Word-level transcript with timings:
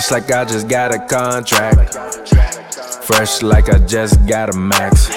Fresh 0.00 0.12
like 0.12 0.32
I 0.32 0.44
just 0.46 0.66
got 0.66 0.94
a 0.94 0.98
contract. 0.98 1.94
Fresh 3.04 3.42
like 3.42 3.68
I 3.68 3.78
just 3.80 4.26
got 4.26 4.48
a 4.48 4.56
max. 4.56 5.10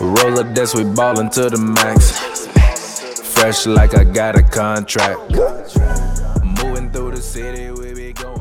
Roll 0.00 0.38
up 0.38 0.54
this, 0.54 0.74
we 0.74 0.84
ballin' 0.84 1.28
to 1.32 1.50
the 1.50 1.58
max. 1.58 2.46
Fresh 3.34 3.66
like 3.66 3.94
I 3.94 4.04
got 4.04 4.36
a 4.38 4.42
contract. 4.42 5.20
Moving 6.64 6.90
through 6.92 7.10
the 7.10 7.20
city, 7.20 7.72
we 7.72 7.92
be 7.92 8.14
going. 8.14 8.40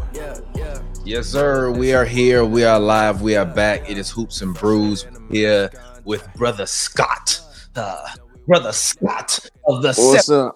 Yes, 1.04 1.28
sir. 1.28 1.72
We 1.72 1.94
are 1.94 2.06
here. 2.06 2.46
We 2.46 2.64
are 2.64 2.80
live. 2.80 3.22
We 3.22 3.36
are 3.36 3.46
back. 3.46 3.90
It 3.90 3.98
is 3.98 4.10
Hoops 4.10 4.42
and 4.42 4.56
Brews 4.56 5.06
here 5.30 5.70
with 6.06 6.26
Brother 6.36 6.66
Scott, 6.66 7.42
uh, 7.76 8.08
Brother 8.48 8.72
Scott 8.72 9.40
of 9.68 9.82
the 9.82 9.90
What's 9.90 10.28
Seven 10.28 10.46
up? 10.48 10.56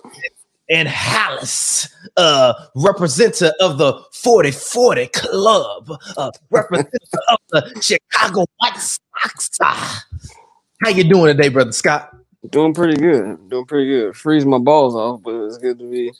And 0.69 0.87
Hallis, 0.87 1.89
uh, 2.17 2.53
representative 2.75 3.53
of 3.59 3.77
the 3.77 3.93
4040 4.13 5.07
Club, 5.07 5.91
uh, 6.17 6.31
representative 6.49 6.99
of 7.29 7.37
the 7.49 7.81
Chicago 7.81 8.45
White 8.57 8.77
Sox. 8.77 9.49
How 9.59 10.89
you 10.89 11.03
doing 11.03 11.35
today, 11.35 11.49
Brother 11.49 11.71
Scott? 11.71 12.15
Doing 12.49 12.73
pretty 12.73 12.97
good. 12.97 13.49
Doing 13.49 13.65
pretty 13.65 13.89
good. 13.89 14.15
Freeze 14.15 14.45
my 14.45 14.59
balls 14.59 14.95
off, 14.95 15.21
but 15.23 15.33
it's 15.45 15.57
good 15.57 15.79
to 15.79 15.89
be. 15.89 16.11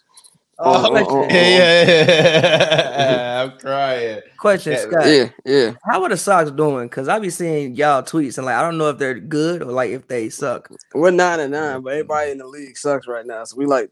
Oh, 0.60 0.60
Oh, 0.60 0.90
oh, 0.92 1.06
oh, 1.08 1.24
oh. 1.24 1.28
yeah, 1.30 3.44
I'm 3.46 3.60
crying. 3.60 4.22
Question, 4.40 4.74
Yeah, 4.74 4.80
Scott. 4.80 5.06
Yeah, 5.06 5.30
yeah. 5.46 5.74
How 5.86 6.02
are 6.02 6.10
the 6.10 6.18
Sox 6.18 6.50
doing? 6.50 6.88
Because 6.88 7.08
I 7.08 7.20
be 7.20 7.30
seeing 7.30 7.76
y'all 7.76 8.02
tweets 8.02 8.38
and 8.38 8.46
like 8.48 8.56
I 8.56 8.64
don't 8.64 8.80
know 8.80 8.90
if 8.90 8.98
they're 8.98 9.20
good 9.20 9.62
or 9.62 9.72
like 9.72 9.92
if 9.92 10.08
they 10.08 10.30
suck. 10.30 10.68
We're 10.96 11.12
nine 11.12 11.40
and 11.42 11.52
nine, 11.52 11.82
but 11.82 11.94
everybody 11.94 12.32
in 12.32 12.40
the 12.40 12.48
league 12.48 12.76
sucks 12.76 13.06
right 13.08 13.26
now. 13.26 13.44
So 13.44 13.56
we 13.56 13.68
like 13.68 13.92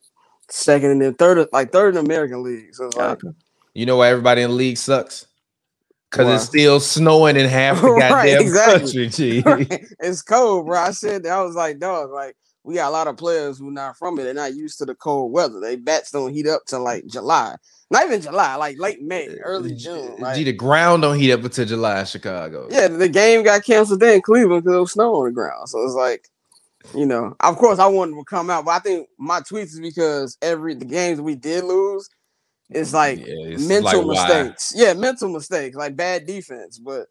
second 0.50 0.92
and 0.92 1.02
then 1.02 1.14
third, 1.16 1.48
like 1.52 1.72
third 1.72 1.96
in 1.96 2.06
American 2.06 2.44
League. 2.44 2.74
So 2.76 2.86
it's 2.86 2.96
like, 2.96 3.20
You 3.74 3.86
know 3.86 3.98
why 3.98 4.10
everybody 4.10 4.42
in 4.42 4.50
the 4.50 4.56
league 4.56 4.78
sucks? 4.78 5.28
Because 6.12 6.34
it's 6.42 6.50
still 6.50 6.80
snowing 6.80 7.36
in 7.36 7.48
half 7.50 7.82
the 7.82 7.88
Right, 7.92 8.10
goddamn 8.30 8.42
exactly. 8.42 8.80
country, 8.80 9.08
G. 9.10 9.44
it's 10.00 10.22
cold, 10.22 10.66
bro. 10.66 10.80
I 10.80 10.92
said 10.92 11.24
that 11.24 11.32
I 11.34 11.42
was 11.42 11.56
like, 11.56 11.80
dog, 11.80 12.12
like 12.12 12.38
we 12.64 12.76
got 12.76 12.90
a 12.90 12.92
lot 12.92 13.08
of 13.08 13.18
players 13.18 13.60
who 13.60 13.70
not 13.72 13.98
from 13.98 14.18
it. 14.20 14.24
They're 14.24 14.34
not 14.34 14.56
used 14.56 14.78
to 14.80 14.86
the 14.86 14.96
cold 14.96 15.32
weather. 15.32 15.60
They 15.60 15.76
bats 15.76 16.12
don't 16.12 16.34
heat 16.34 16.48
up 16.48 16.62
till 16.68 16.84
like 16.84 17.06
July. 17.08 17.56
Not 17.92 18.06
even 18.06 18.22
July, 18.22 18.56
like 18.56 18.80
late 18.80 19.02
May, 19.02 19.28
early 19.44 19.76
June. 19.76 20.16
Like, 20.18 20.36
G, 20.38 20.44
the 20.44 20.54
ground 20.54 21.04
don't 21.04 21.20
heat 21.20 21.32
up 21.32 21.44
until 21.44 21.66
July 21.66 22.00
in 22.00 22.06
Chicago. 22.06 22.68
Yeah, 22.72 22.88
the 22.88 23.10
game 23.10 23.44
got 23.44 23.64
canceled 23.64 24.00
there 24.00 24.16
in 24.16 24.22
Cleveland 24.22 24.64
because 24.64 24.74
there 24.74 24.82
was 24.82 24.92
snow 24.94 25.16
on 25.16 25.26
the 25.26 25.32
ground. 25.32 25.70
So 25.70 25.84
it's 25.84 25.94
like, 25.94 26.28
you 26.94 27.06
know, 27.06 27.36
of 27.40 27.58
course 27.58 27.80
I 27.80 27.88
wanted 27.88 28.16
to 28.16 28.24
come 28.26 28.50
out, 28.50 28.66
but 28.66 28.72
I 28.72 28.80
think 28.80 29.08
my 29.18 29.40
tweets 29.42 29.74
is 29.74 29.80
because 29.80 30.38
every 30.42 30.76
the 30.76 30.86
games 30.86 31.20
we 31.22 31.36
did 31.36 31.64
lose, 31.64 32.08
it's 32.70 32.94
like 32.94 33.20
Yeah, 33.20 33.26
it's 33.28 33.68
mental 33.68 34.04
like, 34.04 34.16
why? 34.16 34.42
mistakes. 34.42 34.74
Yeah, 34.76 34.94
mental 34.94 35.30
mistakes, 35.30 35.76
like 35.76 35.96
bad 35.96 36.26
defense. 36.26 36.80
But 36.80 37.08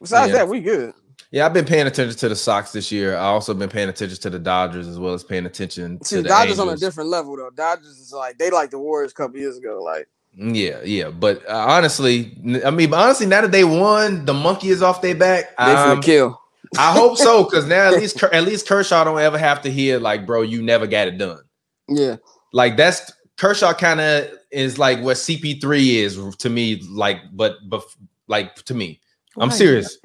besides 0.00 0.28
Yeah. 0.28 0.38
that, 0.38 0.48
we 0.48 0.60
good. 0.60 0.92
Yeah, 1.30 1.44
I've 1.44 1.52
been 1.52 1.64
paying 1.64 1.86
attention 1.86 2.16
to 2.18 2.28
the 2.28 2.36
Sox 2.36 2.72
this 2.72 2.92
year. 2.92 3.16
I 3.16 3.24
also 3.24 3.52
been 3.52 3.68
paying 3.68 3.88
attention 3.88 4.18
to 4.20 4.30
the 4.30 4.38
Dodgers 4.38 4.86
as 4.86 4.98
well 4.98 5.12
as 5.12 5.24
paying 5.24 5.44
attention 5.46 6.02
See, 6.02 6.16
to 6.16 6.22
the 6.22 6.28
Dodgers 6.28 6.58
on 6.58 6.68
a 6.68 6.76
different 6.76 7.10
level 7.10 7.36
though. 7.36 7.50
Dodgers 7.50 7.98
is 7.98 8.12
like 8.12 8.38
they 8.38 8.50
like 8.50 8.70
the 8.70 8.78
Warriors 8.78 9.10
a 9.10 9.14
couple 9.14 9.38
years 9.38 9.58
ago. 9.58 9.82
Like 9.82 10.08
Yeah, 10.36 10.82
yeah, 10.84 11.10
but 11.10 11.48
uh, 11.48 11.66
honestly, 11.68 12.38
I 12.64 12.70
mean, 12.70 12.92
honestly, 12.94 13.26
now 13.26 13.40
that 13.40 13.52
they 13.52 13.64
won, 13.64 14.24
the 14.24 14.34
monkey 14.34 14.68
is 14.68 14.82
off 14.82 15.02
their 15.02 15.14
back. 15.14 15.56
they 15.58 15.64
finna 15.64 15.96
Um, 15.96 16.02
kill. 16.02 16.40
I 16.78 16.92
hope 16.92 17.16
so, 17.18 17.44
because 17.44 17.66
now 17.66 17.92
at 17.92 17.94
least 18.00 18.22
at 18.22 18.44
least 18.44 18.66
Kershaw 18.68 19.04
don't 19.04 19.20
ever 19.20 19.38
have 19.38 19.62
to 19.62 19.70
hear 19.70 19.98
like, 19.98 20.26
bro, 20.26 20.42
you 20.42 20.62
never 20.62 20.86
got 20.86 21.08
it 21.08 21.18
done. 21.18 21.40
Yeah, 21.88 22.16
Like 22.52 22.76
that's 22.76 23.12
Kershaw 23.36 23.72
kind 23.74 24.00
of 24.00 24.28
is 24.50 24.78
like 24.78 25.00
what 25.00 25.16
CP3 25.16 25.94
is 25.94 26.36
to 26.36 26.50
me, 26.50 26.80
like, 26.90 27.18
but 27.32 27.56
but 27.68 27.82
like 28.28 28.54
to 28.64 28.74
me. 28.74 29.00
I'm 29.38 29.50
Why? 29.50 29.54
serious. 29.56 29.98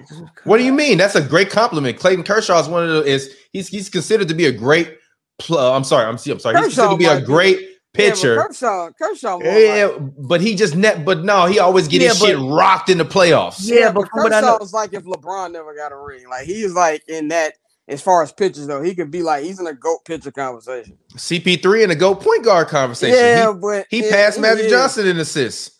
What 0.43 0.57
do 0.57 0.63
you 0.65 0.73
mean? 0.73 0.97
That's 0.97 1.15
a 1.15 1.21
great 1.21 1.49
compliment. 1.49 1.97
Clayton 1.97 2.23
Kershaw 2.25 2.59
is 2.59 2.67
one 2.67 2.83
of 2.83 2.89
the 2.89 3.03
is 3.03 3.33
he's 3.53 3.69
he's 3.69 3.89
considered 3.89 4.27
to 4.27 4.33
be 4.33 4.45
a 4.45 4.51
great. 4.51 4.97
Pl- 5.39 5.57
I'm 5.57 5.83
sorry. 5.85 6.03
I'm, 6.05 6.15
I'm 6.15 6.39
sorry. 6.39 6.55
He's 6.57 6.65
considered 6.65 6.91
to 6.91 6.97
be 6.97 7.05
a 7.05 7.21
great 7.21 7.59
Yeah, 7.61 7.67
pitcher. 7.93 8.35
but 8.35 8.47
Kershaw, 8.47 8.89
Kershaw, 8.91 9.39
more 9.39 9.47
Yeah, 9.47 9.85
like, 9.85 10.01
but 10.17 10.41
he 10.41 10.55
just 10.55 10.75
net. 10.75 11.05
But 11.05 11.23
no, 11.23 11.45
he 11.45 11.59
always 11.59 11.87
get 11.87 12.01
his 12.01 12.21
Yeah, 12.21 12.27
shit 12.27 12.37
rocked 12.39 12.89
in 12.89 12.97
the 12.97 13.05
playoffs. 13.05 13.59
Yeah, 13.61 13.79
yeah, 13.79 13.91
but 13.91 14.07
but 14.13 14.33
I 14.33 14.41
know- 14.41 14.47
Kershaw 14.47 14.59
was 14.59 14.73
like 14.73 14.93
if 14.93 15.03
LeBron 15.03 15.51
never 15.51 15.75
got 15.75 15.91
a 15.91 15.97
ring. 15.97 16.27
Like 16.29 16.45
he 16.45 16.61
is 16.61 16.73
like 16.73 17.03
in 17.07 17.29
that 17.29 17.53
as 17.87 18.01
far 18.01 18.23
as 18.23 18.31
pitchers 18.31 18.67
though, 18.67 18.81
he 18.81 18.95
could 18.95 19.11
be 19.11 19.21
like 19.21 19.43
he's 19.43 19.59
in 19.59 19.67
a 19.67 19.73
goat 19.73 20.05
pitcher 20.05 20.31
conversation. 20.31 20.97
CP3 21.15 21.83
and 21.83 21.91
a 21.91 21.95
goat 21.95 22.21
point 22.21 22.45
guard 22.45 22.67
conversation. 22.67 23.15
Yeah, 23.17 23.53
but 23.53 23.85
he, 23.89 23.99
he 23.99 24.05
yeah, 24.05 24.11
passed 24.11 24.37
he 24.37 24.41
Magic 24.41 24.65
is. 24.65 24.71
Johnson 24.71 25.07
in 25.07 25.17
assists. 25.17 25.77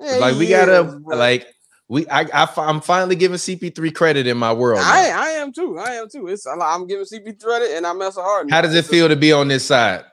Yeah, 0.00 0.16
like 0.16 0.36
we 0.36 0.48
gotta 0.48 0.80
is, 0.86 0.94
like 1.06 1.46
we 1.88 2.08
I, 2.08 2.22
I 2.22 2.48
am 2.68 2.80
finally 2.80 3.14
giving 3.14 3.36
CP3 3.36 3.94
credit 3.94 4.26
in 4.26 4.36
my 4.36 4.52
world. 4.52 4.80
I. 4.82 5.10
I 5.10 5.28
am 5.38 5.52
too. 5.52 5.78
I 5.78 5.92
am 5.92 6.08
too. 6.08 6.26
It's 6.26 6.46
I'm 6.46 6.86
giving 6.86 7.04
CP3 7.04 7.40
credit 7.40 7.70
and 7.76 7.86
I'm 7.86 7.98
messing 7.98 8.22
hard. 8.22 8.50
How 8.50 8.60
does 8.62 8.74
it 8.74 8.86
feel 8.86 9.08
to 9.08 9.16
be 9.16 9.32
on 9.32 9.48
this 9.48 9.66
side? 9.66 10.04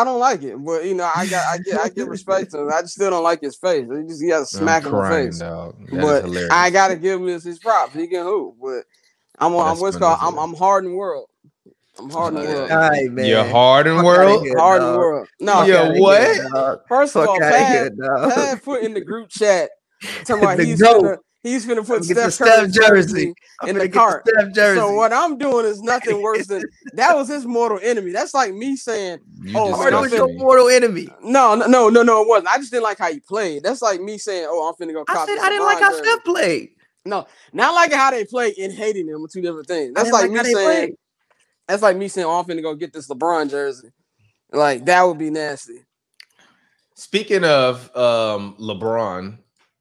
I 0.00 0.04
don't 0.04 0.18
like 0.18 0.42
it, 0.42 0.56
but 0.64 0.84
you 0.84 0.94
know 0.94 1.10
I 1.14 1.26
got 1.26 1.44
I 1.46 1.58
get 1.58 1.78
I 1.80 1.88
give 1.88 2.08
respect 2.16 2.50
to 2.52 2.60
him. 2.60 2.72
I 2.72 2.80
just 2.82 2.94
still 2.94 3.10
don't 3.10 3.22
like 3.22 3.40
his 3.40 3.56
face. 3.56 3.86
He 3.90 4.08
just 4.08 4.22
he 4.22 4.28
got 4.28 4.42
a 4.42 4.46
smack 4.46 4.84
I'm 4.84 4.92
him 4.92 4.98
in 4.98 5.02
the 5.02 5.08
face. 5.08 5.38
dog. 5.38 5.76
That 5.90 6.24
is 6.24 6.34
But. 6.48 6.52
I 6.52 6.70
gotta 6.70 6.96
give 6.96 7.20
him 7.20 7.26
his, 7.26 7.44
his 7.44 7.58
props. 7.58 7.94
He 7.94 8.06
can 8.08 8.24
hoop, 8.24 8.56
but 8.60 8.84
I'm 9.38 9.54
on 9.54 9.68
I'm 9.76 9.78
what's 9.80 9.96
called 9.96 10.18
I'm. 10.20 10.38
I'm 10.38 10.54
hard 10.54 10.84
in 10.84 10.94
world. 10.94 11.28
I'm 11.98 12.10
hard 12.10 12.34
in 12.34 12.40
Uh, 12.40 12.44
world. 12.44 12.70
All 12.72 12.78
right, 12.78 13.10
man. 13.10 13.26
You're 13.26 13.44
hard 13.44 13.86
in 13.86 13.96
Fuck 13.96 14.04
world. 14.04 14.42
here, 14.44 14.58
Hard 14.58 14.82
in 14.82 14.88
dog. 14.88 14.98
world. 14.98 15.28
No, 15.40 15.52
Fuck 15.54 15.68
Yeah, 15.68 16.00
what? 16.00 16.36
here. 16.36 16.78
First 16.88 17.16
of 17.16 17.22
Fuck 17.22 17.28
all, 17.30 17.42
out 17.42 17.52
of 17.60 17.68
here, 17.68 17.90
Pat. 17.90 18.34
Pat 18.34 18.62
put 18.64 18.82
in 18.82 18.94
the 18.94 19.00
group 19.00 19.28
chat 19.28 19.70
talking 20.24 20.38
about 20.42 20.56
The 20.56 20.64
he's 20.64 20.80
GOAT. 20.80 21.02
gonna 21.02 21.18
he's 21.44 21.64
gonna 21.64 21.84
put 21.84 22.02
Get 22.08 22.14
the 22.14 22.30
Steph 22.32 22.70
Steph 22.72 22.88
jersey. 22.88 23.34
In 23.68 23.78
the 23.78 23.88
cart. 23.88 24.26
Steph 24.26 24.52
jersey. 24.52 24.80
So 24.80 24.92
what 24.94 25.12
I'm 25.12 25.38
doing 25.38 25.64
is 25.66 25.80
nothing 25.80 26.20
worse 26.20 26.48
than 26.48 26.64
that 26.94 27.14
was 27.14 27.28
his 27.28 27.46
mortal 27.46 27.78
enemy. 27.80 28.10
That's 28.10 28.34
like 28.34 28.52
me 28.52 28.74
saying, 28.74 29.20
You 29.44 29.56
Oh, 29.56 29.68
just 29.68 29.78
Harden 29.78 29.94
I'm 29.94 30.02
was 30.02 30.10
disgust 30.10 30.32
your 30.32 30.38
mortal 30.40 30.68
enemy. 30.68 31.08
no, 31.22 31.54
no, 31.54 31.66
no, 31.66 31.88
no, 31.88 32.02
no, 32.02 32.22
it 32.22 32.28
wasn't. 32.28 32.48
I 32.48 32.56
just 32.56 32.72
didn't 32.72 32.82
like 32.82 32.98
how 32.98 33.12
he 33.12 33.20
played. 33.20 33.62
That's 33.62 33.82
like 33.82 34.00
me 34.00 34.18
saying, 34.18 34.48
oh, 34.48 34.68
I'm 34.68 34.74
finna 34.74 34.92
go. 34.92 35.04
I 35.06 35.26
said 35.26 35.38
I 35.38 35.50
didn't 35.50 35.62
LeBron 35.62 35.66
like 35.66 35.82
how 35.82 35.90
jersey. 35.90 36.02
Steph 36.02 36.24
played. 36.24 36.70
No, 37.06 37.26
not 37.52 37.74
liking 37.74 37.98
how 37.98 38.10
they 38.10 38.24
play 38.24 38.54
and 38.60 38.72
hating 38.72 39.06
them 39.06 39.22
are 39.22 39.28
two 39.28 39.42
different 39.42 39.66
things. 39.66 39.92
That's 39.94 40.10
didn't 40.10 40.20
like, 40.20 40.30
me 40.30 40.42
saying, 40.42 40.54
played. 40.54 40.94
that's 41.68 41.82
like 41.82 41.96
me 41.98 42.08
saying, 42.08 42.26
oh, 42.26 42.38
I'm 42.38 42.46
finna 42.46 42.62
go 42.62 42.74
get 42.74 42.92
this 42.94 43.08
LeBron 43.08 43.50
jersey. 43.50 43.90
Like 44.50 44.86
that 44.86 45.02
would 45.02 45.18
be 45.18 45.30
nasty. 45.30 45.84
Speaking 46.94 47.44
of 47.44 47.94
um 47.96 48.56
LeBron, 48.58 49.36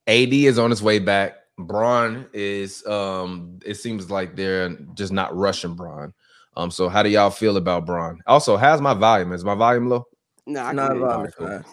AD 0.07 0.34
is 0.34 0.59
on 0.59 0.69
his 0.69 0.84
way 0.84 1.00
back. 1.00 1.38
Bron 1.57 2.27
is 2.33 2.85
um 2.87 3.59
it 3.65 3.75
seems 3.75 4.09
like 4.09 4.35
they're 4.35 4.69
just 4.95 5.11
not 5.11 5.35
rushing 5.35 5.75
Bron. 5.75 6.13
Um 6.55 6.71
so 6.71 6.89
how 6.89 7.03
do 7.03 7.09
y'all 7.09 7.29
feel 7.29 7.57
about 7.57 7.85
Bron? 7.85 8.19
Also, 8.27 8.57
how's 8.57 8.81
my 8.81 8.93
volume? 8.93 9.33
Is 9.33 9.43
my 9.43 9.55
volume 9.55 9.89
low? 9.89 10.05
Nah, 10.45 10.67
I 10.67 10.73
Not 10.73 10.91
can 10.91 10.97
hear 10.97 11.25
you. 11.25 11.31
cool. 11.37 11.63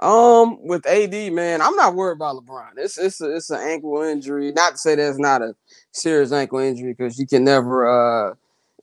Um, 0.00 0.66
with 0.66 0.86
AD, 0.86 1.32
man, 1.32 1.60
I'm 1.60 1.76
not 1.76 1.94
worried 1.94 2.14
about 2.16 2.36
LeBron. 2.36 2.70
It's 2.78 2.96
it's 2.96 3.20
a, 3.20 3.36
it's 3.36 3.50
an 3.50 3.60
ankle 3.60 4.00
injury. 4.02 4.50
Not 4.52 4.72
to 4.72 4.78
say 4.78 4.94
that's 4.94 5.18
not 5.18 5.42
a 5.42 5.54
serious 5.92 6.32
ankle 6.32 6.58
injury 6.58 6.94
because 6.94 7.18
you 7.18 7.26
can 7.26 7.44
never 7.44 7.86
uh 8.30 8.34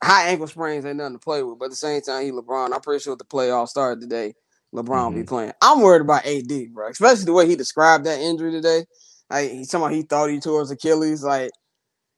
high 0.04 0.28
ankle 0.28 0.48
sprains 0.48 0.86
ain't 0.86 0.98
nothing 0.98 1.16
to 1.16 1.20
play 1.20 1.42
with. 1.42 1.58
But 1.58 1.66
at 1.66 1.72
the 1.72 1.78
same 1.78 2.02
time, 2.02 2.24
he 2.24 2.32
LeBron. 2.32 2.72
I'm 2.72 2.82
pretty 2.82 3.02
sure 3.02 3.14
if 3.14 3.20
the 3.20 3.26
playoffs 3.26 3.70
started 3.70 4.00
today, 4.00 4.36
LeBron 4.76 5.06
will 5.06 5.20
be 5.20 5.24
playing. 5.24 5.54
I'm 5.60 5.82
worried 5.82 6.02
about 6.02 6.26
AD, 6.26 6.74
bro, 6.74 6.90
especially 6.90 7.26
the 7.26 7.34
way 7.34 7.48
he 7.48 7.56
described 7.56 8.06
that 8.06 8.20
injury 8.20 8.52
today. 8.52 8.86
Like 9.30 9.52
he's 9.52 9.70
talking 9.70 9.86
about 9.86 9.96
he 9.96 10.02
thought 10.04 10.30
he 10.30 10.40
tore 10.40 10.62
his 10.62 10.72
Achilles, 10.72 11.24
like. 11.24 11.52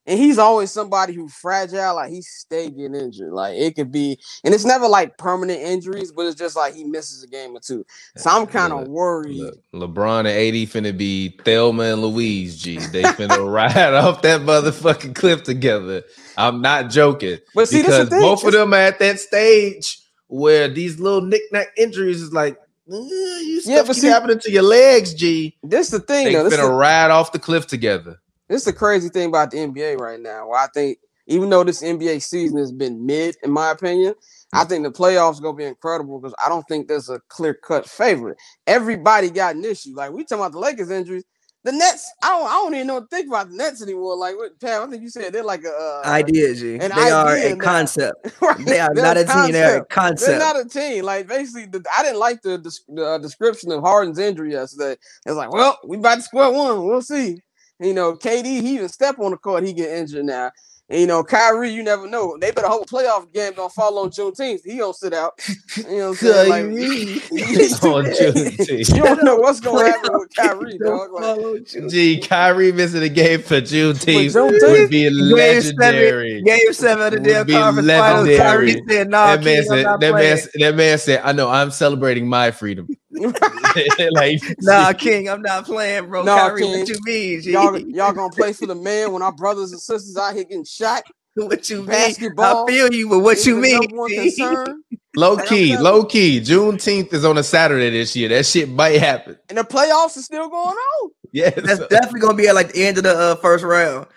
And 0.05 0.17
he's 0.17 0.39
always 0.39 0.71
somebody 0.71 1.13
who's 1.13 1.35
fragile, 1.35 1.93
like 1.93 2.09
he 2.09 2.23
stay 2.23 2.71
getting 2.71 2.95
injured. 2.95 3.31
Like 3.31 3.55
it 3.55 3.75
could 3.75 3.91
be, 3.91 4.17
and 4.43 4.55
it's 4.55 4.65
never 4.65 4.87
like 4.87 5.19
permanent 5.19 5.59
injuries, 5.59 6.11
but 6.11 6.25
it's 6.25 6.39
just 6.39 6.55
like 6.55 6.73
he 6.73 6.83
misses 6.83 7.21
a 7.21 7.27
game 7.27 7.55
or 7.55 7.59
two. 7.59 7.85
So 8.17 8.31
I'm 8.31 8.47
kind 8.47 8.73
of 8.73 8.87
worried. 8.87 9.37
Look, 9.37 9.59
LeBron 9.71 10.19
and 10.21 10.29
AD 10.29 10.53
finna 10.69 10.97
be 10.97 11.37
Thelma 11.45 11.83
and 11.83 12.01
Louise, 12.01 12.57
G. 12.57 12.77
They 12.77 13.03
finna 13.03 13.53
ride 13.53 13.93
off 13.93 14.23
that 14.23 14.41
motherfucking 14.41 15.13
cliff 15.13 15.43
together. 15.43 16.01
I'm 16.37 16.59
not 16.61 16.89
joking. 16.89 17.37
But 17.53 17.67
see, 17.67 17.83
this 17.83 17.95
the 17.95 18.05
because 18.05 18.09
thing. 18.09 18.21
both 18.21 18.43
of 18.45 18.53
them 18.53 18.73
are 18.73 18.77
at 18.77 18.97
that 18.99 19.19
stage 19.19 19.99
where 20.27 20.67
these 20.67 20.99
little 20.99 21.21
knick-knack 21.21 21.67
injuries 21.77 22.21
is 22.21 22.33
like, 22.33 22.57
you 22.97 23.61
Yeah, 23.65 23.75
stuff 23.75 23.87
but 23.87 23.93
keep 23.93 24.01
see- 24.01 24.07
happening 24.07 24.39
to 24.39 24.51
your 24.51 24.63
legs, 24.63 25.13
G. 25.13 25.57
This 25.63 25.87
is 25.87 25.91
the 25.91 25.99
thing, 25.99 26.25
They 26.25 26.33
though. 26.33 26.43
This 26.43 26.53
finna 26.55 26.67
the, 26.67 26.73
ride 26.73 27.11
off 27.11 27.31
the 27.31 27.39
cliff 27.39 27.67
together. 27.67 28.19
this 28.47 28.63
the 28.65 28.73
crazy 28.73 29.09
thing 29.09 29.29
about 29.29 29.51
the 29.51 29.57
NBA 29.57 29.99
right 29.99 30.19
now. 30.19 30.47
Where 30.49 30.59
I 30.59 30.67
think 30.73 30.97
even 31.27 31.49
though 31.49 31.63
this 31.63 31.83
NBA 31.83 32.21
season 32.21 32.57
has 32.57 32.71
been 32.71 33.05
mid, 33.05 33.35
in 33.43 33.51
my 33.51 33.71
opinion, 33.71 34.15
I 34.53 34.63
think 34.65 34.83
the 34.83 34.91
playoffs 34.91 35.41
gonna 35.41 35.55
be 35.55 35.65
incredible 35.65 36.19
because 36.19 36.33
I 36.43 36.49
don't 36.49 36.65
think 36.67 36.87
there's 36.87 37.09
a 37.09 37.19
clear 37.29 37.53
cut 37.53 37.87
favorite. 37.87 38.37
Everybody 38.65 39.29
got 39.29 39.55
an 39.55 39.63
issue. 39.63 39.91
Like 39.95 40.11
we 40.11 40.23
talking 40.23 40.39
about 40.41 40.53
the 40.53 40.59
Lakers 40.59 40.89
injuries, 40.89 41.23
the 41.63 41.71
Nets. 41.73 42.11
I 42.23 42.29
don't. 42.29 42.47
I 42.47 42.53
don't 42.53 42.75
even 42.75 42.87
know 42.87 42.93
what 42.95 43.09
to 43.09 43.15
think 43.15 43.27
about 43.27 43.49
the 43.49 43.55
Nets 43.57 43.81
anymore. 43.81 44.15
Like 44.15 44.35
what, 44.37 44.59
Pam? 44.59 44.87
I 44.87 44.91
think 44.91 45.01
you 45.03 45.09
said 45.09 45.33
they're 45.33 45.43
like 45.43 45.63
a 45.63 45.69
uh, 45.69 46.01
idea, 46.07 46.53
G. 46.55 46.75
an 46.75 46.91
They 46.95 47.11
are 47.11 47.35
a 47.35 47.55
now. 47.55 47.63
concept. 47.63 48.31
right? 48.41 48.65
They 48.65 48.79
are 48.79 48.93
They're 48.93 49.03
not 49.03 49.17
a 49.17 49.25
team. 49.25 49.51
They're 49.51 49.77
a 49.77 49.85
concept. 49.85 49.89
concept. 49.89 50.29
They're 50.29 50.39
not 50.39 50.65
a 50.65 50.69
team. 50.69 51.03
Like 51.05 51.27
basically, 51.27 51.65
the, 51.65 51.83
I 51.95 52.03
didn't 52.03 52.19
like 52.19 52.41
the, 52.41 52.57
the 52.57 53.03
uh, 53.05 53.17
description 53.17 53.71
of 53.71 53.81
Harden's 53.81 54.19
injury 54.19 54.51
yesterday. 54.53 54.95
It's 55.25 55.35
like, 55.35 55.51
well, 55.51 55.77
we 55.85 55.97
about 55.97 56.15
to 56.15 56.21
square 56.21 56.51
one. 56.51 56.85
We'll 56.85 57.01
see. 57.01 57.41
You 57.81 57.93
know, 57.93 58.13
KD, 58.15 58.45
he 58.45 58.75
even 58.75 58.89
step 58.89 59.19
on 59.19 59.31
the 59.31 59.37
court, 59.37 59.63
he 59.63 59.71
get 59.73 59.89
injured 59.97 60.25
now. 60.25 60.51
And, 60.89 60.99
you 61.01 61.05
know, 61.07 61.23
Kyrie, 61.23 61.69
you 61.69 61.83
never 61.83 62.07
know. 62.07 62.35
They 62.39 62.51
better 62.51 62.67
hope 62.67 62.83
a 62.83 62.85
playoff 62.85 63.31
game 63.31 63.53
don't 63.53 63.71
fall 63.71 63.99
on 63.99 64.09
Juneteenth. 64.09 64.61
He 64.65 64.77
don't 64.77 64.95
sit 64.95 65.13
out. 65.13 65.39
You 65.77 65.83
know 65.83 66.09
what 66.09 66.09
I'm 66.09 66.15
saying? 66.15 66.49
Like, 66.49 66.63
on 67.83 68.05
Juneteenth. 68.05 68.95
you 68.95 69.03
don't 69.03 69.23
know 69.23 69.35
what's 69.39 69.59
gonna 69.59 69.85
happen 69.87 70.09
with 70.13 70.35
Kyrie, 70.35 70.77
dog. 70.79 71.11
Like, 71.11 71.23
Follow 71.23 71.53
you. 71.55 71.89
Gee, 71.89 72.19
Kyrie 72.19 72.71
missing 72.71 73.03
a 73.03 73.09
game 73.09 73.41
for 73.41 73.61
Juneteenth 73.61 74.33
Juneteenth? 74.33 74.61
would 74.81 74.89
be 74.89 75.03
Game 75.03 75.61
seven, 75.61 75.77
legendary. 75.77 76.41
game 76.41 76.73
seven 76.73 77.05
of 77.05 77.11
the 77.11 77.19
Would 77.19 77.23
damn 77.27 77.45
be 77.45 77.53
conference 77.53 77.87
finals. 77.87 78.37
Kyrie 78.37 78.83
said, 78.89 79.09
"Nah, 79.09 79.35
that, 79.35 79.43
man 79.43 79.43
King, 79.43 79.57
I'm 79.59 79.63
said, 79.77 79.83
not 79.83 79.99
that, 79.99 80.13
man, 80.13 80.37
that 80.55 80.75
man 80.75 80.97
said, 80.97 81.21
I 81.23 81.31
know 81.33 81.49
I'm 81.49 81.71
celebrating 81.71 82.27
my 82.27 82.51
freedom. 82.51 82.87
like, 84.11 84.39
Nah, 84.61 84.93
King, 84.93 85.29
I'm 85.29 85.41
not 85.41 85.65
playing, 85.65 86.07
bro. 86.09 86.23
Nah, 86.23 86.49
Kyrie, 86.49 86.61
King. 86.61 86.79
what 86.79 86.89
you 86.89 86.95
mean? 87.03 87.41
G? 87.41 87.51
y'all, 87.51 87.77
y'all 87.89 88.13
gonna 88.13 88.29
play 88.29 88.53
for 88.53 88.65
the 88.67 88.75
man 88.75 89.11
when 89.11 89.21
our 89.21 89.31
brothers 89.31 89.71
and 89.71 89.81
sisters 89.81 90.15
out 90.17 90.35
here 90.35 90.43
getting 90.43 90.65
shot? 90.65 91.03
what 91.35 91.69
you 91.69 91.77
mean? 91.77 91.87
Basketball 91.87 92.65
I 92.65 92.71
feel 92.71 92.93
you, 92.93 93.09
but 93.09 93.19
what 93.19 93.45
you 93.45 93.55
mean? 93.55 93.79
number 93.79 93.95
one 93.95 94.09
G? 94.09 94.15
concern. 94.15 94.83
low 95.15 95.33
Like, 95.35 95.39
I'm 95.39 95.47
key, 95.47 95.77
low 95.77 96.05
key. 96.05 96.41
Juneteenth 96.41 97.13
is 97.13 97.25
on 97.25 97.37
a 97.37 97.43
Saturday 97.43 97.89
this 97.89 98.15
year. 98.15 98.29
That 98.29 98.45
shit 98.45 98.69
might 98.69 98.99
happen. 98.99 99.37
And 99.49 99.57
the 99.57 99.63
playoffs 99.63 100.17
are 100.17 100.21
still 100.21 100.49
going 100.49 100.75
on. 100.75 101.11
Yeah, 101.31 101.51
That's 101.51 101.79
definitely 101.87 102.21
gonna 102.21 102.37
be 102.37 102.47
at 102.47 102.55
like 102.55 102.73
the 102.73 102.85
end 102.85 102.97
of 102.97 103.03
the 103.03 103.15
uh, 103.17 103.35
first 103.35 103.63
round. 103.63 104.07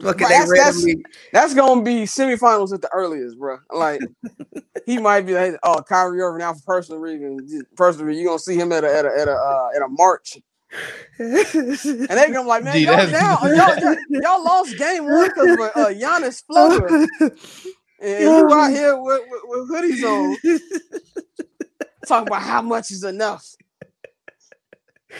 Fucking 0.00 0.04
But 0.04 0.18
they 0.18 0.24
that's- 0.28 0.50
that's- 0.50 0.86
That's 1.32 1.54
gonna 1.54 1.82
be 1.82 2.02
semifinals 2.04 2.72
at 2.72 2.80
the 2.82 2.90
earliest, 2.92 3.38
bro. 3.38 3.58
Like 3.72 4.00
he 4.86 4.98
might 4.98 5.22
be 5.26 5.34
like, 5.34 5.54
oh, 5.62 5.82
Kyrie 5.82 6.20
Irving 6.20 6.42
out 6.42 6.56
for 6.56 6.62
personal 6.78 7.00
reasons. 7.00 7.52
Personal, 7.76 8.06
reason. 8.06 8.20
you 8.22 8.26
gonna 8.28 8.38
see 8.38 8.56
him 8.56 8.72
at 8.72 8.84
a 8.84 8.94
at 8.96 9.04
a 9.04 9.20
at 9.20 9.28
a 9.28 9.32
uh, 9.34 9.68
at 9.76 9.82
a 9.82 9.88
march, 9.88 10.38
and 11.18 11.34
they 11.36 12.26
gonna 12.28 12.42
be 12.42 12.48
like, 12.48 12.64
man, 12.64 12.72
Gee, 12.74 12.84
y'all, 12.86 12.96
that's- 12.96 13.12
now, 13.12 13.38
y'all, 13.42 13.76
y'all, 13.78 13.96
y'all 14.10 14.44
lost 14.44 14.76
game 14.78 15.04
one 15.04 15.28
because 15.28 15.50
of 15.52 15.58
a, 15.60 15.88
a 15.88 15.94
Giannis 15.94 16.44
floater, 16.46 16.86
and 18.00 18.20
you 18.20 18.52
out 18.52 18.70
here 18.72 18.96
with, 19.00 19.20
with, 19.28 19.42
with 19.44 19.70
hoodies 19.70 20.02
on, 20.04 20.60
talking 22.06 22.28
about 22.28 22.42
how 22.42 22.62
much 22.62 22.90
is 22.90 23.04
enough. 23.04 23.44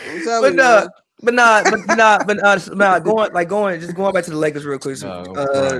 I'm 0.09 0.23
telling 0.23 0.55
But 0.55 0.63
you, 0.63 0.69
uh, 0.69 0.87
man. 1.21 1.25
but 1.25 1.33
nah, 1.33 1.63
but 1.69 1.97
nah, 1.97 2.23
but 2.25 2.43
uh, 2.43 2.59
nah, 2.73 2.99
going 2.99 3.31
like 3.33 3.47
going, 3.49 3.79
just 3.79 3.95
going 3.95 4.13
back 4.13 4.23
to 4.25 4.31
the 4.31 4.37
Lakers 4.37 4.65
real 4.65 4.79
quick. 4.79 4.97
So, 4.97 5.07
No, 5.07 5.33
uh. 5.35 5.79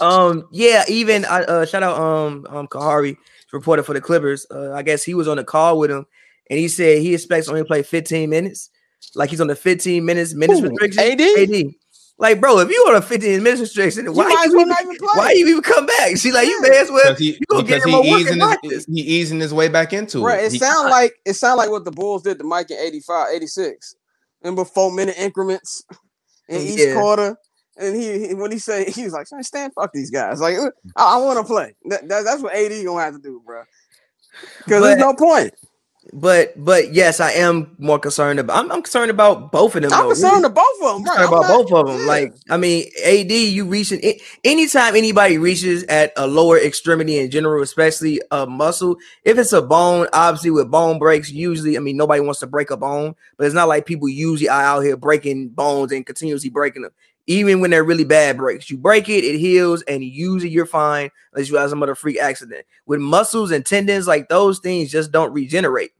Um, 0.00 0.48
yeah, 0.52 0.84
even 0.88 1.24
I 1.24 1.42
uh 1.44 1.66
shout 1.66 1.82
out 1.82 1.98
um 1.98 2.46
um 2.50 2.66
Kahari 2.68 3.16
reported 3.52 3.84
for 3.84 3.94
the 3.94 4.00
Clippers. 4.00 4.46
Uh, 4.50 4.72
I 4.72 4.82
guess 4.82 5.02
he 5.04 5.14
was 5.14 5.28
on 5.28 5.36
the 5.36 5.44
call 5.44 5.78
with 5.78 5.90
him, 5.90 6.04
and 6.50 6.58
he 6.58 6.68
said 6.68 6.98
he 6.98 7.14
expects 7.14 7.46
to 7.46 7.52
only 7.52 7.64
play 7.64 7.82
15 7.82 8.28
minutes. 8.28 8.70
Like 9.14 9.30
he's 9.30 9.40
on 9.40 9.46
the 9.46 9.56
15 9.56 10.04
minutes 10.04 10.34
minutes 10.34 10.60
Who, 10.60 10.68
restriction. 10.68 11.00
AD? 11.00 11.20
AD. 11.20 11.66
Like, 12.16 12.40
bro, 12.40 12.58
if 12.60 12.70
you 12.70 12.76
on 12.88 12.94
a 12.94 13.02
15 13.02 13.42
minutes 13.42 13.60
restriction, 13.60 14.06
why 14.14 14.28
might 14.28 14.46
as 14.46 14.52
you 14.52 14.60
even, 14.60 14.68
not 14.68 14.82
even 14.82 14.96
why 15.14 15.32
you 15.32 15.48
even 15.48 15.62
come 15.62 15.84
back? 15.86 16.16
See, 16.16 16.30
like 16.32 16.46
you 16.46 16.60
Yeah. 16.62 16.68
may 16.70 16.78
as 16.78 16.90
well 16.90 17.14
he, 17.14 17.32
you 17.32 17.38
gonna 17.48 17.62
get 17.64 17.82
because 17.82 17.84
him 17.84 18.02
he 18.04 18.10
work 18.10 18.20
easing 18.20 18.32
in 18.34 18.38
his, 18.40 18.48
practice. 18.48 18.86
he 18.86 19.00
easing 19.00 19.40
his 19.40 19.54
way 19.54 19.68
back 19.68 19.92
into 19.92 20.22
Right. 20.24 20.40
it. 20.44 20.46
It 20.46 20.52
He- 20.52 20.58
sound 20.58 20.90
like 20.90 21.12
it 21.24 21.34
sound 21.34 21.58
like 21.58 21.70
what 21.70 21.84
the 21.84 21.90
Bulls 21.90 22.22
did 22.22 22.38
to 22.38 22.44
Mike 22.44 22.70
in 22.70 22.78
85, 22.78 23.28
86. 23.34 23.96
Remember 24.44 24.64
four 24.64 24.92
minute 24.92 25.16
increments 25.18 25.84
in 26.48 26.58
oh, 26.58 26.62
each 26.62 26.78
Yeah. 26.78 26.94
quarter. 26.94 27.36
And 27.76 27.96
he, 27.96 28.28
he 28.28 28.34
when 28.34 28.52
he 28.52 28.58
said 28.58 28.88
he 28.88 29.02
was 29.02 29.12
like, 29.14 29.26
"Man, 29.32 29.42
stand 29.42 29.72
fuck 29.74 29.90
these 29.92 30.10
guys. 30.10 30.40
Like 30.40 30.56
uh, 30.56 30.70
I, 30.96 31.14
I 31.14 31.16
want 31.16 31.38
to 31.38 31.44
play. 31.44 31.74
That, 31.86 32.08
that- 32.08 32.24
that's 32.24 32.42
what 32.42 32.54
AD 32.54 32.84
gonna 32.84 33.02
have 33.02 33.14
to 33.14 33.20
do, 33.20 33.42
bro. 33.44 33.64
Because 34.58 34.82
there's 34.82 34.98
no 34.98 35.14
point. 35.14 35.54
But 36.16 36.52
but 36.56 36.94
yes, 36.94 37.18
I 37.18 37.32
am 37.32 37.74
more 37.76 37.98
concerned 37.98 38.38
about. 38.38 38.56
I'm, 38.56 38.70
I'm 38.70 38.82
concerned 38.82 39.10
about 39.10 39.50
both 39.50 39.74
of 39.74 39.82
them. 39.82 39.92
I'm 39.92 40.04
though, 40.04 40.08
concerned 40.10 40.44
of 40.44 40.54
both 40.54 40.82
of 40.84 40.94
them. 40.98 41.04
Right. 41.04 41.26
about 41.26 41.42
not- 41.42 41.48
both 41.48 41.72
of 41.72 41.86
them. 41.88 41.98
yeah. 42.02 42.06
Like, 42.06 42.34
I 42.48 42.56
mean, 42.56 42.88
AD, 43.04 43.32
you 43.32 43.64
reaching 43.66 43.98
a- 44.04 44.20
anytime 44.44 44.94
anybody 44.94 45.38
reaches 45.38 45.82
at 45.84 46.12
a 46.16 46.28
lower 46.28 46.56
extremity 46.56 47.18
in 47.18 47.32
general, 47.32 47.60
especially 47.64 48.20
a 48.30 48.46
muscle. 48.46 48.96
If 49.24 49.38
it's 49.38 49.52
a 49.52 49.60
bone, 49.60 50.06
obviously 50.12 50.52
with 50.52 50.70
bone 50.70 51.00
breaks, 51.00 51.32
usually, 51.32 51.76
I 51.76 51.80
mean, 51.80 51.96
nobody 51.96 52.20
wants 52.20 52.38
to 52.40 52.46
break 52.46 52.70
a 52.70 52.76
bone, 52.76 53.16
but 53.36 53.46
it's 53.46 53.54
not 53.54 53.66
like 53.66 53.84
people 53.84 54.08
usually 54.08 54.48
are 54.48 54.62
out 54.62 54.80
here 54.84 54.96
breaking 54.96 55.48
bones 55.48 55.90
and 55.90 56.06
continuously 56.06 56.48
breaking 56.48 56.82
them. 56.82 56.92
Even 57.26 57.60
when 57.60 57.70
they're 57.72 57.82
really 57.82 58.04
bad 58.04 58.36
breaks, 58.36 58.70
you 58.70 58.78
break 58.78 59.08
it, 59.08 59.24
it 59.24 59.38
heals, 59.40 59.82
and 59.82 60.04
usually 60.04 60.52
you're 60.52 60.64
fine 60.64 61.10
unless 61.32 61.48
you 61.50 61.56
have 61.56 61.70
some 61.70 61.82
other 61.82 61.96
freak 61.96 62.20
accident. 62.20 62.66
With 62.86 63.00
muscles 63.00 63.50
and 63.50 63.66
tendons, 63.66 64.06
like 64.06 64.28
those 64.28 64.60
things 64.60 64.92
just 64.92 65.10
don't 65.10 65.32
regenerate. 65.32 65.90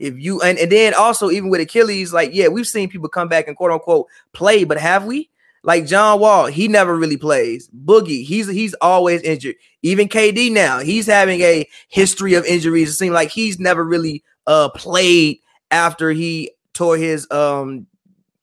If 0.00 0.18
you 0.18 0.40
and, 0.40 0.58
and 0.58 0.72
then 0.72 0.94
also 0.94 1.30
even 1.30 1.50
with 1.50 1.60
Achilles, 1.60 2.12
like 2.12 2.30
yeah, 2.32 2.48
we've 2.48 2.66
seen 2.66 2.88
people 2.88 3.08
come 3.08 3.28
back 3.28 3.46
and 3.46 3.56
quote 3.56 3.70
unquote 3.70 4.06
play, 4.32 4.64
but 4.64 4.78
have 4.78 5.04
we? 5.04 5.28
Like 5.62 5.86
John 5.86 6.20
Wall, 6.20 6.46
he 6.46 6.68
never 6.68 6.96
really 6.96 7.18
plays. 7.18 7.68
Boogie, 7.84 8.24
he's 8.24 8.48
he's 8.48 8.72
always 8.80 9.20
injured. 9.20 9.56
Even 9.82 10.08
KD 10.08 10.50
now, 10.50 10.78
he's 10.78 11.06
having 11.06 11.42
a 11.42 11.68
history 11.88 12.32
of 12.32 12.46
injuries. 12.46 12.88
It 12.88 12.94
seems 12.94 13.12
like 13.12 13.28
he's 13.30 13.60
never 13.60 13.84
really 13.84 14.24
uh 14.46 14.70
played 14.70 15.38
after 15.70 16.10
he 16.12 16.50
tore 16.72 16.96
his 16.96 17.30
um 17.30 17.86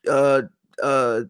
uh 0.08 0.44
uh 0.82 1.22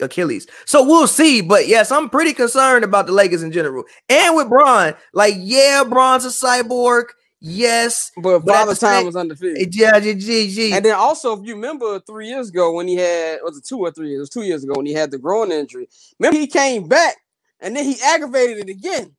Achilles. 0.00 0.46
So 0.64 0.82
we'll 0.82 1.06
see. 1.06 1.42
But 1.42 1.68
yes, 1.68 1.92
I'm 1.92 2.08
pretty 2.08 2.32
concerned 2.32 2.84
about 2.84 3.06
the 3.06 3.12
Lakers 3.12 3.42
in 3.42 3.52
general. 3.52 3.84
And 4.08 4.34
with 4.34 4.48
Bron, 4.48 4.94
like, 5.12 5.34
yeah, 5.36 5.84
Bron's 5.86 6.24
a 6.24 6.28
cyborg. 6.28 7.06
Yes. 7.40 8.10
But 8.16 8.40
But 8.40 8.52
Father 8.52 8.74
Time 8.74 8.96
same- 8.98 9.06
was 9.06 9.16
undefeated. 9.16 9.58
It- 9.58 9.74
Yeah, 9.76 10.00
G, 10.00 10.14
G, 10.14 10.50
G. 10.50 10.72
And 10.72 10.84
then 10.84 10.94
also, 10.94 11.38
if 11.40 11.46
you 11.46 11.54
remember 11.54 12.00
three 12.00 12.28
years 12.28 12.48
ago 12.48 12.72
when 12.72 12.88
he 12.88 12.96
had 12.96 13.38
was 13.44 13.56
it 13.56 13.64
two 13.64 13.78
or 13.78 13.90
three 13.92 14.08
years? 14.08 14.18
It 14.18 14.20
was 14.22 14.30
two 14.30 14.42
years 14.42 14.64
ago 14.64 14.72
when 14.76 14.86
he 14.86 14.92
had 14.92 15.10
the 15.10 15.18
groin 15.18 15.52
injury. 15.52 15.88
Remember 16.18 16.38
he 16.38 16.46
came 16.48 16.88
back 16.88 17.16
and 17.60 17.76
then 17.76 17.84
he 17.84 17.96
aggravated 18.04 18.58
it 18.58 18.68
again. 18.68 19.14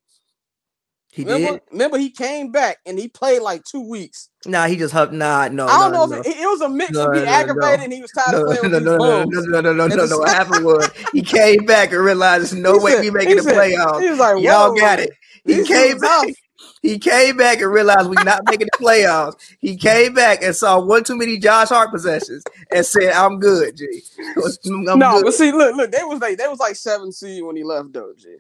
He 1.11 1.23
remember, 1.23 1.53
did. 1.53 1.61
remember 1.71 1.97
he 1.97 2.11
came 2.11 2.51
back 2.51 2.77
and 2.85 2.99
he 2.99 3.07
played 3.07 3.41
like 3.41 3.63
two 3.63 3.81
weeks. 3.81 4.29
Nah, 4.45 4.67
he 4.67 4.75
just 4.77 4.93
huffed. 4.93 5.11
Nah, 5.11 5.47
no. 5.47 5.65
I 5.65 5.79
don't 5.79 5.91
no, 5.91 6.05
know 6.05 6.15
no. 6.15 6.19
if 6.21 6.27
it, 6.27 6.37
it 6.37 6.45
was 6.45 6.61
a 6.61 6.69
mix 6.69 6.91
No, 6.91 7.07
of 7.07 7.13
being 7.13 7.25
no, 7.25 7.31
aggravated 7.31 7.85
and 7.85 7.93
he 7.93 8.01
was 8.01 8.11
tired 8.11 8.35
of 8.35 8.41
no, 8.41 8.45
playing 8.55 8.71
no, 8.71 8.77
with 8.77 8.83
no, 8.85 8.97
no, 8.97 9.23
no, 9.23 9.41
no, 9.41 9.61
no, 9.61 9.73
no, 9.87 9.87
no, 9.95 10.05
no. 10.05 10.17
What 10.19 10.29
happened 10.29 10.65
was 10.65 10.87
he 11.13 11.21
came 11.23 11.65
back 11.65 11.91
and 11.93 12.01
realized 12.03 12.51
there's 12.51 12.61
no 12.61 12.77
He 12.77 12.83
way 12.85 12.91
said- 12.91 12.99
we 12.99 13.05
he 13.05 13.11
making 13.11 13.37
the 13.37 13.43
said- 13.43 13.55
playoffs. 13.55 14.01
He 14.01 14.09
was 14.09 14.19
like, 14.19 14.43
Y'all 14.43 14.69
"Whoa, 14.71 14.75
got 14.79 14.99
it. 14.99 15.09
He 15.45 15.63
came 15.63 15.97
back. 15.97 16.27
tough." 16.27 16.35
He 16.81 16.97
came 16.97 17.35
back 17.37 17.59
and 17.61 17.71
realized 17.71 18.09
we're 18.09 18.23
not 18.23 18.41
making 18.49 18.67
the 18.71 18.77
playoffs. 18.83 19.35
He 19.59 19.75
came 19.75 20.13
back 20.13 20.41
and 20.41 20.55
saw 20.55 20.79
one 20.79 21.03
too 21.03 21.17
many 21.17 21.37
Josh 21.37 21.69
Hart 21.69 21.91
possessions 21.91 22.43
and 22.73 22.85
said, 22.85 23.11
"I'm 23.13 23.39
good, 23.39 23.75
G. 23.75 23.85
I'm 24.65 24.83
no, 24.99 25.13
good." 25.17 25.25
but 25.25 25.33
see, 25.33 25.51
look, 25.51 25.75
look, 25.75 25.91
they 25.91 26.03
was 26.03 26.19
like 26.21 26.37
they 26.37 26.47
was 26.47 26.59
like 26.59 26.75
seven 26.77 27.11
seed 27.11 27.43
when 27.43 27.55
he 27.57 27.63
left 27.63 27.91
though, 27.91 28.13
G. 28.17 28.37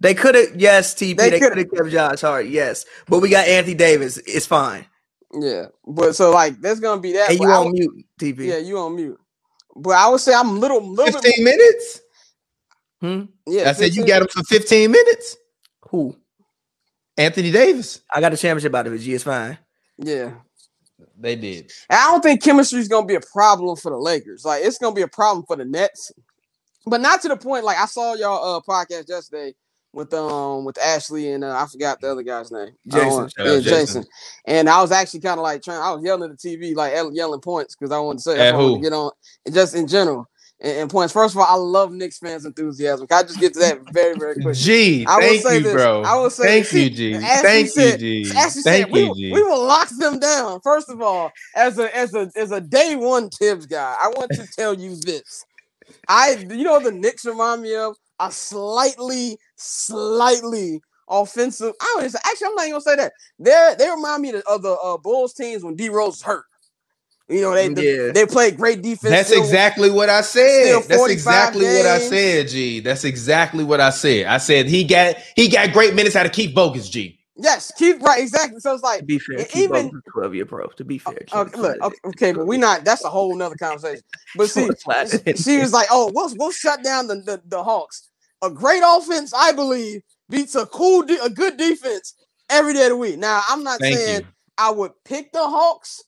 They 0.00 0.14
could 0.14 0.34
have, 0.34 0.56
yes, 0.56 0.94
TP. 0.94 1.16
They 1.16 1.30
They, 1.30 1.40
coulda- 1.40 1.64
kept 1.64 1.88
Josh 1.90 2.20
Hart, 2.22 2.46
yes. 2.46 2.84
But 3.08 3.20
we 3.20 3.28
got 3.28 3.46
Anthony 3.46 3.74
Davis. 3.74 4.16
It's 4.26 4.46
fine. 4.46 4.86
Yeah, 5.38 5.66
but 5.86 6.14
so 6.16 6.30
like 6.30 6.60
that's 6.60 6.80
gonna 6.80 7.00
be 7.00 7.12
that. 7.12 7.30
And 7.30 7.40
you 7.40 7.48
on 7.48 7.66
would- 7.66 7.74
mute, 7.74 8.06
TP. 8.20 8.46
Yeah, 8.46 8.58
you 8.58 8.78
on 8.78 8.96
mute. 8.96 9.18
But 9.76 9.90
I 9.96 10.08
would 10.08 10.20
say 10.20 10.32
I'm 10.32 10.60
little, 10.60 10.80
little 10.80 11.20
bit. 11.20 11.34
15 11.36 11.44
minutes? 11.44 12.00
Hmm? 13.00 13.22
Yeah, 13.46 13.68
I 13.68 13.72
said 13.72 13.94
you 13.94 14.06
got 14.06 14.22
him 14.22 14.28
for 14.28 14.42
15 14.44 14.90
minutes. 14.90 15.36
Who? 15.90 16.16
Anthony 17.16 17.50
Davis. 17.50 18.00
I 18.12 18.20
got 18.20 18.30
the 18.30 18.36
championship 18.36 18.74
out 18.74 18.86
of 18.86 18.92
it. 18.92 18.98
G. 18.98 19.14
It's 19.14 19.24
fine. 19.24 19.58
Yeah, 19.98 20.32
They 21.18 21.36
did. 21.36 21.70
I 21.88 22.10
don't 22.10 22.22
think 22.22 22.42
chemistry 22.42 22.80
is 22.80 22.88
gonna 22.88 23.06
be 23.06 23.14
a 23.14 23.20
problem 23.20 23.76
for 23.76 23.90
the 23.90 23.96
Lakers. 23.98 24.44
Like 24.44 24.64
it's 24.64 24.78
gonna 24.78 24.94
be 24.94 25.02
a 25.02 25.08
problem 25.08 25.44
for 25.46 25.56
the 25.56 25.64
Nets, 25.64 26.10
but 26.86 27.00
not 27.00 27.22
to 27.22 27.28
the 27.28 27.36
point. 27.36 27.64
Like 27.64 27.78
I 27.78 27.86
saw 27.86 28.14
y'all 28.14 28.56
uh 28.56 28.60
podcast 28.60 29.08
yesterday 29.08 29.54
with 29.92 30.12
um 30.12 30.64
with 30.64 30.76
Ashley 30.78 31.30
and 31.30 31.44
uh, 31.44 31.56
I 31.56 31.66
forgot 31.66 32.00
the 32.00 32.10
other 32.10 32.22
guy's 32.24 32.50
name. 32.50 32.72
Jason. 32.88 33.08
want- 33.08 33.34
yeah, 33.38 33.44
Jason. 33.44 33.62
Jason. 33.62 34.04
And 34.46 34.68
I 34.68 34.82
was 34.82 34.90
actually 34.90 35.20
kind 35.20 35.38
of 35.38 35.44
like 35.44 35.62
trying. 35.62 35.80
I 35.80 35.92
was 35.92 36.02
yelling 36.04 36.30
at 36.30 36.38
the 36.38 36.56
TV, 36.56 36.74
like 36.74 36.92
yelling 37.12 37.40
points 37.40 37.76
because 37.76 37.92
I 37.92 37.98
wanted 38.00 38.18
to 38.18 38.22
say 38.22 38.48
At 38.48 38.54
I 38.54 38.58
wanted 38.58 38.74
to 38.76 38.82
get 38.82 38.92
on 38.92 39.12
and 39.46 39.54
just 39.54 39.74
in 39.76 39.86
general. 39.86 40.28
And, 40.60 40.78
and 40.78 40.90
points. 40.90 41.12
First 41.12 41.34
of 41.34 41.40
all, 41.40 41.46
I 41.48 41.56
love 41.60 41.92
Knicks 41.92 42.18
fans' 42.18 42.44
enthusiasm. 42.46 43.06
Can 43.08 43.18
I 43.18 43.22
just 43.24 43.40
get 43.40 43.52
to 43.54 43.58
that 43.58 43.80
very, 43.92 44.14
very 44.16 44.34
quickly? 44.42 44.54
G, 44.54 45.04
I 45.06 45.16
will 45.16 45.22
thank 45.28 45.42
say 45.42 45.56
you, 45.58 45.62
this. 45.64 45.72
bro. 45.72 46.02
I 46.02 46.14
will 46.16 46.30
say 46.30 46.62
thank 46.62 46.72
you, 46.72 46.90
G. 46.90 47.12
Thank 47.18 47.68
said- 47.68 48.00
you, 48.00 48.24
G. 48.24 48.30
Ashley 48.36 48.62
Thank 48.62 48.86
said 48.86 48.96
you, 48.96 49.06
will- 49.08 49.14
G. 49.14 49.32
we 49.32 49.42
will 49.42 49.64
lock 49.64 49.88
them 49.98 50.18
down. 50.20 50.60
First 50.62 50.88
of 50.88 51.02
all, 51.02 51.32
as 51.56 51.78
a 51.78 51.94
as 51.96 52.14
a 52.14 52.30
as 52.36 52.52
a 52.52 52.60
day 52.60 52.94
one 52.96 53.30
Thibs 53.30 53.66
guy, 53.66 53.96
I 54.00 54.08
want 54.08 54.30
to 54.34 54.46
tell 54.56 54.74
you 54.74 54.94
this. 54.96 55.44
I 56.08 56.46
you 56.48 56.64
know 56.64 56.78
the 56.80 56.92
Knicks 56.92 57.24
remind 57.26 57.60
me 57.62 57.74
of 57.74 57.96
a 58.20 58.30
slightly, 58.30 59.36
slightly 59.56 60.80
offensive. 61.08 61.74
I 61.80 61.84
don't 61.94 62.02
even 62.02 62.10
say, 62.10 62.18
actually 62.24 62.46
I'm 62.46 62.54
not 62.54 62.62
even 62.62 62.72
gonna 62.72 62.80
say 62.82 62.96
that. 62.96 63.12
They 63.38 63.74
they 63.78 63.90
remind 63.90 64.22
me 64.22 64.34
of 64.48 64.62
the 64.62 64.72
uh, 64.82 64.96
Bulls 64.98 65.34
teams 65.34 65.64
when 65.64 65.74
D 65.74 65.88
Rose 65.88 66.22
hurt. 66.22 66.44
You 67.28 67.40
know, 67.40 67.54
they 67.54 67.68
Yeah. 67.68 68.12
they 68.12 68.26
played 68.26 68.56
great 68.58 68.82
defense. 68.82 69.10
That's 69.10 69.28
still- 69.28 69.42
exactly 69.42 69.90
what 69.90 70.10
I 70.10 70.20
said. 70.20 70.74
That's 70.82 70.96
45 70.96 71.10
exactly 71.10 71.64
what 71.64 71.86
I 71.86 71.98
said, 72.00 72.48
G. 72.48 72.80
That's 72.80 73.04
exactly 73.04 73.64
what 73.64 73.80
I 73.80 73.90
said. 73.90 74.26
I 74.26 74.36
said 74.38 74.66
he 74.66 74.84
got 74.84 75.16
he 75.34 75.48
got 75.48 75.72
great 75.72 75.94
minutes 75.94 76.14
how 76.14 76.22
to 76.22 76.28
keep 76.28 76.54
bogus, 76.54 76.88
G. 76.90 77.18
Yes, 77.36 77.72
keep 77.76 78.00
right 78.02 78.20
exactly. 78.20 78.60
So 78.60 78.74
it's 78.74 78.82
To 78.82 78.86
like 78.88 79.06
be 79.06 79.18
fair, 79.18 79.44
keep 79.46 79.64
even- 79.70 79.86
up 79.86 79.92
twelve 80.12 80.34
year 80.34 80.44
pro. 80.44 80.66
To 80.66 80.84
be 80.84 80.98
fair, 80.98 81.18
uh, 81.32 81.44
keep 81.46 81.56
look, 81.56 81.76
okay, 81.82 81.96
okay, 82.04 82.32
but 82.32 82.46
we 82.46 82.58
not. 82.58 82.84
That's 82.84 83.04
a 83.04 83.08
whole 83.08 83.34
nother 83.34 83.56
conversation. 83.56 84.02
But 84.36 84.50
see, 84.50 84.68
she 85.34 85.58
was 85.58 85.72
like, 85.72 85.88
"Oh, 85.90 86.12
we'll 86.14 86.32
we'll 86.36 86.52
shut 86.52 86.84
down 86.84 87.06
the 87.08 87.16
the, 87.16 87.40
the 87.46 87.64
Hawks. 87.64 88.08
A 88.42 88.50
great 88.50 88.82
offense, 88.86 89.32
I 89.34 89.52
believe, 89.52 90.02
beats 90.28 90.54
a 90.54 90.66
cool, 90.66 91.02
de- 91.02 91.22
a 91.24 91.30
good 91.30 91.56
defense 91.56 92.14
every 92.50 92.74
day 92.74 92.84
of 92.84 92.90
the 92.90 92.96
week." 92.96 93.18
Now, 93.18 93.42
I'm 93.48 93.64
not 93.64 93.80
Thank 93.80 93.96
saying 93.96 94.20
you. 94.20 94.26
I 94.58 94.70
would 94.70 94.92
pick 95.04 95.32
the 95.32 95.42
Hawks. 95.42 96.02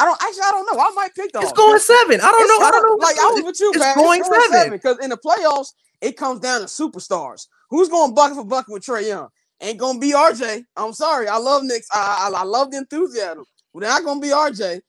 I 0.00 0.06
don't 0.06 0.22
actually. 0.22 0.42
I 0.46 0.52
don't 0.52 0.66
know. 0.76 0.82
I 0.82 0.90
might 0.96 1.14
pick 1.14 1.32
the 1.32 1.40
It's 1.42 1.52
going 1.52 1.78
seven. 1.80 2.20
I 2.22 2.32
don't 2.32 2.40
It's 2.42 2.50
know. 2.60 2.66
I 2.66 2.72
don't 2.72 2.84
know. 2.90 2.96
Like 3.04 3.18
I 3.18 3.26
was 3.32 3.42
with 3.46 3.60
you, 3.60 3.74
It's 3.74 3.78
man. 3.80 3.96
going 3.96 4.24
seven. 4.24 4.70
because 4.72 4.98
in 5.00 5.10
the 5.10 5.18
playoffs, 5.18 5.72
it 6.02 6.16
comes 6.18 6.40
down 6.40 6.60
to 6.62 6.66
superstars. 6.66 7.48
Who's 7.70 7.90
going 7.90 8.14
bucket 8.14 8.36
for 8.38 8.44
bucket 8.46 8.72
with 8.72 8.84
Trae 8.84 9.06
Young? 9.08 9.28
Ain't 9.62 9.78
gonna 9.78 10.00
be 10.00 10.12
RJ. 10.12 10.64
I'm 10.76 10.94
sorry. 10.94 11.28
I 11.28 11.38
love 11.38 11.64
Knicks. 11.64 11.88
I, 11.92 12.30
I, 12.34 12.40
I 12.40 12.44
love 12.44 12.72
the 12.72 12.78
enthusiasm. 12.78 13.44
They're 13.74 13.88
not 13.90 14.04
gonna 14.04 14.20
be 14.20 14.28
RJ. 14.30 14.80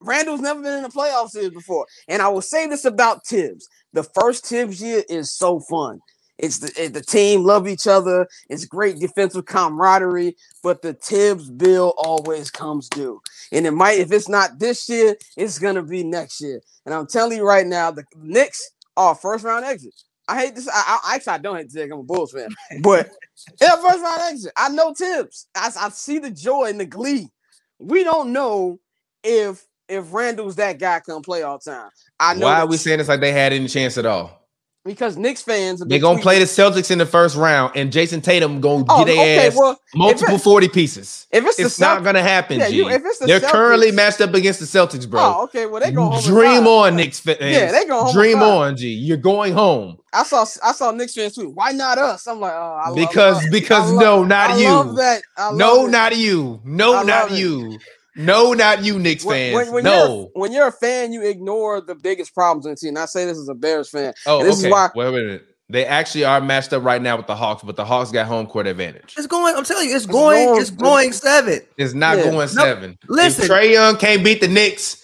Randle's 0.00 0.40
never 0.40 0.62
been 0.62 0.74
in 0.78 0.84
the 0.84 0.90
playoff 0.90 1.30
series 1.30 1.50
before. 1.50 1.86
And 2.08 2.22
I 2.22 2.28
will 2.28 2.42
say 2.42 2.68
this 2.68 2.84
about 2.84 3.26
Thibs. 3.26 3.68
The 3.94 4.04
first 4.04 4.46
Thibs 4.46 4.82
year 4.82 5.04
is 5.08 5.32
so 5.32 5.60
fun. 5.60 6.00
It's 6.38 6.60
the, 6.60 6.72
it- 6.84 6.94
the 6.94 7.02
team 7.02 7.44
love 7.44 7.68
each 7.68 7.86
other. 7.88 8.28
It's 8.48 8.64
great 8.64 9.00
defensive 9.00 9.46
camaraderie, 9.46 10.36
but 10.62 10.82
the 10.82 10.94
Thibs 10.94 11.50
bill 11.50 11.94
always 11.98 12.50
comes 12.50 12.88
due. 12.88 13.20
And 13.52 13.66
it 13.66 13.72
might, 13.72 13.98
if 13.98 14.10
it's 14.10 14.28
not 14.28 14.58
this 14.58 14.88
year, 14.88 15.14
it's 15.36 15.58
gonna 15.58 15.82
be 15.82 16.02
next 16.02 16.40
year. 16.40 16.60
And 16.84 16.94
I'm 16.94 17.06
telling 17.06 17.38
you 17.38 17.46
right 17.46 17.66
now, 17.66 17.90
the 17.90 18.04
Knicks 18.16 18.70
are 18.96 19.14
first 19.14 19.44
round 19.44 19.64
exit. 19.64 19.94
I 20.28 20.40
hate 20.40 20.54
this. 20.54 20.68
I, 20.68 21.00
I 21.04 21.14
actually 21.16 21.32
I 21.34 21.38
don't 21.38 21.56
hate 21.56 21.64
to 21.64 21.70
say 21.70 21.84
I'm 21.84 21.92
a 21.92 22.02
Bulls 22.02 22.32
fan, 22.32 22.48
but 22.80 23.10
yeah, 23.60 23.76
first 23.76 24.02
round 24.02 24.22
exit. 24.22 24.52
I 24.56 24.68
know 24.70 24.94
Thibs. 24.94 25.48
I, 25.54 25.70
I 25.78 25.88
see 25.90 26.18
the 26.18 26.30
joy 26.30 26.66
and 26.66 26.80
the 26.80 26.86
glee. 26.86 27.28
We 27.78 28.04
don't 28.04 28.32
know 28.32 28.78
if 29.22 29.64
if 29.88 30.12
Randle's 30.12 30.56
that 30.56 30.78
guy 30.78 31.00
come 31.00 31.22
playoff 31.22 31.64
time. 31.64 31.90
I 32.18 32.34
know 32.34 32.46
Why 32.46 32.60
are 32.60 32.66
we 32.66 32.76
saying 32.76 33.00
it's 33.00 33.08
like 33.08 33.20
they 33.20 33.32
had 33.32 33.52
any 33.52 33.68
chance 33.68 33.98
at 33.98 34.06
all? 34.06 34.41
Because 34.84 35.16
Knicks 35.16 35.42
fans 35.42 35.78
They're 35.86 36.00
gonna 36.00 36.18
tweeting- 36.18 36.22
play 36.22 36.38
the 36.40 36.44
Celtics 36.44 36.90
in 36.90 36.98
the 36.98 37.06
first 37.06 37.36
round, 37.36 37.76
and 37.76 37.92
Jayson 37.92 38.20
Tatum 38.20 38.60
gonna 38.60 38.84
Oh, 38.88 38.98
get 39.04 39.14
their 39.14 39.14
okay. 39.14 39.46
ass 39.46 39.54
Well, 39.56 39.80
multiple 39.94 40.38
40 40.38 40.66
pieces. 40.68 41.28
if 41.30 41.46
it's 41.46 41.58
It's 41.60 41.78
not 41.78 42.00
Celtics, 42.00 42.04
gonna 42.04 42.22
happen, 42.22 42.58
Yeah, 42.58 42.66
you- 42.66 42.88
if 42.88 43.00
it's 43.04 43.18
the 43.20 43.26
They're 43.26 43.38
currently 43.38 43.92
Celtics- 43.92 43.94
matched 43.94 44.20
up 44.22 44.34
against 44.34 44.58
the 44.58 44.66
Celtics, 44.66 45.08
bro. 45.08 45.20
oh, 45.20 45.42
okay. 45.44 45.66
Well, 45.66 45.80
they 45.80 45.92
go 45.92 46.20
Dream 46.22 46.66
on, 46.66 46.96
Knicks 46.96 47.20
fans. 47.20 47.38
Yeah, 47.40 47.70
they 47.70 47.84
go 47.84 48.12
Dream 48.12 48.42
on, 48.42 48.76
G. 48.76 48.88
You're 48.88 49.18
going 49.18 49.52
home 49.52 49.98
I 50.12 50.24
saw 50.24 50.44
I 50.64 50.72
saw 50.72 50.90
Knicks 50.90 51.14
fans 51.14 51.34
tweet. 51.36 51.54
Why 51.54 51.70
not 51.70 51.96
us? 51.98 52.26
I'm 52.26 52.40
like, 52.40 52.52
oh, 52.52 52.80
I 52.84 52.88
love- 52.88 52.96
because 52.96 53.36
I 53.38 53.40
love- 53.42 53.50
because 53.52 53.92
no, 53.92 54.24
not 54.24 54.50
I 54.50 54.56
you. 54.58 54.68
love 54.68 54.96
that. 54.96 55.22
I 55.38 55.46
love 55.46 55.56
No, 55.56 55.86
it. 55.86 55.90
not 55.90 56.16
you. 56.16 56.60
No, 56.64 57.02
not 57.04 57.30
it. 57.30 57.38
you. 57.38 57.78
No, 58.16 58.52
not 58.52 58.84
you, 58.84 58.98
Knicks 58.98 59.24
When, 59.24 59.34
fans. 59.54 59.54
when, 59.68 59.72
when 59.74 59.84
no. 59.84 60.06
you're 60.34 60.42
when 60.42 60.52
you're 60.52 60.66
a 60.68 60.72
fan, 60.72 61.12
you 61.12 61.22
ignore 61.22 61.80
the 61.80 61.94
biggest 61.94 62.34
problems 62.34 62.66
in 62.66 62.72
the 62.72 62.76
team. 62.76 62.88
And 62.90 62.98
I 62.98 63.06
say 63.06 63.24
this 63.24 63.38
as 63.38 63.48
a 63.48 63.54
Bears 63.54 63.88
fan. 63.88 64.12
Oh, 64.26 64.40
And 64.40 64.48
this 64.48 64.58
is 64.58 64.64
okay. 64.64 64.70
why- 64.72 64.90
Wait 64.94 65.08
a 65.08 65.12
minute. 65.12 65.46
They 65.68 65.86
actually 65.86 66.24
are 66.24 66.38
matched 66.40 66.74
up 66.74 66.84
right 66.84 67.00
now 67.00 67.16
with 67.16 67.26
the 67.26 67.34
Hawks, 67.36 67.62
but 67.62 67.76
the 67.76 67.84
Hawks 67.86 68.10
got 68.10 68.26
home 68.26 68.46
court 68.46 68.66
advantage. 68.66 69.14
It's 69.16 69.26
going. 69.26 69.54
I'm 69.56 69.64
telling 69.64 69.88
you, 69.88 69.96
it's 69.96 70.04
going. 70.04 70.46
going- 70.48 70.60
It's 70.60 70.70
going 70.70 71.12
seven. 71.12 71.60
It's 71.78 71.94
not 71.94 72.18
Yeah. 72.18 72.24
going 72.24 72.34
No, 72.36 72.46
seven. 72.46 72.98
listen. 73.08 73.44
if 73.44 73.50
Trae 73.50 73.70
Young 73.72 73.96
can't 73.96 74.22
beat 74.22 74.42
the 74.42 74.48
Knicks, 74.48 74.98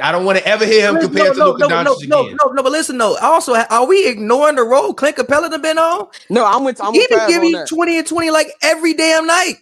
I 0.00 0.12
don't 0.12 0.24
want 0.24 0.38
to 0.38 0.46
ever 0.46 0.64
hear 0.64 0.88
him 0.88 0.94
Listen, 0.94 1.10
compared 1.10 1.32
to 1.34 1.38
no, 1.38 1.46
Luka 1.50 1.58
no, 1.60 1.68
Doncic 1.68 2.08
no, 2.08 2.16
no, 2.22 2.26
again. 2.28 2.36
no, 2.42 2.50
no, 2.52 2.62
but 2.62 2.72
listen, 2.72 2.96
though. 2.96 3.16
Also, 3.18 3.54
are 3.54 3.86
we 3.86 4.06
ignoring 4.06 4.56
the 4.56 4.62
role 4.62 4.94
Clint 4.94 5.16
Capela 5.16 5.50
done 5.50 5.60
been 5.60 5.76
on? 5.78 6.08
No, 6.30 6.46
I'm 6.46 6.64
with 6.64 6.82
I'm 6.82 6.94
he 6.94 7.00
with 7.00 7.08
been 7.10 7.18
Pav 7.18 7.28
giving 7.28 7.50
you 7.50 7.56
that. 7.58 7.68
20 7.68 7.98
and 7.98 8.06
20 8.06 8.30
like 8.30 8.48
every 8.62 8.94
damn 8.94 9.26
night. 9.26 9.56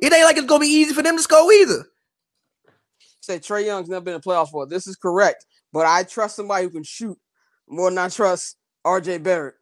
It 0.00 0.12
ain't 0.14 0.24
like 0.24 0.36
it's 0.38 0.46
gonna 0.46 0.60
be 0.60 0.66
easy 0.66 0.94
for 0.94 1.02
them 1.02 1.16
to 1.16 1.22
score 1.22 1.52
either. 1.52 1.84
Say 3.24 3.38
Trae 3.38 3.64
Young's 3.64 3.88
never 3.88 4.04
been 4.04 4.14
in 4.14 4.20
playoffs 4.20 4.50
for. 4.50 4.66
This 4.66 4.86
is 4.86 4.96
correct, 4.96 5.46
but 5.72 5.86
I 5.86 6.02
trust 6.04 6.36
somebody 6.36 6.64
who 6.64 6.70
can 6.70 6.84
shoot 6.84 7.18
more 7.68 7.90
than 7.90 7.98
I 7.98 8.08
trust 8.08 8.56
R.J. 8.84 9.18
Barrett. 9.18 9.54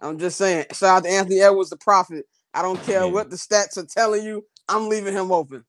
I'm 0.00 0.18
just 0.18 0.36
saying. 0.38 0.66
Shout 0.72 0.98
out 0.98 1.04
to 1.04 1.10
Anthony 1.10 1.40
Edwards, 1.40 1.70
the 1.70 1.76
prophet. 1.76 2.26
I 2.52 2.62
don't 2.62 2.82
care 2.84 3.00
Yeah. 3.04 3.10
what 3.12 3.30
the 3.30 3.36
stats 3.36 3.76
are 3.78 3.86
telling 3.86 4.24
you. 4.24 4.44
I'm 4.68 4.88
leaving 4.88 5.14
him 5.14 5.30
open. 5.32 5.64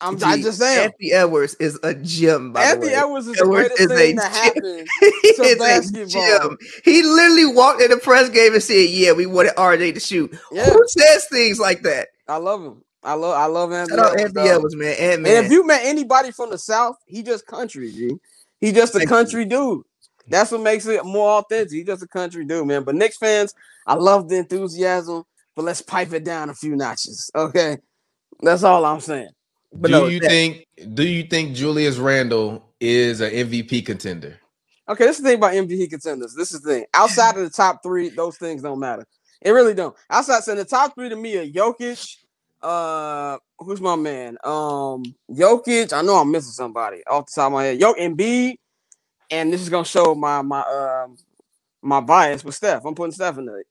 I'm 0.00 0.16
I 0.24 0.36
Gee, 0.36 0.42
just 0.42 0.58
saying. 0.58 0.84
Anthony 0.86 1.12
Edwards 1.12 1.54
is 1.60 1.78
a 1.84 1.94
gem, 1.94 2.52
by 2.52 2.62
Anthony 2.64 2.86
the 2.88 2.92
way. 2.92 2.98
Edwards 2.98 3.26
is 3.28 3.36
the 3.36 3.44
greatest 3.44 3.80
is 3.80 3.90
a 3.90 3.94
thing 3.94 4.16
that 4.16 4.32
gem. 4.32 4.42
happened. 4.64 4.88
he 5.22 5.32
to 5.34 5.56
basketball. 5.58 6.56
He 6.84 7.02
literally 7.02 7.46
walked 7.54 7.82
in 7.82 7.90
the 7.90 7.98
press 7.98 8.28
game 8.28 8.52
and 8.54 8.62
said, 8.62 8.88
"Yeah, 8.90 9.12
we 9.12 9.26
wanted 9.26 9.54
RJ 9.56 9.94
to 9.94 10.00
shoot." 10.00 10.36
Yeah. 10.50 10.64
Who 10.70 10.82
says 10.88 11.26
things 11.30 11.60
like 11.60 11.82
that? 11.82 12.08
I 12.26 12.38
love 12.38 12.64
him. 12.64 12.82
I 13.02 13.14
love 13.14 13.36
I 13.36 13.46
love 13.46 13.72
Anthony 13.72 13.96
Shout 13.98 14.06
out 14.06 14.12
Edwards. 14.12 14.22
Anthony 14.24 14.46
dog. 14.48 14.56
Edwards, 14.56 14.76
man. 14.76 14.96
And 14.98 15.26
And 15.26 15.46
if 15.46 15.52
you 15.52 15.66
met 15.66 15.80
anybody 15.84 16.30
from 16.30 16.50
the 16.50 16.58
South, 16.58 16.96
he 17.06 17.22
just 17.22 17.46
country, 17.46 17.90
G. 17.92 18.12
He 18.60 18.70
just 18.72 18.94
a 18.94 19.04
country 19.06 19.44
dude. 19.44 19.82
That's 20.28 20.52
what 20.52 20.60
makes 20.60 20.86
it 20.86 21.04
more 21.04 21.38
authentic. 21.40 21.72
He 21.72 21.82
just 21.82 22.02
a 22.02 22.06
country 22.06 22.44
dude, 22.44 22.66
man. 22.66 22.84
But 22.84 22.94
Knicks 22.94 23.16
fans, 23.16 23.54
I 23.86 23.94
love 23.94 24.28
the 24.28 24.36
enthusiasm, 24.36 25.24
but 25.56 25.64
let's 25.64 25.82
pipe 25.82 26.12
it 26.12 26.22
down 26.24 26.48
a 26.48 26.54
few 26.54 26.76
notches. 26.76 27.28
Okay. 27.34 27.78
That's 28.40 28.62
all 28.62 28.84
I'm 28.84 29.00
saying. 29.00 29.30
but 29.72 29.88
do 29.88 29.92
no, 29.92 30.06
you 30.06 30.20
that- 30.20 30.28
think 30.30 30.66
do 30.94 31.04
you 31.06 31.24
think 31.24 31.54
Julius 31.56 31.96
Randle 31.96 32.72
is 32.80 33.20
an 33.20 33.32
MVP 33.32 33.84
contender? 33.84 34.38
Okay, 34.88 35.06
this 35.06 35.16
is 35.16 35.22
the 35.22 35.28
thing 35.30 35.38
about 35.38 35.54
MVP 35.54 35.88
contenders. 35.90 36.34
This 36.34 36.52
is 36.52 36.60
the 36.60 36.72
thing. 36.72 36.86
Outside 36.94 37.36
of 37.36 37.42
the 37.42 37.50
top 37.50 37.82
three, 37.82 38.08
those 38.10 38.36
things 38.36 38.62
don't 38.62 38.80
matter. 38.80 39.06
It 39.40 39.50
really 39.52 39.74
don't. 39.74 39.94
Outside, 40.10 40.42
so 40.42 40.54
the 40.56 40.64
top 40.64 40.94
three 40.94 41.08
to 41.08 41.16
me 41.16 41.36
are 41.36 41.46
Jokic. 41.46 42.16
Uh, 42.62 43.38
who's 43.58 43.80
my 43.80 43.96
man? 43.96 44.36
Um, 44.44 45.02
Jokic. 45.30 45.92
I 45.92 46.02
know 46.02 46.16
I'm 46.16 46.30
missing 46.30 46.52
somebody 46.52 47.02
off 47.06 47.26
the 47.26 47.32
top 47.34 47.46
of 47.48 47.52
my 47.52 47.64
head. 47.64 47.80
Jokic 47.80 48.16
Embiid, 48.16 48.54
and 49.30 49.52
this 49.52 49.60
is 49.60 49.68
gonna 49.68 49.84
show 49.84 50.14
my 50.14 50.42
my 50.42 50.60
um 50.60 51.16
my 51.82 52.00
bias 52.00 52.44
with 52.44 52.54
Steph. 52.54 52.84
I'm 52.84 52.94
putting 52.94 53.12
Steph 53.12 53.38
in 53.38 53.46
there 53.46 53.64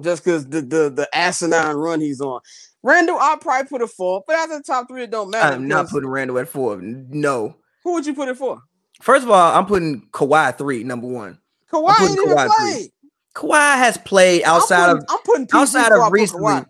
just 0.00 0.24
because 0.24 0.46
the 0.48 0.60
the 0.60 0.90
the 0.90 1.08
asinine 1.12 1.76
run 1.76 2.00
he's 2.00 2.20
on. 2.20 2.40
Randle, 2.82 3.18
I'll 3.18 3.38
probably 3.38 3.68
put 3.68 3.82
a 3.82 3.86
four, 3.86 4.22
but 4.26 4.36
after 4.36 4.58
the 4.58 4.62
top 4.62 4.88
three, 4.88 5.04
it 5.04 5.10
don't 5.10 5.30
matter. 5.30 5.54
I'm 5.56 5.66
not 5.66 5.88
putting 5.88 6.08
Randle 6.08 6.38
at 6.38 6.48
four. 6.48 6.80
No. 6.80 7.56
Who 7.82 7.94
would 7.94 8.06
you 8.06 8.14
put 8.14 8.28
it 8.28 8.36
for? 8.36 8.60
First 9.02 9.24
of 9.24 9.30
all, 9.30 9.54
I'm 9.56 9.66
putting 9.66 10.08
Kawhi 10.12 10.56
three, 10.56 10.84
number 10.84 11.06
one. 11.06 11.38
Kawhi 11.72 11.96
putting 11.96 12.16
Kawhi 12.16 12.50
three. 12.56 12.92
Kawhi 13.34 13.76
has 13.78 13.98
played 13.98 14.42
outside 14.44 14.90
I'm 14.90 14.98
of 14.98 15.04
I'm 15.08 15.18
putting 15.24 15.48
outside 15.52 15.92
of 15.92 16.12
recently. 16.12 16.64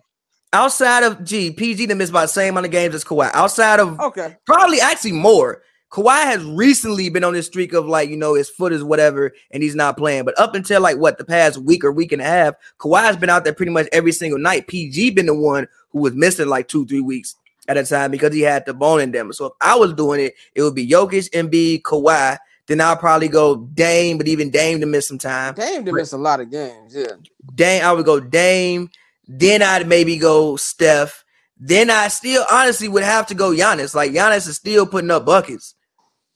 Outside 0.53 1.03
of 1.03 1.25
G, 1.25 1.51
PG 1.51 1.87
that 1.87 1.95
missed 1.97 2.11
about 2.11 2.23
the 2.23 2.29
same 2.29 2.55
amount 2.55 2.67
of 2.67 2.73
games 2.73 2.95
as 2.95 3.05
Kawhi. 3.05 3.31
Outside 3.35 3.81
of 3.81 3.99
Okay. 4.01 4.37
probably 4.47 4.81
actually 4.81 5.13
more. 5.13 5.63
Kawhi 5.93 6.25
has 6.25 6.45
recently 6.45 7.09
been 7.09 7.25
on 7.25 7.33
this 7.33 7.47
streak 7.47 7.73
of 7.73 7.87
like, 7.87 8.09
you 8.11 8.17
know, 8.17 8.35
his 8.35 8.51
foot 8.51 8.73
is 8.73 8.83
whatever 8.83 9.33
and 9.51 9.63
he's 9.63 9.75
not 9.75 9.97
playing. 9.97 10.25
But 10.25 10.39
up 10.39 10.55
until 10.55 10.81
like 10.81 10.99
what 10.99 11.19
the 11.19 11.25
past 11.25 11.59
week 11.59 11.85
or 11.85 11.93
week 11.93 12.13
and 12.13 12.21
a 12.21 12.25
half, 12.25 12.55
Kawhi's 12.79 13.17
been 13.17 13.31
out 13.31 13.45
there 13.45 13.53
pretty 13.55 13.73
much 13.73 13.89
every 13.93 14.13
single 14.13 14.39
night. 14.39 14.67
PG 14.67 15.11
been 15.11 15.27
the 15.27 15.35
one 15.35 15.69
who 15.91 16.01
was 16.01 16.15
missing 16.15 16.49
like 16.49 16.69
two, 16.69 16.87
three 16.87 17.01
weeks 17.01 17.35
at 17.69 17.77
a 17.77 17.85
time 17.85 18.11
because 18.11 18.33
he 18.35 18.41
had 18.43 18.65
the 18.67 18.75
bone 18.75 19.01
in 19.01 19.13
them. 19.13 19.33
So 19.33 19.47
if 19.47 19.53
I 19.61 19.75
was 19.77 19.93
doing 19.95 20.21
it, 20.21 20.35
it 20.55 20.63
would 20.63 20.75
be 20.75 20.87
Jokic, 20.89 21.31
Embiid, 21.31 21.83
Kawhi. 21.83 22.37
Then 22.67 22.81
I'll 22.81 22.97
probably 22.97 23.29
go 23.29 23.57
Dame, 23.75 24.19
but 24.19 24.27
even 24.27 24.51
Dame 24.51 24.81
to 24.81 24.87
miss 24.87 25.07
some 25.07 25.19
time. 25.19 25.55
Dame 25.55 25.85
did 25.85 25.95
miss 25.95 26.13
a 26.13 26.19
lot 26.19 26.41
of 26.41 26.51
games. 26.51 26.95
Yeah. 26.97 27.13
Dame, 27.55 27.85
I 27.85 27.93
would 27.93 28.05
go 28.05 28.19
Dame. 28.21 28.91
Then 29.27 29.63
I'd 29.63 29.89
maybe 29.89 30.17
go 30.17 30.57
Steph. 30.57 31.25
Then 31.59 31.91
I 31.91 32.09
still 32.09 32.45
honestly 32.51 32.89
would 32.89 33.03
have 33.03 33.27
to 33.29 33.35
go 33.35 33.51
Giannis. 33.51 33.95
Like 33.95 34.13
Giannis 34.13 34.49
is 34.49 34.57
still 34.57 34.87
putting 34.87 35.11
up 35.11 35.25
buckets. 35.25 35.75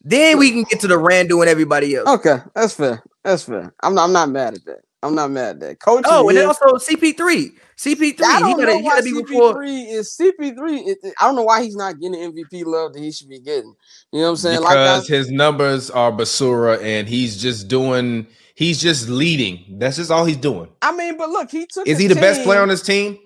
Then 0.03 0.39
we 0.39 0.51
can 0.51 0.63
get 0.65 0.81
to 0.81 0.89
the 0.89 0.99
Randle 0.99 1.43
and 1.43 1.51
everybody 1.51 1.95
else. 1.95 2.09
Okay, 2.09 2.39
that's 2.55 2.75
fair. 2.75 3.03
That's 3.23 3.43
fair. 3.43 3.75
I'm 3.83 3.95
not, 3.95 4.05
I'm 4.05 4.13
not 4.13 4.31
mad 4.31 4.55
at 4.55 4.65
that. 4.65 4.81
I'm 5.03 5.15
not 5.15 5.31
mad 5.31 5.57
at 5.57 5.61
that. 5.61 5.81
Coach. 5.81 6.05
Oh, 6.09 6.29
and 6.29 6.39
then 6.39 6.47
also 6.47 6.65
CP3. 6.67 7.51
CP3. 7.77 8.23
I 8.23 8.41
don't 8.41 8.59
gotta, 8.59 8.67
know 8.67 8.79
why 8.79 8.83
gotta 8.83 9.03
be 9.03 9.23
before. 9.23 9.57
CP3 9.57 9.93
is 9.93 10.17
CP3. 10.21 10.87
It, 10.87 10.99
it- 11.03 11.15
I 11.21 11.27
don't 11.27 11.37
know 11.37 11.43
why 11.43 11.63
he's 11.63 11.77
not 11.77 11.99
getting 12.01 12.13
the 12.13 12.45
MVP 12.45 12.65
love 12.67 12.93
that 12.93 13.01
he 13.01 13.13
should 13.13 13.29
be 13.29 13.41
getting. 13.41 13.75
You 14.13 14.21
know 14.21 14.25
what 14.25 14.31
I'm 14.31 14.37
saying? 14.37 14.61
Like 14.61 14.77
I, 14.77 14.97
Because 14.97 15.09
his 15.09 15.31
numbers 15.31 15.91
are 15.91 16.13
basura 16.13 16.83
and 16.83 17.09
he's 17.09 17.41
just 17.41 17.69
doing 17.69 18.27
he's 18.61 18.79
just 18.81 19.09
leading. 19.09 19.79
That's 19.79 19.97
just 19.97 20.11
all 20.11 20.25
he's 20.27 20.37
doing. 20.37 20.69
I 20.83 20.95
mean, 20.95 21.17
but 21.17 21.31
look, 21.31 21.51
he 21.51 21.67
took. 21.67 21.89
Is 21.89 21.97
the 21.99 22.03
he 22.05 22.09
the 22.09 22.15
best 22.21 22.43
player 22.45 22.61
on 22.61 22.69
his 22.69 22.83
team? 22.83 23.19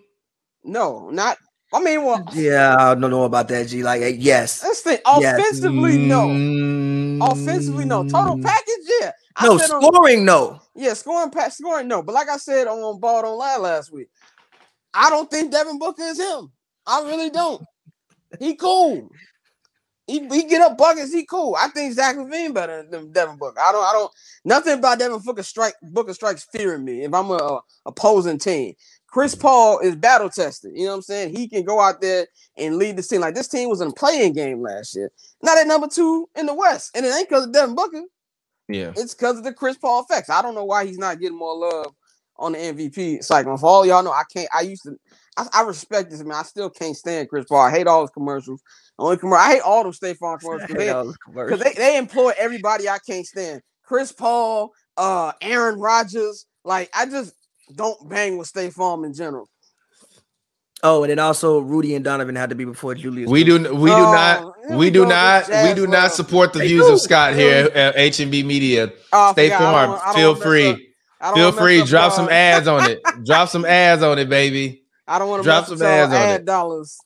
No, 0.62 1.10
not. 1.10 1.36
I 1.72 1.80
mean, 1.82 2.04
well, 2.04 2.24
Yeah, 2.32 2.76
I 2.78 2.94
don't 2.94 3.10
know 3.10 3.24
about 3.24 3.48
that, 3.48 3.66
G. 3.66 3.82
Like, 3.82 4.00
yes. 4.18 4.62
let's 4.62 4.80
think. 4.80 5.00
Yes. 5.18 5.40
Offensively, 5.40 5.98
no. 5.98 6.28
Mm, 6.28 7.32
Offensively, 7.32 7.84
no. 7.84 8.04
Total 8.08 8.38
package, 8.40 8.84
yeah. 9.00 9.10
I 9.36 9.46
No, 9.46 9.58
said 9.58 9.72
on- 9.72 9.82
scoring, 9.82 10.24
no. 10.24 10.60
Yeah, 10.76 10.94
scoring, 10.94 11.30
pass, 11.30 11.58
scoring, 11.58 11.88
no. 11.88 12.02
But 12.04 12.14
like 12.14 12.28
I 12.28 12.36
said 12.36 12.68
on 12.68 13.00
Ball 13.00 13.22
Don't 13.22 13.38
Lie 13.38 13.56
last 13.56 13.92
week, 13.92 14.08
I 14.94 15.10
don't 15.10 15.28
think 15.28 15.50
Devin 15.50 15.78
Booker 15.80 16.04
is 16.04 16.20
him. 16.20 16.52
I 16.86 17.02
really 17.02 17.30
don't. 17.30 17.64
He 18.38 18.54
cool. 18.54 19.08
He, 20.06 20.26
he 20.28 20.44
get 20.44 20.61
up 20.61 20.76
buckets. 20.76 21.12
He 21.12 21.25
cool. 21.25 21.56
I 21.58 21.68
think 21.68 21.94
Zach 21.94 22.16
LaVine 22.16 22.52
better 22.52 22.84
than 22.90 23.11
Devin 23.12 23.38
Booker. 23.38 23.58
I 23.58 23.73
don't. 23.73 23.84
I 23.84 23.92
don't. 23.92 24.12
Nothing 24.44 24.78
about 24.78 24.99
Devin 24.99 25.20
Booker 25.20 25.42
strike 25.42 25.75
Booker 25.82 26.12
strikes 26.12 26.46
fear 26.52 26.75
in 26.75 26.84
me. 26.84 27.04
If 27.04 27.14
I'm 27.14 27.30
a, 27.30 27.37
a 27.37 27.61
opposing 27.87 28.38
team, 28.38 28.75
Chris 29.06 29.34
Paul 29.34 29.78
is 29.78 29.96
battle 29.96 30.28
tested. 30.28 30.73
You 30.75 30.84
know 30.84 30.90
what 30.90 30.96
I'm 30.96 31.02
saying? 31.02 31.37
He 31.37 31.49
can 31.49 31.64
go 31.64 31.80
out 31.80 32.02
there 32.02 32.26
and 32.58 32.76
lead 32.76 32.96
the 32.96 33.02
team. 33.02 33.23
Like 33.23 33.34
this 33.34 33.49
team 33.49 33.70
was 33.70 33.80
in 33.80 33.88
a 33.88 33.92
playing 33.92 34.34
game 34.34 34.61
last 34.61 34.94
year. 34.94 35.11
Not 35.42 35.56
at 35.56 35.66
number 35.66 35.88
two 35.88 36.28
in 36.37 36.46
the 36.46 36.54
West, 36.54 36.90
and 36.94 37.06
it 37.06 37.14
ain't 37.14 37.28
because 37.28 37.46
of 37.46 37.52
Devin 37.52 37.75
Booker. 37.75 38.02
Yeah. 38.68 38.92
It's 38.96 39.14
because 39.14 39.38
of 39.38 39.44
the 39.44 39.54
Chris 39.54 39.78
Paul 39.78 40.04
effects. 40.04 40.30
I 40.30 40.42
don't 40.42 40.54
know 40.54 40.64
why 40.64 40.84
he's 40.84 40.99
not 40.99 41.20
getting 41.20 41.38
more 41.38 41.56
love 41.56 41.94
on 42.36 42.52
the 42.52 42.58
MVP 42.58 43.22
cycle. 43.24 43.56
For 43.56 43.66
all 43.66 43.86
y'all 43.86 44.02
know, 44.02 44.12
I 44.12 44.24
can't. 44.32 44.48
I 44.54 44.62
used 44.62 44.82
to. 44.84 44.96
I, 45.36 45.46
I 45.52 45.62
respect 45.62 46.10
this 46.10 46.22
man. 46.22 46.36
I 46.36 46.42
still 46.42 46.70
can't 46.70 46.96
stand 46.96 47.28
Chris 47.28 47.44
Paul. 47.48 47.60
I 47.60 47.70
hate 47.70 47.86
all 47.86 48.02
his 48.02 48.10
commercials. 48.10 48.60
Only 48.98 49.16
commercial. 49.16 49.44
I 49.44 49.52
hate 49.54 49.62
all 49.62 49.82
them 49.82 49.92
State 49.92 50.16
Farm 50.18 50.38
commercials 50.66 51.16
because 51.26 51.58
they, 51.60 51.70
they, 51.70 51.74
they 51.74 51.96
employ 51.98 52.32
everybody 52.38 52.88
I 52.88 52.98
can't 52.98 53.26
stand. 53.26 53.60
Chris 53.84 54.12
Paul, 54.12 54.72
uh, 54.96 55.32
Aaron 55.42 55.78
Rodgers. 55.78 56.46
Like 56.64 56.88
I 56.94 57.06
just 57.06 57.34
don't 57.74 58.08
bang 58.08 58.36
with 58.38 58.46
State 58.48 58.72
Farm 58.72 59.04
in 59.04 59.12
general. 59.14 59.48
Oh, 60.82 61.02
and 61.02 61.10
then 61.10 61.18
also 61.18 61.60
Rudy 61.60 61.94
and 61.94 62.04
Donovan 62.04 62.36
had 62.36 62.50
to 62.50 62.54
be 62.56 62.64
before 62.66 62.94
Julius. 62.94 63.30
We 63.30 63.42
do 63.42 63.54
we 63.74 63.90
do 63.90 63.96
Oh, 63.96 64.12
not 64.12 64.54
we 64.70 64.76
we 64.76 64.90
do 64.90 65.06
not 65.06 65.48
we 65.48 65.72
do 65.74 65.86
not 65.86 66.12
support 66.12 66.52
the 66.52 66.58
They 66.58 66.68
views 66.68 66.86
do. 66.86 66.92
of 66.94 67.00
Scott 67.00 67.34
here 67.34 67.70
at 67.74 67.96
H 67.96 68.20
and 68.20 68.30
B 68.30 68.42
Media. 68.42 68.92
Oh, 69.12 69.18
I 69.28 69.32
State 69.32 69.52
forgot. 69.52 69.58
Farm, 69.60 69.72
don't 69.72 69.90
wanna- 69.90 70.02
I 70.02 70.06
don't 70.06 70.14
feel 70.16 70.32
wanna 70.32 70.44
free. 70.44 70.93
Up- 71.24 71.36
I 71.36 71.40
don't 71.40 71.52
Feel 71.52 71.52
free, 71.62 71.80
up, 71.80 71.88
drop 71.88 72.12
some 72.12 72.28
ads 72.28 72.68
on 72.68 72.90
it. 72.90 73.00
drop 73.24 73.48
some 73.48 73.64
ads 73.64 74.02
on 74.02 74.18
it, 74.18 74.28
baby. 74.28 74.84
I 75.06 75.18
don't 75.18 75.28
want 75.28 75.42
to 75.42 75.46
drop 75.46 75.66
some 75.66 75.78
some 75.78 75.86
ads 75.86 76.12
on 76.12 76.18
ad 76.18 76.40
it. 76.42 76.44
dollars. 76.44 76.98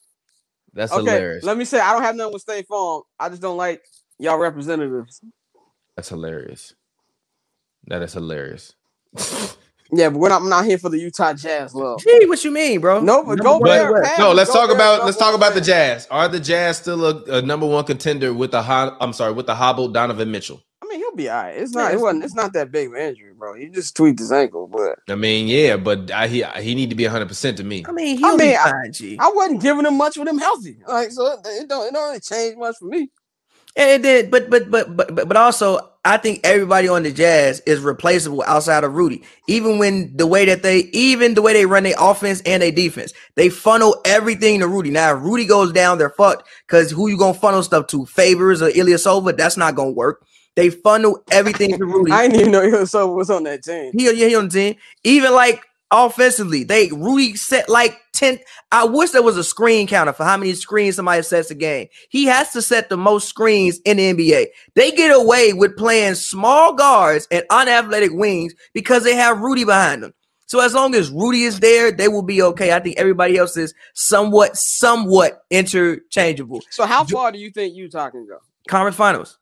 That's 0.75 0.93
Okay, 0.93 1.03
hilarious. 1.03 1.45
let 1.45 1.57
me 1.57 1.65
say 1.65 1.81
I 1.81 1.93
don't 1.93 2.03
have 2.03 2.17
nothing 2.17 2.33
with 2.35 2.43
State 2.43 2.67
Farm. 2.69 3.03
I 3.19 3.29
just 3.29 3.43
don't 3.43 3.57
like 3.57 3.83
y'all 4.19 4.39
representatives. 4.39 5.21
That's 5.97 6.09
hilarious. 6.09 6.75
That 7.87 8.03
is 8.03 8.13
hilarious. 8.13 8.75
Yeah, 9.91 10.11
but 10.11 10.19
we're 10.19 10.29
not, 10.29 10.43
I'm 10.43 10.51
not 10.51 10.67
here 10.67 10.77
for 10.77 10.91
the 10.91 10.99
Utah 10.99 11.33
Jazz 11.33 11.75
love. 11.75 12.01
Gee, 12.01 12.27
what 12.27 12.45
you 12.45 12.51
mean, 12.51 12.81
bro? 12.81 13.01
No, 13.01 13.23
but 13.23 13.39
Number 13.39 13.43
go 13.43 13.53
one 13.57 13.71
there, 13.71 13.91
No, 14.19 14.33
let's 14.33 14.51
Go 14.51 14.57
talk 14.59 14.67
there, 14.69 14.77
about 14.77 15.07
let's 15.07 15.17
talk 15.17 15.35
about 15.35 15.55
the. 15.55 15.63
Jazz. 15.63 16.07
Are 16.11 16.29
the 16.29 16.41
Jazz 16.41 16.77
still 16.77 17.07
a, 17.07 17.39
a 17.39 17.43
number 17.43 17.67
one 17.67 17.85
contender 17.85 18.35
with 18.35 18.51
the 18.51 18.61
I'm 19.01 19.15
sorry 19.15 19.33
with 19.33 19.47
the 19.47 19.55
hobbled 19.55 19.95
Donovan 19.95 20.31
Mitchell? 20.31 20.63
I 20.89 20.95
mean, 20.95 21.01
he'll 21.01 21.17
be 21.17 21.29
all 21.29 21.43
right. 21.43 21.57
It's 21.57 21.73
not. 21.73 21.93
It 21.93 22.01
wasn't. 22.01 22.25
It's 22.25 22.35
not 22.35 22.55
that 22.55 22.73
big 22.73 22.89
of 22.89 22.95
an 22.95 23.01
injury, 23.01 23.33
bro. 23.37 23.55
He 23.55 23.69
just 23.69 23.95
tweaked 23.95 24.19
his 24.19 24.33
ankle, 24.33 24.67
but 24.69 24.99
I 25.09 25.17
mean, 25.17 25.47
yeah, 25.47 25.77
but 25.77 26.11
I, 26.11 26.29
he 26.29 26.43
he 26.61 26.75
need 26.75 26.91
to 26.91 26.97
be 26.97 27.05
100 27.05 27.29
percent 27.29 27.59
to 27.59 27.65
me. 27.65 27.85
I 27.87 27.93
mean, 27.93 28.17
he'll 28.19 28.37
mean, 28.37 28.51
be 28.53 28.57
I- 28.57 28.71
fine, 28.71 28.93
G. 28.93 29.19
I 29.21 29.31
wasn't 29.35 29.61
giving 29.61 29.85
him 29.85 29.99
much 29.99 30.17
with 30.17 30.29
him 30.29 30.39
healthy. 30.39 30.79
Like, 30.87 31.11
so 31.13 31.27
it, 31.27 31.41
it 31.45 31.69
don't. 31.69 31.89
It 31.89 31.93
don't 31.93 32.09
really 32.09 32.21
change 32.21 32.57
much 32.57 32.77
for 32.79 32.87
me. 32.87 33.11
And 33.77 34.05
then, 34.05 34.31
but 34.31 34.51
but 34.51 34.71
but 34.71 34.97
but 34.97 35.15
but 35.15 35.29
but 35.29 35.37
also, 35.37 35.79
I 36.05 36.17
think 36.17 36.41
everybody 36.43 36.89
on 36.89 37.05
the 37.05 37.13
Jazz 37.13 37.61
is 37.67 37.81
replaceable 37.81 38.43
outside 38.47 38.83
of 38.85 38.95
Rudy. 38.95 39.23
Even 39.47 39.79
when 39.79 40.17
the 40.17 40.27
way 40.27 40.47
that 40.47 40.63
they, 40.63 40.81
even 40.93 41.35
the 41.35 41.43
way 41.43 41.53
they 41.53 41.67
run 41.67 41.85
their 41.85 41.95
offense 41.99 42.41
and 42.47 42.63
their 42.63 42.73
defense, 42.73 43.13
they 43.37 43.49
funnel 43.51 44.01
everything 44.05 44.61
to 44.61 44.69
Rudy. 44.69 44.91
Now, 44.91 45.17
if 45.17 45.23
Rudy 45.23 45.47
goes 45.47 45.73
down, 45.73 45.99
they're 45.99 46.11
fucked. 46.11 46.49
Because 46.67 46.91
who 46.91 47.09
you 47.09 47.19
gonna 47.19 47.35
funnel 47.35 47.63
stuff 47.63 47.87
to? 47.89 48.07
Favors 48.07 48.63
or 48.63 48.71
Ilyasova? 48.71 49.37
That's 49.37 49.57
not 49.57 49.75
gonna 49.77 49.93
work. 49.93 50.25
They 50.59 50.71
funnel 50.71 51.23
everything 51.31 51.79
to 51.79 51.85
Rudy. 51.85 52.11
I 52.11 52.27
didn't 52.27 52.41
even 52.41 52.51
know 52.51 52.63
Ilyasova 52.63 53.15
was 53.15 53.31
on 53.31 53.45
that 53.45 53.63
team. 53.63 53.93
He, 53.97 54.07
yeah, 54.07 54.27
he 54.27 54.35
on 54.35 54.49
the 54.49 54.51
team. 54.51 54.75
Even 55.05 55.33
like 55.33 55.65
offensively, 55.89 56.65
they 56.65 56.89
Rudy 56.89 57.37
set 57.37 57.69
like 57.69 57.97
10. 58.15 58.41
I 58.73 58.85
wish 58.85 59.13
there 59.13 59.23
was 59.23 59.37
a 59.37 59.45
screen 59.45 59.87
counter 59.87 60.13
for 60.13 60.25
how 60.25 60.37
many 60.37 60.55
screens 60.55 60.97
somebody 60.97 61.23
sets 61.23 61.53
a 61.53 61.55
game. 61.55 61.87
He 62.09 62.25
has 62.25 62.53
to 62.55 62.61
set 62.61 62.89
the 62.89 62.97
most 62.97 63.29
screens 63.29 63.79
in 63.85 63.99
the 63.99 64.13
NBA. 64.13 64.47
They 64.75 64.91
get 64.91 65.15
away 65.15 65.53
with 65.53 65.77
playing 65.77 66.17
small 66.17 66.75
guards 66.75 67.29
and 67.31 67.45
unathletic 67.51 68.11
wings 68.13 68.53
because 68.75 69.05
they 69.05 69.15
have 69.15 69.39
Rudy 69.39 69.63
behind 69.63 70.03
them. 70.03 70.13
So 70.47 70.59
as 70.59 70.75
long 70.75 70.97
as 70.97 71.09
Rudy 71.09 71.45
is 71.45 71.61
there, 71.61 71.93
they 71.93 72.09
will 72.09 72.23
be 72.23 72.43
okay. 72.43 72.73
I 72.73 72.81
think 72.81 72.99
everybody 72.99 73.37
else 73.37 73.57
is 73.57 73.75
somewhat, 73.95 74.57
somewhat 74.57 75.41
interchangeable. 75.51 76.63
So 76.71 76.85
how 76.85 77.05
far 77.05 77.31
do 77.31 77.39
you 77.39 77.53
think 77.53 77.77
Utah 77.77 78.11
can 78.11 78.27
go? 78.27 78.39
Conference 78.67 78.97
finals. 78.97 79.39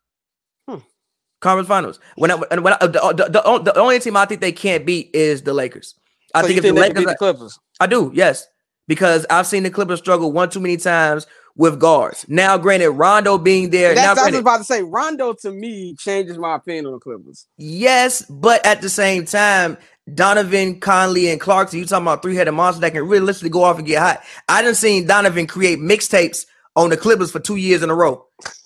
Conference 1.41 1.69
finals. 1.69 2.01
When 2.17 2.31
I, 2.31 2.35
when 2.35 2.73
I, 2.73 2.79
the, 2.81 2.89
the, 2.89 3.25
the, 3.29 3.73
the 3.73 3.79
only 3.79 4.01
team 4.01 4.17
I 4.17 4.25
think 4.25 4.41
they 4.41 4.53
can't 4.53 4.87
beat 4.87 5.11
is 5.15 5.43
the 5.43 5.53
Lakers. 5.55 5.95
I 6.35 6.43
So 6.43 6.49
think 6.49 6.59
if 6.59 6.63
the 6.63 6.69
think 6.69 6.77
can 6.77 6.83
Lakers, 6.83 7.05
beat 7.05 7.09
the 7.09 7.17
Clippers. 7.17 7.59
I 7.79 7.87
do, 7.87 8.11
yes, 8.15 8.47
because 8.89 9.27
I've 9.31 9.47
seen 9.47 9.63
the 9.63 9.71
Clippers 9.71 9.99
struggle 9.99 10.33
one 10.33 10.51
too 10.51 10.61
many 10.61 10.77
times 10.77 11.27
with 11.55 11.81
guards. 11.81 12.27
Now, 12.29 12.59
granted, 12.59 12.91
Rondo 12.91 13.39
being 13.39 13.71
there, 13.71 13.95
That's, 13.95 14.17
now 14.17 14.23
what 14.23 14.29
I 14.29 14.31
was 14.31 14.41
about 14.41 14.59
to 14.59 14.65
say. 14.65 14.83
Rondo 14.83 15.33
to 15.35 15.51
me 15.51 15.95
changes 15.99 16.37
my 16.37 16.57
opinion 16.57 16.87
on 16.87 16.93
the 16.93 16.99
Clippers. 16.99 17.47
yes, 17.57 18.23
but 18.23 18.65
at 18.67 18.83
the 18.83 18.91
same 18.91 19.25
time, 19.25 19.79
Donovan, 20.15 20.79
Conley, 20.81 21.31
and 21.31 21.41
Clarkson, 21.41 21.79
you 21.79 21.87
talking 21.87 22.05
about 22.05 22.23
three-headed 22.23 22.55
monster 22.55 22.81
that 22.83 22.93
can 22.93 23.09
realistically 23.09 23.51
go 23.51 23.65
off 23.65 23.79
and 23.79 23.87
get 23.87 24.01
hot. 24.01 24.23
I 24.49 24.63
done 24.63 24.75
seen 24.75 25.07
Donovan 25.07 25.47
create 25.47 25.79
mixtapes 25.79 26.47
on 26.77 26.91
the 26.91 26.97
Clippers 26.97 27.31
for 27.33 27.41
two 27.41 27.57
years 27.57 27.83
in 27.83 27.89
a 27.89 27.95
row, 27.95 28.25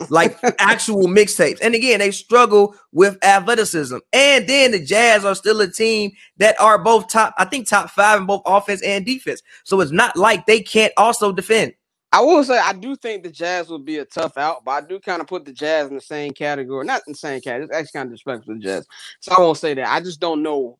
like 0.09 0.37
actual 0.59 1.07
mixtapes. 1.07 1.59
And 1.62 1.75
again, 1.75 2.01
they 2.01 2.11
struggle 2.11 2.75
with 2.92 3.16
athleticism. 3.25 3.99
And 4.12 4.46
then 4.49 4.73
the 4.73 4.85
Jazz 4.85 5.25
are 5.25 5.37
still 5.37 5.61
a 5.61 5.70
team 5.70 6.11
that 6.38 6.61
are 6.61 6.83
both 6.83 7.09
top, 7.09 7.35
I 7.38 7.44
think 7.44 7.68
top 7.68 7.88
five 7.90 8.20
in 8.20 8.27
both 8.27 8.42
offense 8.44 8.83
and 8.83 9.07
defense. 9.07 9.42
So 9.62 9.81
it's 9.81 9.92
not 9.92 10.16
like 10.16 10.46
they 10.46 10.61
can't 10.61 10.92
also 10.96 11.33
defend. 11.33 11.75
I 12.12 12.20
will 12.23 12.42
say 12.42 12.59
I 12.59 12.73
do 12.73 12.96
think 12.96 13.23
the 13.23 13.31
Jazz 13.31 13.68
will 13.68 13.79
be 13.79 13.99
a 13.99 14.05
tough 14.05 14.37
out, 14.37 14.64
but 14.64 14.73
I 14.73 14.81
do 14.81 14.99
kind 14.99 15.20
of 15.20 15.29
put 15.29 15.44
the 15.44 15.53
Jazz 15.53 15.87
in 15.87 15.94
the 15.94 16.01
same 16.01 16.33
category. 16.33 16.85
Not 16.85 17.03
in 17.07 17.12
the 17.12 17.18
same 17.18 17.40
category. 17.40 17.66
It's 17.66 17.73
actually 17.75 17.99
kind 18.01 18.07
of 18.09 18.14
disrespectful 18.14 18.55
to 18.55 18.59
the 18.59 18.64
Jazz. 18.64 18.87
So 19.20 19.33
I 19.33 19.40
won't 19.40 19.57
say 19.57 19.75
that. 19.75 19.88
I 19.88 20.01
just 20.01 20.18
don't 20.18 20.42
know 20.42 20.79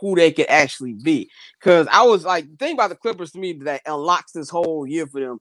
who 0.00 0.16
they 0.16 0.32
could 0.32 0.48
actually 0.48 0.94
be. 0.94 1.30
Because 1.60 1.86
I 1.92 2.02
was 2.02 2.24
like, 2.24 2.50
the 2.50 2.56
thing 2.56 2.74
about 2.74 2.90
the 2.90 2.96
Clippers 2.96 3.30
to 3.32 3.38
me 3.38 3.52
that 3.52 3.82
unlocks 3.86 4.32
this 4.32 4.50
whole 4.50 4.84
year 4.84 5.06
for 5.06 5.20
them 5.20 5.38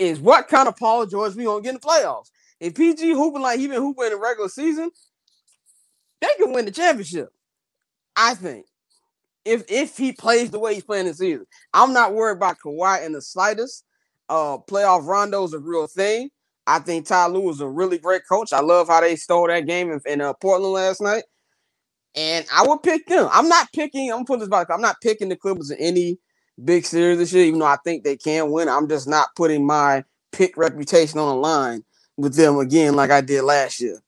is 0.00 0.18
what 0.18 0.48
kind 0.48 0.66
of 0.66 0.76
Paul 0.76 1.06
George 1.06 1.34
we 1.34 1.44
gonna 1.44 1.62
get 1.62 1.70
in 1.70 1.74
the 1.74 1.80
playoffs. 1.80 2.30
If 2.58 2.74
PG 2.74 3.12
hooping 3.12 3.42
like 3.42 3.60
he 3.60 3.68
been 3.68 3.82
hooping 3.82 4.04
in 4.04 4.10
the 4.10 4.16
regular 4.16 4.48
season, 4.48 4.90
they 6.20 6.28
can 6.38 6.52
win 6.52 6.64
the 6.64 6.70
championship. 6.70 7.28
I 8.16 8.34
think. 8.34 8.66
If 9.44 9.64
if 9.68 9.96
he 9.96 10.12
plays 10.12 10.50
the 10.50 10.58
way 10.58 10.74
he's 10.74 10.84
playing 10.84 11.06
this 11.06 11.18
season. 11.18 11.46
I'm 11.74 11.92
not 11.92 12.14
worried 12.14 12.36
about 12.36 12.58
Kawhi 12.64 13.04
in 13.04 13.12
the 13.12 13.22
slightest. 13.22 13.84
Uh 14.28 14.58
playoff 14.58 15.06
Rondo 15.06 15.44
is 15.44 15.54
a 15.54 15.58
real 15.58 15.86
thing. 15.86 16.30
I 16.66 16.78
think 16.78 17.06
Ty 17.06 17.28
Lue 17.28 17.50
is 17.50 17.60
a 17.60 17.68
really 17.68 17.98
great 17.98 18.22
coach. 18.28 18.52
I 18.52 18.60
love 18.60 18.88
how 18.88 19.00
they 19.00 19.16
stole 19.16 19.48
that 19.48 19.66
game 19.66 19.90
in, 19.90 20.00
in 20.06 20.20
uh, 20.20 20.34
Portland 20.34 20.74
last 20.74 21.00
night. 21.00 21.24
And 22.14 22.46
I 22.52 22.66
would 22.66 22.82
pick 22.82 23.06
them. 23.06 23.28
I'm 23.32 23.48
not 23.48 23.68
picking, 23.72 24.12
I'm 24.12 24.24
putting 24.24 24.40
this 24.40 24.48
back. 24.48 24.68
I'm 24.70 24.80
not 24.80 25.00
picking 25.02 25.28
the 25.28 25.36
Clippers 25.36 25.70
in 25.70 25.78
any 25.78 26.18
big 26.64 26.84
series 26.84 27.18
this 27.18 27.32
year, 27.32 27.44
even 27.44 27.60
though 27.60 27.66
I 27.66 27.78
think 27.84 28.04
they 28.04 28.16
can 28.16 28.50
win. 28.50 28.68
I'm 28.68 28.88
just 28.88 29.08
not 29.08 29.34
putting 29.36 29.66
my 29.66 30.04
pick 30.32 30.56
reputation 30.56 31.18
on 31.18 31.28
the 31.28 31.34
line 31.34 31.84
with 32.16 32.34
them 32.34 32.58
again 32.58 32.94
like 32.94 33.10
I 33.10 33.20
did 33.20 33.42
last 33.42 33.80
year. 33.80 34.00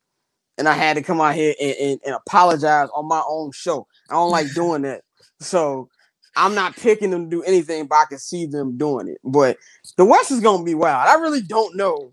And 0.58 0.68
I 0.68 0.74
had 0.74 0.96
to 0.96 1.02
come 1.02 1.20
out 1.20 1.34
here 1.34 1.54
and, 1.60 1.74
and, 1.80 2.00
and 2.04 2.14
apologize 2.14 2.88
on 2.94 3.08
my 3.08 3.22
own 3.26 3.52
show. 3.52 3.86
I 4.10 4.14
don't 4.14 4.30
like 4.30 4.52
doing 4.54 4.82
that. 4.82 5.02
So 5.40 5.88
I'm 6.36 6.54
not 6.54 6.76
picking 6.76 7.10
them 7.10 7.28
to 7.28 7.36
do 7.36 7.42
anything, 7.42 7.86
but 7.86 7.96
I 7.96 8.04
can 8.08 8.18
see 8.18 8.46
them 8.46 8.76
doing 8.76 9.08
it. 9.08 9.18
But 9.24 9.56
the 9.96 10.04
West 10.04 10.30
is 10.30 10.40
gonna 10.40 10.64
be 10.64 10.74
wild. 10.74 11.08
I 11.08 11.20
really 11.20 11.42
don't 11.42 11.76
know 11.76 12.12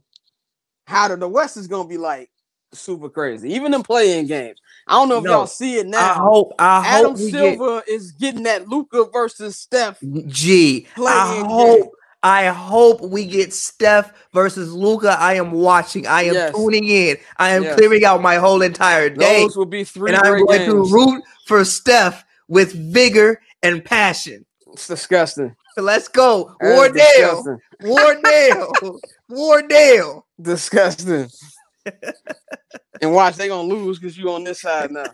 how 0.87 1.07
the, 1.07 1.17
the 1.17 1.27
West 1.27 1.57
is 1.57 1.67
gonna 1.67 1.87
be 1.87 1.97
like 1.97 2.29
super 2.73 3.09
crazy. 3.09 3.53
Even 3.53 3.73
in 3.73 3.83
playing 3.83 4.27
games. 4.27 4.59
I 4.89 4.93
don't 4.95 5.07
know 5.09 5.19
if 5.19 5.23
No. 5.23 5.31
y'all 5.31 5.47
see 5.47 5.77
it 5.77 5.85
now. 5.87 5.99
I 5.99 6.13
hope, 6.15 6.53
I 6.57 6.83
Adam 6.85 7.11
hope 7.11 7.17
Silver 7.19 7.83
is 7.87 8.11
getting 8.11 8.43
that 8.43 8.67
Luka 8.67 9.05
versus 9.13 9.55
Steph. 9.55 9.99
get 10.01 10.27
G. 10.27 10.87
I 10.97 11.43
hope. 11.47 11.79
game. 11.79 11.89
I 12.23 12.47
hope 12.47 12.99
we 13.01 13.25
get 13.25 13.53
Steph 13.53 14.11
versus 14.33 14.73
Luka. 14.73 15.15
I 15.17 15.35
am 15.35 15.51
watching. 15.51 16.05
I 16.07 16.23
am 16.23 16.33
Yes. 16.33 16.55
tuning 16.55 16.85
in. 16.89 17.17
I 17.37 17.51
am 17.51 17.63
Yes. 17.63 17.75
clearing 17.75 18.03
out 18.03 18.21
my 18.21 18.35
whole 18.35 18.61
entire 18.61 19.09
day. 19.09 19.43
Those 19.43 19.55
will 19.55 19.65
be 19.65 19.83
three 19.85 20.11
and 20.11 20.19
I'm 20.19 20.45
going 20.45 20.59
games. 20.59 20.89
to 20.91 20.93
root 20.95 21.23
for 21.45 21.63
Steph 21.63 22.25
with 22.49 22.73
vigor 22.73 23.39
and 23.63 23.85
passion. 23.85 24.45
It's 24.73 24.87
disgusting. 24.87 25.55
So 25.75 25.83
let's 25.83 26.07
go, 26.09 26.55
That 26.59 26.67
is 26.67 27.47
Wardell, 29.29 30.25
disgusting. 30.41 31.29
Wardell, 31.89 32.01
Wardell. 32.01 32.01
Disgusting. 32.01 32.35
and 33.01 33.13
watch, 33.13 33.35
they 33.35 33.47
gonna 33.47 33.67
lose 33.67 33.99
because 33.99 34.17
you 34.17 34.31
on 34.31 34.43
this 34.43 34.61
side 34.61 34.91
now. 34.91 35.05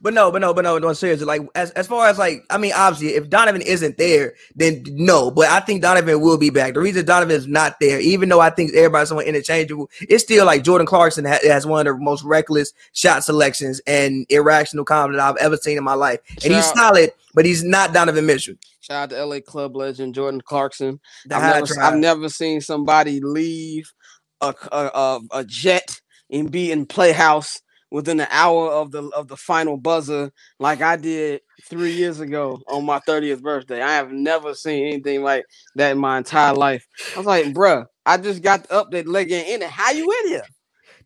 But 0.00 0.14
no, 0.14 0.30
but 0.30 0.40
no, 0.40 0.52
but 0.54 0.62
no, 0.62 0.78
no, 0.78 0.92
seriously. 0.92 1.26
Like 1.26 1.42
as, 1.54 1.70
as 1.72 1.86
far 1.86 2.08
as 2.08 2.18
like, 2.18 2.44
I 2.50 2.58
mean, 2.58 2.72
obviously, 2.74 3.16
if 3.16 3.28
Donovan 3.28 3.62
isn't 3.62 3.98
there, 3.98 4.34
then 4.54 4.84
no. 4.90 5.30
But 5.30 5.48
I 5.48 5.60
think 5.60 5.82
Donovan 5.82 6.20
will 6.20 6.38
be 6.38 6.50
back. 6.50 6.74
The 6.74 6.80
reason 6.80 7.04
Donovan 7.04 7.34
is 7.34 7.46
not 7.46 7.78
there, 7.80 8.00
even 8.00 8.28
though 8.28 8.40
I 8.40 8.50
think 8.50 8.74
everybody's 8.74 9.08
somewhat 9.08 9.26
interchangeable, 9.26 9.90
it's 10.00 10.24
still 10.24 10.44
like 10.46 10.64
Jordan 10.64 10.86
Clarkson 10.86 11.24
ha- 11.24 11.38
has 11.42 11.66
one 11.66 11.86
of 11.86 11.96
the 11.96 12.02
most 12.02 12.24
reckless 12.24 12.72
shot 12.92 13.24
selections 13.24 13.80
and 13.86 14.26
irrational 14.28 14.84
confidence 14.84 15.22
I've 15.22 15.36
ever 15.36 15.56
seen 15.56 15.78
in 15.78 15.84
my 15.84 15.94
life. 15.94 16.20
And 16.44 16.54
he's 16.54 16.66
solid, 16.72 17.12
but 17.34 17.44
he's 17.44 17.64
not 17.64 17.92
Donovan 17.92 18.26
Mitchell. 18.26 18.54
Shout 18.80 19.12
out 19.12 19.16
to 19.16 19.24
LA 19.24 19.40
club 19.40 19.76
legend 19.76 20.14
Jordan 20.14 20.40
Clarkson. 20.40 21.00
I've 21.30 21.42
never. 21.54 21.80
I've 21.80 21.98
never 21.98 22.28
seen 22.28 22.60
somebody 22.60 23.20
leave 23.20 23.92
a 24.40 24.54
a, 24.72 25.20
a, 25.32 25.44
jet 25.44 26.00
and 26.30 26.50
be 26.50 26.70
in 26.72 26.86
Playhouse 26.86 27.60
within 27.90 28.20
an 28.20 28.28
hour 28.30 28.70
of 28.70 28.90
the 28.90 29.04
of 29.10 29.28
the 29.28 29.36
final 29.36 29.76
buzzer, 29.76 30.32
like 30.58 30.82
I 30.82 30.96
did 30.96 31.40
three 31.64 31.92
years 31.92 32.20
ago 32.20 32.60
on 32.68 32.84
my 32.84 33.00
30th 33.00 33.42
birthday. 33.42 33.80
I 33.82 33.92
have 33.94 34.12
never 34.12 34.54
seen 34.54 34.86
anything 34.86 35.22
like 35.22 35.44
that 35.76 35.92
in 35.92 35.98
my 35.98 36.18
entire 36.18 36.54
life. 36.54 36.86
I 37.14 37.18
was 37.18 37.26
like, 37.26 37.46
bruh, 37.46 37.86
I 38.04 38.16
just 38.18 38.42
got 38.42 38.68
the 38.68 38.74
update 38.74 39.06
leg 39.06 39.30
in 39.30 39.62
it. 39.62 39.70
How 39.70 39.92
you 39.92 40.10
in 40.24 40.28
here? 40.28 40.42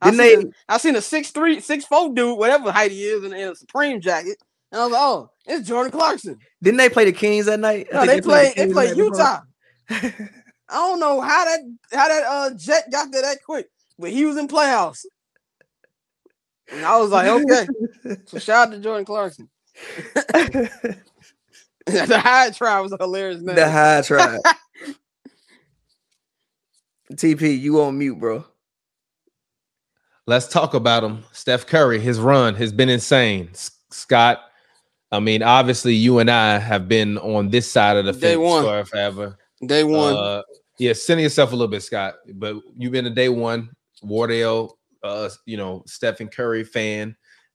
I 0.03 0.11
seen, 0.11 0.19
they- 0.19 0.35
a, 0.35 0.45
I 0.69 0.79
seen 0.79 0.97
a 0.97 1.01
six 1.01 1.31
three, 1.31 1.61
six 1.61 1.85
four 1.85 2.13
dude, 2.15 2.39
whatever 2.39 2.73
height 2.73 2.91
he 2.91 3.03
is, 3.05 3.25
in, 3.25 3.33
in 3.35 3.49
a 3.51 3.55
Supreme 3.55 4.01
jacket. 4.01 4.37
And 4.73 4.81
I 4.81 4.85
was 4.85 4.93
like, 4.93 5.03
oh, 5.03 5.31
it's 5.47 5.69
Jordan 5.69 5.91
Clarkson. 5.93 6.39
Didn't 6.63 6.79
they 6.79 6.89
play 6.89 7.05
the 7.05 7.13
Kings 7.13 7.47
that 7.47 7.61
night? 7.61 7.89
No, 7.93 8.07
they 8.07 8.21
played 8.21 8.53
the 8.53 8.55
they 8.57 8.63
Kings 8.63 8.73
played 8.73 8.91
the 8.91 8.97
night 8.97 9.11
before. 9.11 9.31
Utah. 9.91 10.27
I 10.71 10.75
don't 10.75 11.01
know 11.01 11.21
how 11.21 11.45
that 11.45 11.61
how 11.93 12.09
that 12.09 12.25
uh 12.27 12.51
jet 12.55 12.85
got 12.91 13.11
there 13.11 13.23
that 13.23 13.39
quick, 13.45 13.69
but 13.99 14.11
he 14.11 14.25
was 14.25 14.37
in 14.37 14.49
Playhouse. 14.49 15.05
And 16.73 16.85
I 16.85 16.99
was 16.99 17.11
like, 17.11 17.27
okay. 17.27 17.67
So 18.27 18.39
shout 18.39 18.69
out 18.69 18.73
to 18.73 18.79
Jordan 18.79 19.05
Clarkson. 19.05 19.49
the 20.15 21.01
high 21.87 22.51
try 22.51 22.81
was 22.81 22.93
a 22.93 22.97
hilarious 22.99 23.41
name. 23.41 23.57
the 23.57 23.71
high 23.71 24.03
tribe. 24.03 24.41
TP, 27.15 27.59
you 27.59 27.81
on 27.81 27.99
mute, 27.99 28.21
bro. 28.21 28.45
Let's 30.27 30.47
talk 30.47 30.75
about 30.75 31.03
him. 31.03 31.25
Steph 31.33 31.67
Curry, 31.67 31.99
his 31.99 32.21
run 32.21 32.55
has 32.55 32.73
been 32.73 32.89
insane. 32.89 33.49
S- 33.53 33.73
Scott, 33.91 34.39
I 35.11 35.19
mean, 35.19 35.43
obviously, 35.43 35.95
you 35.95 36.21
and 36.21 36.31
I 36.31 36.59
have 36.59 36.89
been 36.89 37.19
on 37.19 37.51
this 37.51 37.71
side 37.71 37.97
of 37.97 38.05
the 38.05 38.13
Day 38.13 38.35
fence 38.35 38.39
one. 38.41 38.63
for 38.63 38.85
forever. 38.85 39.39
Day 39.67 39.83
one. 39.83 40.15
Uh, 40.15 40.43
yeah, 40.81 40.95
center 40.95 41.21
yourself 41.23 41.51
a 41.53 41.55
little 41.55 41.69
bit, 41.69 41.83
Scott. 41.83 42.15
But 42.35 42.57
you've 42.77 42.93
been 42.93 43.07
a 43.07 43.11
day 43.11 43.29
one 43.29 43.71
Wardell, 44.03 44.79
uh, 45.05 45.29
you 45.47 45.57
know, 45.57 45.83
Stephen 45.87 46.29
Curry 46.29 46.65
fan, 46.65 47.15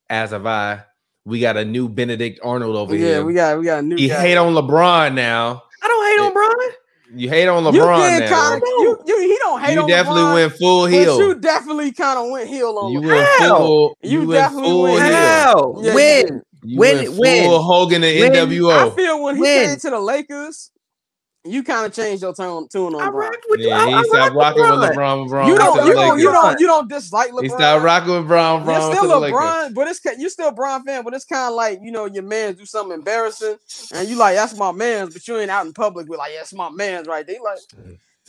as 0.09 0.29
have 0.31 0.45
I. 0.45 0.83
We 1.25 1.39
got 1.39 1.57
a 1.57 1.65
new 1.65 1.89
Benedict 1.89 2.39
Arnold 2.43 2.75
over 2.75 2.93
yeah, 2.95 3.01
here. 3.01 3.17
Yeah, 3.17 3.23
we 3.23 3.33
got 3.33 3.59
we 3.59 3.65
got 3.65 3.79
a 3.79 3.81
new 3.81 3.95
you 3.97 4.09
guy. 4.09 4.21
hate 4.21 4.37
on 4.37 4.53
LeBron 4.53 5.15
now. 5.15 5.63
I 5.81 5.87
don't 5.87 6.05
hate 6.05 6.19
on 6.27 6.33
Bron. 6.33 6.71
You 7.19 7.29
hate 7.29 7.47
on 7.47 7.63
you 7.73 7.81
LeBron 7.81 8.19
did 8.19 8.29
now. 8.29 8.35
kind 8.51 8.61
of 8.61 8.67
you, 8.67 8.99
you 9.07 9.19
he 9.21 9.37
don't 9.39 9.59
hate 9.61 9.69
on. 9.69 9.73
You 9.75 9.81
on 9.83 9.87
definitely 9.89 10.21
LeBron, 10.21 10.33
went 10.35 10.53
full 10.53 10.81
but 10.83 10.91
heel. 10.91 11.17
you 11.19 11.35
definitely 11.39 11.91
kind 11.93 12.19
of 12.19 12.29
went 12.29 12.47
heel 12.47 12.77
on 12.77 12.91
You 12.91 13.01
him. 13.01 13.07
went 13.07 13.27
How? 13.39 13.57
full. 13.57 13.97
You 14.03 14.09
You, 14.21 14.27
went 14.27 14.31
definitely 14.33 14.69
full 14.69 14.81
went 14.83 15.03
heel. 15.03 15.13
heel. 15.15 15.81
Yeah, 15.83 15.89
you 15.89 15.95
when? 15.95 16.41
You 16.63 16.79
When- 16.79 16.95
went 16.97 17.07
full 17.09 17.19
when? 17.19 17.61
Hogan 17.61 18.03
and 18.03 18.19
When? 18.19 18.33
NWO. 18.49 18.91
I 18.91 18.95
feel 18.95 19.23
when 19.23 19.35
he 19.35 19.41
When? 19.41 19.65
came 19.69 19.77
to 19.79 19.89
the 19.91 19.99
Lakers, 19.99 20.71
you 21.45 21.63
kind 21.63 21.85
of 21.85 21.93
changed 21.93 22.23
your 22.23 22.33
tone 22.33 22.67
tune 22.67 22.95
on 22.95 23.01
I 23.01 23.09
Bron. 23.09 23.29
rocked 23.31 23.45
with 23.49 23.59
you. 23.59 23.67
yeah, 23.69 23.77
I, 23.77 23.87
he 23.87 23.93
I 23.93 24.03
stopped 24.03 24.35
rocked 24.35 24.57
rocking 24.57 24.61
with 24.63 24.79
with 24.79 24.89
LeBron. 24.91 25.27
LeBron. 25.27 25.29
LeBron 25.29 25.47
You 25.47 25.55
don't, 25.57 25.85
you 25.87 25.93
don't, 25.93 26.19
you 26.19 26.31
don't, 26.31 26.59
you 26.59 26.67
don't 26.67 26.89
dislike 26.89 27.31
LeBron. 27.31 27.43
He 27.43 27.49
stopped 27.49 27.83
rocking 27.83 28.13
with 28.15 28.27
Brown. 28.27 28.65
You're 28.65 28.93
still 28.93 29.07
the 29.07 29.15
a 29.15 29.19
Lakers. 29.19 29.73
But 29.73 29.87
it's 29.87 29.99
ca- 29.99 30.15
you 30.17 30.29
still 30.29 30.49
a 30.49 30.51
Bron 30.53 30.83
fan, 30.83 31.03
but 31.03 31.13
it's 31.13 31.25
kind 31.25 31.49
of 31.49 31.55
like 31.55 31.79
you 31.81 31.91
know 31.91 32.05
your 32.05 32.23
man's 32.23 32.57
do 32.57 32.65
something 32.65 32.93
embarrassing, 32.93 33.57
and 33.93 34.07
you 34.09 34.15
like 34.15 34.35
that's 34.35 34.57
my 34.57 34.71
man's, 34.71 35.13
but 35.13 35.27
you 35.27 35.37
ain't 35.37 35.51
out 35.51 35.65
in 35.65 35.73
public 35.73 36.07
with 36.09 36.19
like 36.19 36.31
that's 36.37 36.53
my 36.53 36.69
man's 36.69 37.07
right 37.07 37.25
there. 37.25 37.35
You 37.35 37.43
like 37.43 37.59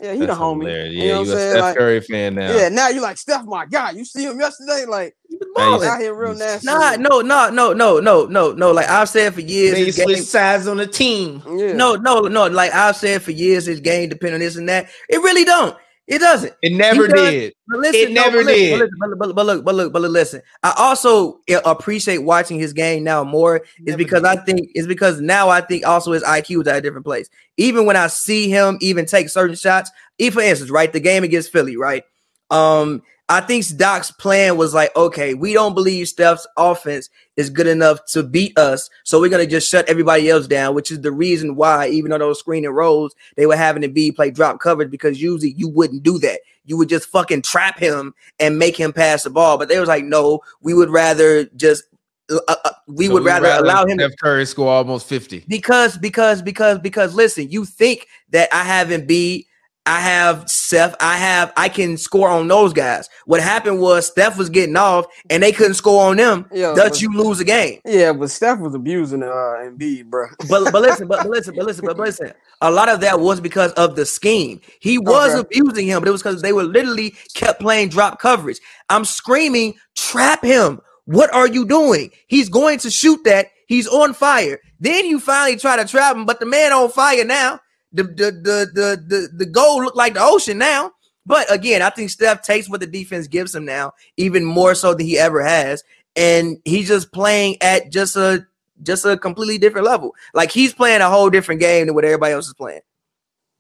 yeah, 0.03 0.13
he 0.13 0.21
That's 0.21 0.37
the 0.39 0.45
homie. 0.45 0.61
hilarious. 0.63 0.93
You 0.95 1.03
Yeah, 1.05 1.09
know 1.09 1.21
what 1.21 1.27
you 1.27 1.33
I'm 1.33 1.37
a 1.37 1.41
saying? 1.41 1.51
Steph 1.51 1.63
Like, 1.63 1.77
Curry 1.77 2.01
fan 2.01 2.35
now. 2.35 2.57
yeah, 2.57 2.69
now 2.69 2.89
you 2.89 3.01
like 3.01 3.17
Steph, 3.19 3.45
my 3.45 3.67
guy. 3.67 3.91
You 3.93 4.05
see 4.05 4.25
him 4.25 4.39
yesterday, 4.39 4.85
like 4.87 5.17
He 5.29 5.37
was 5.37 5.49
Hey, 5.57 5.65
balling. 5.73 5.89
out 5.89 6.01
here 6.01 6.15
real 6.15 6.35
nasty. 6.35 6.67
Nah, 6.67 6.97
no, 6.97 7.21
no, 7.23 7.51
no, 7.51 7.73
no, 7.73 8.01
no, 8.01 8.27
no, 8.27 8.53
no. 8.53 8.71
Like 8.73 8.89
I've 8.89 9.09
said 9.09 9.35
for 9.35 9.41
years, 9.41 9.73
Then 9.73 9.81
you 9.81 9.87
his 9.87 10.03
switch 10.03 10.19
sides 10.21 10.67
on 10.69 10.77
the 10.77 10.87
team. 10.87 11.43
yeah, 11.47 11.73
no, 11.75 11.95
no, 11.95 12.23
no. 12.23 12.47
Like 12.47 12.73
I've 12.73 12.97
said 12.97 13.23
for 13.23 13.31
years, 13.31 13.67
his 13.67 13.81
game 13.81 14.09
depend 14.09 14.35
on 14.35 14.41
this 14.41 14.57
and 14.57 14.69
that. 14.69 14.89
It 15.09 15.19
really 15.19 15.45
don't. 15.45 15.77
It 16.07 16.21
doesn't. 16.21 16.55
It 16.63 16.73
never 16.73 17.09
does- 17.09 17.31
did. 17.31 17.53
But 17.67 17.81
listen, 17.81 18.01
It 18.01 18.13
no, 18.13 18.23
never 18.27 18.37
but 18.39 18.47
listen, 18.47 18.63
did. 18.63 18.71
But, 18.71 18.79
listen, 18.79 18.99
but, 19.01 19.19
but, 19.19 19.35
but 19.35 19.47
look, 19.47 19.65
but 19.65 19.75
look, 19.75 19.93
but 19.93 20.03
look, 20.03 20.13
listen. 20.13 20.43
I 20.63 20.73
also 20.79 21.41
appreciate 21.65 22.19
watching 22.19 22.61
his 22.61 22.73
game 22.73 23.03
now 23.03 23.25
more. 23.25 23.63
Is 23.87 23.97
because 23.97 24.23
did. 24.23 24.27
I 24.29 24.37
think 24.37 24.71
is 24.77 24.87
because 24.87 25.21
now 25.21 25.49
I 25.49 25.61
think 25.63 25.85
also 25.85 26.13
his 26.13 26.23
IQ 26.23 26.63
is 26.63 26.69
at 26.69 26.77
a 26.77 26.81
different 26.81 27.07
place. 27.07 27.29
Even 27.57 27.87
when 27.87 27.97
I 27.97 28.07
see 28.07 28.49
him 28.49 28.79
even 28.81 29.05
take 29.05 29.29
certain 29.31 29.57
shots, 29.57 29.91
even 30.19 30.35
for 30.35 30.43
instance, 30.43 30.71
right, 30.71 30.93
the 30.93 31.01
game 31.01 31.25
against 31.25 31.51
Philly, 31.51 31.77
right. 31.77 32.05
Um, 32.51 33.03
I 33.29 33.41
think 33.41 33.67
Doc's 33.77 34.13
plan 34.13 34.57
was 34.57 34.73
like, 34.73 34.95
okay, 34.95 35.35
we 35.35 35.53
don't 35.53 35.75
believe 35.75 36.07
Steph's 36.07 36.47
offense 36.57 37.11
is 37.37 37.51
good 37.51 37.67
enough 37.67 38.05
to 38.13 38.23
beat 38.23 38.57
us, 38.57 38.89
so 39.03 39.21
we're 39.21 39.29
gonna 39.31 39.47
just 39.47 39.69
shut 39.69 39.89
everybody 39.89 40.31
else 40.31 40.47
down, 40.47 40.75
which 40.75 40.93
is 40.93 41.01
the 41.01 41.11
reason 41.11 41.57
why, 41.57 41.89
even 41.89 42.13
on 42.13 42.21
those 42.21 42.39
screening 42.39 42.71
rolls, 42.71 43.15
they 43.37 43.47
were 43.47 43.57
having 43.57 43.83
to 43.83 43.89
be 43.89 44.13
play 44.13 44.31
drop 44.31 44.61
coverage 44.61 44.91
because 44.91 45.21
usually 45.21 45.53
you 45.57 45.69
wouldn't 45.69 46.05
do 46.05 46.19
that. 46.21 46.41
You 46.67 46.77
would 46.77 46.89
just 46.89 47.09
fucking 47.09 47.43
trap 47.43 47.79
him 47.79 48.15
and 48.39 48.59
make 48.59 48.77
him 48.77 48.93
pass 48.93 49.25
the 49.25 49.31
ball. 49.31 49.59
But 49.59 49.69
they 49.69 49.79
was 49.81 49.89
like, 49.89 50.05
no, 50.05 50.41
we 50.63 50.75
would 50.75 50.91
rather 50.91 51.45
just, 51.57 51.85
uh, 52.31 52.39
uh, 52.49 52.71
we 52.89 53.07
So 53.07 53.15
would 53.15 53.25
rather, 53.25 53.49
allow 53.49 53.87
him 53.87 53.99
to 53.99 54.05
Steph 54.05 54.19
Curry 54.21 54.47
score 54.47 54.69
almost 54.73 55.09
50. 55.09 55.45
because 55.49 55.97
because 55.99 56.43
because 56.43 56.79
because 56.79 57.15
listen, 57.15 57.51
you 57.51 57.65
think 57.65 58.07
that 58.31 58.49
I 58.53 58.65
have 58.65 58.89
Embiid, 58.89 59.47
I 59.87 60.01
have 60.01 60.51
Seth, 60.51 60.95
I 61.01 61.17
have 61.17 61.53
I 61.57 61.69
can 61.69 61.97
score 61.97 62.29
on 62.29 62.49
those 62.49 62.73
guys. 62.73 63.09
What 63.25 63.41
happened 63.41 63.81
was 63.81 64.07
Steph 64.07 64.37
was 64.37 64.51
getting 64.51 64.77
off 64.77 65.07
and 65.31 65.43
they 65.43 65.53
couldn't 65.53 65.75
score 65.75 66.09
on 66.11 66.17
them. 66.17 66.47
Yeah, 66.53 66.75
but- 66.77 67.01
you 67.01 67.11
lose 67.17 67.39
a 67.41 67.45
game. 67.45 67.81
yeah, 67.85 68.13
but 68.13 68.31
Steph 68.31 68.59
was 68.59 68.75
abusing 68.75 69.23
uh 69.23 69.27
Embiid, 69.27 70.07
bro. 70.07 70.27
But 70.49 70.73
but 70.73 70.83
listen, 70.83 71.07
but, 71.09 71.19
but 71.23 71.31
listen, 71.31 71.55
but 71.57 71.65
listen, 71.67 71.85
but 71.87 71.97
listen. 72.07 72.33
A 72.63 72.71
lot 72.71 72.89
of 72.89 73.01
that 73.01 73.21
was 73.21 73.41
because 73.41 73.73
of 73.73 73.97
the 73.97 74.05
scheme. 74.07 74.61
He 74.81 74.99
was 74.99 75.35
Okay. 75.35 75.41
abusing 75.61 75.87
him, 75.87 76.01
but 76.01 76.09
it 76.09 76.13
was 76.13 76.23
because 76.23 76.43
they 76.43 76.53
were 76.53 76.65
literally 76.65 77.15
kept 77.35 77.61
playing 77.61 77.91
drop 77.91 78.19
coverage. 78.19 78.59
I'm 78.91 79.05
screaming, 79.05 79.75
trap 79.95 80.43
him. 80.45 80.81
What 81.05 81.33
are 81.33 81.47
you 81.47 81.65
doing? 81.67 82.11
He's 82.27 82.49
going 82.49 82.79
to 82.81 82.91
shoot 82.91 83.23
that. 83.25 83.49
He's 83.69 83.87
on 83.87 84.15
fire. 84.15 84.59
Then 84.81 85.07
you 85.07 85.21
finally 85.21 85.57
try 85.59 85.77
to 85.77 85.85
trap 85.87 86.17
him, 86.17 86.25
but 86.25 86.41
the 86.41 86.47
man 86.47 86.73
on 86.73 86.89
fire 86.91 87.25
now. 87.25 87.61
The 87.93 88.03
the 88.05 88.33
the 88.33 88.71
the 88.73 89.05
the, 89.07 89.29
the 89.33 89.47
goal 89.47 89.85
look 89.85 89.95
like 89.95 90.15
the 90.15 90.23
ocean 90.23 90.59
now. 90.59 90.93
But 91.25 91.53
again, 91.53 91.83
I 91.83 91.91
think 91.91 92.11
Steph 92.11 92.43
takes 92.43 92.69
what 92.71 92.81
the 92.81 92.87
defense 92.87 93.27
gives 93.27 93.55
him 93.55 93.65
now, 93.65 93.93
even 94.17 94.45
more 94.45 94.75
so 94.75 94.95
than 94.95 95.07
he 95.07 95.19
ever 95.19 95.43
has. 95.43 95.83
And 96.15 96.59
he's 96.65 96.89
just 96.89 97.13
playing 97.13 97.57
at 97.61 97.91
just 97.91 98.17
a 98.17 98.47
just 98.83 99.05
a 99.05 99.17
completely 99.17 99.59
different 99.59 99.87
level. 99.87 100.15
Like 100.35 100.51
he's 100.51 100.73
playing 100.73 101.01
a 101.01 101.11
whole 101.11 101.31
different 101.31 101.61
game 101.61 101.87
than 101.87 101.95
what 101.95 102.05
everybody 102.05 102.33
else 102.33 102.47
is 102.47 102.55
playing. 102.55 102.81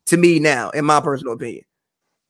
To 0.06 0.16
me 0.16 0.38
now, 0.38 0.70
in 0.70 0.84
my 0.84 1.00
personal 1.00 1.34
opinion. 1.34 1.64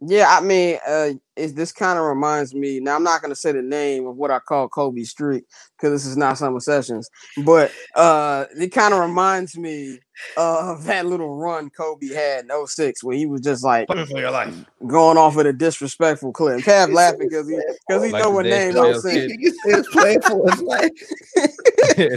Yeah, 0.00 0.26
I 0.28 0.40
mean, 0.42 0.78
uh, 0.86 1.10
is 1.36 1.54
this 1.54 1.72
kind 1.72 1.98
of 1.98 2.04
reminds 2.04 2.54
me. 2.54 2.80
Now, 2.80 2.96
I'm 2.96 3.02
not 3.02 3.22
going 3.22 3.30
to 3.30 3.36
say 3.36 3.52
the 3.52 3.62
name 3.62 4.06
of 4.06 4.16
what 4.16 4.30
I 4.30 4.38
call 4.40 4.68
Kobe 4.68 5.04
Streak 5.04 5.44
because 5.76 5.92
this 5.92 6.06
is 6.06 6.16
not 6.18 6.36
Summer 6.36 6.60
Sessions, 6.60 7.08
but 7.44 7.72
uh, 7.94 8.44
it 8.58 8.68
kind 8.72 8.92
of 8.92 9.00
reminds 9.00 9.56
me 9.56 9.98
of 10.36 10.84
that 10.84 11.06
little 11.06 11.36
run 11.36 11.70
Kobe 11.70 12.08
had 12.08 12.44
in 12.44 12.66
06 12.66 13.04
where 13.04 13.16
he 13.16 13.26
was 13.26 13.40
just 13.42 13.62
like 13.64 13.86
for 13.88 13.96
your 14.18 14.30
life. 14.30 14.54
going 14.86 15.18
off 15.18 15.34
with 15.36 15.46
a 15.46 15.52
disrespectful 15.52 16.32
clip. 16.32 16.60
Kev 16.60 16.92
laughing 16.92 17.28
because 17.28 17.48
he 17.48 17.58
because 17.88 18.04
he 18.04 18.12
Like 18.12 18.22
know 18.24 18.30
what 18.30 18.44
name 18.44 18.76
I'm 18.76 19.00
saying. 19.00 19.28
skit. 19.28 19.40
You 19.40 19.50
said 19.50 19.78
it's 19.78 19.88
playing 19.88 20.20
for 20.22 20.50
his 20.50 20.62
life. 20.62 20.90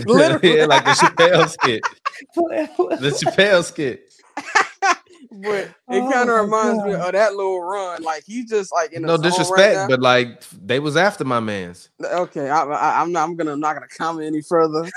Literally. 0.05 0.57
yeah, 0.57 0.65
like 0.65 0.85
the 0.85 0.91
Chappelle 0.91 1.49
skit. 1.49 1.83
Playing 2.33 2.67
for 2.75 2.91
his 2.91 2.99
The 2.99 3.09
life. 3.11 3.19
Chappelle 3.37 3.63
skit. 3.63 4.03
But 5.31 5.45
it 5.47 5.71
Oh 5.89 6.11
kind 6.11 6.29
of 6.29 6.35
my 6.35 6.41
reminds 6.41 6.83
me 6.85 6.93
of 6.93 7.11
that 7.11 7.35
little 7.35 7.61
run. 7.61 8.01
Like 8.03 8.23
he's 8.25 8.49
just 8.49 8.71
like 8.73 8.93
in 8.93 9.03
No 9.03 9.17
the 9.17 9.23
disrespect, 9.29 9.75
right 9.77 9.89
but 9.89 10.01
like 10.01 10.43
they 10.65 10.79
was 10.79 10.97
after 10.97 11.23
my 11.23 11.39
man's. 11.39 11.89
okay, 12.03 12.49
I, 12.49 12.63
I, 12.63 13.01
I'm 13.01 13.11
not. 13.11 13.23
I'm 13.29 13.35
gonna 13.35 13.51
I'm 13.53 13.59
not 13.59 13.73
gonna 13.73 13.87
comment 13.87 14.25
any 14.27 14.41
further. 14.41 14.89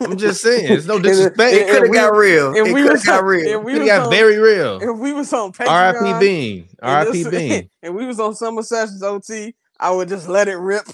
I'm 0.00 0.16
just 0.18 0.42
saying, 0.42 0.70
it's 0.72 0.86
no 0.86 0.96
it- 0.98 1.02
disrespect. 1.02 1.54
It 1.54 1.68
could 1.68 1.82
have 1.84 1.92
got 1.92 2.14
real. 2.14 2.54
It 2.54 2.64
we 2.64 2.82
could 2.82 2.92
was 2.92 3.04
have 3.04 3.16
got 3.20 3.24
real. 3.24 3.58
if 3.58 3.64
we 3.64 3.74
It 3.76 3.78
was 3.80 3.88
got 3.88 4.02
on- 4.06 4.10
very 4.10 4.38
real. 4.38 4.78
if 4.82 4.98
we 4.98 5.12
was 5.12 5.32
on 5.32 5.52
R.I.P. 5.58 5.98
Patreon, 5.98 6.20
Bean. 6.20 6.68
R.I.P. 6.82 7.22
this- 7.22 7.28
Bean. 7.30 7.70
and 7.82 7.94
we 7.94 8.06
was 8.06 8.20
on 8.20 8.34
Summer 8.34 8.62
Sessions 8.62 9.02
OT, 9.02 9.54
I 9.80 9.90
would 9.90 10.08
just 10.08 10.28
let 10.28 10.48
it 10.48 10.56
rip. 10.56 10.86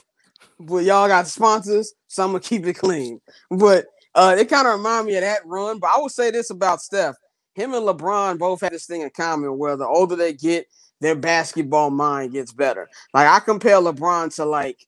But 0.61 0.85
y'all 0.85 1.09
got 1.09 1.27
sponsors, 1.27 1.93
so 2.07 2.23
I'm 2.23 2.29
gonna 2.31 2.41
keep 2.41 2.65
it 2.67 2.75
clean. 2.75 3.21
But 3.51 3.87
uh, 4.15 4.37
it 4.39 4.49
kind 4.49 4.69
of 4.69 4.75
remind 4.77 5.07
me 5.07 5.17
of 5.17 5.23
that 5.23 5.45
run. 5.47 5.81
But 5.81 5.91
I 5.97 6.01
would 6.01 6.13
say 6.13 6.31
this 6.31 6.51
about 6.51 6.81
Steph: 6.81 7.17
him 7.55 7.75
and 7.75 7.87
LeBron 7.87 8.39
both 8.39 8.61
had 8.61 8.73
this 8.73 8.87
thing 8.87 9.03
in 9.03 9.11
common, 9.11 9.59
where 9.59 9.77
the 9.77 9.87
older 9.87 10.17
they 10.17 10.33
get, 10.33 10.67
their 11.01 11.15
basketball 11.17 11.91
mind 11.91 12.33
gets 12.33 12.53
better. 12.53 12.89
Like 13.13 13.29
I 13.29 13.41
compare 13.41 13.77
LeBron 13.77 14.35
to 14.37 14.45
like 14.45 14.87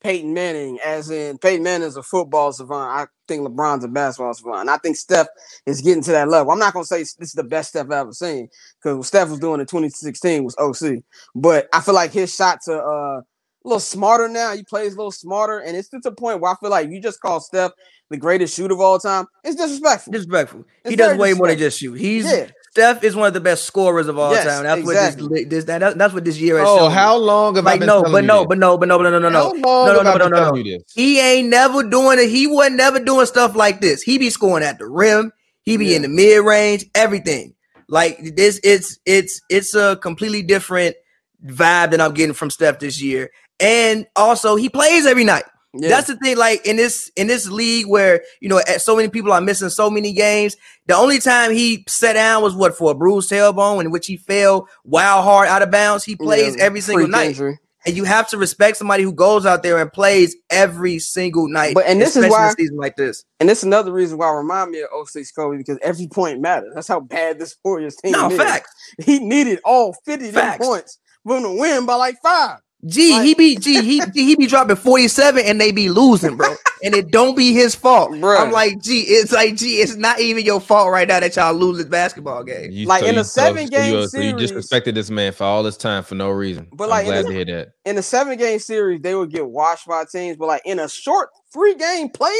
Peyton 0.00 0.32
Manning, 0.32 0.78
as 0.84 1.10
in 1.10 1.38
Peyton 1.38 1.64
Manning 1.64 1.88
is 1.88 1.96
a 1.96 2.02
football 2.02 2.52
savant. 2.52 2.92
I 2.92 3.06
think 3.26 3.46
LeBron's 3.46 3.84
a 3.84 3.88
basketball 3.88 4.32
savant. 4.32 4.68
I 4.68 4.76
think 4.78 4.96
Steph 4.96 5.26
is 5.66 5.80
getting 5.80 6.02
to 6.04 6.12
that 6.12 6.28
level. 6.28 6.52
I'm 6.52 6.58
not 6.58 6.72
gonna 6.72 6.84
say 6.84 7.00
this 7.00 7.16
is 7.20 7.32
the 7.32 7.42
best 7.42 7.70
Steph 7.70 7.86
I've 7.86 7.92
ever 7.92 8.12
seen 8.12 8.48
because 8.80 8.96
what 8.96 9.06
Steph 9.06 9.30
was 9.30 9.40
doing 9.40 9.60
in 9.60 9.66
2016 9.66 10.44
was 10.44 10.56
OC. 10.58 11.02
But 11.34 11.68
I 11.72 11.80
feel 11.80 11.94
like 11.94 12.12
his 12.12 12.34
shot 12.34 12.60
to 12.66 12.78
uh, 12.78 13.20
a 13.64 13.68
little 13.68 13.80
smarter 13.80 14.28
now. 14.28 14.54
He 14.54 14.62
plays 14.62 14.94
a 14.94 14.96
little 14.96 15.12
smarter, 15.12 15.58
and 15.58 15.76
it's 15.76 15.88
to 15.90 16.00
the 16.02 16.12
point 16.12 16.40
where 16.40 16.52
I 16.52 16.56
feel 16.56 16.70
like 16.70 16.90
you 16.90 17.00
just 17.00 17.20
call 17.20 17.40
Steph 17.40 17.72
the 18.10 18.16
greatest 18.16 18.54
shooter 18.56 18.74
of 18.74 18.80
all 18.80 18.98
time. 18.98 19.26
It's 19.44 19.56
disrespectful. 19.56 20.12
Disrespectful. 20.12 20.64
He 20.86 20.96
does 20.96 21.18
way 21.18 21.34
more 21.34 21.48
than 21.48 21.58
just 21.58 21.78
shoot. 21.78 21.94
He's 21.94 22.24
yeah, 22.30 22.46
Steph 22.70 23.02
is 23.04 23.16
one 23.16 23.26
of 23.28 23.34
the 23.34 23.40
best 23.40 23.64
scorers 23.64 24.08
of 24.08 24.18
all 24.18 24.32
Yes, 24.32 24.44
time. 24.46 24.62
That's 24.62 24.80
exactly. 24.80 25.22
what 25.24 25.32
this, 25.34 25.46
this 25.48 25.64
that, 25.64 25.98
that's 25.98 26.14
what 26.14 26.24
this 26.24 26.38
year 26.38 26.58
has 26.58 26.66
Oh, 26.68 26.78
shown. 26.78 26.90
how 26.92 27.16
long 27.16 27.56
have 27.56 27.66
I 27.66 27.76
been 27.76 27.86
no, 27.86 28.02
telling 28.02 28.12
but 28.12 28.22
you 28.22 28.26
no, 28.28 28.46
but 28.46 28.58
no, 28.58 28.78
but 28.78 28.88
no, 28.88 28.98
but 28.98 29.04
no, 29.10 29.18
no, 29.18 29.28
no, 29.28 29.30
How 29.30 29.52
no. 29.52 29.60
long 29.68 29.86
No, 29.86 29.92
no, 29.92 30.02
have 30.10 30.18
no, 30.18 30.26
I 30.26 30.28
no, 30.28 30.28
no, 30.28 30.50
no. 30.52 30.78
He 30.94 31.20
ain't 31.20 31.48
never 31.48 31.82
doing 31.82 32.18
it. 32.18 32.28
He 32.30 32.46
wasn't 32.46 32.76
never 32.76 33.00
doing 33.00 33.26
stuff 33.26 33.56
like 33.56 33.80
this. 33.80 34.02
He 34.02 34.18
be 34.18 34.30
scoring 34.30 34.64
at 34.64 34.78
the 34.78 34.86
rim. 34.86 35.32
He 35.64 35.76
be 35.76 35.94
in 35.94 36.02
the 36.02 36.08
mid 36.08 36.44
range. 36.44 36.86
Everything 36.94 37.54
like 37.88 38.36
this. 38.36 38.60
It's 38.62 38.98
it's 39.04 39.40
it's 39.50 39.74
a 39.74 39.96
completely 39.96 40.42
different 40.42 40.96
vibe 41.44 41.90
that 41.90 42.00
I'm 42.00 42.14
getting 42.14 42.34
from 42.34 42.50
Steph 42.50 42.78
this 42.78 43.02
year. 43.02 43.30
And 43.60 44.06
also, 44.16 44.56
he 44.56 44.68
plays 44.68 45.06
every 45.06 45.24
night. 45.24 45.44
Yeah. 45.74 45.88
That's 45.90 46.06
the 46.06 46.16
thing. 46.16 46.36
Like 46.38 46.64
in 46.66 46.76
this 46.76 47.10
in 47.14 47.26
this 47.26 47.46
league 47.48 47.86
where 47.86 48.22
you 48.40 48.48
know 48.48 48.60
so 48.78 48.96
many 48.96 49.08
people 49.08 49.32
are 49.32 49.40
missing 49.40 49.68
so 49.68 49.90
many 49.90 50.12
games. 50.14 50.56
The 50.86 50.94
only 50.96 51.18
time 51.18 51.52
he 51.52 51.84
sat 51.86 52.14
down 52.14 52.42
was 52.42 52.54
what 52.54 52.76
for 52.76 52.92
a 52.92 52.94
bruised 52.94 53.30
tailbone, 53.30 53.82
in 53.84 53.90
which 53.90 54.06
he 54.06 54.16
fell 54.16 54.66
wild 54.84 55.24
hard 55.24 55.48
out 55.48 55.60
of 55.62 55.70
bounds. 55.70 56.04
He 56.04 56.16
plays 56.16 56.56
Yeah, 56.56 56.64
every 56.64 56.80
single 56.80 57.06
night, 57.06 57.28
injury. 57.28 57.58
and 57.84 57.94
you 57.94 58.04
have 58.04 58.28
to 58.30 58.38
respect 58.38 58.78
somebody 58.78 59.02
who 59.02 59.12
goes 59.12 59.44
out 59.44 59.62
there 59.62 59.78
and 59.78 59.92
plays 59.92 60.34
every 60.48 60.98
single 60.98 61.48
night. 61.48 61.74
But- 61.74 61.84
and 61.86 62.00
this 62.00 62.16
is 62.16 62.30
why- 62.30 62.48
a 62.48 62.52
season 62.52 62.78
like 62.78 62.96
this. 62.96 63.24
And 63.38 63.46
this 63.48 63.58
is 63.58 63.64
another 63.64 63.92
reason 63.92 64.16
why 64.16 64.28
I 64.28 64.32
remind 64.32 64.70
me 64.70 64.80
of 64.80 64.88
06 65.06 65.30
Kobe 65.32 65.58
because 65.58 65.78
every 65.82 66.08
point 66.08 66.40
matters. 66.40 66.72
That's 66.74 66.88
how 66.88 67.00
bad 67.00 67.38
this 67.38 67.54
Warriors 67.62 67.96
team 67.96 68.12
No 68.12 68.30
is. 68.30 68.38
facts. 68.38 68.70
He 69.04 69.18
needed 69.18 69.60
all 69.66 69.94
50 70.06 70.28
of 70.28 70.34
them 70.34 70.42
Facts. 70.44 70.66
points 70.66 70.98
for 71.26 71.36
him 71.36 71.42
to 71.42 71.52
win 71.52 71.84
by 71.84 71.96
like 71.96 72.16
five. 72.22 72.58
G, 72.86 73.10
Like- 73.12 73.24
he 73.24 73.34
be 73.34 73.56
G, 73.56 73.82
he 73.82 74.00
he 74.14 74.36
be 74.36 74.46
dropping 74.46 74.76
47 74.76 75.44
and 75.44 75.60
they 75.60 75.72
be 75.72 75.88
losing, 75.88 76.36
bro. 76.36 76.54
and 76.84 76.94
it 76.94 77.10
don't 77.10 77.36
be 77.36 77.52
his 77.52 77.74
fault. 77.74 78.12
Bro. 78.20 78.38
I'm 78.38 78.52
like, 78.52 78.80
G, 78.80 79.00
it's 79.00 79.32
like 79.32 79.56
G, 79.56 79.80
it's 79.80 79.96
not 79.96 80.20
even 80.20 80.44
your 80.44 80.60
fault 80.60 80.92
right 80.92 81.08
now 81.08 81.18
that 81.18 81.34
y'all 81.34 81.52
lose 81.54 81.78
this 81.78 81.86
basketball 81.86 82.44
game. 82.44 82.70
You- 82.70 82.86
Like, 82.86 83.02
in 83.02 83.18
a 83.18 83.24
so- 83.24 83.42
seven-game 83.42 83.92
you, 83.92 84.06
so 84.08 84.20
you 84.20 84.32
disrespected 84.34 84.94
this 84.94 85.10
man 85.10 85.32
for 85.32 85.42
all 85.42 85.64
this 85.64 85.76
time 85.76 86.04
for 86.04 86.14
no 86.14 86.30
reason. 86.30 86.68
But, 86.72 86.84
I'm 86.84 86.90
like, 86.90 87.06
in 87.06 87.10
glad 87.12 87.24
a- 87.24 87.28
to 87.28 87.34
hear 87.34 87.44
that. 87.46 87.68
In 87.84 87.98
a 87.98 88.02
seven 88.02 88.38
game 88.38 88.60
series, 88.60 89.00
they 89.00 89.16
would 89.16 89.32
get 89.32 89.48
washed 89.48 89.88
by 89.88 90.04
teams, 90.04 90.36
but 90.36 90.46
like 90.46 90.62
in 90.64 90.78
a 90.78 90.88
short 90.88 91.30
three 91.52 91.74
game 91.74 92.08
playing, 92.10 92.36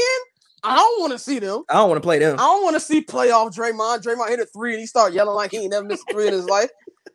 I 0.63 0.77
don't 0.77 1.01
want 1.01 1.13
to 1.15 1.19
see 1.19 1.41
them. 1.41 1.65
I 1.69 1.75
don't 1.75 1.89
want 1.89 2.01
to 2.01 2.07
play 2.07 2.21
them. 2.21 2.35
I 2.39 2.43
don't 2.43 2.63
want 2.63 2.75
to 2.77 2.81
see 2.81 3.01
playoff 3.03 3.53
Draymond. 3.57 4.03
Draymond 4.05 4.29
hit 4.29 4.39
a 4.41 4.47
three 4.47 4.73
and 4.73 4.81
he 4.81 4.87
start 4.87 5.13
yelling 5.13 5.35
like 5.35 5.51
he 5.51 5.59
ain't 5.59 5.71
never 5.73 5.85
missed 5.87 6.05
a 6.09 6.13
three 6.13 6.29
in 6.29 6.33
his 6.33 6.45
life, 6.45 6.71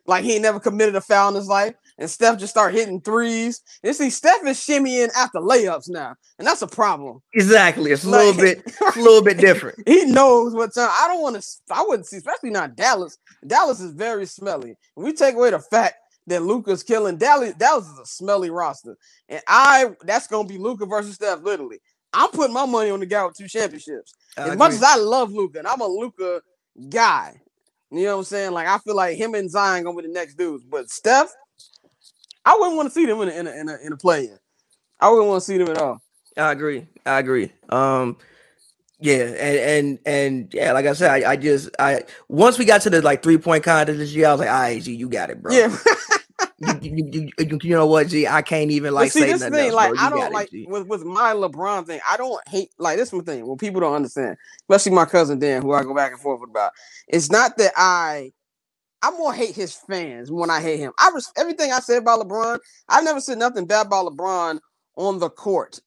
like 0.06 0.24
he 0.24 0.34
ain't 0.34 0.42
never 0.42 0.60
committed 0.60 0.94
a 0.94 1.00
foul 1.00 1.30
in 1.30 1.34
his 1.36 1.46
life. 1.46 1.74
And 1.98 2.10
Steph 2.10 2.38
just 2.38 2.52
start 2.52 2.74
hitting 2.74 3.00
threes. 3.00 3.62
And 3.84 3.94
see, 3.94 4.10
Steph 4.10 4.44
is 4.46 4.56
shimmying 4.58 5.10
after 5.16 5.38
layups 5.38 5.88
now, 5.88 6.14
and 6.38 6.46
that's 6.48 6.62
a 6.62 6.66
problem. 6.66 7.20
Exactly. 7.34 7.92
It's 7.92 8.02
a 8.04 8.08
Like- 8.10 8.34
little 8.36 8.40
bit, 8.42 8.72
a 8.96 8.98
little 9.00 9.22
bit 9.22 9.36
different. 9.48 9.78
He 9.86 10.04
knows 10.06 10.54
what 10.54 10.74
time. 10.74 10.90
I 10.90 11.06
don't 11.08 11.22
want 11.22 11.40
to. 11.40 11.46
I 11.70 11.84
wouldn't 11.86 12.06
see, 12.08 12.16
especially 12.16 12.50
not 12.50 12.74
Dallas. 12.74 13.16
Dallas 13.46 13.80
is 13.80 13.92
very 13.92 14.26
smelly. 14.26 14.76
When 14.94 15.06
we 15.06 15.12
take 15.12 15.36
away 15.36 15.50
the 15.50 15.60
fact 15.60 15.94
that 16.26 16.42
Luka's 16.42 16.82
killing 16.82 17.16
Dallas, 17.16 17.54
Dallas 17.54 17.86
is 17.86 17.98
a 17.98 18.06
smelly 18.06 18.50
roster, 18.50 18.96
and 19.28 19.40
I 19.46 19.90
that's 20.02 20.26
gonna 20.26 20.48
be 20.48 20.58
Luka 20.58 20.86
versus 20.86 21.14
Steph. 21.14 21.42
Literally, 21.42 21.78
I'm 22.12 22.30
putting 22.30 22.54
my 22.54 22.66
money 22.66 22.90
on 22.90 22.98
the 23.00 23.06
guy 23.06 23.24
with 23.24 23.36
two 23.36 23.46
championships. 23.46 24.14
I 24.36 24.48
as 24.48 24.56
much 24.56 24.72
as 24.72 24.82
I 24.82 24.96
love 24.96 25.30
Luka, 25.32 25.58
and 25.60 25.68
I'm 25.68 25.80
a 25.80 25.86
Luka 25.86 26.40
guy, 26.88 27.40
you 27.92 28.04
know 28.04 28.14
what 28.14 28.18
I'm 28.20 28.24
saying? 28.24 28.50
Like 28.52 28.66
I 28.66 28.78
feel 28.78 28.96
like 28.96 29.16
him 29.16 29.34
and 29.34 29.48
Zion 29.50 29.84
gonna 29.84 29.96
be 30.00 30.08
the 30.08 30.12
next 30.12 30.34
dudes, 30.36 30.64
but 30.64 30.90
Steph, 30.90 31.30
I 32.44 32.56
wouldn't 32.58 32.76
want 32.76 32.88
to 32.88 32.94
see 32.94 33.06
them 33.06 33.20
in 33.22 33.28
a 33.28 33.32
in 33.32 33.46
a 33.46 33.50
in 33.50 33.68
a, 33.68 33.76
in 33.86 33.92
a 33.92 33.96
play. 33.96 34.30
I 35.00 35.10
wouldn't 35.10 35.28
want 35.28 35.42
to 35.42 35.46
see 35.46 35.58
them 35.58 35.68
at 35.70 35.78
all. 35.78 36.00
I 36.36 36.52
agree. 36.52 36.86
I 37.06 37.18
agree. 37.18 37.52
Um, 37.68 38.16
yeah, 39.00 39.14
and 39.14 39.58
and 39.58 39.98
and 40.06 40.54
yeah, 40.54 40.72
like 40.72 40.86
I 40.86 40.92
said, 40.92 41.10
I, 41.10 41.32
I 41.32 41.36
just 41.36 41.70
I 41.78 42.04
once 42.28 42.58
we 42.58 42.64
got 42.64 42.82
to 42.82 42.90
the 42.90 43.02
like 43.02 43.22
three 43.22 43.38
point 43.38 43.64
contest 43.64 43.98
this 43.98 44.12
year, 44.12 44.28
I 44.28 44.32
was 44.32 44.40
like, 44.40 44.48
all 44.48 44.60
right, 44.60 44.82
G, 44.82 44.94
you 44.94 45.08
got 45.08 45.30
it, 45.30 45.42
bro. 45.42 45.52
Yeah. 45.52 45.76
you, 46.80 47.08
you, 47.12 47.30
you, 47.38 47.58
you, 47.62 47.70
know 47.70 47.86
what, 47.86 48.08
G, 48.08 48.26
I 48.26 48.40
can't 48.42 48.70
even 48.70 48.94
like 48.94 49.06
but 49.06 49.12
see, 49.12 49.20
say 49.20 49.32
this 49.32 49.40
nothing 49.40 49.54
thing, 49.54 49.66
else, 49.68 49.74
like. 49.74 49.98
I 49.98 50.10
don't 50.10 50.32
like 50.32 50.48
with 50.68 50.86
with 50.86 51.04
my 51.04 51.32
LeBron 51.32 51.86
thing. 51.86 52.00
I 52.08 52.16
don't 52.16 52.40
hate 52.48 52.70
like 52.78 52.96
this. 52.96 53.12
One 53.12 53.24
thing, 53.24 53.46
what 53.46 53.58
people 53.58 53.80
don't 53.80 53.94
understand, 53.94 54.36
especially 54.62 54.92
my 54.92 55.04
cousin 55.04 55.38
Dan, 55.38 55.62
who 55.62 55.72
I 55.72 55.82
go 55.82 55.94
back 55.94 56.12
and 56.12 56.20
forth 56.20 56.40
with 56.40 56.50
about. 56.50 56.72
It's 57.08 57.30
not 57.30 57.56
that 57.58 57.72
I, 57.76 58.32
I 59.06 59.10
more 59.18 59.32
hate 59.34 59.54
his 59.54 59.74
fans 59.74 60.30
when 60.30 60.50
I 60.50 60.60
hate 60.60 60.78
him. 60.80 60.92
I 60.98 61.10
res- 61.14 61.32
everything 61.36 61.72
I 61.72 61.80
said 61.80 61.98
about 61.98 62.20
LeBron. 62.20 62.58
I've 62.88 63.04
never 63.04 63.20
said 63.20 63.38
nothing 63.38 63.66
bad 63.66 63.86
about 63.86 64.06
LeBron 64.06 64.60
on 64.96 65.18
the 65.18 65.28
court. 65.30 65.80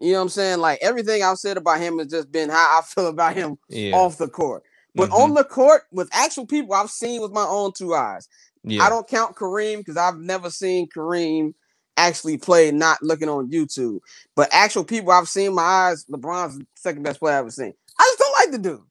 You 0.00 0.12
know 0.12 0.18
what 0.18 0.22
I'm 0.24 0.28
saying? 0.28 0.58
Like 0.58 0.80
everything 0.82 1.22
I've 1.22 1.38
said 1.38 1.56
about 1.56 1.80
him 1.80 1.98
has 1.98 2.08
just 2.08 2.30
been 2.30 2.50
how 2.50 2.78
I 2.78 2.82
feel 2.86 3.06
about 3.06 3.34
him 3.36 3.56
Yeah. 3.68 3.92
off 3.96 4.18
the 4.18 4.28
court. 4.28 4.62
But 4.94 5.10
Mhm. 5.10 5.14
on 5.24 5.34
the 5.34 5.44
court 5.44 5.84
with 5.90 6.08
actual 6.12 6.46
people 6.46 6.74
I've 6.74 6.90
seen 6.90 7.22
with 7.22 7.32
my 7.32 7.46
own 7.46 7.72
two 7.76 7.94
eyes. 7.94 8.28
yeah. 8.62 8.82
I 8.84 8.88
don't 8.90 9.08
count 9.08 9.36
Kareem 9.36 9.78
because 9.78 9.96
I've 9.96 10.18
never 10.18 10.50
seen 10.50 10.88
Kareem 10.88 11.54
actually 11.96 12.36
play 12.38 12.70
not 12.72 13.02
looking 13.02 13.28
on 13.28 13.50
YouTube. 13.50 14.00
But 14.36 14.48
actual 14.52 14.84
people 14.84 15.12
I've 15.12 15.28
seen 15.28 15.54
my 15.54 15.62
eyes, 15.62 16.04
LeBron's 16.06 16.58
the 16.58 16.66
second 16.76 17.02
best 17.04 17.20
player 17.20 17.34
I've 17.36 17.40
ever 17.40 17.50
seen. 17.50 17.72
I 17.98 18.02
just 18.04 18.18
don't 18.18 18.38
like 18.40 18.50
the 18.50 18.58
dude. 18.58 18.82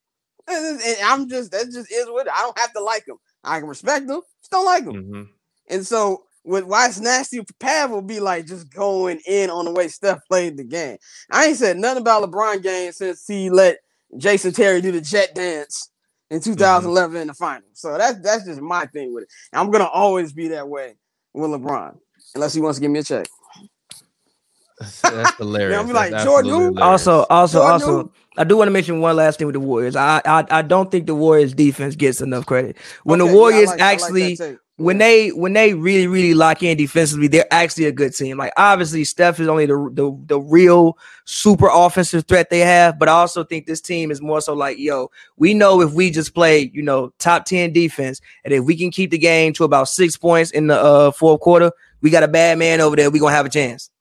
And, 0.48 0.82
and 0.82 0.98
I'm 1.06 1.30
just 1.30 1.52
that 1.52 1.66
just 1.66 1.92
is 1.92 2.08
what. 2.08 2.28
I 2.32 2.42
don't 2.42 2.58
have 2.60 2.74
to 2.74 2.82
like 2.82 3.08
him. 3.08 3.18
I 3.44 3.60
can 3.60 3.68
respect 3.68 4.10
him, 4.10 4.22
just 4.42 4.52
don't 4.52 4.66
like 4.66 4.84
him. 4.84 4.94
Mhm. 4.94 5.30
And 5.70 5.86
so 5.86 6.24
with 6.46 6.66
why 6.66 6.88
it's 6.88 7.00
nasty 7.00 7.40
for 7.40 7.54
Pav 7.60 7.92
will 7.92 8.02
be 8.02 8.20
like 8.20 8.46
just 8.46 8.70
going 8.70 9.20
in 9.26 9.50
on 9.50 9.66
the 9.66 9.72
way 9.72 9.88
Steph 9.88 10.20
played 10.28 10.58
the 10.58 10.64
game. 10.64 10.98
I 11.32 11.46
ain't 11.46 11.58
said 11.58 11.78
nothing 11.78 12.02
about 12.02 12.30
LeBron 12.30 12.62
game 12.62 12.92
since 12.92 13.26
he 13.26 13.50
let 13.50 13.80
Jason 14.18 14.52
Terry 14.52 14.82
do 14.82 14.92
the 14.92 15.02
jet 15.02 15.34
dance 15.34 15.90
in 16.30 16.42
2011 16.42 17.18
in 17.22 17.28
the 17.28 17.34
finals. 17.34 17.72
So 17.74 17.98
that's 17.98 18.20
that's 18.20 18.46
just 18.46 18.62
my 18.62 18.86
thing 18.88 19.14
with 19.14 19.24
it. 19.24 19.30
I'm 19.54 19.72
gonna 19.72 19.86
always 19.86 20.34
be 20.34 20.50
that 20.50 20.68
way 20.68 20.96
with 21.34 21.52
LeBron, 21.52 21.98
unless 22.36 22.54
he 22.54 22.62
wants 22.62 22.78
to 22.78 22.82
give 22.82 22.92
me 22.92 23.00
a 23.00 23.04
check. 23.04 23.28
That's, 24.84 25.02
that's 25.02 25.38
hilarious. 25.38 25.84
be 25.84 25.94
That's 25.94 26.12
like, 26.14 26.24
Jordan, 26.24 26.52
who- 26.52 26.82
Also, 26.82 27.26
also, 27.30 27.60
Jordan, 27.60 27.72
also, 27.74 28.04
who- 28.04 28.12
I 28.38 28.44
do 28.44 28.58
want 28.58 28.68
to 28.68 28.72
mention 28.72 29.00
one 29.00 29.16
last 29.16 29.38
thing 29.40 29.46
with 29.48 29.54
the 29.54 29.60
Warriors. 29.60 29.96
I, 29.96 30.22
I, 30.26 30.46
I 30.50 30.62
don't 30.64 30.90
think 30.90 31.06
the 31.08 31.16
Warriors 31.16 31.54
defense 31.54 31.96
gets 31.96 32.20
enough 32.22 32.46
credit. 32.46 32.78
When 33.04 33.22
Okay, 33.22 33.30
the 33.32 33.38
Warriors 33.38 33.70
like- 33.70 33.80
I 33.82 33.92
like 33.92 34.02
actually, 34.02 34.36
take. 34.38 34.58
when 34.78 34.98
they, 34.98 35.30
when 35.30 35.54
they 35.54 35.76
really, 35.76 36.08
really 36.08 36.34
lock 36.34 36.64
in 36.64 36.76
defensively, 36.76 37.28
they're 37.28 37.46
actually 37.54 37.86
a 37.86 37.92
good 37.92 38.16
team. 38.16 38.38
Like 38.40 38.52
obviously, 38.58 39.04
Steph 39.04 39.40
is 39.40 39.48
only 39.48 39.68
the, 39.68 39.76
the, 39.94 40.20
the 40.26 40.40
real 40.40 40.98
super 41.26 41.70
offensive 41.72 42.26
threat 42.26 42.50
they 42.50 42.62
have, 42.62 42.98
but 42.98 43.08
I 43.08 43.12
also 43.12 43.44
think 43.44 43.68
this 43.68 43.82
team 43.82 44.10
is 44.10 44.20
more 44.20 44.42
so 44.42 44.56
like, 44.56 44.80
yo, 44.80 45.12
we 45.38 45.54
know 45.54 45.82
if 45.82 45.94
we 45.94 46.10
just 46.10 46.34
play, 46.34 46.72
you 46.74 46.82
know, 46.82 47.14
top 47.20 47.46
ten 47.46 47.72
defense, 47.72 48.20
and 48.44 48.52
if 48.52 48.64
we 48.64 48.76
can 48.76 48.90
keep 48.90 49.12
the 49.12 49.20
game 49.20 49.54
to 49.54 49.64
about 49.64 49.90
six 49.90 50.18
points 50.18 50.50
in 50.50 50.66
the 50.68 50.82
uh, 50.82 51.12
fourth 51.12 51.40
quarter, 51.42 51.72
we 52.02 52.10
got 52.10 52.24
a 52.24 52.28
bad 52.28 52.58
man 52.58 52.82
over 52.82 52.96
there. 52.96 53.12
We 53.12 53.20
gonna 53.20 53.36
have 53.36 53.46
a 53.46 53.50
chance. 53.50 53.92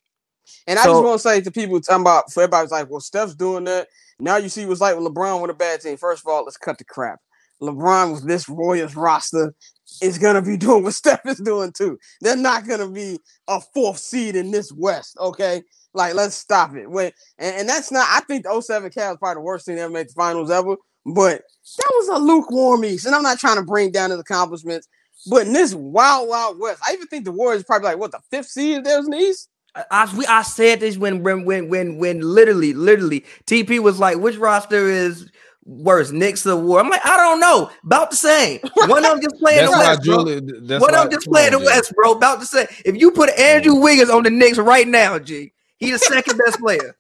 And 0.66 0.78
I 0.78 0.82
So- 0.84 0.92
just 0.92 1.04
want 1.04 1.20
to 1.20 1.28
say 1.28 1.40
to 1.40 1.50
people 1.50 1.80
talking 1.80 2.02
about 2.02 2.32
for 2.32 2.42
everybody's 2.42 2.70
like, 2.70 2.90
well, 2.90 3.00
Steph's 3.00 3.34
doing 3.34 3.64
that. 3.64 3.88
Now 4.18 4.36
you 4.36 4.48
see 4.48 4.66
what's 4.66 4.80
like 4.80 4.96
with 4.96 5.04
LeBron 5.12 5.40
with 5.40 5.50
a 5.50 5.54
bad 5.54 5.80
team. 5.80 5.96
First 5.96 6.22
of 6.24 6.28
all, 6.32 6.44
let's 6.44 6.56
cut 6.56 6.78
the 6.78 6.84
crap. 6.84 7.18
LeBron 7.60 8.12
with 8.14 8.26
this 8.26 8.48
Warriors 8.48 8.96
roster 8.96 9.54
is 10.00 10.18
gonna 10.18 10.42
be 10.42 10.56
doing 10.58 10.82
what 10.82 10.94
Steph 10.94 11.24
is 11.26 11.38
doing 11.38 11.72
too. 11.72 11.98
They're 12.20 12.36
not 12.36 12.66
gonna 12.66 12.88
be 12.88 13.18
a 13.48 13.60
fourth 13.60 13.98
seed 13.98 14.36
in 14.36 14.50
this 14.50 14.72
West. 14.72 15.16
Okay, 15.18 15.62
like 15.94 16.14
let's 16.14 16.34
stop 16.34 16.74
it. 16.76 16.90
Wait, 16.90 17.14
and, 17.38 17.56
and 17.56 17.68
that's 17.68 17.90
not. 17.92 18.06
I 18.10 18.20
think 18.20 18.44
the 18.44 18.60
07 18.60 18.90
Cavs 18.90 19.18
probably 19.18 19.34
the 19.34 19.40
worst 19.40 19.66
team 19.66 19.76
to 19.76 19.82
ever 19.82 19.92
made 19.92 20.08
the 20.08 20.12
finals 20.14 20.50
ever. 20.50 20.76
But 21.04 21.42
that 21.78 21.90
was 21.96 22.08
a 22.08 22.18
lukewarm 22.18 22.84
East, 22.84 23.06
and 23.06 23.14
I'm 23.14 23.22
not 23.22 23.38
trying 23.38 23.56
to 23.56 23.64
bring 23.64 23.90
down 23.90 24.10
his 24.10 24.20
accomplishments. 24.20 24.86
But 25.28 25.46
in 25.46 25.52
this 25.52 25.74
wild, 25.74 26.28
wild 26.28 26.58
West, 26.60 26.80
I 26.86 26.92
even 26.94 27.06
think 27.06 27.24
the 27.24 27.32
Warriors 27.32 27.62
probably 27.64 27.88
like 27.90 27.98
what 27.98 28.12
the 28.12 28.20
fifth 28.30 28.48
seed 28.48 28.78
if 28.78 28.84
there's 28.84 29.04
in 29.04 29.10
the 29.12 29.18
East. 29.18 29.48
I, 29.74 30.14
we, 30.16 30.26
I 30.26 30.42
said 30.42 30.80
this 30.80 30.98
when 30.98 31.22
when 31.22 31.44
when 31.44 31.68
when 31.68 31.98
when 31.98 32.20
literally 32.20 32.74
literally 32.74 33.24
TP 33.46 33.78
was 33.78 33.98
like, 33.98 34.18
which 34.18 34.36
roster 34.36 34.86
is 34.88 35.30
worse, 35.64 36.10
Knicks 36.10 36.46
or 36.46 36.56
War? 36.56 36.80
I'm 36.80 36.90
like, 36.90 37.04
I 37.04 37.16
don't 37.16 37.40
know, 37.40 37.70
about 37.84 38.10
the 38.10 38.16
same. 38.16 38.60
One 38.74 39.04
of 39.04 39.12
them 39.12 39.20
just 39.22 39.36
playing 39.36 39.64
the 39.64 39.70
West, 39.70 40.04
bro. 40.04 40.16
Julie. 40.16 40.40
That's 40.62 40.80
One 40.82 40.94
of 40.94 41.02
them 41.02 41.10
just 41.10 41.26
playing 41.26 41.52
the. 41.52 41.58
West, 41.60 41.92
bro. 41.94 42.12
About 42.12 42.40
to 42.40 42.46
say, 42.46 42.66
if 42.84 43.00
you 43.00 43.12
put 43.12 43.30
Andrew 43.38 43.74
mm. 43.74 43.82
Wiggins 43.82 44.10
on 44.10 44.24
the 44.24 44.30
Knicks 44.30 44.58
right 44.58 44.86
now, 44.86 45.18
G, 45.18 45.52
he's 45.78 45.92
the 45.92 45.98
second 46.00 46.38
best 46.44 46.58
player, 46.58 46.94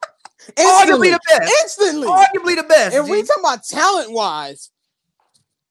Instantly, 0.56 1.10
arguably 1.10 1.12
the 1.12 1.20
best, 1.28 1.52
instantly. 1.62 2.08
arguably 2.08 2.56
the 2.56 2.66
best. 2.68 2.96
If 2.96 3.04
G. 3.04 3.10
we 3.10 3.22
talking 3.22 3.44
about 3.44 3.64
talent 3.64 4.12
wise, 4.12 4.70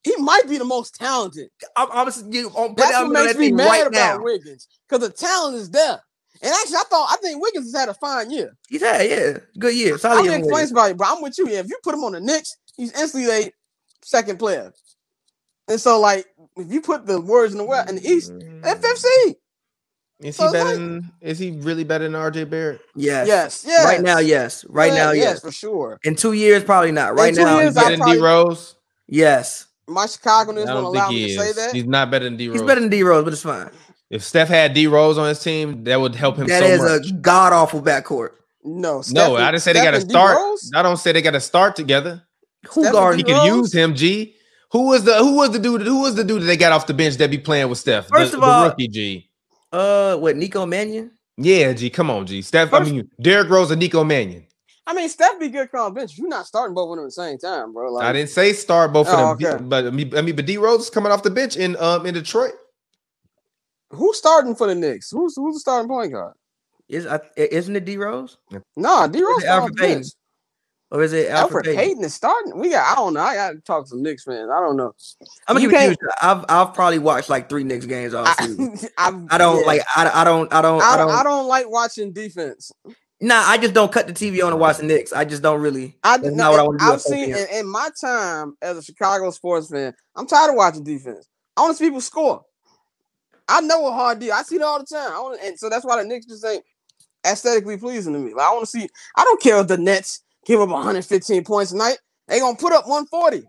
he 0.03 0.15
might 0.17 0.47
be 0.47 0.57
the 0.57 0.65
most 0.65 0.95
talented. 0.95 1.49
I'm, 1.75 1.87
I'm, 1.91 2.11
you, 2.31 2.51
I'm 2.55 2.75
That's 2.75 2.93
what 2.93 3.09
makes 3.09 3.33
that 3.33 3.39
me 3.39 3.51
mad 3.51 3.67
right 3.67 3.87
about 3.87 4.17
now. 4.17 4.23
Wiggins 4.23 4.67
because 4.87 5.07
the 5.07 5.13
talent 5.13 5.55
is 5.55 5.71
there. 5.71 5.99
And 6.43 6.51
actually, 6.51 6.75
I 6.77 6.83
thought 6.89 7.07
I 7.11 7.17
think 7.21 7.41
Wiggins 7.41 7.67
has 7.71 7.79
had 7.79 7.89
a 7.89 7.93
fine 7.93 8.31
year. 8.31 8.55
He's 8.67 8.81
had 8.81 9.07
yeah, 9.09 9.37
good 9.59 9.75
year, 9.75 9.95
I 9.95 9.97
solid 9.97 10.15
don't 10.15 10.23
year. 10.25 10.33
think 10.33 10.43
for 10.45 10.49
complaints 10.49 10.71
Wiggins. 10.71 10.71
about 10.71 10.89
it, 10.91 10.97
but 10.97 11.07
I'm 11.09 11.21
with 11.21 11.37
you. 11.37 11.47
Yeah, 11.49 11.59
if 11.59 11.69
you 11.69 11.77
put 11.83 11.93
him 11.93 12.03
on 12.03 12.13
the 12.13 12.19
Knicks, 12.21 12.57
he's 12.75 12.91
instantly 12.99 13.29
a 13.31 13.51
second 14.01 14.39
player. 14.39 14.73
And 15.67 15.79
so, 15.79 15.99
like, 15.99 16.25
if 16.57 16.71
you 16.71 16.81
put 16.81 17.05
the 17.05 17.21
Warriors 17.21 17.51
in 17.51 17.59
the 17.59 17.63
West 17.65 17.89
in 17.89 17.95
the 17.97 18.07
East, 18.07 18.31
they're 18.63 18.75
fifth. 18.75 19.05
Is 20.23 20.35
So 20.35 20.47
he 20.47 20.51
better 20.53 20.65
like- 20.65 20.75
than? 20.75 21.11
Is 21.21 21.39
he 21.39 21.51
really 21.51 21.83
better 21.83 22.03
than 22.03 22.13
RJ 22.13 22.45
Barrett? 22.49 22.81
Yes, 22.95 23.27
Yes, 23.27 23.63
yes. 23.65 23.85
right 23.85 24.01
now, 24.01 24.19
yes, 24.19 24.65
right 24.69 24.91
Yeah, 24.91 24.97
now, 25.05 25.11
yes, 25.11 25.23
yes. 25.23 25.39
for 25.41 25.51
sure. 25.51 25.99
In 26.03 26.15
two 26.15 26.33
years, 26.33 26.63
probably 26.63 26.91
not. 26.91 27.15
Right 27.15 27.33
now, 27.33 27.59
years, 27.59 27.75
yes. 27.75 27.77
I 27.77 27.89
Better 27.89 27.97
than 28.03 28.15
D 28.15 28.21
Rose? 28.21 28.75
yes. 29.07 29.67
My 29.87 30.05
Chicago 30.05 30.51
I 30.51 30.55
niggas 30.55 30.57
won't 30.57 30.67
don't 30.67 30.83
allow 30.95 31.09
me 31.09 31.27
to 31.35 31.39
say 31.43 31.51
that. 31.53 31.73
He's 31.75 31.85
not 31.85 32.11
better 32.11 32.25
than 32.25 32.37
D 32.37 32.47
Rose. 32.49 32.59
He's 32.59 32.67
better 32.67 32.79
than 32.81 32.89
D 32.89 33.01
Rose, 33.03 33.23
but 33.23 33.33
it's 33.33 33.41
fine. 33.41 33.69
If 34.11 34.23
Steph 34.23 34.49
had 34.49 34.73
D 34.73 34.87
Rose 34.87 35.17
on 35.17 35.27
his 35.29 35.39
team, 35.41 35.85
that 35.85 35.99
would 35.99 36.13
help 36.15 36.35
him 36.37 36.45
That 36.47 36.59
so 36.61 36.65
is 36.67 36.81
much. 36.81 37.09
a 37.09 37.13
god 37.13 37.53
awful 37.53 37.81
backcourt. 37.81 38.31
No, 38.63 39.01
Steph 39.01 39.15
no, 39.15 39.35
and- 39.37 39.45
I 39.45 39.51
didn't 39.51 39.63
say 39.63 39.73
they 39.73 39.81
got 39.81 39.91
to 39.91 39.97
and 39.97 40.07
D 40.07 40.11
start. 40.11 40.37
Rose? 40.37 40.69
I 40.75 40.81
don't 40.83 40.97
say 40.97 41.11
they 41.13 41.21
got 41.21 41.31
to 41.31 41.39
start 41.39 41.75
together. 41.75 42.21
Who 42.73 42.83
Steph 42.83 42.93
guard? 42.93 43.15
He 43.17 43.23
D 43.23 43.31
could 43.33 43.45
use 43.45 43.73
him. 43.73 43.95
G. 43.95 44.35
Who 44.73 44.87
was 44.87 45.03
the 45.05 45.15
Who 45.15 45.35
was 45.37 45.51
the 45.51 45.59
dude? 45.59 45.81
Who 45.81 46.01
was 46.01 46.15
the 46.15 46.23
dude 46.23 46.41
that 46.43 46.45
they 46.45 46.57
got 46.57 46.71
off 46.73 46.85
the 46.87 46.93
bench 46.93 47.15
that 47.15 47.31
be 47.31 47.37
playing 47.37 47.69
with 47.69 47.79
Steph? 47.79 48.07
First 48.09 48.31
the, 48.33 48.37
of 48.37 48.41
the 48.43 48.47
all- 48.47 48.65
rookie 48.65 48.87
G. 48.89 49.29
Uh, 49.71 50.17
what 50.17 50.35
Nico 50.35 50.65
Mannion? 50.65 51.11
Yeah, 51.37 51.71
G. 51.73 51.89
Come 51.89 52.11
on, 52.11 52.25
G. 52.27 52.41
Steph. 52.41 52.69
First- 52.69 52.89
I 52.89 52.91
mean, 52.91 53.09
Derrick 53.21 53.49
Rose 53.49 53.71
and 53.71 53.79
Nico 53.79 54.03
Mannion. 54.03 54.45
I 54.85 54.93
mean, 54.93 55.07
Steph 55.07 55.39
be 55.39 55.47
good 55.47 55.69
on 55.73 55.93
bench. 55.93 56.17
You're 56.17 56.27
not 56.27 56.45
starting 56.47 56.75
both 56.75 56.89
of 56.91 56.97
them 56.97 57.05
at 57.05 57.07
the 57.07 57.11
same 57.11 57.37
time, 57.37 57.71
bro. 57.71 57.93
Like, 57.93 58.03
I 58.05 58.11
didn't 58.13 58.29
say 58.29 58.51
start 58.51 58.91
both 58.91 59.07
Oh, 59.09 59.31
of 59.31 59.39
them, 59.39 59.53
okay. 59.55 59.63
but 59.63 59.85
I 59.87 59.89
mean, 59.91 60.15
I 60.17 60.21
mean, 60.21 60.35
but 60.35 60.45
D 60.45 60.57
Rose 60.57 60.81
is 60.81 60.89
coming 60.89 61.11
off 61.11 61.23
the 61.23 61.29
bench 61.29 61.55
in 61.55 61.77
um 61.77 62.05
in 62.05 62.13
Detroit. 62.13 62.53
Who's 63.91 64.17
starting 64.17 64.55
for 64.55 64.67
the 64.67 64.75
Knicks? 64.75 65.11
Who's 65.11 65.35
who's 65.35 65.55
the 65.55 65.59
starting 65.59 65.89
point 65.89 66.11
guard? 66.13 66.33
Is 66.89 67.05
I, 67.05 67.19
isn't 67.37 67.75
it 67.75 67.85
D 67.85 67.97
Rose 67.97 68.37
Nah, 68.75 69.07
D 69.07 69.23
Rose 69.23 69.37
it 69.37 69.41
starting 69.45 69.63
on 69.63 69.69
Elfrid 69.71 69.77
Payton? 69.77 70.03
or 70.91 71.03
is 71.03 71.13
it 71.13 71.29
Elfrid, 71.29 71.49
Elfrid 71.49 71.63
Payton? 71.63 71.75
Payton 71.79 72.03
is 72.03 72.13
starting. 72.13 72.57
We 72.59 72.69
got. 72.71 72.91
I 72.91 72.95
don't 72.95 73.13
know. 73.13 73.21
I 73.21 73.35
got 73.35 73.51
to 73.51 73.59
talk 73.61 73.85
to 73.85 73.89
some 73.89 74.03
Knicks 74.03 74.25
fans. 74.25 74.49
I 74.53 74.59
don't 74.59 74.75
know. 74.75 74.93
I'm 75.47 75.55
gonna 75.55 75.61
You 75.61 75.71
give 75.71 75.91
it 75.91 75.95
to 75.95 75.97
can't- 75.97 76.13
I've 76.21 76.45
I've 76.49 76.73
probably 76.73 76.99
watched 76.99 77.29
like 77.29 77.47
three 77.49 77.63
Knicks 77.63 77.85
games 77.85 78.13
all 78.13 78.25
I, 78.27 78.33
season. 78.41 78.77
I, 78.97 79.13
I 79.29 79.37
don't 79.37 79.61
yeah. 79.61 79.65
like. 79.65 79.81
I, 79.95 80.21
I 80.21 80.23
don't. 80.23 80.51
I 80.53 80.61
don't. 80.61 80.81
I, 80.81 80.93
I 80.93 80.97
don't. 80.97 81.11
I 81.11 81.23
don't 81.23 81.47
like 81.47 81.69
watching 81.69 82.11
defense. 82.11 82.71
Nah, 83.23 83.43
I 83.45 83.57
just 83.57 83.73
don't 83.75 83.91
cut 83.91 84.07
the 84.07 84.13
TV 84.13 84.43
on 84.43 84.51
and 84.51 84.59
watch 84.59 84.77
the 84.77 84.85
Knicks. 84.85 85.13
I 85.13 85.25
just 85.25 85.43
don't 85.43 85.61
really. 85.61 85.95
I 86.03 86.17
That's 86.17 86.35
no, 86.35 86.43
not 86.43 86.51
what 86.51 86.59
I 86.59 86.63
wanna 86.63 86.77
do 86.79 86.85
I've 86.85 87.01
seen 87.01 87.29
in, 87.35 87.45
in 87.53 87.67
my 87.67 87.89
time 88.01 88.57
as 88.61 88.77
a 88.77 88.83
Chicago 88.83 89.29
sports 89.31 89.69
fan. 89.69 89.93
I'm 90.15 90.25
tired 90.27 90.49
of 90.49 90.55
watching 90.55 90.83
defense. 90.83 91.27
I 91.55 91.61
want 91.61 91.77
to 91.77 91.77
see 91.77 91.85
people 91.87 92.01
score. 92.01 92.43
I 93.51 93.61
know 93.61 93.87
a 93.87 93.91
hard 93.91 94.19
deal. 94.19 94.33
I 94.33 94.43
see 94.43 94.55
it 94.55 94.61
all 94.61 94.79
the 94.79 94.85
time. 94.85 95.11
And 95.43 95.59
so 95.59 95.69
that's 95.69 95.85
why 95.85 96.01
the 96.01 96.07
Knicks 96.07 96.25
just 96.25 96.45
ain't 96.45 96.63
aesthetically 97.25 97.77
pleasing 97.77 98.13
to 98.13 98.19
me. 98.19 98.33
Like 98.33 98.47
I 98.47 98.53
want 98.53 98.65
to 98.65 98.71
see. 98.79 98.87
I 99.15 99.23
don't 99.23 99.41
care 99.41 99.59
if 99.59 99.67
the 99.67 99.77
Nets 99.77 100.23
give 100.45 100.61
up 100.61 100.69
115 100.69 101.43
points 101.43 101.71
tonight. 101.71 101.97
They 102.27 102.39
gonna 102.39 102.57
put 102.57 102.73
up 102.73 102.87
140. 102.87 103.43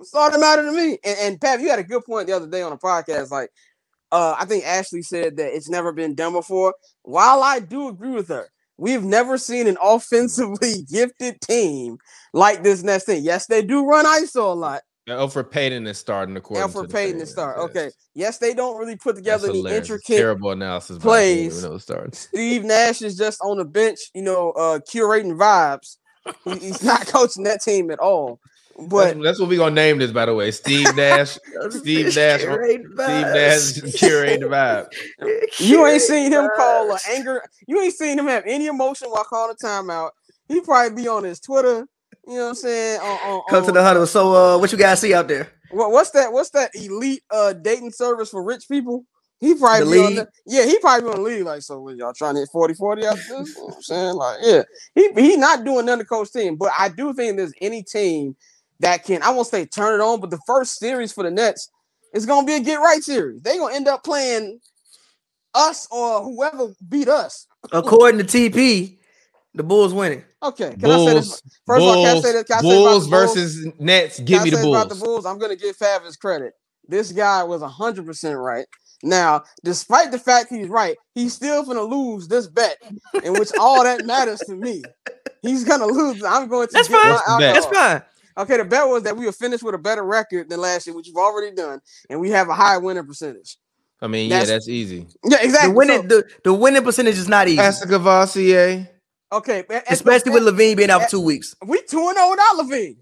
It's 0.00 0.14
all 0.14 0.30
that 0.30 0.38
matter 0.38 0.62
to 0.62 0.72
me? 0.72 0.98
And, 1.04 1.18
and 1.20 1.40
Pat, 1.40 1.60
you 1.60 1.70
had 1.70 1.78
a 1.78 1.84
good 1.84 2.04
point 2.04 2.26
the 2.26 2.36
other 2.36 2.46
day 2.46 2.62
on 2.62 2.72
a 2.72 2.76
podcast. 2.76 3.30
Like, 3.30 3.50
uh, 4.12 4.36
I 4.38 4.44
think 4.44 4.64
Ashley 4.64 5.02
said 5.02 5.36
that 5.38 5.54
it's 5.54 5.68
never 5.68 5.92
been 5.92 6.14
done 6.14 6.32
before. 6.32 6.74
While 7.02 7.42
I 7.42 7.60
do 7.60 7.88
agree 7.88 8.10
with 8.10 8.28
her, 8.28 8.48
we've 8.76 9.02
never 9.02 9.38
seen 9.38 9.66
an 9.66 9.78
offensively 9.82 10.82
gifted 10.90 11.40
team 11.40 11.98
like 12.32 12.62
this 12.62 12.82
next 12.82 13.04
thing. 13.04 13.24
Yes, 13.24 13.46
they 13.46 13.62
do 13.62 13.84
run 13.84 14.04
ISO 14.04 14.52
a 14.52 14.54
lot. 14.54 14.82
Elfrid 15.08 15.50
Payton 15.50 15.86
is 15.86 15.98
starting 15.98 16.36
according 16.36 16.68
Elfrid 16.68 16.88
to 16.88 16.92
Payton 16.92 17.16
is 17.16 17.22
fans, 17.22 17.30
start. 17.32 17.56
yes. 17.58 17.70
Okay. 17.70 17.90
Yes, 18.14 18.38
they 18.38 18.54
don't 18.54 18.78
really 18.78 18.96
put 18.96 19.14
That's 19.14 19.18
together 19.18 19.48
any 19.48 19.58
hilarious. 19.58 19.80
It's 19.80 19.90
intricate 19.90 20.16
terrible 20.16 20.50
analysis. 20.50 20.98
plays. 20.98 21.54
Payton 21.54 21.70
when 21.70 21.76
it 21.76 21.80
starts. 21.82 22.18
Steve 22.28 22.64
Nash 22.64 23.02
is 23.02 23.16
just 23.16 23.40
on 23.42 23.58
the 23.58 23.64
bench, 23.64 23.98
you 24.14 24.22
know, 24.22 24.50
uh 24.52 24.78
curating 24.80 25.36
vibes. 25.38 25.96
He's 26.60 26.82
not 26.82 27.06
coaching 27.06 27.44
that 27.44 27.62
team 27.62 27.90
at 27.90 27.98
all. 27.98 28.40
But 28.80 29.14
that's, 29.14 29.22
that's 29.24 29.40
what 29.40 29.48
we're 29.48 29.58
gonna 29.58 29.74
name 29.74 29.98
this, 29.98 30.12
by 30.12 30.26
the 30.26 30.34
way. 30.34 30.50
Steve 30.52 30.94
Nash. 30.94 31.36
Steve 31.70 32.14
Nash- 32.14 32.40
Curate 32.42 32.80
Steve. 32.82 32.96
Nash 32.96 33.60
curating 33.98 34.40
the 34.40 34.46
vibe. 34.46 34.86
you 35.58 35.84
ain't 35.86 36.02
seen 36.02 36.32
him 36.32 36.48
call 36.54 36.92
an 36.92 36.98
anger. 37.10 37.42
You 37.66 37.80
ain't 37.80 37.94
seen 37.94 38.18
him 38.18 38.26
have 38.26 38.44
any 38.46 38.66
emotion 38.66 39.08
while 39.10 39.24
calling 39.24 39.56
a 39.60 39.64
timeout. 39.66 40.10
He 40.46 40.60
probably 40.60 41.02
be 41.02 41.08
on 41.08 41.24
his 41.24 41.40
Twitter. 41.40 41.86
You 42.28 42.34
know 42.34 42.42
what 42.42 42.48
I'm 42.50 42.54
saying? 42.56 43.00
On, 43.00 43.06
on, 43.06 43.42
Come 43.48 43.64
to 43.64 43.72
the 43.72 43.82
huddle. 43.82 44.06
So, 44.06 44.34
uh, 44.34 44.58
what 44.58 44.70
you 44.70 44.76
guys 44.76 45.00
see 45.00 45.14
out 45.14 45.28
there? 45.28 45.50
What, 45.70 45.90
what's 45.92 46.10
that? 46.10 46.30
What's 46.30 46.50
that 46.50 46.70
elite 46.74 47.22
uh 47.30 47.54
dating 47.54 47.92
service 47.92 48.28
for 48.28 48.42
rich 48.42 48.68
people? 48.68 49.06
He 49.40 49.54
probably 49.54 49.98
on 49.98 50.14
the, 50.16 50.28
yeah, 50.46 50.66
he 50.66 50.78
probably 50.78 51.10
on 51.10 51.16
the 51.16 51.22
league. 51.22 51.44
Like, 51.44 51.62
so 51.62 51.80
what, 51.80 51.96
y'all 51.96 52.12
trying 52.12 52.34
to 52.34 52.40
hit 52.40 52.48
40 52.52 52.74
40 52.74 53.06
after 53.06 53.18
this? 53.18 53.28
You 53.28 53.54
know 53.54 53.66
what 53.66 53.76
I'm 53.76 53.82
saying? 53.82 54.14
Like, 54.14 54.38
yeah, 54.42 54.62
he 54.94 55.12
he 55.14 55.36
not 55.36 55.64
doing 55.64 55.86
none 55.86 56.00
of 56.00 56.08
coach 56.08 56.30
team, 56.30 56.56
but 56.56 56.70
I 56.78 56.90
do 56.90 57.14
think 57.14 57.36
there's 57.36 57.54
any 57.62 57.82
team 57.82 58.36
that 58.80 59.04
can, 59.04 59.22
I 59.22 59.30
won't 59.30 59.46
say 59.46 59.64
turn 59.64 59.98
it 59.98 60.04
on, 60.04 60.20
but 60.20 60.30
the 60.30 60.40
first 60.46 60.78
series 60.78 61.12
for 61.12 61.24
the 61.24 61.30
Nets 61.30 61.70
is 62.12 62.26
gonna 62.26 62.46
be 62.46 62.56
a 62.56 62.60
get 62.60 62.76
right 62.76 63.02
series. 63.02 63.40
They 63.40 63.56
gonna 63.56 63.74
end 63.74 63.88
up 63.88 64.04
playing 64.04 64.60
us 65.54 65.88
or 65.90 66.22
whoever 66.22 66.74
beat 66.88 67.08
us. 67.08 67.46
According 67.72 68.24
to 68.24 68.24
TP, 68.24 68.98
the 69.54 69.62
Bulls 69.62 69.94
winning. 69.94 70.24
Okay, 70.42 70.76
can 70.78 70.90
I 70.90 70.96
say 71.04 71.14
this? 71.14 71.42
Bulls, 71.66 71.78
of 71.78 71.82
all, 71.82 71.94
can 71.94 72.06
I 72.06 72.12
Bulls, 72.12 72.24
say 72.24 72.32
this? 72.32 72.44
Can 72.44 72.56
I 72.56 72.60
say 72.60 72.68
about 72.68 72.74
Bulls 72.76 73.04
the 73.04 73.10
Bulls? 73.10 73.34
versus 73.34 73.66
Nets. 73.80 74.16
Can 74.16 74.24
Give 74.24 74.40
I 74.40 74.44
me 74.44 74.50
the 74.50 74.56
say 74.56 74.68
about 74.70 74.88
Bulls. 74.88 75.00
the 75.00 75.04
Bulls. 75.04 75.26
I'm 75.26 75.38
gonna 75.38 75.56
give 75.56 75.76
Fav 75.76 76.04
his 76.04 76.16
credit. 76.16 76.52
This 76.86 77.12
guy 77.12 77.42
was 77.42 77.60
hundred 77.62 78.06
percent 78.06 78.38
right. 78.38 78.66
Now, 79.02 79.42
despite 79.64 80.10
the 80.10 80.18
fact 80.18 80.50
he's 80.50 80.68
right, 80.68 80.96
he's 81.14 81.32
still 81.34 81.64
gonna 81.64 81.82
lose 81.82 82.28
this 82.28 82.46
bet, 82.48 82.76
in 83.24 83.32
which 83.34 83.50
all 83.58 83.82
that 83.84 84.04
matters 84.06 84.40
to 84.40 84.54
me. 84.54 84.82
He's 85.42 85.64
gonna 85.64 85.86
lose. 85.86 86.22
I'm 86.24 86.48
going 86.48 86.68
to 86.68 86.72
That's 86.72 86.88
get 86.88 87.00
fine. 87.00 87.10
my 87.12 87.52
What's? 87.52 87.66
That's 87.66 87.66
fine. 87.76 88.02
Okay, 88.38 88.56
the 88.56 88.64
bet 88.64 88.86
was 88.88 89.02
that 89.02 89.16
we 89.16 89.26
would 89.26 89.34
finish 89.34 89.62
with 89.62 89.74
a 89.74 89.78
better 89.78 90.04
record 90.04 90.48
than 90.48 90.60
last 90.60 90.86
year, 90.86 90.94
which 90.94 91.08
you've 91.08 91.16
already 91.16 91.54
done, 91.54 91.80
and 92.08 92.20
we 92.20 92.30
have 92.30 92.48
a 92.48 92.54
high 92.54 92.78
winning 92.78 93.04
percentage. 93.04 93.56
I 94.00 94.06
mean, 94.06 94.30
yeah, 94.30 94.38
That's- 94.40 94.48
that's 94.56 94.68
easy. 94.68 95.08
Yeah, 95.24 95.38
exactly. 95.42 95.70
The 95.72 95.76
winning, 95.76 96.02
So, 96.02 96.06
the, 96.08 96.24
the 96.44 96.54
winning 96.54 96.84
percentage 96.84 97.18
is 97.18 97.26
not 97.28 97.48
easy, 97.48 97.56
That's 97.56 97.80
the 97.80 97.86
Cavassier. 97.86 98.88
Okay, 99.30 99.58
at- 99.60 99.70
at 99.70 99.86
the- 99.86 99.92
especially 99.92 100.32
with 100.32 100.42
LaVine 100.44 100.76
being 100.76 100.90
out 100.90 101.02
for 101.02 101.08
two 101.10 101.20
weeks. 101.20 101.54
we 101.66 101.82
two 101.82 101.98
and 102.08 102.16
zero 102.16 102.30
without 102.30 102.56
LaVine. 102.56 102.96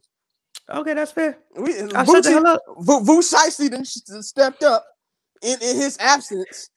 Okay, 0.68 0.94
that's 0.94 1.12
fair. 1.12 1.38
We 1.56 1.78
I 1.92 2.04
shut 2.04 2.24
the 2.24 2.30
hell 2.32 2.46
up. 2.46 2.60
Vu 2.80 3.00
Vu 3.04 3.20
Shiesty 3.22 3.70
done 3.70 3.84
stepped 3.84 4.62
up 4.64 4.84
in, 5.42 5.58
in 5.62 5.76
his 5.76 5.96
absence 6.00 6.70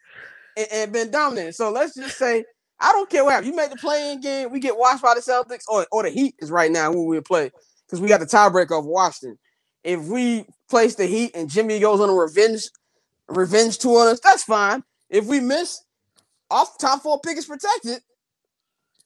and, 0.56 0.68
and 0.72 0.94
been 0.94 1.10
dominant. 1.10 1.56
So 1.56 1.72
let's 1.72 1.96
just 1.96 2.18
say, 2.18 2.46
I 2.80 2.92
don't 2.92 3.10
care 3.10 3.24
what 3.24 3.32
happens. 3.34 3.50
You 3.50 3.56
make 3.56 3.72
the 3.72 3.78
playing 3.78 4.22
game, 4.22 4.52
we 4.52 4.60
get 4.60 4.78
washed 4.78 5.02
by 5.02 5.16
the 5.16 5.22
Celtics, 5.22 5.64
or, 5.68 5.88
or 5.92 6.04
the 6.04 6.10
Heat 6.12 6.36
is 6.40 6.52
right 6.52 6.72
now 6.72 6.92
when 6.92 7.06
we 7.08 7.20
play 7.22 7.50
because 7.88 8.00
we 8.00 8.08
got 8.08 8.20
the 8.20 8.28
tiebreaker 8.28 8.78
of 8.78 8.86
Washington. 8.86 9.40
If 9.84 10.02
we 10.04 10.46
place 10.70 10.94
the 10.94 11.08
Heat 11.08 11.32
and 11.34 11.50
Jimmy 11.50 11.80
goes 11.80 12.00
on 12.00 12.10
a 12.10 12.14
revenge 12.14 12.70
revenge 13.28 13.80
tour 13.80 14.02
on 14.02 14.08
us, 14.10 14.20
that's 14.20 14.44
fine. 14.44 14.84
If 15.10 15.26
we 15.26 15.40
miss, 15.40 15.82
off 16.52 16.78
top 16.78 17.02
four 17.02 17.20
pick 17.22 17.38
is 17.38 17.46
protected. 17.48 18.02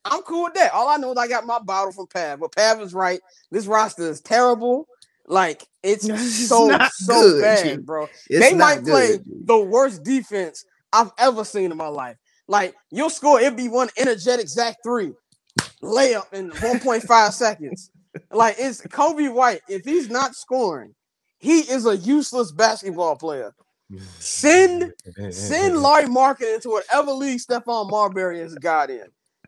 I'm 0.05 0.21
cool 0.23 0.45
with 0.45 0.53
that. 0.55 0.73
All 0.73 0.89
I 0.89 0.97
know 0.97 1.11
is 1.11 1.17
I 1.17 1.27
got 1.27 1.45
my 1.45 1.59
bottle 1.59 1.91
from 1.91 2.07
Pav, 2.07 2.39
but 2.39 2.55
Pav 2.55 2.81
is 2.81 2.93
right. 2.93 3.21
This 3.51 3.67
roster 3.67 4.09
is 4.09 4.21
terrible. 4.21 4.87
Like 5.27 5.65
it's 5.81 6.05
It's 6.09 6.47
so 6.47 6.77
so 6.91 7.21
good, 7.21 7.41
bad, 7.41 7.63
G. 7.63 7.77
bro. 7.77 8.07
It's 8.29 8.45
they 8.45 8.53
might 8.53 8.83
play 8.83 9.17
G. 9.17 9.23
the 9.45 9.59
worst 9.59 10.03
defense 10.03 10.65
I've 10.91 11.11
ever 11.17 11.45
seen 11.45 11.71
in 11.71 11.77
my 11.77 11.87
life. 11.87 12.17
Like 12.47 12.75
you'll 12.91 13.09
score, 13.09 13.39
it'd 13.39 13.55
be 13.55 13.69
one 13.69 13.89
energetic 13.97 14.47
Zach 14.49 14.77
three 14.83 15.13
layup 15.81 16.31
in 16.33 16.51
1.5 16.51 17.31
seconds. 17.33 17.91
Like 18.31 18.55
it's 18.59 18.81
Coby 18.81 19.33
White. 19.33 19.61
If 19.69 19.85
he's 19.85 20.09
not 20.09 20.35
scoring, 20.35 20.93
he 21.37 21.59
is 21.59 21.85
a 21.85 21.95
useless 21.95 22.51
basketball 22.51 23.15
player. 23.15 23.53
Send 24.19 24.93
send 25.29 25.77
Lauri 25.81 26.05
Markkanen 26.05 26.55
into 26.55 26.69
whatever 26.69 27.11
league 27.11 27.39
Stephon 27.39 27.89
Marbury 27.89 28.39
has 28.39 28.55
got 28.55 28.89
in. 28.89 29.05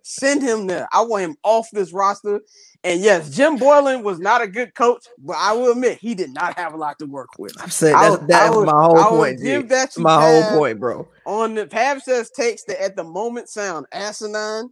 Send 0.08 0.44
him 0.44 0.68
there. 0.68 0.88
I 0.94 1.02
want 1.02 1.24
him 1.24 1.36
off 1.42 1.68
this 1.74 1.92
roster. 1.92 2.40
And 2.84 3.02
yes, 3.02 3.32
Jim 3.32 3.58
Boylen 3.58 4.04
was 4.04 4.20
not 4.20 4.44
a 4.44 4.48
good 4.48 4.76
coach, 4.76 5.04
but 5.18 5.36
I 5.36 5.54
will 5.54 5.72
admit 5.72 5.98
he 5.98 6.14
did 6.14 6.32
not 6.32 6.56
have 6.60 6.76
a 6.76 6.78
lot 6.78 7.00
to 7.00 7.08
work 7.08 7.30
with. 7.40 7.60
I'm 7.60 7.72
saying 7.72 7.98
that's, 7.98 8.20
would- 8.20 8.28
that's 8.28 8.56
would- 8.56 8.66
my 8.68 8.84
whole 8.84 8.98
I 9.00 9.10
point. 9.10 9.42
Give 9.42 9.68
that 9.70 9.98
my 9.98 10.22
whole 10.22 10.60
point, 10.60 10.80
bro. 10.80 11.08
On 11.26 11.56
the 11.56 11.66
Pav 11.66 12.04
says 12.04 12.30
takes 12.30 12.64
that 12.66 12.80
at 12.84 12.96
the 12.96 13.04
moment 13.04 13.50
sound 13.50 13.88
asinine. 13.92 14.70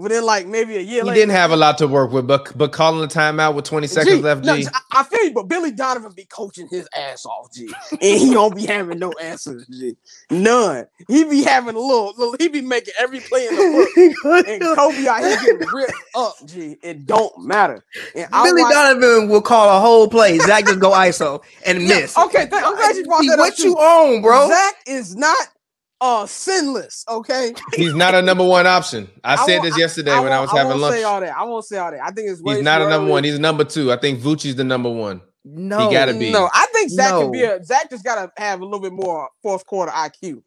Within 0.00 0.24
like 0.24 0.46
maybe 0.46 0.76
a 0.76 0.80
year 0.80 1.02
He 1.02 1.08
later, 1.08 1.14
didn't 1.20 1.32
have 1.32 1.50
a 1.50 1.56
lot 1.56 1.76
to 1.78 1.86
work 1.86 2.10
with, 2.10 2.26
but 2.26 2.56
but 2.56 2.72
calling 2.72 3.00
the 3.00 3.06
timeout 3.06 3.54
with 3.54 3.66
20 3.66 3.86
seconds 3.86 4.16
G, 4.16 4.22
left, 4.22 4.44
no, 4.44 4.56
G. 4.56 4.66
I, 4.72 5.00
I 5.00 5.02
feel 5.04 5.24
you, 5.24 5.32
but 5.32 5.44
Billy 5.48 5.70
Donovan 5.72 6.12
be 6.12 6.24
coaching 6.24 6.68
his 6.68 6.88
ass 6.96 7.26
off, 7.26 7.52
G, 7.52 7.70
and 7.92 8.00
he 8.00 8.32
don't 8.32 8.54
be 8.56 8.64
having 8.66 8.98
no 8.98 9.12
answers, 9.20 9.66
G, 9.66 9.96
none. 10.30 10.86
He 11.06 11.24
be 11.24 11.42
having 11.42 11.76
a 11.76 11.78
little, 11.78 12.14
little 12.16 12.34
he 12.38 12.48
be 12.48 12.62
making 12.62 12.94
every 12.98 13.20
play 13.20 13.46
in 13.46 13.54
the 13.56 14.16
book, 14.22 14.48
and 14.48 14.62
Coby 14.62 15.06
out 15.06 15.20
here 15.20 15.36
getting 15.58 15.68
ripped 15.74 15.92
up, 16.14 16.34
G. 16.46 16.76
It 16.82 17.06
don't 17.06 17.32
matter. 17.44 17.84
And 18.14 18.28
Billy 18.30 18.62
watch- 18.62 18.72
Donovan 18.72 19.28
will 19.28 19.42
call 19.42 19.76
a 19.76 19.80
whole 19.80 20.08
play. 20.08 20.38
Zach 20.38 20.64
just 20.64 20.80
go 20.80 20.92
ISO 20.92 21.42
and 21.66 21.82
Yeah, 21.82 22.00
miss. 22.00 22.16
okay, 22.16 22.46
th- 22.48 22.62
I'm 22.64 22.74
glad 22.74 22.96
you 22.96 23.04
brought 23.04 23.20
See, 23.20 23.28
that 23.28 23.34
up. 23.38 23.40
what 23.40 23.56
too. 23.56 23.64
you 23.68 23.76
own, 23.78 24.22
bro? 24.22 24.48
Zach 24.48 24.74
is 24.86 25.14
not 25.14 25.36
uh 26.00 26.26
sinless, 26.26 27.04
okay. 27.08 27.52
He's 27.74 27.94
not 27.94 28.14
a 28.14 28.22
number 28.22 28.44
one 28.44 28.66
option. 28.66 29.08
I, 29.22 29.44
said 29.46 29.62
this 29.62 29.76
yesterday 29.78 30.18
when 30.18 30.32
I 30.32 30.38
won't- 30.40 30.50
was 30.52 30.58
having 30.58 30.70
won't 30.70 30.82
lunch. 30.82 30.94
Say 30.96 31.02
all 31.02 31.20
that. 31.20 31.36
I 31.36 31.44
won't 31.44 31.64
say 31.64 31.76
all 31.78 31.90
that. 31.90 32.00
I 32.02 32.10
think 32.10 32.30
it's 32.30 32.40
way 32.40 32.54
He's 32.56 32.64
not 32.64 32.78
too 32.78 32.86
a 32.86 32.90
number 32.90 33.04
early. 33.04 33.10
one. 33.12 33.24
He's 33.24 33.38
number 33.38 33.64
two. 33.64 33.92
I 33.92 33.96
think 33.96 34.20
Vucci's 34.20 34.56
the 34.56 34.64
number 34.64 34.88
one. 34.90 35.20
no, 35.44 35.88
he 35.88 35.94
gotta 35.94 36.14
be. 36.14 36.32
No, 36.32 36.48
I 36.52 36.66
think 36.72 36.90
Zach 36.90 37.10
can 37.10 37.30
be 37.30 37.42
a 37.42 37.62
Zach 37.64 37.90
just 37.90 38.04
gotta 38.04 38.30
have 38.36 38.60
a 38.60 38.64
little 38.64 38.80
bit 38.80 38.92
more 38.92 39.28
fourth 39.42 39.66
quarter 39.66 39.92
IQ. 39.92 40.42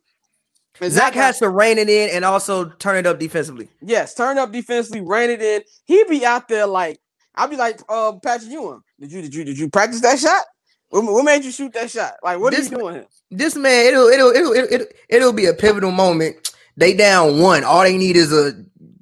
And 0.81 0.91
Zach 0.91 1.13
has 1.13 1.37
to 1.39 1.49
rein 1.49 1.77
it 1.77 1.87
in 1.87 2.09
and 2.09 2.25
also 2.25 2.65
turn 2.65 2.95
it 2.97 3.05
up 3.05 3.19
defensively. 3.19 3.69
yes, 3.81 4.15
turn 4.15 4.39
up 4.39 4.51
defensively, 4.51 5.01
rein 5.01 5.29
it 5.29 5.41
in. 5.41 5.61
He'd 5.85 6.07
be 6.07 6.25
out 6.25 6.47
there 6.47 6.65
like 6.65 6.99
I'd 7.35 7.49
be 7.51 7.57
like 7.57 7.79
uh 7.89 8.13
Patrick 8.23 8.51
Ewing. 8.51 8.81
Did 8.99 9.11
you 9.11 9.21
did 9.21 9.35
you 9.35 9.43
did 9.43 9.59
you 9.59 9.69
practice 9.69 10.01
that 10.01 10.17
shot? 10.17 10.43
What, 10.93 11.03
what 11.11 11.25
made 11.25 11.43
you 11.43 11.51
shoot 11.51 11.73
that 11.73 11.89
shot? 11.89 12.13
Like, 12.23 12.39
what 12.39 12.53
This- 12.53 12.67
are 12.67 12.71
you 12.75 12.77
doing 12.79 12.93
here? 12.95 13.07
This 13.31 13.55
man, 13.55 13.87
it'll 13.87 14.07
it'll 14.09 14.29
it'll 14.31 14.53
it'll, 14.53 14.73
it'll, 14.73 14.87
it'll 15.09 15.33
be 15.33 15.47
a 15.47 15.53
pivotal 15.53 15.89
moment. 15.91 16.51
They 16.77 16.93
down 16.93 17.39
one. 17.39 17.63
All 17.63 17.81
they 17.83 17.97
need 17.97 18.15
is 18.15 18.31
a 18.31 18.53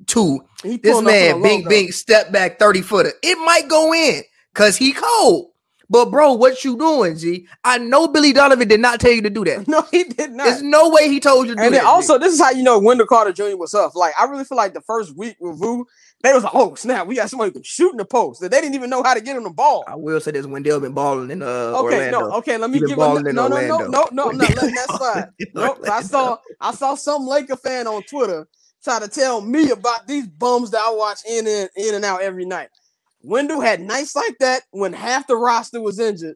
two. 0.07 0.39
He 0.63 0.77
This 0.77 1.01
man, 1.01 1.41
bink 1.41 1.67
bink, 1.67 1.91
step 1.91 2.31
back 2.31 2.59
30 2.59 2.81
footer. 2.81 3.11
It 3.21 3.35
might 3.39 3.67
go 3.67 3.93
in 3.93 4.21
because 4.53 4.77
he 4.77 4.93
cold. 4.93 5.49
But 5.89 6.05
bro, 6.11 6.31
what 6.33 6.63
you 6.63 6.77
doing, 6.77 7.17
G? 7.17 7.47
I 7.65 7.77
know 7.77 8.07
Billy 8.07 8.31
Donovan 8.31 8.69
did 8.69 8.79
not 8.79 9.01
tell 9.01 9.11
you 9.11 9.21
to 9.23 9.29
do 9.29 9.43
that. 9.43 9.67
No, 9.67 9.81
he 9.91 10.05
did 10.05 10.31
not. 10.31 10.45
There's 10.45 10.61
no 10.61 10.89
way 10.89 11.09
he 11.09 11.19
told 11.19 11.47
you 11.47 11.55
to 11.55 11.57
do 11.59 11.63
And 11.65 11.73
that. 11.73 11.79
then 11.79 11.85
G. 11.85 11.91
also, 11.91 12.17
this 12.17 12.33
is 12.33 12.39
how 12.39 12.51
you 12.51 12.63
know 12.63 12.79
Wendell 12.79 13.07
Carter 13.07 13.33
Jr. 13.33 13.57
was 13.57 13.73
up. 13.73 13.93
Like, 13.95 14.13
I 14.17 14.23
really 14.25 14.45
feel 14.45 14.55
like 14.57 14.73
the 14.73 14.79
first 14.81 15.17
week 15.17 15.35
with 15.41 15.59
Vu, 15.59 15.85
they 16.23 16.33
was 16.33 16.43
like, 16.43 16.53
oh, 16.55 16.75
snap, 16.75 17.07
we 17.07 17.15
got 17.15 17.29
somebody 17.29 17.49
who 17.49 17.53
can 17.53 17.63
shoot 17.63 17.91
in 17.91 17.97
the 17.97 18.05
post. 18.05 18.41
That 18.41 18.51
they 18.51 18.61
didn't 18.61 18.75
even 18.75 18.89
know 18.89 19.03
how 19.03 19.13
to 19.13 19.21
get 19.21 19.35
him 19.35 19.43
the 19.43 19.49
ball. 19.49 19.83
I 19.87 19.95
will 19.95 20.19
say 20.19 20.31
this 20.31 20.45
Wendell 20.45 20.79
been 20.79 20.93
balling 20.93 21.31
in 21.31 21.41
uh, 21.41 21.45
Okay, 21.45 22.07
Orlando. 22.07 22.19
no, 22.19 22.31
okay, 22.37 22.57
let 22.57 22.69
me 22.69 22.79
give 22.79 22.91
in 22.91 22.97
no, 22.97 23.17
no, 23.17 23.47
no, 23.47 23.87
no, 23.87 24.07
no, 24.11 24.29
I'm 24.29 24.37
not 24.37 24.55
letting 24.55 24.75
that 24.75 24.87
slide. 24.97 25.29
Nope. 25.53 25.79
I 25.89 26.01
saw 26.01 26.37
I 26.59 26.73
saw 26.73 26.95
some 26.95 27.25
Laker 27.25 27.55
fan 27.55 27.87
on 27.87 28.03
Twitter 28.03 28.47
try 28.83 28.99
to 28.99 29.07
tell 29.07 29.41
me 29.41 29.71
about 29.71 30.07
these 30.07 30.27
bums 30.27 30.71
that 30.71 30.81
I 30.81 30.91
watch 30.93 31.19
in 31.29 31.47
and 31.47 31.69
in 31.75 31.95
and 31.95 32.05
out 32.05 32.21
every 32.21 32.45
night. 32.45 32.69
Wendell 33.23 33.61
had 33.61 33.81
nights 33.81 34.15
like 34.15 34.37
that 34.39 34.63
when 34.71 34.93
half 34.93 35.27
the 35.27 35.35
roster 35.35 35.81
was 35.81 35.99
injured. 35.99 36.35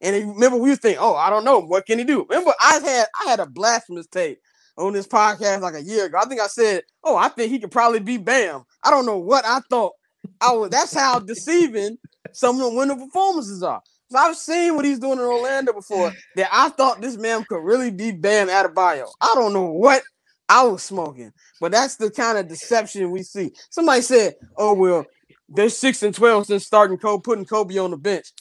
And 0.00 0.34
remember, 0.34 0.58
we 0.58 0.70
were 0.70 0.76
thinking, 0.76 1.00
oh, 1.00 1.14
I 1.14 1.30
don't 1.30 1.44
know, 1.44 1.60
what 1.60 1.86
can 1.86 1.98
he 1.98 2.04
do? 2.04 2.26
Remember, 2.28 2.52
I 2.60 2.80
had 2.84 3.06
I 3.24 3.30
had 3.30 3.40
a 3.40 3.46
blasphemous 3.46 4.06
take 4.06 4.38
on 4.76 4.92
this 4.92 5.06
podcast 5.06 5.60
like 5.60 5.74
a 5.74 5.82
year 5.82 6.06
ago. 6.06 6.18
I 6.20 6.26
think 6.26 6.40
I 6.40 6.48
said, 6.48 6.82
oh, 7.04 7.16
I 7.16 7.28
think 7.28 7.50
he 7.52 7.58
could 7.58 7.70
probably 7.70 8.00
be 8.00 8.16
Bam. 8.18 8.64
I 8.84 8.90
don't 8.90 9.06
know 9.06 9.18
what 9.18 9.44
I 9.46 9.60
thought. 9.70 9.92
I 10.40 10.52
was 10.52 10.70
that's 10.70 10.94
how 10.94 11.18
deceiving 11.18 11.96
some 12.32 12.56
of 12.56 12.62
the 12.62 12.76
winning 12.76 12.98
performances 12.98 13.62
are. 13.62 13.82
So 14.10 14.18
I've 14.18 14.36
seen 14.36 14.76
what 14.76 14.84
he's 14.84 14.98
doing 14.98 15.18
in 15.18 15.24
Orlando 15.24 15.72
before 15.72 16.12
that 16.36 16.48
I 16.52 16.68
thought 16.68 17.00
this 17.00 17.16
man 17.16 17.44
could 17.48 17.64
really 17.64 17.90
be 17.90 18.12
Bam 18.12 18.48
Adebayo. 18.48 19.08
I 19.20 19.32
don't 19.34 19.52
know 19.52 19.70
what 19.70 20.02
I 20.48 20.64
was 20.64 20.82
smoking, 20.82 21.32
but 21.60 21.72
that's 21.72 21.96
the 21.96 22.10
kind 22.10 22.36
of 22.38 22.48
deception 22.48 23.10
we 23.10 23.22
see. 23.22 23.52
Somebody 23.70 24.02
said, 24.02 24.34
"Oh 24.56 24.74
well, 24.74 25.06
they're 25.48 25.70
six 25.70 26.02
and 26.02 26.14
twelve 26.14 26.46
since 26.46 26.66
starting 26.66 26.98
Coby, 26.98 27.24
putting 27.24 27.46
Coby 27.46 27.82
on 27.82 27.90
the 27.90 27.96
bench." 27.96 28.32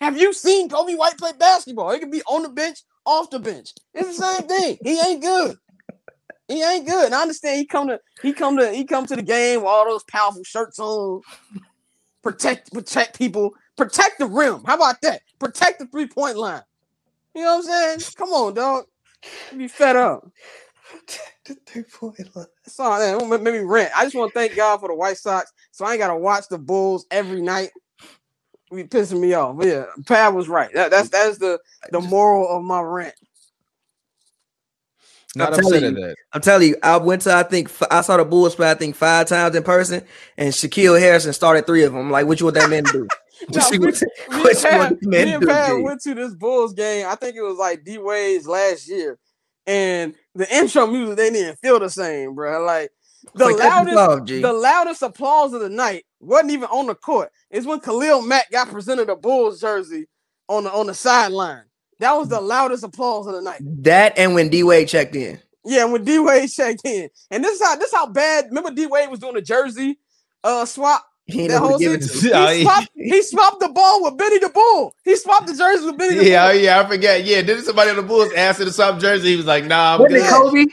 Have 0.00 0.16
you 0.16 0.32
seen 0.32 0.68
Coby 0.68 0.96
White 0.96 1.18
play 1.18 1.32
basketball? 1.38 1.92
He 1.92 1.98
could 1.98 2.10
be 2.10 2.22
on 2.22 2.42
the 2.42 2.48
bench, 2.48 2.78
off 3.04 3.30
the 3.30 3.38
bench. 3.38 3.72
It's 3.92 4.16
the 4.16 4.24
same 4.24 4.48
thing. 4.48 4.78
He 4.82 5.00
ain't 5.00 5.22
good. 5.22 5.56
He 6.48 6.62
ain't 6.62 6.86
good. 6.86 7.06
And 7.06 7.14
I 7.14 7.22
understand 7.22 7.58
he 7.58 7.66
come 7.66 7.88
to 7.88 8.00
he 8.22 8.32
come 8.32 8.56
to 8.56 8.72
he 8.72 8.84
come 8.84 9.06
to 9.06 9.16
the 9.16 9.22
game 9.22 9.60
with 9.60 9.68
all 9.68 9.84
those 9.84 10.04
powerful 10.04 10.44
shirts 10.44 10.78
on. 10.78 11.22
Protect 12.22 12.72
protect 12.72 13.18
people. 13.18 13.52
Protect 13.76 14.18
the 14.18 14.26
rim. 14.26 14.62
How 14.64 14.76
about 14.76 15.00
that? 15.02 15.22
Protect 15.38 15.78
the 15.78 15.86
three 15.86 16.06
point 16.06 16.36
line. 16.36 16.62
You 17.34 17.42
know 17.42 17.58
what 17.58 17.68
I'm 17.68 17.98
saying? 17.98 18.00
Come 18.16 18.30
on, 18.30 18.54
dog. 18.54 18.84
Be 19.56 19.68
fed 19.68 19.96
up. 19.96 20.26
That's 21.46 22.80
all 22.80 22.98
that 22.98 23.18
don't 23.18 23.28
make 23.28 23.42
me 23.42 23.58
rant. 23.58 23.92
I 23.96 24.04
just 24.04 24.14
want 24.16 24.32
to 24.32 24.38
thank 24.38 24.56
God 24.56 24.80
for 24.80 24.88
the 24.88 24.94
White 24.94 25.18
Sox, 25.18 25.52
so 25.70 25.84
I 25.84 25.92
ain't 25.92 25.98
gotta 26.00 26.16
watch 26.16 26.48
the 26.48 26.58
Bulls 26.58 27.06
every 27.10 27.42
night. 27.42 27.70
Be 28.74 28.84
pissing 28.84 29.20
me 29.20 29.34
off. 29.34 29.56
But 29.56 29.66
yeah, 29.66 29.84
Pat 30.06 30.34
was 30.34 30.48
right. 30.48 30.72
That, 30.74 30.90
that's 30.90 31.08
that's 31.08 31.38
the 31.38 31.58
the 31.90 32.00
moral 32.00 32.48
of 32.48 32.62
my 32.64 32.80
rant. 32.80 33.14
Not 35.36 35.52
I'm 35.52 35.60
telling 35.60 35.74
upset 35.74 35.82
at 35.84 35.92
you. 35.94 36.00
that. 36.06 36.16
I'm 36.32 36.40
telling 36.40 36.68
you, 36.68 36.76
I 36.82 36.96
went 36.98 37.22
to 37.22 37.34
I 37.34 37.42
think 37.44 37.70
I 37.90 38.00
saw 38.00 38.16
the 38.16 38.24
Bulls 38.24 38.54
play 38.54 38.70
I 38.70 38.74
think 38.74 38.96
five 38.96 39.26
times 39.28 39.54
in 39.54 39.62
person, 39.62 40.02
and 40.36 40.52
Shaquille 40.52 40.98
Harrison 41.00 41.32
started 41.32 41.66
three 41.66 41.84
of 41.84 41.92
them. 41.92 42.02
I'm 42.02 42.10
like, 42.10 42.26
what 42.26 42.40
you 42.40 42.46
want 42.46 42.56
that 42.56 42.70
man 42.70 42.84
to 42.84 42.92
do? 42.92 43.08
No, 43.50 43.60
What 43.60 43.72
me- 43.72 43.78
want- 43.78 44.02
Me 44.30 44.38
what 44.42 44.64
and 44.64 44.72
you 44.72 44.78
want 44.78 45.02
man 45.04 45.26
me 45.26 45.32
and 45.34 45.46
Pat 45.46 45.80
went 45.84 46.00
to 46.02 46.14
this 46.14 46.34
Bulls 46.34 46.72
game. 46.74 47.06
I 47.06 47.14
think 47.14 47.36
it 47.36 47.42
was 47.42 47.56
like 47.56 47.84
D 47.84 47.98
Wade's 47.98 48.48
last 48.48 48.88
year, 48.88 49.16
and 49.66 50.14
the 50.34 50.52
intro 50.56 50.88
music 50.88 51.16
they 51.16 51.24
didn't 51.30 51.40
even 51.42 51.56
feel 51.56 51.78
the 51.78 51.88
same, 51.88 52.34
bro. 52.34 52.64
Like 52.64 52.90
the 53.36 53.44
Like, 53.44 53.58
loudest, 53.58 54.26
G. 54.26 54.40
the 54.42 54.52
loudest 54.52 55.02
applause 55.02 55.52
of 55.52 55.60
the 55.60 55.68
night 55.68 56.04
wasn't 56.18 56.50
even 56.50 56.68
on 56.70 56.86
the 56.88 56.96
court. 56.96 57.30
It's 57.50 57.64
when 57.66 57.78
Khalil 57.78 58.22
Mack 58.22 58.50
got 58.50 58.70
presented 58.70 59.08
a 59.08 59.14
Bulls 59.14 59.60
jersey 59.60 60.06
on 60.48 60.64
the 60.64 60.72
on 60.72 60.86
the 60.88 60.94
sideline. 60.94 61.62
That 62.00 62.14
was 62.14 62.28
the 62.28 62.40
loudest 62.40 62.84
applause 62.84 63.26
of 63.26 63.34
the 63.34 63.42
night. 63.42 63.62
That 63.82 64.18
and 64.18 64.34
when 64.34 64.48
D 64.50 64.62
Wade 64.64 64.88
checked 64.88 65.16
in. 65.16 65.40
Yeah, 65.64 65.84
when 65.86 66.04
D 66.04 66.18
Wade 66.18 66.50
checked 66.50 66.82
in, 66.84 67.10
and 67.30 67.44
this 67.44 67.60
is 67.60 67.66
how 67.66 67.76
this 67.76 67.88
is 67.88 67.94
how 67.94 68.06
bad. 68.08 68.46
Remember 68.46 68.70
D 68.72 68.86
Wade 68.86 69.10
was 69.10 69.20
doing 69.20 69.34
the 69.34 69.42
jersey 69.42 69.98
uh 70.44 70.66
swap. 70.66 71.04
He 71.26 71.48
That 71.48 71.60
whole 71.60 71.78
to 71.78 71.78
give 71.78 71.92
it 71.94 72.04
season. 72.04 72.08
to. 72.20 72.20
He 72.20 72.28
yeah. 72.30 72.52
swapped, 72.62 72.88
he 72.94 73.22
swapped 73.22 73.60
the 73.60 73.68
ball 73.70 74.04
with 74.04 74.18
Benny 74.18 74.38
the 74.38 74.50
Bull. 74.50 74.94
He 75.04 75.16
swapped 75.16 75.46
the 75.48 75.54
jerseys 75.56 75.86
with 75.86 75.98
Benny 75.98 76.16
the 76.16 76.24
Yeah, 76.24 76.46
oh, 76.48 76.52
Bull. 76.52 76.62
yeah, 76.62 76.80
I 76.80 76.86
forget. 76.88 77.24
Yeah, 77.24 77.42
didn't 77.42 77.64
somebody 77.64 77.90
on 77.90 77.96
the 77.96 78.02
Bulls 78.02 78.32
ask 78.34 78.60
him 78.60 78.66
to 78.66 78.72
swap 78.72 79.00
jersey? 79.00 79.30
He 79.30 79.36
was 79.36 79.46
like, 79.46 79.64
"Nah, 79.66 79.96
I'm 79.96 80.00
Wasn't 80.00 80.08
good." 80.08 80.24
it 80.24 80.30
Kobe? 80.30 80.66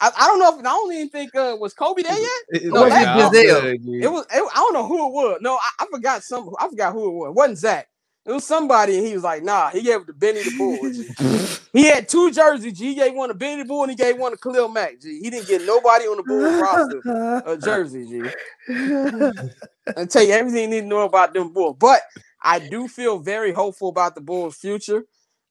I, 0.00 0.12
I 0.18 0.26
don't 0.28 0.38
know 0.40 0.54
if 0.54 0.60
I 0.60 0.62
don't 0.62 0.92
even 0.94 1.08
think 1.10 1.34
uh, 1.34 1.56
was 1.60 1.74
Kobe 1.74 2.02
there 2.02 2.18
yet. 2.18 2.30
It- 2.50 2.72
No, 2.72 2.88
that- 2.88 3.04
nah, 3.04 3.30
good, 3.30 3.80
It 4.02 4.08
was 4.08 4.26
it, 4.26 4.42
I 4.54 4.56
don't 4.56 4.74
know 4.74 4.86
who 4.86 5.08
it 5.08 5.12
was. 5.12 5.38
No, 5.42 5.56
I, 5.56 5.70
I 5.80 5.86
forgot 5.90 6.22
some. 6.24 6.50
I 6.60 6.68
forgot 6.68 6.92
who 6.92 7.06
it 7.08 7.12
was. 7.12 7.28
It 7.30 7.34
wasn't 7.34 7.58
Zach. 7.58 7.88
It 8.26 8.32
was 8.32 8.46
somebody, 8.46 8.96
and 8.96 9.06
he 9.06 9.14
was 9.14 9.22
like, 9.22 9.42
"Nah." 9.42 9.68
He 9.68 9.82
gave 9.82 10.00
it 10.00 10.06
to 10.06 10.12
Benny 10.14 10.42
the 10.42 10.56
Bull. 10.56 11.58
He 11.74 11.86
had 11.86 12.08
two 12.08 12.30
jerseys. 12.30 12.78
G. 12.78 12.86
He 12.86 12.94
gave 12.94 13.14
one 13.14 13.28
to 13.28 13.34
Benny 13.34 13.62
the 13.62 13.68
Bull, 13.68 13.82
and 13.82 13.90
he 13.90 13.96
gave 13.96 14.16
one 14.16 14.32
to 14.32 14.38
Khalil 14.38 14.68
Mack. 14.68 15.00
G. 15.00 15.20
He 15.20 15.28
didn't 15.28 15.48
get 15.48 15.62
nobody 15.66 16.04
on 16.04 16.16
the 16.16 16.22
Bulls 16.22 16.60
roster 16.60 17.42
a 17.46 17.58
jersey. 17.58 18.06
G. 18.06 18.22
and 19.96 20.10
tell 20.10 20.22
you 20.22 20.32
everything 20.32 20.62
you 20.62 20.68
need 20.68 20.80
to 20.82 20.86
know 20.86 21.02
about 21.02 21.34
them 21.34 21.52
Bulls. 21.52 21.76
But 21.78 22.00
I 22.40 22.60
do 22.60 22.88
feel 22.88 23.18
very 23.18 23.52
hopeful 23.52 23.88
about 23.88 24.14
the 24.14 24.20
Bulls' 24.20 24.56
future. 24.56 25.04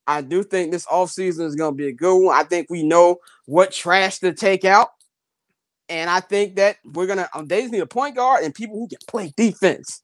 I 0.06 0.22
do 0.22 0.42
think 0.42 0.70
this 0.70 0.86
offseason 0.86 1.44
is 1.44 1.56
going 1.56 1.72
to 1.72 1.76
be 1.76 1.88
a 1.88 1.92
good 1.92 2.16
one. 2.16 2.36
I 2.36 2.44
think 2.44 2.68
we 2.70 2.82
know 2.82 3.18
what 3.46 3.72
trash 3.72 4.18
to 4.20 4.32
take 4.32 4.64
out. 4.64 4.90
And 5.88 6.08
I 6.08 6.20
think 6.20 6.56
that 6.56 6.76
we're 6.84 7.06
going 7.06 7.18
to, 7.18 7.28
um, 7.34 7.46
they 7.46 7.62
just 7.62 7.72
need 7.72 7.80
a 7.80 7.86
point 7.86 8.16
guard 8.16 8.44
and 8.44 8.54
people 8.54 8.76
who 8.76 8.88
can 8.88 8.98
play 9.06 9.32
defense. 9.36 10.02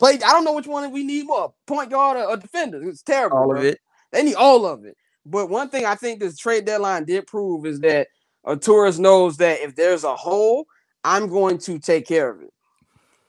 Play, 0.00 0.14
I 0.14 0.32
don't 0.32 0.44
know 0.44 0.54
which 0.54 0.68
one 0.68 0.92
we 0.92 1.04
need 1.04 1.26
more 1.26 1.54
point 1.68 1.90
guard 1.90 2.18
or, 2.18 2.24
or 2.26 2.38
defender. 2.38 2.82
It's 2.88 3.04
terrible. 3.04 3.38
All 3.38 3.56
of 3.56 3.64
it. 3.64 3.80
They 4.12 4.24
need 4.24 4.36
all 4.36 4.66
of 4.66 4.86
it. 4.86 4.96
But 5.26 5.50
one 5.50 5.70
thing 5.70 5.86
I 5.86 5.96
think 5.96 6.20
this 6.20 6.38
trade 6.38 6.66
deadline 6.66 7.06
did 7.06 7.28
prove 7.28 7.66
is 7.66 7.80
that 7.82 8.08
a 8.46 8.56
tourist 8.58 9.00
knows 9.00 9.38
that 9.38 9.60
if 9.62 9.76
there's 9.76 10.04
a 10.04 10.16
hole, 10.16 10.66
I'm 11.04 11.28
going 11.28 11.58
to 11.60 11.80
take 11.80 12.08
care 12.08 12.30
of 12.30 12.42
it. 12.42 12.50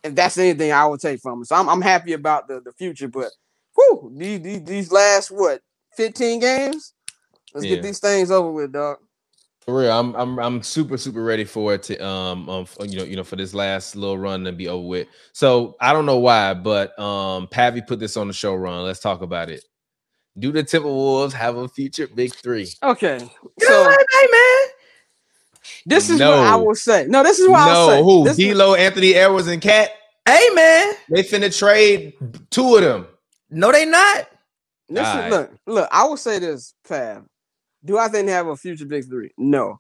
If 0.04 0.16
that's 0.16 0.38
anything 0.40 0.72
I 0.74 0.86
will 0.88 1.00
take 1.00 1.22
from 1.22 1.42
it. 1.44 1.48
So 1.48 1.58
I'm, 1.58 1.70
I'm 1.70 1.82
happy 1.82 2.14
about 2.14 2.48
the, 2.50 2.62
the 2.62 2.74
future. 2.74 3.10
But 3.10 3.32
whew, 3.76 4.14
these, 4.18 4.42
these, 4.42 4.64
these 4.66 4.94
last 4.94 5.32
what 5.32 5.62
15 5.98 6.42
games? 6.42 6.94
Let's 7.54 7.68
Yeah. 7.68 7.76
get 7.78 7.84
these 7.84 8.00
things 8.00 8.32
over 8.32 8.52
with, 8.52 8.74
dog. 8.74 8.98
For 9.72 9.80
real, 9.80 9.92
I'm 9.98 10.14
I'm 10.18 10.38
I'm 10.38 10.64
super 10.64 10.98
super 10.98 11.24
ready 11.24 11.46
for 11.46 11.74
it 11.74 11.84
to 11.84 11.98
um, 12.06 12.50
um 12.50 12.68
you 12.82 12.98
know 12.98 13.06
you 13.06 13.16
know 13.16 13.24
for 13.24 13.38
this 13.38 13.54
last 13.54 13.96
little 13.96 14.18
run 14.18 14.44
to 14.44 14.52
be 14.52 14.68
over 14.68 14.86
with. 14.86 15.08
So 15.32 15.78
I 15.80 15.94
don't 15.94 16.06
know 16.06 16.18
why, 16.18 16.54
but 16.56 16.98
um 17.00 17.48
Pavi 17.48 17.88
put 17.88 17.98
this 17.98 18.18
on 18.18 18.28
the 18.28 18.34
show 18.34 18.54
run. 18.54 18.84
Let's 18.84 19.00
talk 19.00 19.22
about 19.22 19.50
it. 19.50 19.64
Do 20.38 20.52
the 20.52 20.62
Timberwolves 20.62 21.32
have 21.32 21.56
a 21.56 21.70
future 21.70 22.06
big 22.14 22.36
three? 22.36 22.68
Okay. 22.84 23.20
You 23.22 23.66
So 23.66 23.84
what, 23.84 24.06
hey 24.12 24.28
man? 24.30 24.70
this 25.86 26.10
is 26.10 26.20
what 26.20 26.28
I 26.40 26.52
No. 26.58 26.64
will 26.64 26.76
say. 26.76 27.06
No, 27.08 27.24
this 27.24 27.40
is 27.40 27.48
what 27.48 27.60
I'll 27.62 27.88
say. 27.88 28.04
Who? 28.04 28.26
This 28.26 28.38
is- 28.40 28.54
D'Lo, 28.54 28.76
Anthony 28.76 29.14
Edwards, 29.14 29.48
and 29.48 29.62
KAT. 29.62 29.90
Hey 30.28 30.50
man. 30.54 30.96
They 31.10 31.24
finna 31.24 31.58
trade 31.58 32.16
two 32.50 32.76
of 32.76 32.82
them. 32.82 33.08
No, 33.50 33.72
they 33.72 33.86
not. 33.86 34.28
This 34.90 35.08
is, 35.08 35.16
Alright. 35.16 35.30
look, 35.32 35.52
look, 35.66 35.90
I 35.94 36.04
will 36.04 36.18
say 36.18 36.40
this, 36.40 36.74
Pav. 36.86 37.24
Do 37.84 37.98
I 37.98 38.08
think 38.08 38.28
they 38.28 38.34
have 38.34 38.48
a 38.48 38.56
future 38.56 38.86
big 38.86 39.06
three? 39.06 39.32
No. 39.38 39.80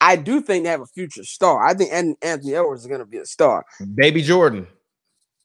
I 0.00 0.16
do 0.16 0.40
think 0.40 0.64
they 0.64 0.70
have 0.70 0.80
a 0.80 0.86
future 0.86 1.24
star. 1.24 1.64
I 1.64 1.74
think 1.74 1.92
Anthony 1.92 2.54
Edwards 2.54 2.82
is 2.82 2.88
going 2.88 3.00
to 3.00 3.06
be 3.06 3.18
a 3.18 3.26
star. 3.26 3.64
Baby 3.94 4.22
Jordan. 4.22 4.66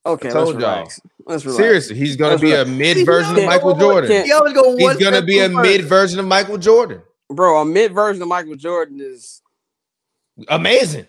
Okay, 0.05 0.29
Told 0.29 0.55
let's 0.55 0.61
y'all. 0.61 0.71
relax. 0.75 1.01
Let's 1.25 1.45
relax. 1.45 1.57
Seriously, 1.61 1.95
he's 1.97 2.15
gonna 2.15 2.31
Let's 2.31 2.41
be 2.41 2.53
a 2.53 2.63
mid 2.63 3.05
version 3.05 3.37
of 3.37 3.43
Michael 3.43 3.75
Jordan. 3.75 4.23
He 4.25 4.31
always 4.31 4.53
go 4.53 4.77
He's 4.77 4.95
gonna 4.95 5.21
be 5.21 5.39
a 5.39 5.49
mid 5.49 5.83
version 5.83 6.17
of 6.19 6.25
Michael 6.25 6.57
Jordan. 6.57 7.01
Bro, 7.29 7.59
a 7.61 7.65
mid 7.65 7.91
version 7.93 8.21
of 8.21 8.29
Michael 8.29 8.55
Jordan 8.55 8.99
is 9.01 9.41
Amazing. 10.47 11.07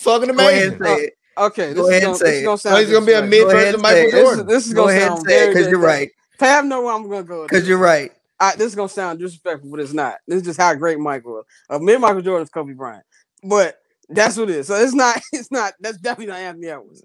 Fucking 0.00 0.30
amazing. 0.30 0.36
Go 0.36 0.48
ahead 0.48 0.62
amazing. 0.64 0.72
and 0.72 0.86
say 0.98 1.04
it. 1.04 1.12
Uh, 1.36 1.46
okay. 1.46 1.66
This 1.68 1.74
Go 1.76 1.82
is 1.84 1.88
ahead 1.90 2.02
gonna, 2.02 2.10
and 2.10 2.18
say 2.18 2.28
is 2.36 2.40
it. 2.40 2.44
gonna 2.44 2.52
oh, 2.52 2.56
So 2.56 2.68
sound 2.70 2.80
he's 2.80 2.92
gonna 2.92 3.06
be 3.06 3.12
a 3.12 3.22
mid 3.22 3.46
version 3.48 3.74
of 3.76 3.80
Michael 3.82 3.98
say 4.00 4.08
it. 4.08 4.10
This 4.10 4.18
is, 4.18 4.24
Jordan. 4.24 4.46
this 4.48 4.66
is 4.66 4.72
Go 4.74 4.80
gonna 4.86 4.92
ahead 4.96 5.02
and 5.12 5.16
sound 5.18 5.26
say 5.28 5.48
because 5.48 5.68
you're 5.68 5.80
disrespectful. 5.80 5.86
right. 5.86 6.10
Pav 6.40 6.64
know 6.64 6.82
where 6.82 6.94
I'm 6.94 7.08
gonna 7.08 7.22
go. 7.22 7.42
Because 7.44 7.68
you're 7.68 7.78
right. 7.78 8.12
I, 8.40 8.54
this 8.56 8.66
is 8.68 8.74
gonna 8.74 8.88
sound 8.88 9.18
disrespectful, 9.18 9.70
but 9.70 9.80
it's 9.80 9.92
not. 9.92 10.16
This 10.26 10.38
is 10.38 10.42
just 10.44 10.60
how 10.60 10.74
great 10.74 10.98
Michael. 10.98 11.42
Uh, 11.68 11.78
mid 11.78 12.00
Michael 12.00 12.22
Jordan 12.22 12.44
is 12.44 12.50
Kobe 12.50 12.72
Bryant, 12.72 13.04
but 13.42 13.78
that's 14.08 14.36
what 14.36 14.48
it 14.50 14.56
is. 14.56 14.66
So 14.68 14.74
it's 14.76 14.94
not. 14.94 15.20
It's 15.32 15.50
not. 15.50 15.74
That's 15.80 15.98
definitely 15.98 16.32
not 16.32 16.40
Anthony 16.40 16.68
Edwards. 16.68 17.02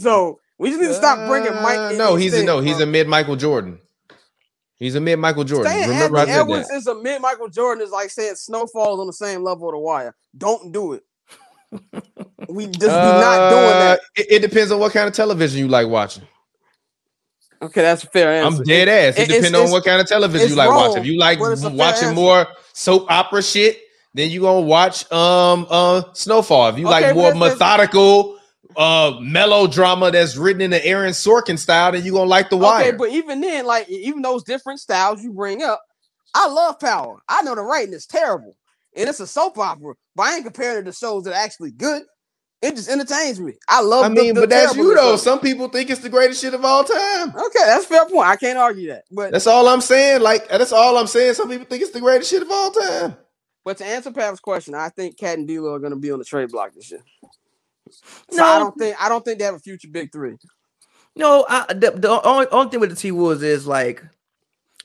So 0.00 0.40
we 0.58 0.70
just 0.70 0.80
need 0.80 0.88
to 0.88 0.94
stop 0.94 1.28
bringing 1.28 1.54
Mike. 1.62 1.76
Uh, 1.78 1.92
no, 1.92 2.16
he's 2.16 2.34
a 2.34 2.42
no, 2.44 2.60
he's 2.60 2.80
a 2.80 2.86
mid 2.86 3.06
Michael 3.08 3.36
Jordan. 3.36 3.78
He's 4.78 4.94
a 4.94 5.00
mid 5.00 5.18
Michael 5.18 5.44
Jordan. 5.44 5.72
Saying 5.72 5.88
Remember, 5.88 6.18
I 6.18 6.20
Anthony 6.22 6.38
Edwards 6.38 6.68
that. 6.68 6.76
is 6.76 6.86
a 6.86 6.94
mid 6.94 7.22
Michael 7.22 7.48
Jordan 7.48 7.82
is 7.84 7.90
like 7.90 8.10
saying 8.10 8.34
Snowfall 8.34 8.94
is 8.94 9.00
on 9.00 9.06
the 9.06 9.12
same 9.12 9.42
level 9.42 9.68
of 9.68 9.72
the 9.74 9.78
wire. 9.78 10.14
Don't 10.36 10.72
do 10.72 10.92
it. 10.94 11.02
we 12.48 12.66
just 12.66 12.80
be 12.80 12.86
not 12.86 13.50
doing 13.50 13.64
Uh, 13.64 13.78
that. 13.78 14.00
It, 14.16 14.26
it 14.30 14.38
depends 14.40 14.70
on 14.72 14.78
what 14.80 14.92
kind 14.92 15.08
of 15.08 15.14
television 15.14 15.58
you 15.58 15.68
like 15.68 15.88
watching. 15.88 16.24
Okay, 17.62 17.82
that's 17.82 18.04
a 18.04 18.08
fair 18.08 18.30
answer. 18.44 18.58
I'm 18.58 18.64
dead 18.64 18.88
ass. 18.88 19.16
It, 19.18 19.30
It- 19.30 19.34
depends 19.42 19.58
on 19.58 19.70
what 19.70 19.84
kind 19.84 20.00
of 20.00 20.06
television 20.06 20.48
you 20.50 20.54
like 20.56 20.68
wrong, 20.68 20.88
watching. 20.88 21.02
If 21.02 21.06
you 21.06 21.18
like 21.18 21.38
but 21.38 21.52
it's 21.52 21.62
a 21.62 21.68
fair 21.70 21.76
watching 21.76 22.02
answer. 22.08 22.14
more 22.14 22.46
soap 22.74 23.06
opera 23.10 23.42
shit, 23.42 23.80
then 24.14 24.30
you 24.30 24.40
gonna 24.42 24.60
watch 24.60 25.10
um 25.12 25.66
uh 25.70 26.02
Snowfall. 26.14 26.68
If 26.68 26.78
you 26.78 26.86
Okay, 26.86 27.06
like 27.06 27.14
more 27.14 27.32
that's- 27.32 27.40
that's- 27.40 27.58
methodical 27.58 28.36
uh 28.76 29.12
melodrama 29.20 30.10
that's 30.10 30.36
written 30.36 30.60
in 30.60 30.70
the 30.70 30.84
Aaron 30.84 31.12
Sorkin 31.12 31.58
style, 31.58 31.92
then 31.92 32.04
you 32.04 32.12
gonna 32.12 32.28
like 32.28 32.50
The 32.50 32.56
Wire. 32.56 32.88
Okay, 32.88 32.96
but 32.96 33.10
even 33.10 33.40
then, 33.40 33.64
like 33.64 33.88
even 33.88 34.22
those 34.22 34.42
different 34.44 34.80
styles 34.80 35.22
you 35.22 35.32
bring 35.32 35.62
up, 35.62 35.80
I 36.34 36.48
love 36.48 36.78
Power. 36.78 37.20
I 37.28 37.42
know 37.42 37.54
the 37.54 37.62
writing 37.62 37.94
is 37.94 38.06
terrible, 38.06 38.54
and 38.94 39.08
it's 39.08 39.20
a 39.20 39.26
soap 39.26 39.56
opera, 39.58 39.94
but 40.14 40.22
I 40.24 40.34
ain't 40.36 40.44
comparing 40.44 40.80
it 40.80 40.84
to 40.84 40.92
shows 40.92 41.24
that 41.24 41.32
are 41.32 41.42
actually 41.42 41.70
good. 41.70 42.02
It 42.62 42.74
just 42.74 42.88
entertains 42.88 43.38
me. 43.38 43.54
I 43.68 43.82
love. 43.82 44.04
I 44.04 44.08
mean, 44.08 44.34
the 44.34 44.40
but 44.42 44.50
that's 44.50 44.74
you 44.74 44.82
terribleness 44.82 45.00
though. 45.04 45.14
of. 45.14 45.20
Some 45.20 45.40
people 45.40 45.68
think 45.68 45.90
it's 45.90 46.00
the 46.00 46.08
greatest 46.08 46.40
shit 46.40 46.54
of 46.54 46.64
all 46.64 46.84
time. 46.84 47.28
Okay, 47.28 47.64
that's 47.66 47.84
a 47.84 47.88
fair 47.88 48.06
point. 48.06 48.26
I 48.26 48.36
can't 48.36 48.58
argue 48.58 48.88
that. 48.88 49.04
But 49.10 49.30
That's 49.32 49.46
all 49.46 49.68
I'm 49.68 49.82
saying. 49.82 50.22
Like 50.22 50.48
that's 50.48 50.72
all 50.72 50.96
I'm 50.96 51.06
saying. 51.06 51.34
Some 51.34 51.48
people 51.50 51.66
think 51.66 51.82
it's 51.82 51.92
the 51.92 52.00
greatest 52.00 52.30
shit 52.30 52.42
of 52.42 52.50
all 52.50 52.70
time. 52.70 53.16
but 53.64 53.76
to 53.78 53.84
answer 53.84 54.10
Pav's 54.10 54.40
question, 54.40 54.74
I 54.74 54.88
think 54.88 55.18
KAT 55.18 55.38
and 55.38 55.46
D'Lo 55.46 55.74
are 55.74 55.78
going 55.78 55.92
to 55.92 55.98
be 55.98 56.10
on 56.10 56.18
the 56.18 56.24
trade 56.24 56.50
block 56.50 56.72
this 56.74 56.90
year. 56.90 57.02
So 57.90 58.36
No. 58.38 58.44
I 58.44 58.58
don't 58.58 58.76
think 58.78 58.96
I 59.04 59.08
don't 59.10 59.24
think 59.24 59.38
they 59.38 59.44
have 59.44 59.54
a 59.54 59.58
future 59.60 59.88
big 59.88 60.10
three. 60.10 60.36
No, 61.14 61.46
I, 61.48 61.72
the, 61.72 61.92
the 61.92 62.22
only, 62.26 62.46
only 62.48 62.70
thing 62.70 62.80
with 62.80 62.90
the 62.90 62.96
T 62.96 63.10
Wolves 63.10 63.42
is 63.42 63.66
like 63.66 64.02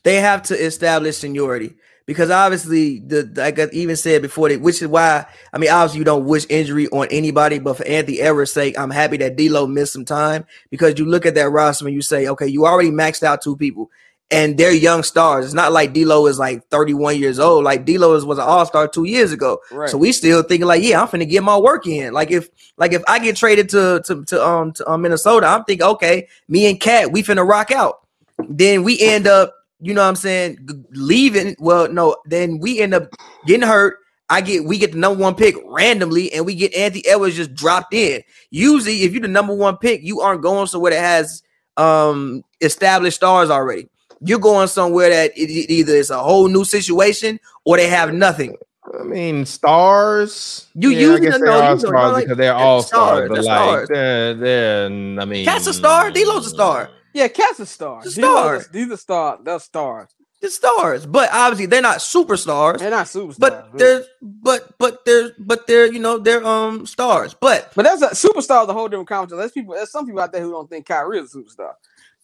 they 0.04 0.16
have 0.16 0.44
to 0.44 0.56
establish 0.56 1.18
seniority 1.18 1.76
because 2.12 2.30
obviously 2.30 3.00
the 3.00 3.32
like 3.36 3.58
I 3.58 3.70
even 3.72 3.96
said 3.96 4.22
before, 4.22 4.50
they, 4.50 4.58
which 4.58 4.82
is 4.82 4.88
why 4.90 5.26
I 5.54 5.58
mean 5.58 5.70
obviously 5.70 6.00
you 6.00 6.04
don't 6.04 6.26
wish 6.26 6.46
injury 6.50 6.90
on 6.90 7.08
anybody, 7.10 7.58
but 7.58 7.78
for 7.78 7.88
Anthony 7.88 8.20
Edwards' 8.20 8.52
sake, 8.52 8.78
I'm 8.78 8.90
happy 8.90 9.16
that 9.18 9.38
D'Lo 9.38 9.66
missed 9.66 9.94
some 9.94 10.04
time 10.04 10.46
because 10.70 11.00
you 11.00 11.06
look 11.06 11.26
at 11.26 11.36
that 11.36 11.50
roster 11.50 11.86
and 11.86 11.96
you 11.96 12.02
say, 12.02 12.28
okay, 12.28 12.48
you 12.48 12.66
already 12.66 12.92
maxed 12.92 13.24
out 13.24 13.42
two 13.42 13.56
people. 13.56 13.90
And 14.30 14.58
they're 14.58 14.74
young 14.74 15.04
stars. 15.04 15.46
It's 15.46 15.54
not 15.54 15.72
like 15.72 15.94
D'Lo 15.94 16.28
is 16.28 16.38
like 16.38 16.68
31 16.68 17.18
years 17.20 17.40
old. 17.40 17.64
Like 17.64 17.86
D'Lo 17.86 18.16
is, 18.16 18.26
was 18.26 18.38
an 18.38 18.46
All 18.46 18.66
Star 18.66 18.90
two 18.90 19.06
years 19.06 19.32
ago. 19.32 19.60
Right. 19.72 19.90
So 19.90 19.98
we 19.98 20.12
still 20.12 20.44
thinking 20.44 20.68
like, 20.68 20.84
yeah, 20.84 21.02
I'm 21.02 21.08
finna 21.08 21.30
get 21.30 21.44
my 21.44 21.58
work 21.58 21.88
in. 21.88 22.14
Like 22.14 22.32
if 22.32 22.50
like 22.78 22.92
if 22.92 23.04
I 23.08 23.20
get 23.20 23.38
traded 23.38 23.70
to 23.70 24.02
to, 24.06 24.26
to 24.26 24.46
um 24.46 24.74
to 24.74 24.90
um, 24.90 25.02
Minnesota, 25.02 25.48
I'm 25.48 25.64
thinking, 25.64 25.86
okay, 25.86 26.28
me 26.50 26.70
and 26.70 26.80
KAT, 26.80 27.12
we 27.12 27.24
finna 27.24 27.48
rock 27.48 27.72
out. 27.72 28.02
Then 28.50 28.84
we 28.84 29.00
end 29.00 29.28
up, 29.28 29.54
you 29.82 29.94
know 29.94 30.02
what 30.02 30.08
I'm 30.10 30.16
saying, 30.16 30.86
leaving. 30.92 31.56
Well, 31.60 31.92
no, 31.92 32.16
then 32.26 32.60
we 32.60 32.80
end 32.80 32.94
up 32.94 33.10
getting 33.46 33.68
hurt. 33.68 33.98
I 34.30 34.40
get 34.40 34.64
we 34.64 34.78
get 34.78 34.94
the 34.94 34.98
number 34.98 35.22
one 35.22 35.36
pick 35.36 35.56
randomly, 35.66 36.32
and 36.32 36.46
we 36.46 36.56
get 36.56 36.74
Anthony 36.74 37.06
Edwards 37.06 37.36
just 37.36 37.54
dropped 37.54 37.94
in. 37.94 38.22
Usually, 38.50 39.04
if 39.04 39.12
you're 39.12 39.22
the 39.22 39.28
number 39.28 39.54
one 39.54 39.78
pick, 39.78 40.02
you 40.04 40.22
aren't 40.22 40.42
going 40.42 40.68
somewhere 40.68 40.92
that 40.92 41.02
has 41.02 41.44
um 41.78 42.44
established 42.62 43.18
stars 43.18 43.50
already. 43.50 43.90
You're 44.24 44.40
going 44.40 44.68
somewhere 44.68 45.10
that 45.10 45.32
it, 45.38 45.50
it 45.50 45.72
either 45.74 45.96
it's 45.96 46.12
a 46.12 46.20
whole 46.20 46.48
new 46.48 46.64
situation 46.64 47.40
or 47.66 47.78
they 47.78 47.88
have 47.88 48.14
nothing. 48.14 48.56
I 49.00 49.04
mean, 49.04 49.46
stars. 49.46 50.68
You 50.76 50.92
yeah, 50.92 51.00
using 51.00 51.30
the- 51.32 51.38
no, 51.40 51.76
the- 51.76 51.80
stars 51.80 52.14
like, 52.14 52.24
because 52.26 52.38
they're 52.38 52.46
they're 52.48 52.56
all 52.56 52.84
stars, 52.84 53.28
stars, 53.28 53.30
but 53.30 53.34
they're 53.36 53.44
like 53.44 53.58
stars. 53.70 53.90
they're, 53.90 54.34
they're 54.36 54.86
I 55.22 55.26
mean, 55.26 55.46
KAT's 55.46 55.68
a 55.68 55.74
star, 55.74 56.12
D'Lo's 56.12 56.46
a 56.46 56.50
star. 56.50 56.90
Yeah, 57.14 57.28
KAT's 57.28 57.60
a 57.60 57.66
star. 57.66 58.02
He's 58.04 58.18
a 58.18 58.22
D'Lo 58.22 58.32
star. 58.34 58.56
is- 58.58 58.68
These 58.70 58.92
are 58.92 58.98
stars. 58.98 59.40
They're 59.44 59.60
stars. 59.60 60.10
The 60.42 60.50
stars, 60.50 61.06
but 61.06 61.30
obviously 61.32 61.68
they're 61.68 61.84
not 61.84 61.98
superstars. 62.00 62.80
They're 62.80 62.90
not 62.90 63.06
superstars. 63.06 63.38
But 63.38 63.68
really. 63.74 63.78
they're 63.78 64.04
but 64.24 64.76
but 64.80 65.06
they're 65.06 65.32
but 65.38 65.68
they're 65.68 65.86
you 65.94 66.00
know 66.00 66.18
they're 66.18 66.44
um 66.44 66.88
stars. 66.88 67.36
But 67.36 67.72
But 67.76 67.84
that's 67.86 68.02
a 68.02 68.10
superstar 68.28 68.64
is 68.64 68.70
a 68.70 68.74
whole 68.74 68.88
different 68.90 69.08
conversation. 69.08 69.38
There's 69.38 69.52
people, 69.52 69.76
there's 69.76 69.92
some 69.92 70.08
people 70.08 70.20
out 70.20 70.32
there 70.32 70.42
who 70.42 70.52
don't 70.52 70.68
think 70.68 70.88
Kyrie 70.88 71.20
is 71.20 71.36
a 71.36 71.38
superstar. 71.38 71.74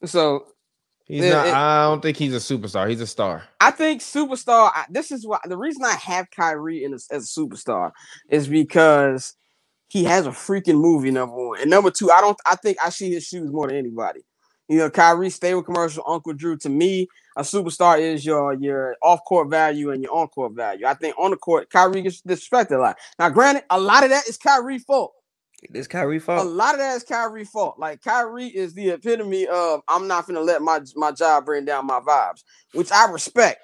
So 0.06 0.48
He's 1.06 1.24
Yeah, 1.24 1.30
not. 1.34 1.48
it- 1.48 1.54
I 1.54 1.84
don't 1.84 2.02
think 2.02 2.18
he's 2.18 2.34
a 2.34 2.38
superstar. 2.38 2.90
He's 2.90 3.00
a 3.02 3.08
star. 3.08 3.44
I 3.62 3.70
think 3.72 4.02
superstar. 4.02 4.72
I, 4.74 4.86
this 4.90 5.12
is 5.12 5.26
why 5.26 5.40
the 5.46 5.56
reason 5.58 5.86
I 5.86 5.94
have 5.94 6.30
Kyrie 6.32 6.84
in 6.84 6.94
as, 6.96 7.08
as 7.12 7.24
a 7.24 7.40
superstar 7.40 7.92
is 8.30 8.48
because 8.48 9.36
he 9.90 10.04
has 10.06 10.26
a 10.26 10.32
freaking 10.32 10.82
movie. 10.82 11.12
Number 11.12 11.36
one 11.36 11.62
and 11.62 11.70
number 11.70 11.92
two, 11.92 12.12
I 12.12 12.20
don't. 12.22 12.38
I 12.48 12.56
think 12.56 12.78
I 12.84 12.90
see 12.90 13.12
his 13.14 13.24
shoes 13.26 13.52
more 13.52 13.68
than 13.68 13.78
anybody. 13.78 14.22
You 14.68 14.80
know, 14.80 14.90
Kyrie 14.90 15.30
stay 15.30 15.54
with 15.56 15.66
commercial. 15.66 16.04
Uncle 16.08 16.34
Drew. 16.34 16.58
To 16.58 16.70
me, 16.70 17.08
a 17.38 17.42
superstar 17.42 18.00
is 18.00 18.26
your 18.26 18.54
your 18.54 18.96
off 19.02 19.22
court 19.26 19.50
value 19.50 19.92
and 19.92 20.04
your 20.04 20.14
on 20.14 20.28
court 20.28 20.54
value. 20.54 20.86
I 20.86 20.94
think 20.94 21.16
on 21.18 21.32
the 21.32 21.38
court, 21.38 21.70
Kyrie 21.70 22.02
gets 22.02 22.22
disrespected 22.22 22.72
a 22.72 22.80
lot. 22.80 22.98
Now, 23.18 23.30
granted, 23.30 23.64
a 23.70 23.80
lot 23.80 24.04
of 24.04 24.10
that 24.10 24.28
is 24.28 24.38
Kyrie 24.38 24.80
fault. 24.80 25.14
this 25.70 25.88
Kyrie 25.88 26.22
a 26.28 26.44
lot 26.44 26.74
of 26.74 26.80
that 26.80 26.98
is 26.98 27.04
Kyrie 27.04 27.46
fault. 27.46 27.80
Like 27.80 28.02
Kyrie 28.04 28.48
is 28.48 28.74
the 28.74 28.90
epitome 28.90 29.48
of 29.48 29.82
I'm 29.88 30.08
not 30.08 30.28
gonna 30.28 30.42
let 30.42 30.62
my 30.62 30.82
my 30.96 31.12
job 31.12 31.46
bring 31.46 31.64
down 31.66 31.86
my 31.86 32.00
vibes, 32.02 32.44
which 32.74 32.92
I 32.92 33.10
respect. 33.10 33.62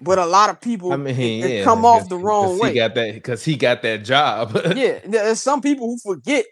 But 0.00 0.18
a 0.18 0.26
lot 0.26 0.50
of 0.50 0.60
people 0.60 0.92
I 0.92 0.96
mean, 0.96 1.18
it- 1.18 1.44
it 1.46 1.58
yeah, 1.58 1.64
come 1.64 1.86
off 1.86 2.08
the 2.10 2.18
wrong 2.18 2.58
way. 2.58 2.70
He 2.70 2.74
got 2.74 2.94
that 2.94 3.14
because 3.14 3.44
he 3.44 3.56
got 3.56 3.80
that 3.82 4.04
job. 4.04 4.52
yeah, 4.76 4.98
there's 5.06 5.40
some 5.40 5.62
people 5.62 5.86
who 5.86 5.98
forget. 5.98 6.44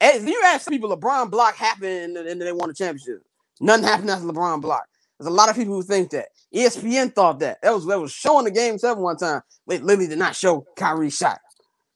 As 0.00 0.24
you 0.24 0.40
ask 0.46 0.68
people, 0.68 0.94
LeBron 0.96 1.30
block 1.30 1.56
happened 1.56 2.16
and 2.16 2.28
then 2.28 2.38
they 2.40 2.52
won 2.52 2.70
a 2.70 2.74
championship. 2.74 3.22
Nothing 3.60 3.84
happened 3.86 4.10
after 4.10 4.26
LeBron 4.26 4.60
block. 4.62 4.84
There's 5.18 5.28
a 5.28 5.34
lot 5.34 5.50
of 5.50 5.56
people 5.56 5.74
who 5.74 5.82
think 5.82 6.10
that. 6.10 6.28
ESPN 6.54 7.14
thought 7.14 7.40
that. 7.40 7.62
That 7.62 7.74
was 7.74 7.86
that 7.86 8.00
was 8.00 8.12
showing 8.12 8.44
the 8.44 8.52
game 8.52 8.78
seven 8.78 9.02
one 9.02 9.16
time. 9.16 9.42
They 9.66 9.78
literally 9.78 10.08
did 10.08 10.18
not 10.18 10.36
show 10.36 10.66
Kyrie 10.76 11.10
shot. 11.10 11.40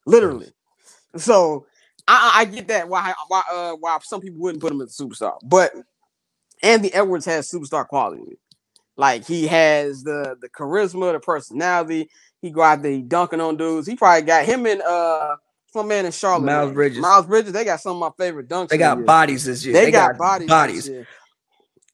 Literally. 0.06 0.52
So 1.16 1.66
I, 2.08 2.32
I 2.36 2.40
I 2.42 2.44
get 2.46 2.68
that 2.68 2.88
why 2.88 3.14
why 3.28 3.42
uh 3.52 3.72
why 3.80 3.98
some 4.02 4.20
people 4.20 4.40
wouldn't 4.40 4.62
put 4.62 4.72
him 4.72 4.80
as 4.82 4.98
a 4.98 5.04
superstar. 5.04 5.38
But 5.44 5.72
Andy 6.62 6.92
Edwards 6.94 7.26
has 7.26 7.50
superstar 7.50 7.86
quality. 7.86 8.38
Like 8.96 9.26
he 9.26 9.46
has 9.48 10.04
the 10.04 10.36
the 10.40 10.48
charisma, 10.50 11.12
the 11.12 11.20
personality. 11.20 12.10
He 12.42 12.50
go 12.50 12.62
out 12.62 12.82
there, 12.82 12.92
he 12.92 13.02
dunking 13.02 13.40
on 13.40 13.56
dudes. 13.56 13.88
He 13.88 13.96
probably 13.96 14.22
got 14.22 14.46
him 14.46 14.66
and 14.66 14.82
uh 14.82 15.36
my 15.78 15.88
man 15.88 16.06
in 16.06 16.12
Charlotte. 16.12 16.44
Miles 16.44 16.66
man. 16.66 16.74
Bridges. 16.74 16.98
Miles 16.98 17.26
Bridges, 17.26 17.52
they 17.52 17.64
got 17.64 17.80
some 17.80 18.00
of 18.00 18.00
my 18.00 18.24
favorite 18.24 18.48
dunks. 18.48 18.68
They 18.68 18.78
got 18.78 19.04
bodies 19.04 19.44
this 19.44 19.64
year. 19.64 19.72
They, 19.72 19.90
got, 19.90 20.18
bodies. 20.18 20.48
Bodies. 20.48 20.90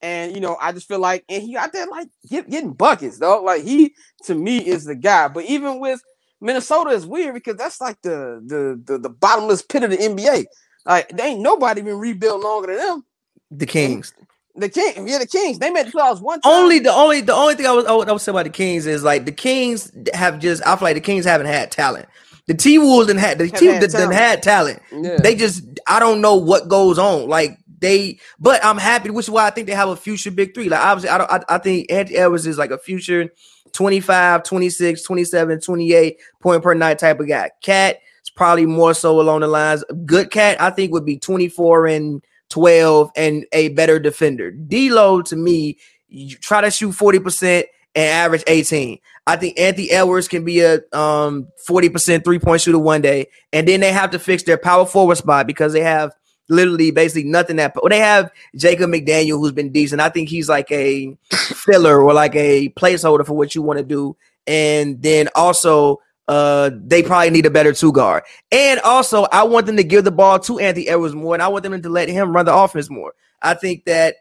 And 0.03 0.35
you 0.35 0.41
know, 0.41 0.57
I 0.61 0.73
just 0.73 0.87
feel 0.87 0.99
like, 0.99 1.25
and 1.29 1.43
he 1.43 1.57
out 1.57 1.73
there 1.73 1.87
like 1.87 2.09
get, 2.29 2.51
getting 2.51 2.73
buckets, 2.73 3.19
though. 3.19 3.43
Like 3.43 3.63
he 3.63 3.95
to 4.25 4.35
me 4.35 4.59
is 4.59 4.85
the 4.85 4.95
guy. 4.95 5.29
But 5.29 5.45
even 5.45 5.81
with 5.81 6.01
Minnesota 6.41 6.91
is 6.91 7.07
weird 7.07 7.35
because 7.35 7.57
that's 7.57 7.81
like 7.81 8.01
the 8.03 8.43
the 8.45 8.81
the, 8.85 8.99
the 8.99 9.09
bottomless 9.09 9.63
pit 9.63 9.83
of 9.83 9.91
the 9.91 9.97
NBA. 9.97 10.45
Like 10.85 11.09
they 11.09 11.29
ain't 11.29 11.41
nobody 11.41 11.81
been 11.81 11.99
rebuilt 11.99 12.43
longer 12.43 12.67
than 12.69 12.77
them. 12.77 13.05
The 13.51 13.67
Kings. 13.67 14.13
The 14.57 14.69
King, 14.69 15.09
yeah, 15.09 15.19
the 15.19 15.27
Kings. 15.27 15.59
They 15.59 15.71
made 15.71 15.87
the 15.87 15.91
playoffs 15.91 16.21
one 16.21 16.41
time. 16.41 16.53
Only 16.53 16.79
the 16.79 16.93
only 16.93 17.23
the 17.23 17.33
only 17.33 17.55
thing 17.55 17.67
I 17.67 17.73
was 17.73 17.87
I 17.87 17.93
would, 17.93 18.09
I 18.09 18.13
would 18.13 18.21
say 18.21 18.31
about 18.31 18.45
the 18.45 18.51
Kings 18.51 18.87
is 18.87 19.03
like 19.03 19.25
the 19.25 19.33
Kings 19.33 19.91
have 20.13 20.39
just 20.39 20.65
I 20.67 20.77
feel 20.77 20.87
like 20.87 20.95
the 20.95 21.01
Kings 21.01 21.25
haven't 21.25 21.47
had 21.47 21.71
talent. 21.73 22.07
The 22.47 22.55
T 22.55 22.79
Wolves 22.79 23.07
done 23.09 23.17
had 23.17 23.39
the 23.39 23.47
Have 23.47 23.55
T 23.59 23.67
had 23.67 23.81
done 23.81 23.91
talent. 23.91 24.15
had 24.15 24.43
talent. 24.43 24.83
Yeah. 24.93 25.17
They 25.17 25.35
just 25.35 25.63
I 25.87 25.99
don't 25.99 26.21
know 26.21 26.37
what 26.37 26.69
goes 26.69 26.99
on. 26.99 27.29
Like 27.29 27.59
they, 27.81 28.19
but 28.39 28.65
I'm 28.65 28.79
happy, 28.79 29.11
which 29.11 29.27
is 29.27 29.31
why 29.31 29.47
I 29.47 29.51
think 29.51 29.67
they 29.67 29.75
have 29.75 29.89
a 29.89 29.97
future 29.97 30.31
big 30.31 30.55
three. 30.55 30.69
Like 30.69 30.81
obviously, 30.81 31.11
I 31.11 31.19
don't. 31.19 31.31
I, 31.31 31.41
I 31.49 31.59
think 31.59 31.91
Anthony 31.91 32.19
Edwards 32.19 32.47
is 32.47 32.59
like 32.59 32.71
a 32.71 32.79
future 32.79 33.31
25, 33.73 34.43
26, 34.45 35.03
27, 35.03 35.61
28 35.61 36.21
point 36.41 36.63
per 36.63 36.75
night 36.75 36.99
type 36.99 37.21
of 37.21 37.29
guy. 37.29 37.51
KAT 37.63 37.99
is 38.23 38.31
probably 38.31 38.67
more 38.67 38.95
so 38.95 39.21
along 39.21 39.41
the 39.41 39.49
lines. 39.49 39.85
Good 40.07 40.31
KAT, 40.31 40.61
I 40.61 40.71
think, 40.71 40.93
would 40.93 41.05
be 41.05 41.19
24 41.19 41.87
and 41.89 42.25
12 42.51 43.11
and 43.17 43.47
a 43.53 43.69
better 43.71 43.99
defender. 43.99 44.51
D'Lo 44.51 45.23
to 45.23 45.37
me, 45.37 45.79
you 46.09 46.37
try 46.37 46.61
to 46.61 46.71
shoot 46.71 46.93
40% 46.93 47.65
and 47.95 48.09
average 48.09 48.45
18. 48.47 48.99
I 49.27 49.37
think 49.37 49.59
Anthony 49.59 49.91
Edwards 49.91 50.29
can 50.29 50.45
be 50.45 50.61
a 50.61 50.81
um 50.93 51.49
40% 51.69 52.25
three-point 52.25 52.61
shooter 52.61 52.79
one 52.79 53.01
day, 53.01 53.29
and 53.53 53.67
then 53.67 53.81
they 53.81 53.93
have 53.93 54.11
to 54.11 54.19
fix 54.19 54.43
their 54.43 54.59
power 54.59 54.87
forward 54.87 55.17
spot 55.17 55.47
because 55.47 55.73
they 55.73 55.81
have 55.81 56.13
literally 56.49 56.91
basically 56.91 57.29
nothing 57.29 57.57
that 57.57 57.75
well, 57.75 57.89
they 57.89 57.99
have 57.99 58.31
Jacob 58.57 58.91
McDaniel 58.91 59.39
who's 59.39 59.53
been 59.53 59.73
decent. 59.73 60.01
I 60.01 60.09
think 60.09 60.29
he's 60.29 60.49
like 60.49 60.71
a 60.71 61.17
filler 61.31 62.03
or 62.03 62.13
like 62.13 62.35
a 62.35 62.69
placeholder 62.71 63.27
for 63.27 63.35
what 63.35 63.55
you 63.55 63.63
want 63.63 63.79
to 63.79 63.85
do. 63.85 64.17
And 64.47 65.01
then 65.03 65.29
also 65.35 66.01
uh 66.29 66.71
they 66.75 67.03
probably 67.03 67.31
need 67.31 67.47
a 67.47 67.51
better 67.51 67.73
two 67.73 67.93
guard. 67.93 68.25
And 68.53 68.81
also 68.81 69.25
I 69.25 69.45
want 69.45 69.67
them 69.67 69.77
to 69.77 69.85
give 69.85 70.05
the 70.05 70.11
ball 70.11 70.39
to 70.41 70.59
Anthony 70.59 70.89
Edwards 70.89 71.15
more 71.15 71.35
and 71.35 71.43
I 71.43 71.49
want 71.49 71.63
them 71.63 71.81
to 71.81 71.89
let 71.89 72.09
him 72.09 72.35
run 72.35 72.47
the 72.47 72.55
offense 72.55 72.91
more. 72.91 73.15
I 73.41 73.55
think 73.55 73.85
that 73.87 74.17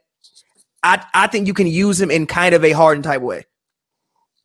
I 0.82 1.06
I 1.14 1.28
think 1.28 1.48
you 1.48 1.54
can 1.54 1.68
use 1.68 2.00
him 2.00 2.12
in 2.12 2.26
kind 2.26 2.56
of 2.56 2.64
a 2.64 2.72
hardened 2.72 3.04
type 3.04 3.22
way. 3.22 3.46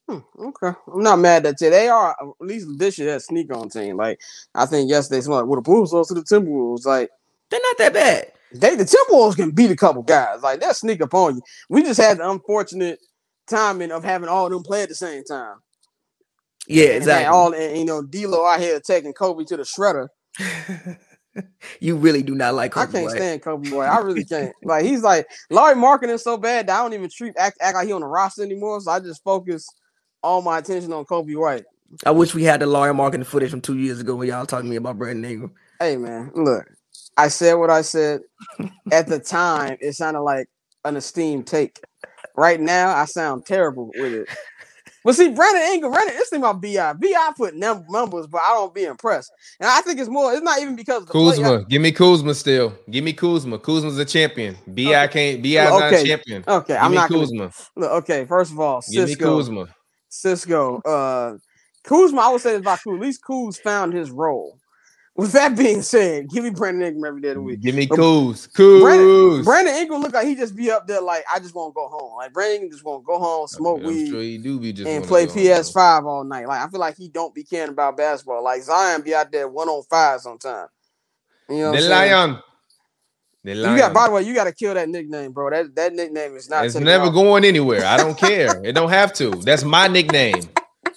Hmm, 0.08 0.18
okay, 0.38 0.72
I'm 0.92 1.02
not 1.02 1.18
mad 1.18 1.44
at 1.44 1.60
you. 1.60 1.68
They 1.70 1.88
are 1.88 2.12
at 2.12 2.26
least 2.40 2.66
this 2.78 2.98
year 2.98 3.12
that 3.12 3.22
sneak 3.22 3.54
on 3.54 3.68
team. 3.68 3.96
Like 3.98 4.20
I 4.54 4.64
think 4.66 4.88
yesterday, 4.90 5.20
someone 5.20 5.40
like, 5.42 5.48
"Well, 5.50 5.56
the 5.60 5.62
Bulls 5.62 5.92
lost 5.92 6.08
to 6.08 6.14
the 6.14 6.22
Timberwolves." 6.22 6.86
Like 6.86 7.10
They're 7.50 7.60
not 7.62 7.78
that 7.78 7.92
bad. 7.92 8.32
they, 8.52 8.74
the 8.76 8.84
Timberwolves 8.84 9.36
can 9.36 9.50
beat 9.50 9.70
a 9.70 9.76
couple 9.76 10.02
guys. 10.02 10.40
Like 10.42 10.60
they'll 10.60 10.72
sneak 10.72 11.02
up 11.02 11.12
on 11.12 11.36
you. 11.36 11.42
We 11.68 11.82
just 11.82 12.00
had 12.00 12.18
the 12.18 12.30
unfortunate 12.30 13.00
timing 13.46 13.92
of 13.92 14.02
having 14.02 14.28
all 14.30 14.46
of 14.46 14.52
them 14.52 14.62
play 14.62 14.82
at 14.82 14.88
the 14.88 14.94
same 14.94 15.24
time. 15.24 15.56
Yeah, 16.66 16.86
And 16.88 16.96
exactly. 16.96 17.26
all 17.26 17.52
and, 17.54 17.76
you 17.78 17.84
know, 17.84 18.02
D'Lo 18.02 18.46
out 18.46 18.60
here 18.60 18.80
taking 18.80 19.12
Coby 19.14 19.46
to 19.46 19.56
the 19.58 19.62
shredder. 19.64 20.08
You 21.78 21.94
really 21.96 22.22
do 22.24 22.34
not 22.34 22.54
like 22.54 22.76
I 22.76 22.86
can't 22.86 23.04
White. 23.04 23.14
stand 23.16 23.42
Coby 23.42 23.70
White. 23.72 23.86
I 23.88 23.98
really 24.00 24.24
can't. 24.24 24.52
Like 24.64 24.84
he's 24.84 25.02
like 25.02 25.28
Lauri 25.50 25.74
Markkanen 25.76 26.18
so 26.18 26.36
bad 26.36 26.66
that 26.66 26.76
I 26.76 26.82
don't 26.82 26.94
even 26.94 27.08
treat 27.08 27.34
act, 27.38 27.58
act 27.60 27.76
like 27.76 27.86
he 27.86 27.92
on 27.92 28.00
the 28.00 28.08
roster 28.08 28.42
anymore. 28.42 28.80
So 28.80 28.90
I 28.90 28.98
just 28.98 29.22
focus 29.22 29.68
all 30.22 30.42
my 30.42 30.58
attention 30.58 30.92
on 30.92 31.04
Coby 31.04 31.36
White. 31.36 31.64
I 32.04 32.10
wish 32.10 32.34
we 32.34 32.44
had 32.44 32.60
the 32.60 32.66
Lauri 32.66 32.92
Markkanen 32.92 33.24
footage 33.26 33.50
from 33.50 33.60
two 33.60 33.78
years 33.78 34.00
ago 34.00 34.14
when 34.16 34.28
y'all 34.28 34.46
talking 34.46 34.66
to 34.66 34.70
me 34.70 34.76
about 34.76 34.98
Brandon 34.98 35.30
Ingram. 35.30 35.52
Hey 35.80 35.96
man, 35.96 36.30
look, 36.34 36.66
I 37.16 37.28
said 37.28 37.54
what 37.54 37.70
I 37.70 37.82
said. 37.82 38.20
At 38.92 39.06
the 39.06 39.18
time, 39.18 39.76
it 39.80 39.94
sounded 39.94 40.20
like 40.20 40.48
an 40.84 40.96
esteemed 40.96 41.46
take. 41.46 41.80
Right 42.36 42.60
now, 42.60 42.94
I 42.94 43.04
sound 43.06 43.46
terrible 43.46 43.90
with 43.96 44.12
it. 44.12 44.28
But 45.04 45.14
see, 45.14 45.30
Brandon 45.30 45.62
Ingram, 45.72 45.92
Brandon, 45.92 46.14
this 46.16 46.28
thing 46.28 46.40
about 46.40 46.60
Bi, 46.60 46.92
Bi 46.92 47.30
put 47.36 47.54
num- 47.54 47.86
numbers, 47.88 48.26
but 48.26 48.42
I 48.42 48.50
don't 48.52 48.74
be 48.74 48.84
impressed. 48.84 49.30
And 49.60 49.68
I 49.70 49.80
think 49.80 49.98
it's 49.98 50.10
more. 50.10 50.32
It's 50.34 50.42
not 50.42 50.60
even 50.60 50.76
because 50.76 51.02
of 51.02 51.06
the 51.08 51.12
play. 51.12 51.30
Kuzma, 51.36 51.64
give 51.64 51.80
me 51.80 51.92
Kuzma 51.92 52.34
still. 52.34 52.74
Give 52.90 53.02
me 53.02 53.12
Kuzma. 53.14 53.58
Kuzma's 53.58 53.96
a 53.98 54.04
champion. 54.04 54.56
Bi 54.66 55.06
can't. 55.06 55.40
Bi's 55.42 55.54
not 55.54 55.82
a 55.82 55.86
Okay. 55.86 56.04
champion. 56.06 56.44
Okay, 56.46 56.74
Give 56.74 56.82
I'm 56.82 56.90
me 56.90 56.96
not 56.96 57.08
gonna, 57.08 57.22
Kuzma. 57.22 57.52
look. 57.76 57.90
Okay, 58.02 58.26
first 58.26 58.52
of 58.52 58.60
all, 58.60 58.82
Give 58.90 59.08
me 59.08 59.14
Kuzma. 59.14 59.68
Cisco, 60.08 60.80
uh, 60.82 61.38
Kuzma. 61.84 62.20
I 62.20 62.28
would 62.30 62.40
say 62.40 62.52
this 62.52 62.60
about 62.60 62.80
Kuz. 62.80 62.94
At 62.96 63.00
least 63.00 63.22
Kuz 63.22 63.58
found 63.58 63.92
his 63.92 64.10
role. 64.10 64.58
With 65.16 65.32
that 65.32 65.56
being 65.58 65.82
said, 65.82 66.28
give 66.30 66.44
me 66.44 66.50
Brandon 66.50 66.88
Ingram 66.88 67.04
every 67.08 67.20
day 67.20 67.28
of 67.30 67.34
the 67.36 67.42
week. 67.42 67.60
Give 67.60 67.74
me 67.74 67.86
But 67.86 67.98
Kuz. 67.98 68.48
Brandon, 68.54 69.06
Kuz. 69.06 69.44
Brandon 69.44 69.74
Ingram 69.74 70.00
look 70.00 70.12
like 70.12 70.26
he 70.26 70.34
just 70.36 70.54
be 70.54 70.70
up 70.70 70.86
there 70.86 71.00
like 71.00 71.24
I 71.32 71.38
just 71.40 71.54
want 71.54 71.72
to 71.72 71.74
go 71.74 71.88
home. 71.88 72.16
Like 72.16 72.32
Brandon 72.32 72.56
Ingram 72.56 72.70
just 72.72 72.84
want 72.84 73.02
to 73.02 73.06
go 73.06 73.18
home, 73.18 73.46
smoke 73.48 73.80
I'm 73.80 73.86
weed, 73.86 74.10
sure 74.10 74.22
he 74.22 74.38
do 74.38 74.60
be 74.60 74.72
just 74.72 74.88
and 74.88 75.04
play. 75.04 75.26
PS5 75.26 76.04
all 76.04 76.24
night. 76.24 76.46
Like 76.46 76.60
I 76.60 76.68
feel 76.70 76.80
like 76.80 76.96
he 76.96 77.08
don't 77.08 77.34
be 77.34 77.44
caring 77.44 77.70
about 77.70 77.96
basketball. 77.96 78.44
Like 78.44 78.62
Zion 78.62 79.02
be 79.02 79.14
out 79.14 79.32
there 79.32 79.48
one 79.48 79.68
on 79.68 79.82
five 79.84 80.20
sometimes. 80.20 80.70
You 81.48 81.56
know 81.56 81.70
what 81.70 81.80
The 81.80 81.94
I'm 81.94 82.30
saying? 82.30 82.42
Lion. 83.44 83.56
The 83.56 83.62
lion. 83.62 83.76
You 83.76 83.82
got 83.82 83.94
by 83.94 84.06
the 84.06 84.12
way, 84.12 84.22
you 84.22 84.34
got 84.34 84.44
to 84.44 84.52
kill 84.52 84.74
that 84.74 84.88
nickname, 84.88 85.32
bro. 85.32 85.50
That 85.50 85.74
that 85.76 85.92
nickname 85.94 86.36
is 86.36 86.48
not. 86.48 86.64
it's 86.64 86.74
taken 86.74 86.86
never 86.86 87.06
off. 87.06 87.14
going 87.14 87.44
anywhere. 87.44 87.84
I 87.84 87.96
don't 87.96 88.18
care. 88.18 88.62
it 88.64 88.72
don't 88.72 88.90
have 88.90 89.12
to. 89.14 89.30
That's 89.30 89.64
my 89.64 89.88
nickname. 89.88 90.42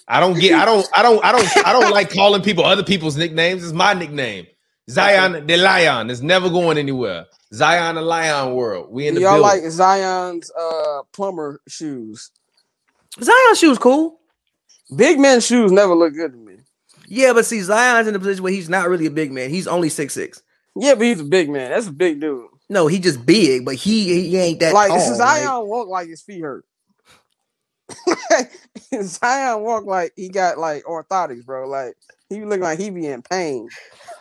I 0.08 0.20
don't 0.20 0.38
get. 0.38 0.54
I 0.54 0.64
don't. 0.64 0.86
I 0.94 1.02
don't. 1.02 1.24
I 1.24 1.32
don't. 1.32 1.66
I 1.66 1.72
don't 1.72 1.90
like 1.90 2.10
calling 2.12 2.42
people 2.42 2.64
other 2.64 2.82
people's 2.82 3.16
nicknames. 3.16 3.64
It's 3.64 3.72
my 3.72 3.94
nickname. 3.94 4.46
Zion 4.90 5.46
the 5.46 5.56
Lion. 5.56 6.10
It's 6.10 6.20
never 6.20 6.50
going 6.50 6.76
anywhere. 6.76 7.26
Zion 7.54 7.94
the 7.94 8.02
Lion 8.02 8.54
world. 8.54 8.88
We 8.90 9.06
in 9.06 9.14
the 9.14 9.20
Y'all 9.20 9.40
building. 9.40 9.62
like 9.62 9.70
Zion's 9.70 10.50
uh 10.50 11.02
plumber 11.12 11.60
shoes. 11.68 12.30
Zion 13.22 13.54
shoes 13.54 13.78
cool. 13.78 14.20
Big 14.94 15.18
men 15.18 15.40
shoes 15.40 15.70
never 15.72 15.94
look 15.94 16.14
good 16.14 16.32
to 16.32 16.38
me. 16.38 16.56
Yeah, 17.06 17.32
but 17.32 17.46
see, 17.46 17.60
Zion's 17.60 18.08
in 18.08 18.14
a 18.14 18.18
position 18.18 18.42
where 18.42 18.52
he's 18.52 18.68
not 18.68 18.88
really 18.88 19.06
a 19.06 19.10
big 19.10 19.32
man. 19.32 19.50
He's 19.50 19.66
only 19.66 19.88
six 19.88 20.14
six. 20.14 20.42
Yeah, 20.76 20.94
but 20.94 21.02
he's 21.06 21.20
a 21.20 21.24
big 21.24 21.50
man. 21.50 21.70
That's 21.70 21.88
a 21.88 21.92
big 21.92 22.20
dude. 22.20 22.46
No, 22.70 22.86
he 22.86 22.98
just 22.98 23.24
big, 23.26 23.64
but 23.64 23.74
he 23.74 24.28
he 24.30 24.36
ain't 24.38 24.60
that 24.60 24.72
like 24.72 24.88
tall. 24.88 25.14
Zion 25.14 25.46
like- 25.46 25.64
walk 25.66 25.88
like 25.88 26.08
his 26.08 26.22
feet 26.22 26.40
hurt. 26.42 26.64
Zion 29.02 29.62
walk 29.62 29.84
like 29.86 30.12
he 30.16 30.28
got 30.28 30.58
like 30.58 30.84
orthotics, 30.84 31.44
bro. 31.44 31.68
Like 31.68 31.94
he 32.28 32.44
look 32.44 32.60
like 32.60 32.78
he 32.78 32.90
be 32.90 33.06
in 33.06 33.22
pain 33.22 33.68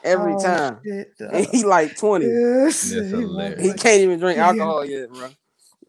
every 0.03 0.33
Oh, 0.33 0.39
time. 0.41 0.79
shit, 0.85 1.13
And 1.19 1.45
he 1.47 1.63
like 1.63 1.95
20. 1.97 2.25
Yes. 2.25 2.91
He 2.91 3.73
can't 3.73 4.01
even 4.01 4.19
drink 4.19 4.37
alcohol 4.39 4.85
yet, 4.85 5.09
bro. 5.11 5.29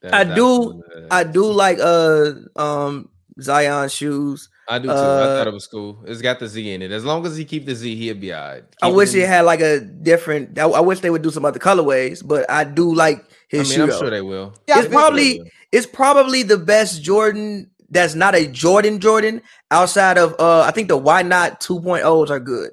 That's 0.00 0.14
I 0.14 0.24
do- 0.24 0.82
absolutely- 0.84 1.10
I 1.10 1.24
do 1.24 1.44
like 1.52 1.78
uh 1.80 2.32
um 2.56 3.08
Zion 3.40 3.88
shoes. 3.88 4.48
I 4.68 4.78
do 4.78 4.88
too. 4.88 4.92
I 4.92 4.96
uh, 4.96 5.36
thought 5.38 5.46
it 5.48 5.52
was 5.52 5.66
cool. 5.66 5.98
It's 6.06 6.22
got 6.22 6.38
the 6.38 6.46
Z 6.46 6.72
in 6.72 6.82
it. 6.82 6.92
As 6.92 7.04
long 7.04 7.26
as 7.26 7.36
he 7.36 7.44
keep 7.44 7.66
the 7.66 7.74
Z, 7.74 7.96
he'll 7.96 8.14
be 8.14 8.32
all 8.32 8.48
right. 8.48 8.64
I 8.80 8.88
wish 8.88 9.14
it 9.14 9.26
had 9.26 9.42
like 9.42 9.60
a 9.60 9.80
different. 9.80 10.58
I, 10.58 10.64
I 10.64 10.80
wish 10.80 11.00
they 11.00 11.10
would 11.10 11.22
do 11.22 11.30
some 11.30 11.44
other 11.44 11.58
colorways, 11.58 12.26
but 12.26 12.48
I 12.50 12.64
do 12.64 12.94
like 12.94 13.18
I 13.18 13.24
his 13.48 13.68
mean, 13.68 13.76
shoe. 13.76 13.92
I'm 13.92 13.98
sure 13.98 14.10
they 14.10 14.22
will. 14.22 14.54
Yeah, 14.68 14.80
it's 14.80 14.88
probably 14.88 15.40
will. 15.40 15.46
it's 15.72 15.86
probably 15.86 16.42
the 16.42 16.58
best 16.58 17.02
Jordan 17.02 17.70
that's 17.92 18.14
not 18.14 18.34
a 18.34 18.46
Jordan 18.46 18.98
Jordan 18.98 19.42
outside 19.70 20.18
of 20.18 20.34
uh 20.40 20.62
I 20.62 20.70
think 20.70 20.88
the 20.88 20.96
why 20.96 21.22
not 21.22 21.60
2.0s 21.60 22.30
are 22.30 22.40
good. 22.40 22.70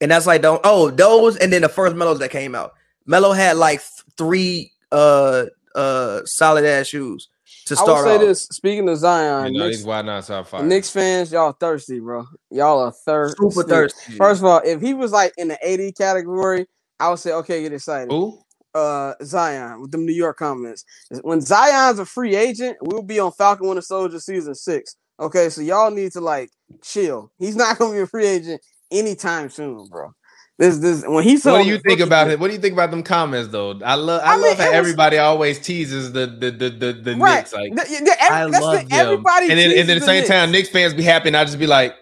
And 0.00 0.10
that's 0.10 0.26
like 0.26 0.42
don't 0.42 0.60
oh 0.64 0.90
those 0.90 1.36
and 1.36 1.52
then 1.52 1.62
the 1.62 1.68
first 1.68 1.94
mellows 1.94 2.18
that 2.18 2.30
came 2.30 2.54
out. 2.54 2.72
Melo 3.06 3.32
had 3.32 3.56
like 3.56 3.82
three 4.16 4.72
uh 4.90 5.44
uh 5.74 6.22
solid 6.24 6.64
ass 6.64 6.86
shoes 6.86 7.28
to 7.66 7.76
I 7.78 7.80
will 7.80 7.86
start 7.86 8.04
say 8.06 8.14
off. 8.16 8.20
this. 8.20 8.42
Speaking 8.42 8.88
of 8.88 8.98
Zion, 8.98 9.52
You 9.52 9.58
know, 9.58 9.66
Knicks, 9.66 9.78
these 9.78 9.86
why 9.86 10.02
not 10.02 10.24
top 10.24 10.48
five. 10.48 10.64
Knicks 10.64 10.90
fans, 10.90 11.32
y'all 11.32 11.52
thirsty, 11.52 12.00
bro. 12.00 12.26
Y'all 12.50 12.80
are 12.80 12.92
thirsty. 12.92 13.36
Super 13.50 13.66
thirsty. 13.68 14.12
First 14.16 14.40
of 14.40 14.46
all, 14.46 14.60
if 14.64 14.80
he 14.80 14.94
was 14.94 15.12
like 15.12 15.32
in 15.38 15.48
the 15.48 15.58
80 15.62 15.92
category, 15.92 16.66
I 17.00 17.08
would 17.10 17.18
say, 17.18 17.32
okay, 17.32 17.62
get 17.62 17.72
excited. 17.72 18.10
Who? 18.10 18.40
uh 18.74 19.14
Zion 19.22 19.80
with 19.80 19.92
them 19.92 20.04
New 20.04 20.12
York 20.12 20.36
comments. 20.36 20.84
When 21.22 21.40
Zion's 21.40 22.00
a 22.00 22.04
free 22.04 22.34
agent, 22.34 22.76
we'll 22.80 23.02
be 23.02 23.20
on 23.20 23.30
Falcon 23.32 23.68
Winter 23.68 23.82
Soldier 23.82 24.18
season 24.18 24.54
six. 24.54 24.96
Okay, 25.20 25.48
so 25.48 25.60
y'all 25.60 25.92
need 25.92 26.10
to 26.12 26.20
like 26.20 26.50
chill. 26.82 27.30
He's 27.38 27.54
not 27.56 27.78
gonna 27.78 27.94
be 27.94 28.00
a 28.00 28.06
free 28.06 28.26
agent 28.26 28.60
anytime 28.90 29.48
soon, 29.48 29.86
bro. 29.88 30.12
This 30.56 30.78
this 30.78 31.02
when 31.06 31.24
he's 31.24 31.44
What 31.44 31.64
do 31.64 31.68
you 31.68 31.78
think 31.78 31.98
about 32.00 32.30
it? 32.30 32.38
What 32.38 32.46
do 32.48 32.54
you 32.54 32.60
think 32.60 32.74
about 32.74 32.90
them 32.92 33.02
comments 33.02 33.48
though? 33.48 33.80
I 33.84 33.94
love 33.96 34.20
I, 34.24 34.34
I 34.34 34.36
mean, 34.36 34.42
love 34.48 34.58
how 34.58 34.66
was- 34.66 34.74
everybody 34.74 35.18
always 35.18 35.58
teases 35.58 36.12
the 36.12 36.26
the 36.26 36.50
the 36.52 36.70
the, 36.70 36.92
the 36.92 37.16
Right. 37.16 37.38
Knicks 37.38 37.52
like 37.52 37.74
Th- 37.74 37.88
th- 37.88 38.00
every- 38.20 38.36
I 38.36 38.44
that's 38.50 38.58
the- 38.58 38.60
love 38.64 38.74
them. 38.88 38.88
everybody 38.92 39.50
and 39.50 39.58
then, 39.58 39.76
and 39.76 39.88
then 39.88 39.96
at 39.96 40.00
the 40.00 40.06
same 40.06 40.20
Knicks. 40.20 40.28
time, 40.28 40.50
Knicks 40.52 40.68
fans 40.68 40.94
be 40.94 41.02
happy, 41.02 41.28
and 41.28 41.36
I 41.36 41.44
just 41.44 41.58
be 41.58 41.66
like, 41.66 41.96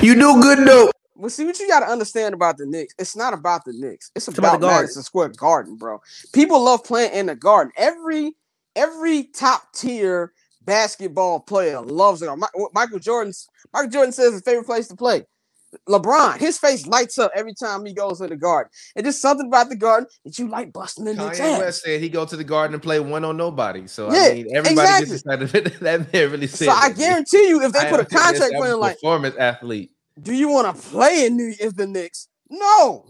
You 0.00 0.14
do 0.14 0.40
good 0.40 0.66
though. 0.66 0.90
Well, 1.16 1.30
see 1.30 1.44
what 1.44 1.58
you 1.58 1.66
got 1.68 1.80
to 1.80 1.86
understand 1.86 2.34
about 2.34 2.58
the 2.58 2.66
Knicks. 2.66 2.94
It's 2.98 3.16
not 3.16 3.32
about 3.34 3.64
the 3.64 3.72
Knicks. 3.74 4.10
It's 4.14 4.28
about 4.28 4.38
about, 4.38 4.52
the 4.60 4.66
Garden. 4.66 4.82
Madison 4.82 5.02
Square 5.02 5.28
Garden, 5.30 5.76
bro. 5.76 6.00
People 6.34 6.62
love 6.62 6.82
playing 6.84 7.12
in 7.12 7.26
the 7.26 7.36
Garden. 7.36 7.72
Every 7.76 8.34
every 8.74 9.24
top 9.24 9.72
tier 9.74 10.32
basketball 10.62 11.40
player 11.40 11.80
loves 11.80 12.22
it. 12.22 12.30
Michael 12.72 12.98
Jordan's 12.98 13.48
Michael 13.72 13.90
Jordan 13.90 14.12
says 14.12 14.32
his 14.32 14.42
favorite 14.42 14.64
place 14.66 14.88
to 14.88 14.96
play. 14.96 15.24
LeBron, 15.88 16.38
his 16.38 16.58
face 16.58 16.86
lights 16.86 17.18
up 17.18 17.30
every 17.34 17.54
time 17.54 17.84
he 17.84 17.92
goes 17.92 18.18
to 18.18 18.26
the 18.26 18.36
Garden. 18.36 18.70
It's 18.94 19.06
just 19.06 19.22
something 19.22 19.46
about 19.46 19.68
the 19.68 19.76
Garden 19.76 20.08
that 20.24 20.38
you 20.38 20.48
like 20.48 20.72
busting 20.72 21.06
in 21.06 21.16
the 21.16 21.22
Kanye. 21.24 21.58
West 21.58 21.82
said 21.82 22.00
he 22.00 22.08
go 22.08 22.24
to 22.24 22.36
the 22.36 22.44
Garden 22.44 22.74
and 22.74 22.82
play 22.82 23.00
one 23.00 23.24
on 23.24 23.36
nobody. 23.36 23.86
So 23.86 24.12
Yeah, 24.12 24.20
I 24.20 24.34
mean, 24.34 24.56
everybody 24.56 25.04
exactly. 25.04 25.06
gets 25.06 25.52
excited. 25.52 25.80
that 25.80 26.12
man 26.12 26.30
really 26.30 26.46
said. 26.46 26.66
So 26.66 26.72
I 26.72 26.90
guarantee 26.90 27.48
you, 27.48 27.62
if 27.62 27.72
they 27.72 27.80
I 27.80 27.90
put 27.90 28.00
a 28.00 28.04
contract 28.04 28.54
for 28.56 28.66
him, 28.66 28.80
like, 28.80 28.96
performance 28.96 29.36
athlete. 29.36 29.90
do 30.20 30.32
you 30.34 30.48
want 30.48 30.74
to 30.74 30.82
play 30.90 31.26
in 31.26 31.36
New 31.36 31.54
is 31.58 31.74
the 31.74 31.86
Knicks? 31.86 32.28
No. 32.50 33.06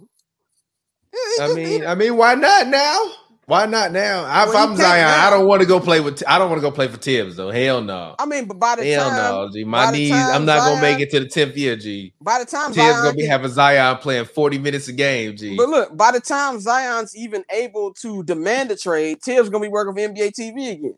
I 1.41 1.53
mean, 1.55 1.87
I 1.87 1.95
mean, 1.95 2.17
why 2.17 2.35
not 2.35 2.69
now? 2.69 3.11
Why 3.47 3.65
not 3.67 3.93
now? 3.93 4.25
I- 4.25 4.43
If 4.43 4.49
Well, 4.49 4.65
you 4.67 4.71
I'm 4.73 4.77
Zion, 4.77 5.07
I 5.09 5.31
don't 5.31 5.47
want 5.47 5.63
to 5.63 5.69
go 5.69 5.79
play 5.79 6.01
with. 6.01 6.21
I 6.27 6.37
don't 6.39 6.51
want 6.51 6.61
to 6.61 6.69
go 6.69 6.73
play 6.73 6.89
for 6.89 6.97
Thibs 6.97 7.37
though. 7.37 7.51
Hell 7.51 7.81
no. 7.81 8.17
I 8.19 8.27
mean, 8.27 8.47
but 8.47 8.59
by 8.59 8.75
the 8.75 8.85
Hell 8.85 9.09
time, 9.09 9.17
no, 9.17 9.51
G. 9.53 9.63
My 9.63 9.93
knees. 9.93 10.13
I'm 10.13 10.45
not 10.45 10.59
gonna 10.59 10.81
make 10.83 10.99
it 10.99 11.11
to 11.13 11.21
the 11.21 11.29
tenth 11.29 11.57
year, 11.57 11.77
G. 11.77 12.13
by 12.21 12.41
the 12.41 12.45
time 12.45 12.73
Thibs 12.73 12.77
Zion 12.77 13.05
gonna 13.05 13.17
be 13.17 13.25
having 13.25 13.51
Zion 13.53 13.99
playing 13.99 14.25
40 14.25 14.59
minutes 14.59 14.89
a 14.89 14.93
game, 14.93 15.37
G. 15.37 15.57
But 15.57 15.69
look, 15.69 15.97
by 15.97 16.11
the 16.11 16.21
time 16.21 16.59
Zion's 16.59 17.17
even 17.17 17.45
able 17.51 17.95
to 17.95 18.25
demand 18.25 18.73
a 18.73 18.77
trade, 18.77 19.23
Thibs 19.23 19.49
gonna 19.49 19.63
be 19.63 19.69
working 19.69 19.95
for 19.95 20.01
NBA 20.13 20.33
TV 20.33 20.73
again. 20.73 20.97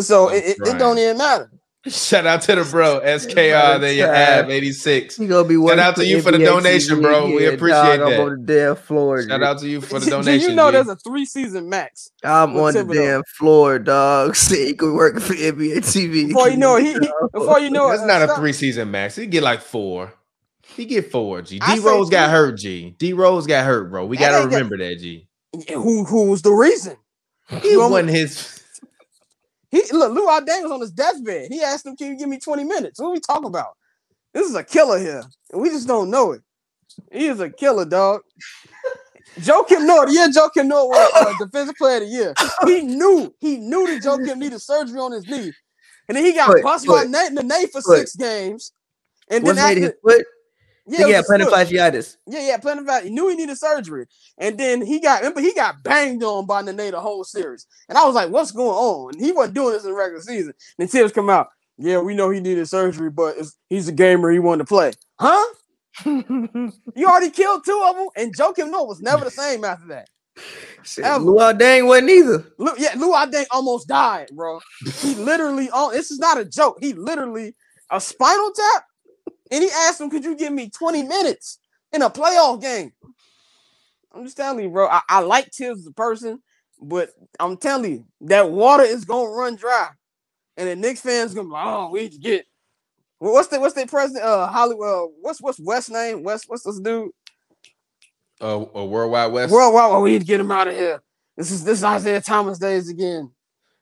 So 0.00 0.28
it, 0.28 0.44
it, 0.44 0.56
it 0.66 0.78
don't 0.78 0.98
even 0.98 1.16
matter. 1.16 1.50
Shout 1.86 2.26
out 2.26 2.42
to 2.42 2.56
the 2.56 2.64
bro, 2.70 3.00
SKR. 3.00 3.80
There 3.80 3.92
you 3.94 4.02
have 4.02 4.50
86. 4.50 5.16
He 5.16 5.26
gonna 5.26 5.48
be 5.48 5.56
working 5.56 5.80
out 5.80 5.96
to 5.96 6.04
you 6.04 6.20
for 6.20 6.30
the 6.30 6.36
NBA 6.38 6.44
donation, 6.44 6.98
TV 6.98 7.02
bro. 7.02 7.26
We 7.34 7.46
appreciate 7.46 7.96
dog. 7.96 8.00
I'm 8.02 8.10
that. 8.10 8.20
on 8.20 8.30
the 8.44 8.52
damn 8.52 8.76
floor. 8.76 9.22
Shout 9.26 9.40
G. 9.40 9.46
out 9.46 9.58
to 9.60 9.68
you 9.68 9.80
for 9.80 9.98
the 9.98 10.04
Do 10.04 10.10
donation. 10.10 10.50
you 10.50 10.56
know 10.56 10.68
G. 10.70 10.72
there's 10.72 10.88
a 10.88 10.96
three 10.96 11.24
season 11.24 11.70
max? 11.70 12.10
I'm 12.22 12.52
with 12.52 12.76
on 12.76 12.86
the 12.86 12.94
damn 12.94 13.22
floor, 13.38 13.78
dog. 13.78 14.36
See, 14.36 14.66
he 14.66 14.74
could 14.74 14.92
work 14.94 15.20
for 15.20 15.32
NBA 15.32 15.78
TV. 15.78 16.28
Before 16.28 16.50
you 16.50 16.58
know 16.58 16.76
it, 16.76 16.82
he, 16.84 16.92
he- 16.92 17.10
before 17.32 17.58
you 17.60 17.70
know 17.70 17.88
it, 17.88 17.96
That's 17.96 18.06
not 18.06 18.22
a 18.28 18.32
uh, 18.32 18.36
three 18.36 18.52
season 18.52 18.90
max. 18.90 19.16
He 19.16 19.26
get 19.26 19.42
like 19.42 19.62
four. 19.62 20.12
He 20.76 20.84
get 20.84 21.10
four, 21.10 21.40
G. 21.40 21.60
D 21.60 21.78
Rose 21.78 22.10
got 22.10 22.28
hurt, 22.30 22.58
G. 22.58 22.94
D 22.98 23.14
Rose 23.14 23.46
got 23.46 23.64
hurt, 23.64 23.90
bro. 23.90 24.04
We 24.04 24.18
gotta 24.18 24.44
remember 24.44 24.76
that, 24.76 24.98
G. 24.98 25.26
Who 25.72 26.04
who 26.04 26.30
was 26.30 26.42
the 26.42 26.52
reason? 26.52 26.96
He 27.62 27.70
You 27.72 27.88
wasn't 27.88 28.10
his. 28.10 28.59
He 29.70 29.82
look, 29.92 30.12
Luol 30.12 30.40
Deng 30.44 30.62
was 30.64 30.72
on 30.72 30.80
his 30.80 30.90
deathbed. 30.90 31.48
He 31.50 31.62
asked 31.62 31.86
him, 31.86 31.96
"Can 31.96 32.08
you 32.08 32.18
give 32.18 32.28
me 32.28 32.38
20 32.38 32.64
minutes?" 32.64 33.00
What 33.00 33.08
are 33.08 33.12
we 33.12 33.20
talking 33.20 33.46
about? 33.46 33.76
This 34.32 34.48
is 34.48 34.54
a 34.54 34.64
killer 34.64 34.98
here, 34.98 35.22
and 35.52 35.62
we 35.62 35.70
just 35.70 35.86
don't 35.88 36.10
know 36.10 36.32
it. 36.32 36.42
He 37.12 37.26
is 37.26 37.40
a 37.40 37.50
killer, 37.50 37.84
dog. 37.84 38.22
Joakim 39.38 39.86
the 39.86 40.12
year 40.12 40.28
Joakim 40.28 40.66
Noah 40.66 40.88
was 40.88 41.10
uh, 41.14 41.44
defensive 41.44 41.76
player 41.76 41.96
of 41.96 42.02
the 42.02 42.08
year. 42.08 42.34
He 42.66 42.82
knew 42.82 43.32
he 43.38 43.58
knew 43.58 43.86
that 43.86 44.02
Joakim 44.02 44.38
needed 44.38 44.60
surgery 44.60 44.98
on 44.98 45.12
his 45.12 45.26
knee, 45.26 45.52
and 46.08 46.16
then 46.16 46.24
he 46.24 46.32
got 46.32 46.48
Foot, 46.48 46.62
bust 46.62 46.86
by 46.86 47.04
Nate 47.04 47.32
Nate 47.32 47.70
for 47.70 47.80
foot. 47.80 47.98
six 47.98 48.16
games. 48.16 48.72
And 49.30 49.46
then 49.46 49.58
after, 49.58 49.80
his 49.80 49.92
foot? 50.02 50.26
Yeah, 50.90 51.06
Yeah, 51.06 51.06
it 51.06 51.06
was 51.06 51.16
his 51.16 51.26
foot. 51.26 51.52
appendicitis. 51.52 52.16
Yeah, 52.26 52.40
yeah, 52.48 52.56
plenty 52.58 52.80
of 52.80 52.86
fact. 52.86 53.04
He 53.06 53.10
knew 53.10 53.28
he 53.28 53.36
needed 53.36 53.56
surgery. 53.58 54.06
And 54.38 54.58
then 54.58 54.82
he 54.82 55.00
got 55.00 55.20
remember 55.20 55.40
he 55.40 55.54
got 55.54 55.82
banged 55.82 56.22
on 56.24 56.46
by 56.46 56.62
Nene 56.62 56.90
the 56.92 57.00
whole 57.00 57.24
series. 57.24 57.66
And 57.88 57.96
I 57.98 58.04
was 58.04 58.14
like, 58.14 58.30
what's 58.30 58.50
going 58.52 58.70
on? 58.70 59.14
And 59.14 59.24
he 59.24 59.32
wasn't 59.32 59.54
doing 59.54 59.72
this 59.74 59.84
in 59.84 59.90
the 59.90 59.96
regular 59.96 60.22
season. 60.22 60.54
And 60.78 60.90
Thibs 60.90 61.12
come 61.12 61.30
out. 61.30 61.48
Yeah, 61.78 62.00
we 62.00 62.14
know 62.14 62.30
he 62.30 62.40
needed 62.40 62.68
surgery, 62.68 63.10
but 63.10 63.36
it's, 63.38 63.56
he's 63.70 63.88
a 63.88 63.92
gamer. 63.92 64.30
He 64.30 64.38
wanted 64.38 64.64
to 64.64 64.68
play. 64.68 64.92
Huh? 65.18 65.46
You 66.04 67.06
already 67.06 67.30
killed 67.30 67.64
two 67.64 67.82
of 67.88 67.96
them, 67.96 68.08
and 68.16 68.36
Joakim 68.36 68.70
Noah 68.70 68.84
was 68.86 69.00
never 69.00 69.24
the 69.24 69.30
same 69.30 69.64
after 69.64 69.86
that. 69.88 70.08
Shit. 70.84 71.04
Luol 71.04 71.58
Deng 71.58 71.86
wasn't 71.86 72.10
either. 72.10 72.44
Look, 72.58 72.78
yeah, 72.78 72.92
Luol 72.92 73.30
Deng 73.30 73.46
almost 73.50 73.88
died, 73.88 74.28
bro. 74.32 74.60
He 75.00 75.14
literally, 75.14 75.68
oh, 75.72 75.90
this 75.92 76.10
is 76.10 76.18
not 76.18 76.38
a 76.38 76.44
joke. 76.44 76.78
He 76.80 76.92
literally 76.94 77.54
a 77.90 78.00
spinal 78.00 78.52
tap, 78.52 78.84
and 79.50 79.62
he 79.62 79.70
asked 79.70 80.00
him, 80.00 80.10
"Could 80.10 80.24
you 80.24 80.36
give 80.36 80.52
me 80.52 80.70
20 80.70 81.02
minutes 81.02 81.58
in 81.92 82.02
a 82.02 82.10
playoff 82.10 82.60
game?" 82.60 82.92
I'm 84.12 84.24
just 84.24 84.36
telling 84.36 84.64
you, 84.64 84.70
bro. 84.70 84.88
I, 84.88 85.02
I 85.08 85.20
like 85.20 85.52
Thibs 85.52 85.80
as 85.80 85.86
a 85.86 85.92
person, 85.92 86.42
but 86.80 87.10
I'm 87.38 87.56
telling 87.56 87.92
you 87.92 88.04
that 88.22 88.50
water 88.50 88.82
is 88.82 89.04
gonna 89.04 89.30
run 89.30 89.56
dry, 89.56 89.88
and 90.56 90.68
the 90.68 90.76
Knicks 90.76 91.00
fans 91.00 91.34
gonna 91.34 91.48
be 91.48 91.52
like, 91.52 91.66
"Oh, 91.66 91.90
we 91.90 92.00
need 92.02 92.12
to 92.12 92.18
get." 92.18 92.46
Well, 93.20 93.34
What's 93.34 93.48
the 93.48 93.60
what's 93.60 93.74
the 93.74 93.86
president? 93.86 94.24
Uh, 94.24 94.46
Hollywood. 94.46 94.88
Uh, 94.88 95.06
what's 95.20 95.40
what's 95.40 95.60
West 95.60 95.90
name? 95.90 96.22
West. 96.22 96.44
What's 96.48 96.64
this 96.64 96.80
dude? 96.80 97.10
Uh, 98.40 98.64
a 98.74 98.84
Worldwide 98.84 99.32
West. 99.32 99.52
Worldwide. 99.52 99.90
Oh, 99.92 100.00
we 100.00 100.12
need 100.12 100.20
to 100.20 100.26
get 100.26 100.40
him 100.40 100.50
out 100.50 100.68
of 100.68 100.74
here. 100.74 101.02
This 101.36 101.50
is 101.50 101.62
this 101.62 101.78
is 101.78 101.84
Isiah 101.84 102.20
Thomas 102.20 102.58
days 102.58 102.88
again. 102.88 103.30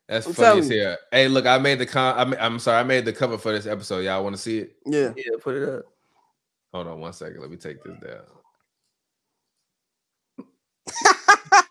That's 0.08 0.26
I'm 0.26 0.32
funny 0.32 0.60
as 0.60 0.70
hell. 0.70 0.96
Hey, 1.12 1.28
look, 1.28 1.44
I 1.46 1.58
made 1.58 1.78
the 1.78 1.86
con. 1.86 2.18
I 2.18 2.24
ma- 2.24 2.36
I'm 2.40 2.58
sorry, 2.58 2.78
I 2.78 2.82
made 2.82 3.04
the 3.04 3.12
cover 3.12 3.36
for 3.36 3.52
this 3.52 3.66
episode. 3.66 4.00
Y'all 4.00 4.24
want 4.24 4.34
to 4.36 4.40
see 4.40 4.58
it? 4.58 4.76
Yeah. 4.86 5.12
Yeah, 5.16 5.36
put 5.40 5.54
it 5.56 5.68
up. 5.68 5.84
Hold 6.72 6.86
on 6.86 7.00
one 7.00 7.12
second. 7.12 7.40
Let 7.40 7.50
me 7.50 7.56
take 7.56 7.82
this 7.82 7.94
down. 8.02 8.22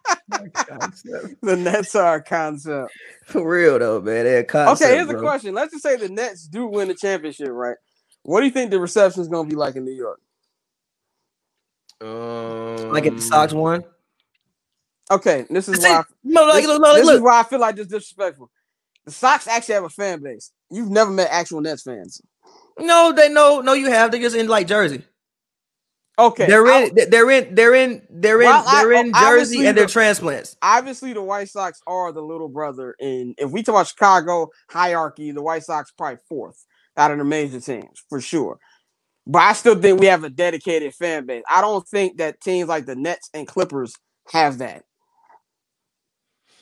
The 1.41 1.55
Nets 1.55 1.95
are 1.95 2.15
a 2.15 2.21
concept. 2.23 2.91
For 3.25 3.47
real 3.47 3.79
though, 3.79 4.01
man. 4.01 4.25
They're 4.25 4.39
a 4.39 4.43
concept, 4.43 4.81
Okay, 4.81 4.95
here's 4.95 5.09
a 5.09 5.15
question. 5.17 5.53
Let's 5.55 5.71
just 5.71 5.83
say 5.83 5.95
the 5.95 6.09
Nets 6.09 6.47
do 6.47 6.67
win 6.67 6.89
the 6.89 6.95
championship, 6.95 7.49
right? 7.49 7.77
What 8.23 8.41
do 8.41 8.45
you 8.45 8.51
think 8.51 8.71
the 8.71 8.79
reception 8.79 9.21
is 9.21 9.29
going 9.29 9.45
to 9.45 9.49
be 9.49 9.55
like 9.55 9.75
in 9.75 9.85
New 9.85 9.93
York? 9.93 10.19
Um, 12.01 12.91
Like 12.91 13.05
if 13.05 13.15
the 13.15 13.21
Sox 13.21 13.53
won. 13.53 13.83
Okay, 15.09 15.45
this 15.49 15.67
is 15.69 15.79
why. 15.81 16.03
Like, 16.47 16.63
this, 16.65 16.79
this 16.95 17.09
is 17.15 17.21
why 17.21 17.39
I 17.39 17.43
feel 17.43 17.59
like 17.59 17.75
this 17.75 17.87
disrespectful. 17.87 18.49
The 19.05 19.11
Sox 19.11 19.47
actually 19.47 19.75
have 19.75 19.83
a 19.85 19.89
fan 19.89 20.21
base. 20.21 20.51
You've 20.69 20.89
never 20.89 21.11
met 21.11 21.29
actual 21.31 21.61
Nets 21.61 21.83
fans. 21.83 22.21
No, 22.79 23.13
they 23.15 23.29
no, 23.29 23.61
no, 23.61 23.73
you 23.73 23.89
have. 23.89 24.11
They're 24.11 24.21
just 24.21 24.35
in 24.35 24.47
like 24.47 24.67
Jersey. 24.67 25.03
Okay, 26.19 26.47
they're 26.47 26.65
I- 26.65 26.83
in, 26.85 26.95
they're 27.09 27.29
in, 27.29 27.53
they're 27.55 27.73
in, 27.75 28.01
they're 28.09 28.41
in, 28.41 28.49
they're 28.65 28.91
in 28.91 29.13
Jersey, 29.13 29.65
and 29.67 29.77
they're 29.77 29.85
the- 29.85 29.91
transplants. 29.91 30.55
obviously 30.63 31.13
the 31.13 31.21
White 31.21 31.47
Sox 31.49 31.79
are 31.85 32.11
the 32.11 32.21
little 32.21 32.49
brother. 32.49 32.95
And 32.99 33.35
if 33.37 33.51
we 33.51 33.61
talk 33.61 33.75
about 33.75 33.87
Chicago 33.87 34.49
hierarchy, 34.69 35.31
the 35.31 35.43
White 35.43 35.63
Sox 35.63 35.91
probably 35.91 36.17
fourth 36.27 36.65
out 36.97 37.11
of 37.11 37.19
the 37.19 37.23
major 37.23 37.61
teams 37.61 38.03
for 38.09 38.19
sure. 38.19 38.57
But 39.27 39.39
I 39.43 39.53
still 39.53 39.75
think 39.79 39.99
we 39.99 40.07
have 40.07 40.23
a 40.23 40.29
dedicated 40.29 40.93
fan 40.95 41.27
base. 41.27 41.43
I 41.49 41.61
don't 41.61 41.87
think 41.87 42.17
that 42.17 42.41
teams 42.41 42.67
like 42.67 42.87
the 42.87 42.95
Nets 42.95 43.29
and 43.33 43.47
Clippers 43.47 43.93
have 44.31 44.57
that. 44.57 44.83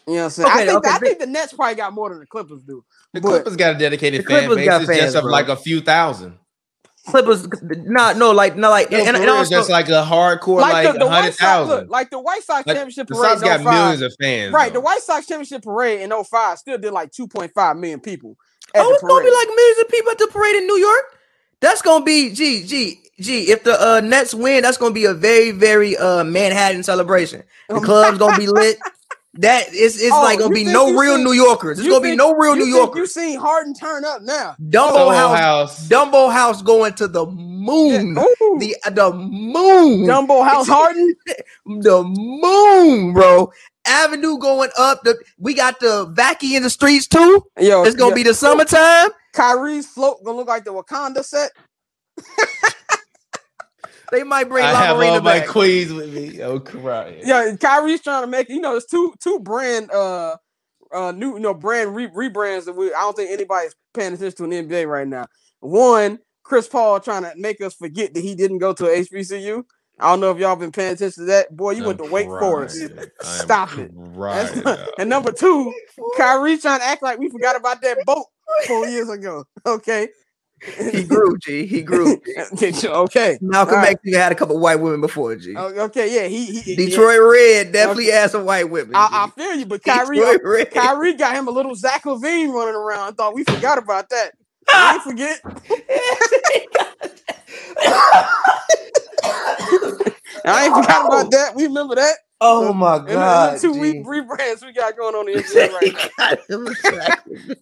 You 0.08 0.14
know 0.14 0.20
what 0.20 0.26
I'm 0.26 0.30
saying? 0.32 0.50
I, 0.52 0.66
think, 0.66 0.78
okay, 0.78 0.90
I 0.90 1.00
think 1.00 1.20
the 1.20 1.26
Nets 1.26 1.54
probably 1.54 1.76
got 1.76 1.92
more 1.94 2.10
than 2.10 2.20
the 2.20 2.28
Clippers 2.28 2.62
do. 2.62 2.84
The 3.14 3.22
But- 3.22 3.30
Clippers 3.30 3.56
got 3.56 3.76
a 3.76 3.80
dedicated 3.80 4.22
The 4.22 4.26
fan 4.26 4.40
Clippers 4.40 4.56
base. 4.58 4.66
got 4.68 4.82
It's 4.82 4.90
fans, 4.90 5.02
just 5.02 5.16
of 5.16 5.24
bro. 5.24 5.32
like 5.32 5.48
a 5.48 5.56
few 5.56 5.82
thousand. 5.82 6.38
Clippers, 7.08 7.48
not 7.62 8.18
no, 8.18 8.32
like 8.32 8.56
no, 8.56 8.70
like 8.70 8.90
No, 8.90 8.98
and, 8.98 9.10
and, 9.10 9.18
for 9.18 9.24
it's 9.24 9.32
also, 9.32 9.50
just 9.52 9.70
like 9.70 9.90
a 9.90 10.04
hardcore, 10.04 10.60
Like, 10.62 10.74
like, 10.86 10.94
the, 10.94 11.00
the 11.00 11.06
a 11.06 11.08
White 11.08 11.34
Sox, 11.36 11.70
look, 11.70 11.90
like 11.90 12.10
the 12.10 12.20
White 12.20 12.42
Sox 12.44 12.66
Like, 12.66 12.76
championship 12.76 13.08
the 13.08 13.14
parade 13.14 13.30
Sox 13.30 13.42
got 13.44 13.62
05 13.62 13.74
millions 13.74 14.02
of 14.02 14.16
fans. 14.20 14.54
Right, 14.54 14.74
the. 14.74 14.80
White 14.80 15.02
Sox 15.02 15.28
championship 15.28 15.62
parade 15.62 16.02
in 16.02 16.12
05 16.12 16.58
still 16.58 16.80
did 16.80 16.92
like 16.92 17.12
2.5 17.12 17.78
million 17.80 18.00
people. 18.00 18.38
At 18.74 18.82
oh, 18.82 18.88
the 18.90 18.94
it's 18.96 19.04
gonna 19.04 19.24
be 19.24 19.32
like 19.32 19.48
millions 19.56 19.80
of 19.82 19.90
people 19.90 20.12
at 20.12 20.18
the 20.18 20.28
parade 20.32 20.56
in 20.56 20.66
New 20.66 20.78
York. 20.80 21.18
That's 21.62 21.84
gonna 21.84 22.04
be 22.04 22.32
gee, 22.34 22.64
gee, 22.66 23.00
gee. 23.20 23.52
If 23.52 23.64
the 23.64 23.80
uh, 23.80 24.02
Nets 24.02 24.34
win, 24.34 24.64
that's 24.64 24.78
gonna 24.78 24.94
be 24.94 25.06
a 25.06 25.14
very, 25.14 25.52
very 25.52 25.96
uh 25.98 26.24
Manhattan 26.24 26.82
celebration. 26.82 27.44
The 27.70 27.80
club's 27.82 28.18
gonna 28.18 28.38
be 28.38 28.48
lit. 28.48 28.80
That 29.40 29.74
is, 29.74 30.02
it's 30.02 30.14
Oh, 30.14 30.22
like 30.22 30.40
gonna 30.40 30.54
be 30.54 30.64
no 30.64 30.94
real 30.94 31.16
seen- 31.16 31.26
New 31.26 31.34
Yorkers. 31.34 31.78
It's 31.80 31.88
gonna 31.88 32.00
be 32.00 32.16
no 32.16 32.34
real 32.36 32.56
New 32.56 32.66
Yorkers. 32.66 32.98
You 33.00 33.06
seen 33.08 33.38
Harden 33.40 33.74
turn 33.74 34.06
up 34.06 34.22
now? 34.22 34.56
Dumbo 34.62 34.94
Soho 34.94 35.10
House, 35.10 35.38
House. 35.38 35.88
Dumbo 35.90 36.32
House 36.32 36.62
going 36.62 36.94
to 36.94 37.08
the 37.10 37.26
moon. 37.26 38.18
Ooh, 38.18 38.58
The 38.60 38.76
uh, 38.86 38.90
the 38.92 39.12
moon. 39.14 40.06
Dumbo 40.08 40.42
House 40.48 40.68
Harden. 40.70 41.16
the 41.66 42.04
moon, 42.06 43.14
bro. 43.14 43.52
Avenue 43.86 44.38
going 44.40 44.70
up. 44.80 45.04
The 45.04 45.18
we 45.38 45.54
got 45.54 45.80
the 45.82 46.08
vacky 46.14 46.56
in 46.56 46.64
the 46.64 46.70
streets 46.70 47.06
too. 47.08 47.46
Yo, 47.60 47.84
It's 47.84 47.96
gonna 47.96 48.12
yo, 48.12 48.16
be 48.16 48.24
the 48.24 48.34
summertime. 48.34 49.10
Kyrie's 49.34 49.86
float 49.86 50.24
gonna 50.24 50.38
look 50.38 50.48
like 50.48 50.64
the 50.64 50.72
Wakanda 50.72 51.26
set. 51.26 51.52
They 54.12 54.24
might 54.24 54.50
bring 54.50 54.64
I 54.66 54.72
La 54.74 54.80
have 54.80 54.98
Marina 54.98 55.14
all 55.14 55.22
my 55.22 55.40
back. 55.40 55.48
queens 55.50 55.92
with 55.94 56.14
me. 56.14 56.42
Oh, 56.42 56.60
crying. 56.60 57.22
Yeah, 57.24 57.56
Kyrie's 57.60 58.02
trying 58.02 58.24
to 58.24 58.28
make 58.28 58.50
you 58.50 58.62
know 58.62 58.72
there's 58.72 58.86
two 58.86 59.14
two 59.22 59.40
brand 59.40 59.92
uh 59.92 60.38
uh 60.94 61.12
new 61.12 61.34
you 61.34 61.40
know 61.40 61.54
brand 61.54 61.96
re- 61.96 62.08
rebrands 62.08 62.66
that 62.66 62.74
we 62.74 62.88
I 62.94 63.02
don't 63.02 63.16
think 63.16 63.32
anybody's 63.32 63.76
paying 63.94 64.14
attention 64.14 64.38
to 64.38 64.44
in 64.58 64.68
the 64.68 64.76
NBA 64.76 64.88
right 64.88 65.08
now. 65.08 65.26
One, 65.60 66.20
Chris 66.44 66.68
Paul 66.68 67.00
trying 67.00 67.24
to 67.24 67.34
make 67.36 67.62
us 67.62 67.74
forget 67.74 68.14
that 68.14 68.22
he 68.22 68.36
didn't 68.36 68.60
go 68.60 68.74
to 68.74 68.84
HBCU. 68.84 69.64
I 69.98 70.10
don't 70.10 70.20
know 70.20 70.30
if 70.32 70.38
y'all 70.40 70.58
been 70.58 70.74
paying 70.74 70.92
attention 70.94 71.24
to 71.24 71.28
that. 71.32 71.56
Boy, 71.56 71.72
you 71.72 71.86
went 71.86 72.00
to 72.00 72.04
I'm 72.06 72.12
Wake. 72.12 72.28
Forest. 72.28 72.82
Stop 73.22 73.78
it. 73.78 73.92
That's 73.96 74.52
crying. 74.52 74.64
not- 74.66 74.80
and 75.00 75.10
number 75.10 75.32
two, 75.32 75.74
Kyrie 76.18 76.58
trying 76.58 76.80
to 76.80 76.86
act 76.86 77.02
like 77.02 77.18
we 77.18 77.30
forgot 77.30 77.56
about 77.56 77.82
that 77.82 78.06
boat 78.06 78.26
four 78.68 78.86
years 78.88 79.10
ago. 79.10 79.46
Okay. 79.66 80.10
He 80.62 81.04
grew, 81.04 81.38
G. 81.38 81.66
He 81.66 81.82
grew. 81.82 82.20
okay. 82.84 83.38
Malcolm 83.42 83.76
right. 83.76 83.92
X 83.92 84.02
even 84.06 84.20
had 84.20 84.32
a 84.32 84.36
couple 84.36 84.58
white 84.60 84.80
women 84.80 85.02
before, 85.02 85.36
G. 85.36 85.54
Oh, 85.56 85.68
Okay, 85.86 86.14
yeah, 86.14 86.28
he, 86.28 86.62
he 86.62 86.76
Detroit 86.76 87.20
Red 87.22 87.72
definitely 87.72 88.08
had 88.08 88.32
some 88.32 88.46
white 88.46 88.70
women. 88.70 88.96
I. 88.96 89.26
I, 89.26 89.30
feel 89.30 89.56
you, 89.56 89.66
but 89.66 89.84
Kyrie, 89.84 90.18
Detroit 90.18 90.42
Red. 90.44 90.72
Kyrie 90.72 91.14
got 91.14 91.36
him 91.36 91.48
a 91.48 91.52
little 91.52 91.76
Zach 91.76 92.04
LaVine 92.04 92.52
running 92.52 92.76
around. 92.76 93.08
I 93.08 93.12
thought 93.12 93.36
we 93.36 93.44
forgot 93.44 93.78
about 93.78 94.10
that. 94.10 94.32
I 94.70 95.00
forget. 95.04 95.42
I 100.46 100.66
ain't 100.66 100.76
forgot 100.76 101.06
about 101.08 101.32
that. 101.32 101.56
We 101.56 101.64
remember 101.64 101.96
that. 101.96 102.16
Oh 102.42 102.74
my 102.74 102.98
and 102.98 103.08
the 103.08 103.14
god. 103.14 103.60
two 103.60 103.80
re- 103.80 104.04
rebrands 104.04 104.64
we 104.66 104.74
got 104.74 104.96
going 104.98 105.16
on 105.16 105.26
the 105.32 105.34
NBA 105.42 105.72
right 105.74 105.94
now. 105.94 106.10
Got 106.18 106.50
him 106.50 106.68
exactly. 106.68 107.56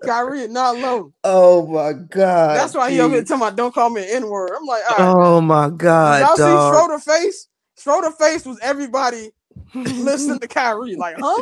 Kyrie 0.04 0.46
not 0.48 0.76
low. 0.76 1.12
oh 1.24 1.66
my 1.66 1.92
god. 1.92 2.56
That's 2.56 2.74
why 2.74 2.90
he 2.90 2.96
G. 2.96 3.00
over 3.02 3.14
here 3.14 3.24
talking 3.24 3.42
about 3.42 3.56
don't 3.56 3.74
call 3.74 3.90
me 3.90 4.02
an 4.02 4.08
N 4.24 4.28
word. 4.28 4.50
I'm 4.56 4.64
like, 4.64 4.82
right. 4.90 5.00
Oh 5.00 5.40
my 5.40 5.70
god. 5.70 6.20
Y'all 6.20 6.36
dog. 6.36 6.72
see 6.72 6.78
Schroeder 6.78 6.98
face? 7.00 7.48
Schroeder 7.78 8.10
face 8.12 8.44
was 8.46 8.58
everybody 8.60 9.30
listening 9.74 10.38
to 10.40 10.48
Kyrie. 10.48 10.96
Like, 10.96 11.16
huh? 11.18 11.40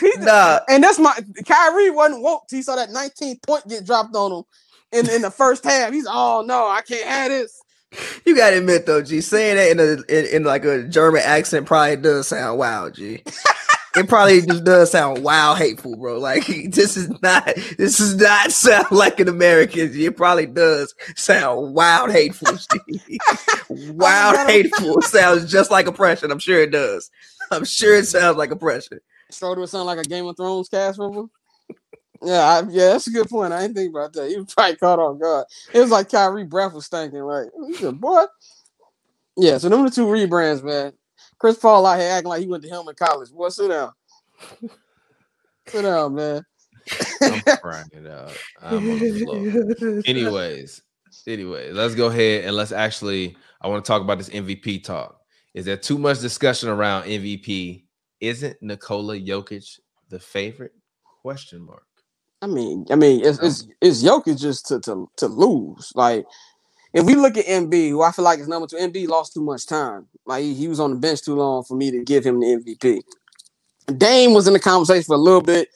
He- 0.00 0.12
Nah, 0.18 0.60
And 0.68 0.82
that's 0.84 0.98
my 0.98 1.16
Kyrie 1.46 1.90
wasn't 1.90 2.22
woke. 2.22 2.44
He 2.50 2.60
saw 2.62 2.76
that 2.76 2.90
19 2.90 3.38
point 3.46 3.66
get 3.68 3.86
dropped 3.86 4.14
on 4.14 4.32
him 4.32 4.44
in, 4.92 5.08
in 5.10 5.22
the 5.22 5.30
first 5.30 5.64
half. 5.64 5.92
He's 5.92 6.06
oh 6.08 6.44
no, 6.46 6.68
I 6.68 6.82
can't 6.82 7.04
have 7.08 7.30
this. 7.30 7.61
you 8.26 8.36
gotta 8.36 8.58
admit 8.58 8.86
though, 8.86 9.02
G, 9.02 9.20
saying 9.20 9.56
that 9.56 9.70
in 9.70 9.80
a 9.80 9.92
in, 10.12 10.36
in 10.36 10.44
like 10.44 10.64
a 10.64 10.82
German 10.84 11.22
accent 11.24 11.66
probably 11.66 11.96
does 11.96 12.28
sound 12.28 12.58
wild, 12.58 12.94
G. 12.94 13.22
it 13.96 14.08
probably 14.08 14.40
just 14.42 14.64
does 14.64 14.90
sound 14.90 15.22
wild 15.22 15.58
hateful, 15.58 15.96
bro. 15.96 16.18
Like 16.18 16.46
this 16.70 16.96
is 16.96 17.10
not 17.22 17.44
this 17.78 18.00
is 18.00 18.16
not 18.16 18.52
sound 18.52 18.90
like 18.90 19.20
an 19.20 19.28
American. 19.28 19.92
G. 19.92 20.06
It 20.06 20.16
probably 20.16 20.46
does 20.46 20.94
sound 21.16 21.74
wild 21.74 22.10
hateful. 22.10 22.56
G. 22.56 23.18
Oh, 23.28 23.92
wild 23.92 24.36
gotta- 24.36 24.52
hateful 24.52 25.02
sounds 25.02 25.50
just 25.50 25.70
like 25.70 25.86
oppression. 25.86 26.30
I'm 26.30 26.38
sure 26.38 26.60
it 26.60 26.70
does. 26.70 27.10
I'm 27.50 27.64
sure 27.64 27.94
it 27.96 28.06
sounds 28.06 28.36
like 28.36 28.50
oppression. 28.50 29.00
Schroeder 29.30 29.60
would 29.60 29.70
sound 29.70 29.86
like 29.86 29.98
a 29.98 30.02
Game 30.02 30.26
of 30.26 30.36
Thrones 30.36 30.68
cast 30.68 30.98
member. 30.98 31.24
Yeah, 32.24 32.40
I, 32.40 32.62
yeah, 32.70 32.86
that's 32.90 33.08
a 33.08 33.10
good 33.10 33.28
point. 33.28 33.52
I 33.52 33.62
didn't 33.62 33.76
think 33.76 33.90
about 33.90 34.12
that. 34.12 34.30
He 34.30 34.36
was 34.36 34.54
probably 34.54 34.76
caught 34.76 34.98
on 35.00 35.18
guard. 35.18 35.46
It 35.74 35.80
was 35.80 35.90
like 35.90 36.08
Kyrie 36.10 36.44
breath 36.44 36.72
was 36.72 36.86
stinking. 36.86 37.22
Like, 37.22 37.48
said, 37.74 38.00
boy. 38.00 38.24
Yeah, 39.36 39.58
so 39.58 39.68
them 39.68 39.84
the 39.84 39.90
two 39.90 40.06
rebrands, 40.06 40.62
man. 40.62 40.92
Chris 41.38 41.58
Paul 41.58 41.84
out 41.86 41.98
here 41.98 42.10
acting 42.10 42.28
like 42.28 42.42
he 42.42 42.46
went 42.46 42.62
to 42.62 42.68
Hillman 42.68 42.94
College. 42.94 43.32
Boy, 43.32 43.48
sit 43.48 43.68
down. 43.68 43.92
sit 45.66 45.82
down, 45.82 46.14
man. 46.14 46.44
I'm 47.20 47.40
crying 47.58 47.90
it 47.92 48.06
out. 48.06 48.36
I'm 48.60 48.90
on 48.90 48.98
the 48.98 49.74
floor. 49.78 50.02
Anyways, 50.06 50.82
anyway, 51.26 51.72
let's 51.72 51.94
go 51.94 52.06
ahead 52.06 52.44
and 52.44 52.54
let's 52.54 52.72
actually. 52.72 53.36
I 53.60 53.68
want 53.68 53.84
to 53.84 53.88
talk 53.88 54.02
about 54.02 54.18
this 54.18 54.28
MVP 54.28 54.84
talk. 54.84 55.18
Is 55.54 55.64
there 55.64 55.76
too 55.76 55.98
much 55.98 56.20
discussion 56.20 56.68
around 56.68 57.04
MVP? 57.04 57.84
Isn't 58.20 58.56
Nikola 58.62 59.18
Jokic 59.18 59.80
the 60.08 60.18
favorite? 60.18 60.72
Question 61.22 61.62
mark. 61.64 61.84
I 62.42 62.48
mean, 62.48 62.86
I 62.90 62.96
mean, 62.96 63.24
it's 63.24 63.38
it's, 63.38 63.66
it's 63.80 64.02
Jokic 64.02 64.38
just 64.40 64.66
to, 64.66 64.80
to 64.80 65.08
to 65.18 65.26
lose. 65.28 65.92
Like, 65.94 66.26
if 66.92 67.04
we 67.06 67.14
look 67.14 67.36
at 67.36 67.46
Embiid, 67.46 67.90
who 67.90 68.02
I 68.02 68.10
feel 68.10 68.24
like 68.24 68.40
is 68.40 68.48
number 68.48 68.66
two, 68.66 68.76
Embiid 68.76 69.06
lost 69.08 69.32
too 69.32 69.42
much 69.42 69.64
time. 69.66 70.08
Like 70.26 70.42
he, 70.42 70.52
he 70.52 70.66
was 70.68 70.80
on 70.80 70.90
the 70.90 70.96
bench 70.96 71.22
too 71.22 71.36
long 71.36 71.62
for 71.62 71.76
me 71.76 71.92
to 71.92 72.02
give 72.04 72.24
him 72.24 72.40
the 72.40 72.46
MVP. 72.46 73.02
Dame 73.96 74.34
was 74.34 74.46
in 74.48 74.52
the 74.54 74.60
conversation 74.60 75.04
for 75.04 75.14
a 75.14 75.18
little 75.18 75.40
bit. 75.40 75.68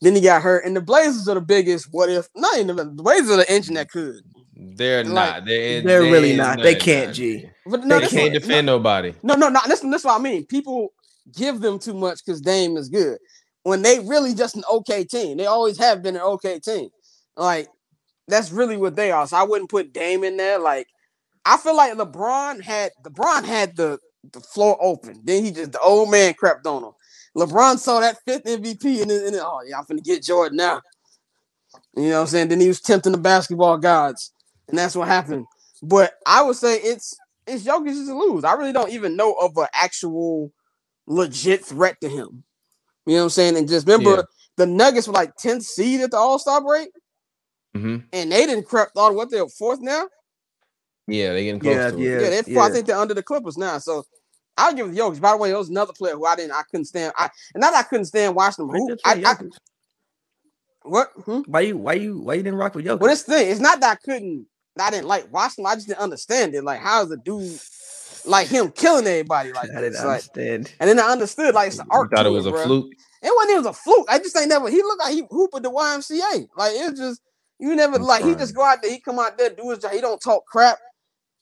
Then 0.00 0.14
he 0.16 0.20
got 0.20 0.42
hurt, 0.42 0.64
and 0.64 0.76
the 0.76 0.80
Blazers 0.80 1.28
are 1.28 1.34
the 1.36 1.40
biggest. 1.40 1.88
What 1.92 2.08
if? 2.10 2.28
Not 2.34 2.56
even 2.58 2.74
the, 2.76 2.84
the 2.84 3.02
Blazers 3.02 3.30
are 3.30 3.36
the 3.36 3.50
engine 3.50 3.74
that 3.74 3.88
could. 3.90 4.16
They're 4.56 5.04
Like, 5.04 5.14
not. 5.14 5.44
They're, 5.44 5.82
They're 5.82 6.02
really 6.02 6.34
they're 6.36 6.44
not. 6.56 6.62
They 6.62 6.74
can't, 6.74 7.14
G. 7.14 7.48
But 7.64 7.84
no, 7.84 8.00
They 8.00 8.08
can't 8.08 8.32
what- 8.32 8.40
defend 8.42 8.66
nobody. 8.66 9.14
No, 9.22 9.34
no, 9.34 9.48
no. 9.48 9.60
That's, 9.68 9.80
that's 9.80 10.04
what 10.04 10.18
I 10.18 10.22
mean. 10.22 10.46
People 10.46 10.92
give 11.36 11.60
them 11.60 11.78
too 11.78 11.94
much 11.94 12.24
because 12.24 12.40
Dame 12.40 12.76
is 12.76 12.88
good 12.88 13.18
when 13.62 13.82
they 13.82 13.98
really 14.00 14.34
just 14.34 14.56
an 14.56 14.64
okay 14.70 15.04
team. 15.04 15.36
They 15.36 15.46
always 15.46 15.78
have 15.78 16.02
been 16.02 16.16
an 16.16 16.22
okay 16.22 16.58
team. 16.58 16.88
Like 17.36 17.68
that's 18.26 18.50
really 18.50 18.76
what 18.76 18.96
they 18.96 19.10
are. 19.10 19.26
So 19.26 19.36
I 19.36 19.42
wouldn't 19.42 19.70
put 19.70 19.92
Dame 19.92 20.24
in 20.24 20.36
there. 20.36 20.58
Like 20.58 20.86
I 21.44 21.56
feel 21.56 21.76
like 21.76 21.94
LeBron 21.94 22.62
had 22.62 22.92
LeBron 23.04 23.44
had 23.44 23.76
the 23.76 23.98
the 24.32 24.40
floor 24.40 24.76
open. 24.80 25.20
Then 25.24 25.44
he 25.44 25.50
just 25.50 25.72
the 25.72 25.80
old 25.80 26.10
man 26.10 26.34
crept 26.34 26.66
on 26.66 26.84
him. 26.84 26.92
LeBron 27.36 27.78
saw 27.78 28.00
that 28.00 28.18
fifth 28.26 28.44
MVP 28.44 29.02
and 29.02 29.10
then, 29.10 29.34
oh 29.36 29.62
yeah, 29.66 29.78
I'm 29.78 29.84
finna 29.84 30.02
get 30.02 30.24
Jordan 30.24 30.56
now. 30.56 30.80
You 31.96 32.10
know 32.10 32.14
what 32.16 32.20
I'm 32.20 32.26
saying? 32.28 32.48
Then 32.48 32.60
he 32.60 32.68
was 32.68 32.80
tempting 32.80 33.12
the 33.12 33.18
basketball 33.18 33.78
gods, 33.78 34.32
and 34.68 34.78
that's 34.78 34.96
what 34.96 35.08
happened. 35.08 35.46
But 35.82 36.14
I 36.26 36.42
would 36.42 36.56
say 36.56 36.76
it's 36.76 37.16
it's 37.46 37.64
Jokic 37.64 38.06
to 38.06 38.18
lose. 38.18 38.44
I 38.44 38.54
really 38.54 38.72
don't 38.72 38.92
even 38.92 39.16
know 39.16 39.32
of 39.32 39.56
an 39.56 39.68
actual 39.72 40.52
legit 41.06 41.64
threat 41.64 41.96
to 42.00 42.08
him. 42.08 42.44
You 43.08 43.14
know 43.14 43.20
what 43.20 43.24
I'm 43.24 43.30
saying? 43.30 43.56
And 43.56 43.66
just 43.66 43.86
remember 43.86 44.16
Yeah. 44.16 44.22
the 44.58 44.66
Nuggets 44.66 45.06
were 45.08 45.14
like 45.14 45.34
10th 45.36 45.62
seed 45.62 46.02
at 46.02 46.10
the 46.10 46.18
All 46.18 46.38
Star 46.38 46.60
break, 46.60 46.90
hmm 47.74 47.96
and 48.12 48.30
they 48.30 48.44
didn't 48.44 48.66
crept 48.66 48.96
on 48.98 49.14
what 49.14 49.30
they're 49.30 49.48
fourth 49.48 49.80
now. 49.80 50.08
Yeah, 51.06 51.32
they 51.32 51.44
getting 51.44 51.58
close 51.60 51.74
Yeah, 51.74 51.90
to 51.90 51.96
it. 51.96 52.00
yeah. 52.00 52.08
Yeah, 52.10 52.42
they're 52.44 52.62
I 52.62 52.68
think 52.70 52.86
they're 52.86 52.98
under 52.98 53.14
the 53.14 53.22
Clippers 53.22 53.56
now. 53.56 53.78
So 53.78 54.04
I'll 54.58 54.74
give 54.74 54.88
it 54.88 54.94
to 54.94 55.00
Jokic. 55.00 55.22
By 55.22 55.32
the 55.32 55.38
way, 55.38 55.48
there 55.48 55.56
was 55.58 55.70
another 55.70 55.94
player 55.94 56.16
who 56.16 56.26
I 56.26 56.36
didn't, 56.36 56.52
I 56.52 56.62
couldn't 56.70 56.84
stand. 56.84 57.14
I 57.16 57.30
and 57.54 57.62
not 57.62 57.72
that 57.72 57.86
I 57.86 57.88
couldn't 57.88 58.04
stand 58.04 58.36
watching 58.36 58.66
them. 58.66 58.76
Who, 58.76 58.96
I, 59.06 59.22
I, 59.24 59.34
what? 60.82 61.08
Hmm? 61.24 61.40
Why 61.46 61.60
you 61.60 61.78
why 61.78 61.94
you 61.94 62.18
why 62.18 62.34
you 62.34 62.42
didn't 62.42 62.58
rock 62.58 62.74
with 62.74 62.84
Jokic? 62.84 63.00
Well, 63.00 63.10
this 63.10 63.22
thing, 63.22 63.50
it's 63.50 63.60
not 63.60 63.80
that 63.80 63.92
I 63.92 63.96
couldn't, 64.04 64.46
I 64.78 64.90
didn't 64.90 65.08
like 65.08 65.32
watching 65.32 65.64
them. 65.64 65.72
I 65.72 65.76
just 65.76 65.88
didn't 65.88 66.00
understand 66.00 66.54
it. 66.54 66.62
Like, 66.62 66.80
how 66.80 67.02
is 67.04 67.10
a 67.10 67.16
dude 67.16 67.58
like 68.26 68.48
him 68.48 68.70
killing 68.72 69.06
everybody 69.06 69.52
like 69.52 69.70
I 69.70 69.80
didn't 69.80 69.92
this? 69.92 70.04
Like, 70.04 70.08
understand. 70.22 70.72
and 70.80 70.88
then 70.88 70.98
I 71.00 71.08
understood 71.08 71.54
like 71.54 71.68
it's 71.68 71.76
the 71.78 71.84
You 71.84 71.90
art. 71.90 72.10
thought 72.10 72.26
it 72.26 72.30
was 72.30 72.46
a 72.46 72.52
bruh. 72.52 72.64
fluke. 72.64 72.92
It 73.22 73.32
wasn't 73.34 73.52
even 73.58 73.66
a 73.66 73.72
fluke. 73.72 74.06
I 74.08 74.18
just 74.18 74.36
ain't 74.36 74.48
never. 74.48 74.70
He 74.70 74.82
looked 74.82 75.00
like 75.00 75.12
he 75.14 75.24
hooped 75.30 75.56
at 75.56 75.62
the 75.62 75.70
YMCA. 75.70 76.48
Like 76.56 76.72
it's 76.74 76.98
just 76.98 77.20
you 77.58 77.74
never 77.74 77.96
I'm 77.96 78.02
like 78.02 78.24
he 78.24 78.34
just 78.34 78.54
go 78.54 78.62
out 78.64 78.82
there. 78.82 78.90
He 78.90 79.00
come 79.00 79.18
out 79.18 79.36
there 79.38 79.50
do 79.50 79.70
his 79.70 79.80
job. 79.80 79.92
He 79.92 80.00
don't 80.00 80.20
talk 80.20 80.44
crap. 80.46 80.78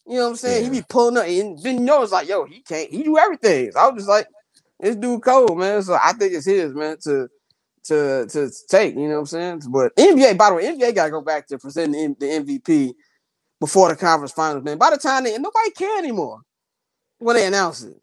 You 0.06 0.14
know 0.18 0.24
what 0.24 0.30
I'm 0.30 0.36
saying? 0.36 0.64
He 0.64 0.70
be 0.80 0.86
pulling 0.88 1.16
up, 1.16 1.26
and 1.26 1.58
then 1.62 1.74
you 1.78 1.80
know 1.80 2.02
it's 2.02 2.12
like, 2.12 2.28
yo, 2.28 2.44
he 2.44 2.60
can't. 2.62 2.90
He 2.90 3.02
do 3.02 3.18
everything. 3.18 3.72
So 3.72 3.80
I 3.80 3.86
was 3.88 3.96
just 4.04 4.08
like, 4.08 4.28
this 4.78 4.94
dude 4.96 5.22
cold, 5.22 5.58
man. 5.58 5.82
So 5.82 5.98
I 6.02 6.12
think 6.12 6.32
it's 6.32 6.46
his 6.46 6.72
man 6.74 6.96
to 7.02 7.28
to 7.84 8.26
to 8.26 8.50
take. 8.68 8.94
You 8.94 9.08
know 9.08 9.14
what 9.14 9.20
I'm 9.20 9.26
saying? 9.26 9.62
But 9.68 9.94
NBA, 9.96 10.38
by 10.38 10.50
the 10.50 10.56
way, 10.56 10.64
NBA 10.72 10.94
got 10.94 11.06
to 11.06 11.10
go 11.10 11.20
back 11.22 11.48
to 11.48 11.58
presenting 11.58 12.14
the 12.20 12.26
MVP 12.26 12.92
before 13.58 13.88
the 13.88 13.96
conference 13.96 14.32
finals, 14.32 14.62
man. 14.64 14.78
By 14.78 14.90
the 14.90 14.96
time 14.98 15.24
they 15.24 15.36
nobody 15.38 15.70
care 15.70 15.98
anymore 15.98 16.40
when 17.18 17.36
they 17.36 17.46
announced 17.46 17.86
it. 17.86 17.94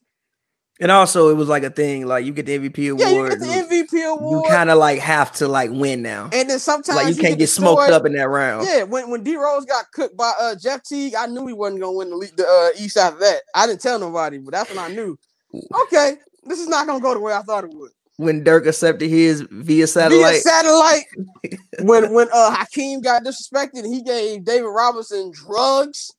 And 0.80 0.92
also, 0.92 1.30
it 1.30 1.36
was 1.36 1.48
like 1.48 1.64
a 1.64 1.70
thing. 1.70 2.08
Like 2.08 2.26
you 2.26 2.34
get 2.34 2.46
the 2.48 2.58
MVP 2.58 2.92
award. 2.92 3.00
Yeah, 3.02 3.10
you 3.16 3.30
get 3.30 3.40
the 3.40 3.46
you- 3.46 3.84
MVP 3.86 3.94
you 3.94 4.44
kind 4.50 4.70
of 4.72 4.80
like 4.80 5.00
have 5.00 5.32
to 5.34 5.48
like 5.48 5.70
win 5.72 6.02
now. 6.02 6.30
and 6.34 6.50
then 6.50 6.60
sometimes 6.60 6.96
Like 6.98 7.08
you 7.16 7.22
can't 7.22 7.36
the 7.36 7.44
get 7.44 7.50
smoked 7.50 7.92
up 7.92 8.06
in 8.06 8.14
that 8.14 8.28
round. 8.28 8.68
Yeah, 8.68 8.84
when 8.84 9.10
when 9.10 9.24
D 9.24 9.36
Rose 9.38 9.66
got 9.66 9.86
cooked 9.94 10.18
by 10.18 10.34
uh, 10.42 10.56
Jeff 10.56 10.84
Teague, 10.84 11.14
I 11.16 11.28
knew 11.28 11.46
he 11.48 11.54
wasn't 11.54 11.82
gonna 11.82 11.96
win 11.96 12.10
the, 12.10 12.16
le- 12.18 12.36
the 12.36 12.46
uh, 12.46 12.82
East 12.84 12.98
after 12.98 13.20
that. 13.20 13.42
I 13.54 13.68
didn't 13.68 13.82
tell 13.82 14.00
nobody, 14.00 14.40
but 14.40 14.52
that's 14.52 14.70
when 14.70 14.80
I 14.80 14.90
knew. 14.94 15.18
Okay, 15.84 16.18
this 16.46 16.60
is 16.60 16.68
not 16.68 16.88
gonna 16.88 17.00
go 17.00 17.14
the 17.14 17.20
way 17.20 17.34
I 17.34 17.44
thought 17.44 17.64
it 17.66 17.70
would. 17.74 17.92
When 18.18 18.44
Dirk 18.44 18.66
accepted 18.66 19.10
his 19.10 19.42
via 19.52 19.88
satellite, 19.88 20.34
Via 20.34 20.42
satellite, 20.42 21.04
satellite, 21.44 21.60
when 21.82 22.14
when 22.14 22.28
uh 22.34 22.52
Hakeem 22.56 23.02
got 23.02 23.24
disrespected, 23.24 23.86
he 23.86 24.02
gave 24.02 24.44
David 24.44 24.68
Robinson 24.68 25.32
drugs. 25.32 26.12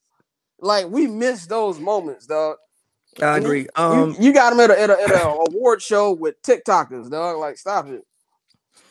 Like 0.60 0.86
we 0.88 1.08
missed 1.08 1.48
those 1.48 1.78
moments, 1.80 2.26
dog. 2.26 2.56
I 3.22 3.38
agree. 3.38 3.60
You- 3.62 3.68
Um, 3.76 4.16
you, 4.18 4.32
got 4.32 4.52
him 4.52 4.60
at 4.60 4.70
a, 4.70 4.80
at 4.80 4.90
a 4.90 5.28
award 5.50 5.82
show 5.82 6.12
with 6.12 6.40
TikTokers, 6.42 7.10
dog. 7.10 7.38
Like 7.38 7.56
stop 7.58 7.86
it. 7.88 8.02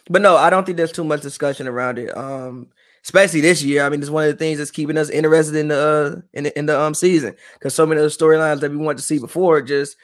but 0.09 0.21
no, 0.21 0.36
I 0.36 0.49
don't 0.49 0.65
think 0.65 0.78
there's 0.78 0.91
too 0.91 1.03
much 1.03 1.21
discussion 1.21 1.67
around 1.67 1.97
it. 1.99 2.15
Um, 2.15 2.67
especially 3.03 3.41
this 3.41 3.61
year. 3.63 3.84
I 3.86 3.89
mean, 3.89 3.99
it's 4.01 4.09
one 4.09 4.24
of 4.26 4.32
the 4.32 4.38
things 4.38 4.57
that's 4.57 4.71
keeping 4.71 4.97
us 4.97 5.09
interested 5.09 5.55
in 5.55 5.67
the 5.67 5.78
uh, 5.78 6.21
in 6.34 6.45
the, 6.45 6.57
in 6.57 6.65
the 6.67 6.80
um 6.80 6.93
season 6.93 7.36
because 7.53 7.74
so 7.76 7.86
many 7.86 7.99
of 8.01 8.09
the 8.09 8.15
storylines 8.17 8.61
that 8.61 8.71
we 8.71 8.78
wanted 8.78 8.97
to 8.99 9.03
see 9.03 9.19
before 9.19 9.61
just 9.61 9.97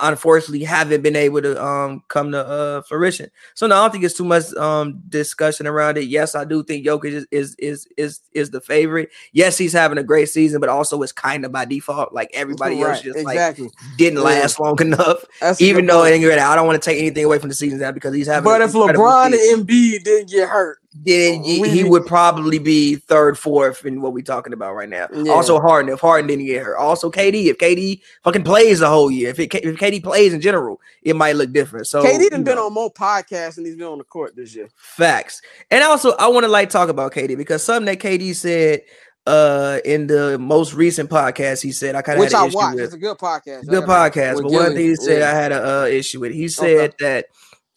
unfortunately 0.00 0.64
haven't 0.64 1.02
been 1.02 1.16
able 1.16 1.42
to 1.42 1.62
um 1.62 2.02
come 2.08 2.32
to 2.32 2.38
uh 2.46 2.82
fruition. 2.82 3.30
So 3.54 3.66
no, 3.66 3.76
I 3.76 3.82
don't 3.82 3.90
think 3.92 4.04
it's 4.04 4.16
too 4.16 4.24
much 4.24 4.52
um 4.54 5.02
discussion 5.08 5.66
around 5.66 5.98
it. 5.98 6.04
Yes, 6.04 6.34
I 6.34 6.44
do 6.44 6.62
think 6.62 6.86
Jokic 6.86 7.12
is 7.12 7.26
is 7.30 7.54
is 7.58 7.88
is, 7.96 8.20
is 8.32 8.50
the 8.50 8.60
favorite. 8.60 9.10
Yes, 9.32 9.58
he's 9.58 9.72
having 9.72 9.98
a 9.98 10.02
great 10.02 10.28
season, 10.28 10.60
but 10.60 10.68
also 10.68 11.00
it's 11.02 11.12
kind 11.12 11.44
of 11.44 11.52
by 11.52 11.64
default. 11.64 12.12
Like 12.12 12.30
everybody 12.34 12.80
else 12.80 13.04
Right, 13.04 13.14
just 13.14 13.24
like 13.24 13.56
didn't 13.96 14.18
Yeah. 14.18 14.24
last 14.24 14.58
long 14.60 14.80
enough. 14.80 15.24
That's 15.40 15.60
Even 15.60 15.86
though 15.86 16.04
and 16.04 16.24
I 16.40 16.56
don't 16.56 16.66
want 16.66 16.82
to 16.82 16.90
take 16.90 16.98
anything 16.98 17.24
away 17.24 17.38
from 17.38 17.48
the 17.50 17.54
season 17.54 17.78
now 17.78 17.92
because 17.92 18.14
he's 18.14 18.26
having. 18.26 18.44
but 18.44 18.60
if 18.62 18.72
LeBron 18.72 19.32
season 19.32 19.58
and 19.60 19.68
Embiid 19.68 20.04
didn't 20.04 20.30
get 20.30 20.48
hurt, 20.48 20.78
then 20.94 21.42
he, 21.42 21.68
he 21.68 21.82
would 21.82 22.06
probably 22.06 22.60
be 22.60 22.96
third, 22.96 23.36
fourth 23.36 23.84
in 23.84 24.00
what 24.00 24.12
we're 24.12 24.22
talking 24.22 24.52
about 24.52 24.74
right 24.74 24.88
now. 24.88 25.08
Yeah. 25.12 25.32
Also, 25.32 25.58
Harden 25.58 25.92
if 25.92 26.00
Harden 26.00 26.28
didn't 26.28 26.46
get 26.46 26.62
hurt. 26.62 26.76
Also, 26.76 27.10
KD 27.10 27.46
if 27.46 27.58
KD 27.58 28.00
fucking 28.22 28.44
plays 28.44 28.78
the 28.78 28.88
whole 28.88 29.10
year. 29.10 29.30
If 29.30 29.40
it, 29.40 29.52
if 29.52 29.76
KD 29.76 30.04
plays 30.04 30.32
in 30.32 30.40
general, 30.40 30.80
it 31.02 31.16
might 31.16 31.34
look 31.34 31.52
different. 31.52 31.88
So 31.88 32.02
KD 32.04 32.30
done 32.30 32.44
been 32.44 32.54
know, 32.56 32.66
on 32.66 32.72
more 32.72 32.92
podcasts 32.92 33.56
than 33.56 33.64
he's 33.64 33.74
been 33.74 33.88
on 33.88 33.98
the 33.98 34.04
court 34.04 34.36
this 34.36 34.54
year. 34.54 34.68
facts. 34.76 35.42
And 35.70 35.82
also, 35.82 36.12
I 36.12 36.28
want 36.28 36.44
to 36.44 36.48
like 36.48 36.70
talk 36.70 36.88
about 36.88 37.12
KD 37.12 37.36
because 37.36 37.64
something 37.64 37.86
that 37.86 37.98
KD 37.98 38.34
said 38.34 38.82
uh 39.26 39.80
in 39.84 40.06
the 40.06 40.38
most 40.38 40.74
recent 40.74 41.10
podcast, 41.10 41.60
he 41.60 41.72
said 41.72 41.96
I 41.96 42.02
kind 42.02 42.18
of 42.18 42.24
Which 42.24 42.34
I 42.34 42.46
watched. 42.46 42.76
with. 42.76 42.84
It's 42.84 42.94
a 42.94 42.98
good 42.98 43.18
podcast. 43.18 43.66
good 43.66 43.84
podcast. 43.84 44.42
But 44.42 44.52
one 44.52 44.74
thing 44.74 44.90
he 44.90 44.94
said 44.94 45.20
yeah. 45.20 45.30
I 45.30 45.34
had 45.34 45.50
a 45.50 45.80
uh, 45.82 45.84
issue 45.86 46.20
with. 46.20 46.32
He 46.32 46.46
said 46.46 46.94
that 47.00 47.26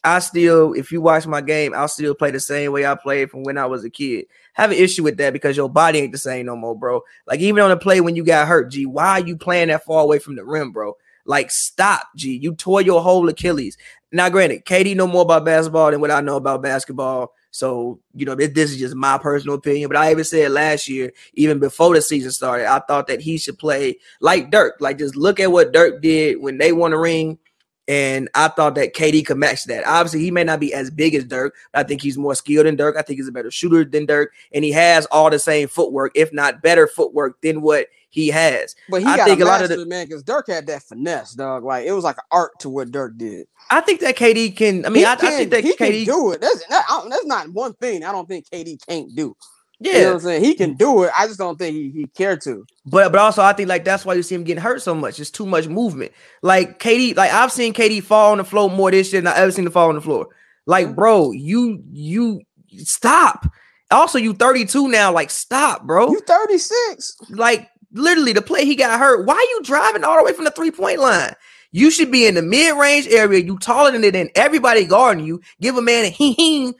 I 0.04 0.20
still, 0.20 0.74
if 0.74 0.92
you 0.92 1.02
watch 1.02 1.26
my 1.28 1.42
game, 1.42 1.74
I'll 1.74 1.88
still 1.88 2.14
play 2.14 2.32
the 2.32 2.40
same 2.40 2.72
way 2.72 2.86
I 2.86 2.96
played 2.96 3.32
from 3.32 3.44
when 3.44 3.58
I 3.58 3.66
was 3.66 3.84
a 3.84 3.90
kid. 3.90 4.26
Have 4.54 4.72
an 4.72 4.78
issue 4.78 5.04
with 5.04 5.18
that 5.18 5.34
because 5.34 5.58
your 5.58 5.70
body 5.70 6.00
ain't 6.00 6.12
the 6.12 6.18
same 6.18 6.46
no 6.46 6.56
more, 6.56 6.78
bro. 6.78 7.02
Like 7.26 7.40
even 7.40 7.64
on 7.64 7.70
the 7.70 7.78
play 7.78 8.00
when 8.00 8.16
you 8.16 8.24
got 8.24 8.48
hurt, 8.48 8.72
G, 8.72 8.86
why 8.86 9.20
are 9.20 9.26
you 9.26 9.36
playing 9.36 9.68
that 9.70 9.86
far 9.86 10.04
away 10.04 10.20
from 10.20 10.36
the 10.36 10.46
rim, 10.46 10.72
bro? 10.72 10.96
Like 11.26 11.52
stop, 11.52 12.08
G. 12.16 12.38
You 12.38 12.56
tore 12.56 12.82
your 12.82 13.02
whole 13.02 13.28
Achilles. 13.28 13.78
Now, 14.12 14.30
granted, 14.30 14.66
KD 14.66 14.96
know 14.96 15.08
more 15.08 15.24
about 15.24 15.44
basketball 15.44 15.92
than 15.92 16.00
what 16.00 16.12
I 16.12 16.22
know 16.22 16.38
about 16.38 16.64
basketball. 16.64 17.34
So, 17.52 18.00
you 18.14 18.26
know, 18.26 18.36
this, 18.36 18.72
is 18.72 18.78
just 18.78 18.96
my 18.96 19.18
personal 19.18 19.56
opinion. 19.56 19.90
But 19.90 19.98
I 19.98 20.12
even 20.12 20.24
said 20.24 20.52
last 20.52 20.88
year, 20.88 21.12
even 21.34 21.60
before 21.60 21.94
the 21.94 22.02
season 22.02 22.32
started, 22.32 22.68
I 22.68 22.80
thought 22.80 23.08
that 23.08 23.20
he 23.20 23.38
should 23.38 23.58
play 23.58 23.98
like 24.22 24.52
Dirk. 24.52 24.76
Like, 24.80 25.00
just 25.00 25.16
look 25.16 25.40
at 25.40 25.52
what 25.52 25.74
Dirk 25.74 26.02
did 26.02 26.40
when 26.40 26.58
they 26.58 26.72
won 26.72 26.94
a 26.94 27.00
ring. 27.00 27.40
And 27.88 28.28
I 28.36 28.50
thought 28.50 28.76
that 28.76 28.94
KD 28.94 29.26
could 29.26 29.38
match 29.38 29.64
that. 29.66 29.86
Obviously, 29.88 30.20
he 30.22 30.32
may 30.32 30.44
not 30.44 30.60
be 30.60 30.74
as 30.74 30.92
big 30.92 31.16
as 31.16 31.24
Dirk. 31.24 31.56
But 31.72 31.86
I 31.86 31.88
think 31.88 32.02
he's 32.02 32.18
more 32.18 32.36
skilled 32.36 32.66
than 32.66 32.76
Dirk. 32.76 32.98
I 32.98 33.02
think 33.02 33.18
he's 33.20 33.30
a 33.30 33.32
better 33.32 33.50
shooter 33.52 33.86
than 33.86 34.06
Dirk. 34.06 34.34
And 34.54 34.66
he 34.66 34.72
has 34.72 35.06
all 35.08 35.30
the 35.30 35.40
same 35.40 35.68
footwork, 35.70 36.12
if 36.16 36.34
not 36.34 36.62
better 36.62 36.88
footwork 36.88 37.40
than 37.42 37.62
what 37.62 37.88
he 38.10 38.28
has. 38.30 38.76
But 38.90 39.02
he 39.04 39.08
I 39.08 39.18
got 39.18 39.28
think 39.28 39.42
a 39.42 39.46
lot 39.46 39.62
of 39.64 39.70
the- 39.70 39.86
man, 39.86 40.06
because 40.08 40.24
Dirk 40.24 40.48
had 40.48 40.68
that 40.68 40.84
finesse, 40.84 41.34
dog. 41.34 41.64
Like 41.64 41.86
it 41.86 41.94
was 41.94 42.04
like 42.04 42.18
an 42.18 42.24
art 42.32 42.60
to 42.60 42.70
what 42.70 42.92
Dirk 42.92 43.18
did. 43.18 43.48
I 43.70 43.82
think 43.82 44.00
that 44.02 44.16
KD 44.18 44.56
can. 44.56 44.86
I 44.86 44.90
mean, 44.90 45.06
I, 45.06 45.14
I 45.14 45.16
think 45.18 45.52
that 45.52 45.64
he 45.64 45.74
KD. 45.74 45.78
can 45.78 46.04
do 46.06 46.32
it. 46.32 46.42
That's 46.42 46.66
that, 46.68 46.86
I, 46.90 47.06
that's 47.10 47.26
not 47.26 47.50
one 47.52 47.74
thing 47.76 48.04
I 48.04 48.12
don't 48.12 48.28
think 48.28 48.50
KD 48.50 48.86
can't 48.88 49.14
do. 49.16 49.36
Yeah, 49.80 49.94
You 49.94 50.00
know 50.00 50.08
what 50.08 50.14
I'm 50.14 50.20
saying? 50.22 50.44
He 50.44 50.56
can 50.56 50.74
mm. 50.74 50.78
do 50.78 51.04
it. 51.04 51.12
I 51.18 51.28
just 51.28 51.38
don't 51.38 51.58
think 51.58 51.76
he, 51.76 51.90
he 51.92 52.08
cared 52.08 52.42
to. 52.42 52.66
But 52.86 53.12
but 53.12 53.20
also 53.20 53.44
I 53.44 53.54
think 53.54 53.70
like 53.70 53.86
that's 53.86 54.06
why 54.06 54.16
you 54.16 54.24
see 54.24 54.36
him 54.36 54.44
getting 54.44 54.64
hurt 54.64 54.82
so 54.82 54.96
much. 54.96 55.20
It's 55.20 55.30
too 55.30 55.46
much 55.46 55.68
movement. 55.68 56.12
Like 56.42 56.80
KD, 56.80 57.16
like 57.16 57.32
I've 57.32 57.52
seen 57.52 57.74
KD 57.74 58.04
fall 58.04 58.32
on 58.32 58.40
the 58.40 58.44
floor 58.44 58.70
more 58.70 58.92
this 58.92 59.14
year 59.14 59.22
than 59.22 59.32
I 59.34 59.38
ever 59.38 59.52
seen 59.52 59.66
him 59.66 59.72
fall 59.72 59.90
on 59.90 59.96
the 59.96 60.02
floor. 60.02 60.28
Like, 60.66 60.88
mm. 60.88 60.96
bro, 60.96 61.32
you 61.32 61.84
you 61.92 62.42
stop. 62.78 63.48
Also, 63.90 64.18
you 64.18 64.34
32 64.34 64.90
now. 64.90 65.12
Like, 65.12 65.30
stop, 65.30 65.84
bro. 65.84 66.12
You 66.12 66.20
36. 66.20 67.16
Like, 67.30 67.70
literally, 67.94 68.34
the 68.34 68.42
play 68.42 68.66
he 68.66 68.76
got 68.76 69.00
hurt. 69.00 69.26
Why 69.26 69.36
are 69.36 69.56
you 69.56 69.62
driving 69.64 70.04
all 70.04 70.18
the 70.18 70.24
way 70.24 70.34
from 70.34 70.44
the 70.44 70.52
three-point 70.52 71.00
line? 71.00 71.34
You 71.72 71.90
should 71.90 72.12
be 72.12 72.26
in 72.26 72.36
the 72.36 72.42
mid-range 72.42 73.08
area. 73.08 73.42
You 73.42 73.58
taller 73.58 73.92
than 73.92 74.04
it, 74.04 74.16
and 74.16 74.30
everybody 74.36 74.86
guarding 74.86 75.26
you. 75.26 75.42
Give 75.62 75.78
a 75.78 75.82
man 75.82 76.06
a 76.06 76.10
he 76.10 76.34
he 76.34 76.74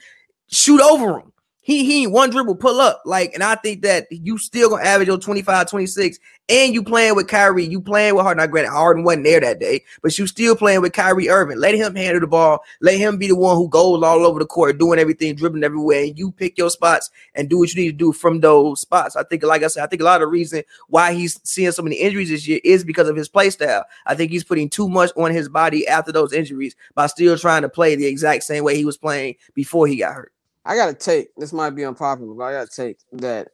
shoot 0.50 0.80
over 0.80 1.20
him. 1.20 1.32
He 1.68 1.84
he 1.84 2.06
one 2.06 2.30
dribble 2.30 2.54
pull 2.54 2.80
up. 2.80 3.02
Like, 3.04 3.34
and 3.34 3.42
I 3.42 3.54
think 3.54 3.82
that 3.82 4.06
you 4.10 4.38
still 4.38 4.70
gonna 4.70 4.84
average 4.84 5.08
your 5.08 5.18
25, 5.18 5.68
26, 5.68 6.18
and 6.48 6.72
you 6.72 6.82
playing 6.82 7.14
with 7.14 7.28
Kyrie, 7.28 7.66
you 7.66 7.82
playing 7.82 8.14
with 8.14 8.22
Harden. 8.22 8.40
Not 8.40 8.50
granted, 8.50 8.70
Harden 8.70 9.04
wasn't 9.04 9.24
there 9.24 9.38
that 9.40 9.60
day, 9.60 9.84
but 10.02 10.18
you 10.18 10.26
still 10.26 10.56
playing 10.56 10.80
with 10.80 10.94
Kyrie 10.94 11.28
Irving. 11.28 11.58
Let 11.58 11.74
him 11.74 11.94
handle 11.94 12.20
the 12.20 12.26
ball. 12.26 12.60
Let 12.80 12.96
him 12.96 13.18
be 13.18 13.26
the 13.26 13.36
one 13.36 13.56
who 13.56 13.68
goes 13.68 14.02
all 14.02 14.24
over 14.24 14.38
the 14.38 14.46
court, 14.46 14.78
doing 14.78 14.98
everything, 14.98 15.34
dribbling 15.34 15.62
everywhere, 15.62 16.04
and 16.04 16.18
you 16.18 16.32
pick 16.32 16.56
your 16.56 16.70
spots 16.70 17.10
and 17.34 17.50
do 17.50 17.58
what 17.58 17.74
you 17.74 17.82
need 17.82 17.90
to 17.90 17.98
do 17.98 18.12
from 18.12 18.40
those 18.40 18.80
spots. 18.80 19.14
I 19.14 19.22
think, 19.24 19.42
like 19.42 19.62
I 19.62 19.66
said, 19.66 19.84
I 19.84 19.88
think 19.88 20.00
a 20.00 20.06
lot 20.06 20.22
of 20.22 20.28
the 20.28 20.28
reason 20.28 20.62
why 20.88 21.12
he's 21.12 21.38
seeing 21.44 21.72
so 21.72 21.82
many 21.82 21.96
injuries 21.96 22.30
this 22.30 22.48
year 22.48 22.60
is 22.64 22.82
because 22.82 23.10
of 23.10 23.16
his 23.16 23.28
play 23.28 23.50
style. 23.50 23.84
I 24.06 24.14
think 24.14 24.30
he's 24.30 24.42
putting 24.42 24.70
too 24.70 24.88
much 24.88 25.10
on 25.18 25.32
his 25.32 25.50
body 25.50 25.86
after 25.86 26.12
those 26.12 26.32
injuries 26.32 26.76
by 26.94 27.08
still 27.08 27.36
trying 27.36 27.60
to 27.60 27.68
play 27.68 27.94
the 27.94 28.06
exact 28.06 28.44
same 28.44 28.64
way 28.64 28.74
he 28.74 28.86
was 28.86 28.96
playing 28.96 29.34
before 29.52 29.86
he 29.86 29.96
got 29.96 30.14
hurt. 30.14 30.32
I 30.68 30.76
got 30.76 30.86
to 30.86 30.94
take 30.94 31.34
this 31.36 31.52
might 31.52 31.70
be 31.70 31.84
unpopular, 31.84 32.34
but 32.34 32.44
I 32.44 32.52
got 32.52 32.70
to 32.70 32.82
take 32.82 32.98
that 33.14 33.48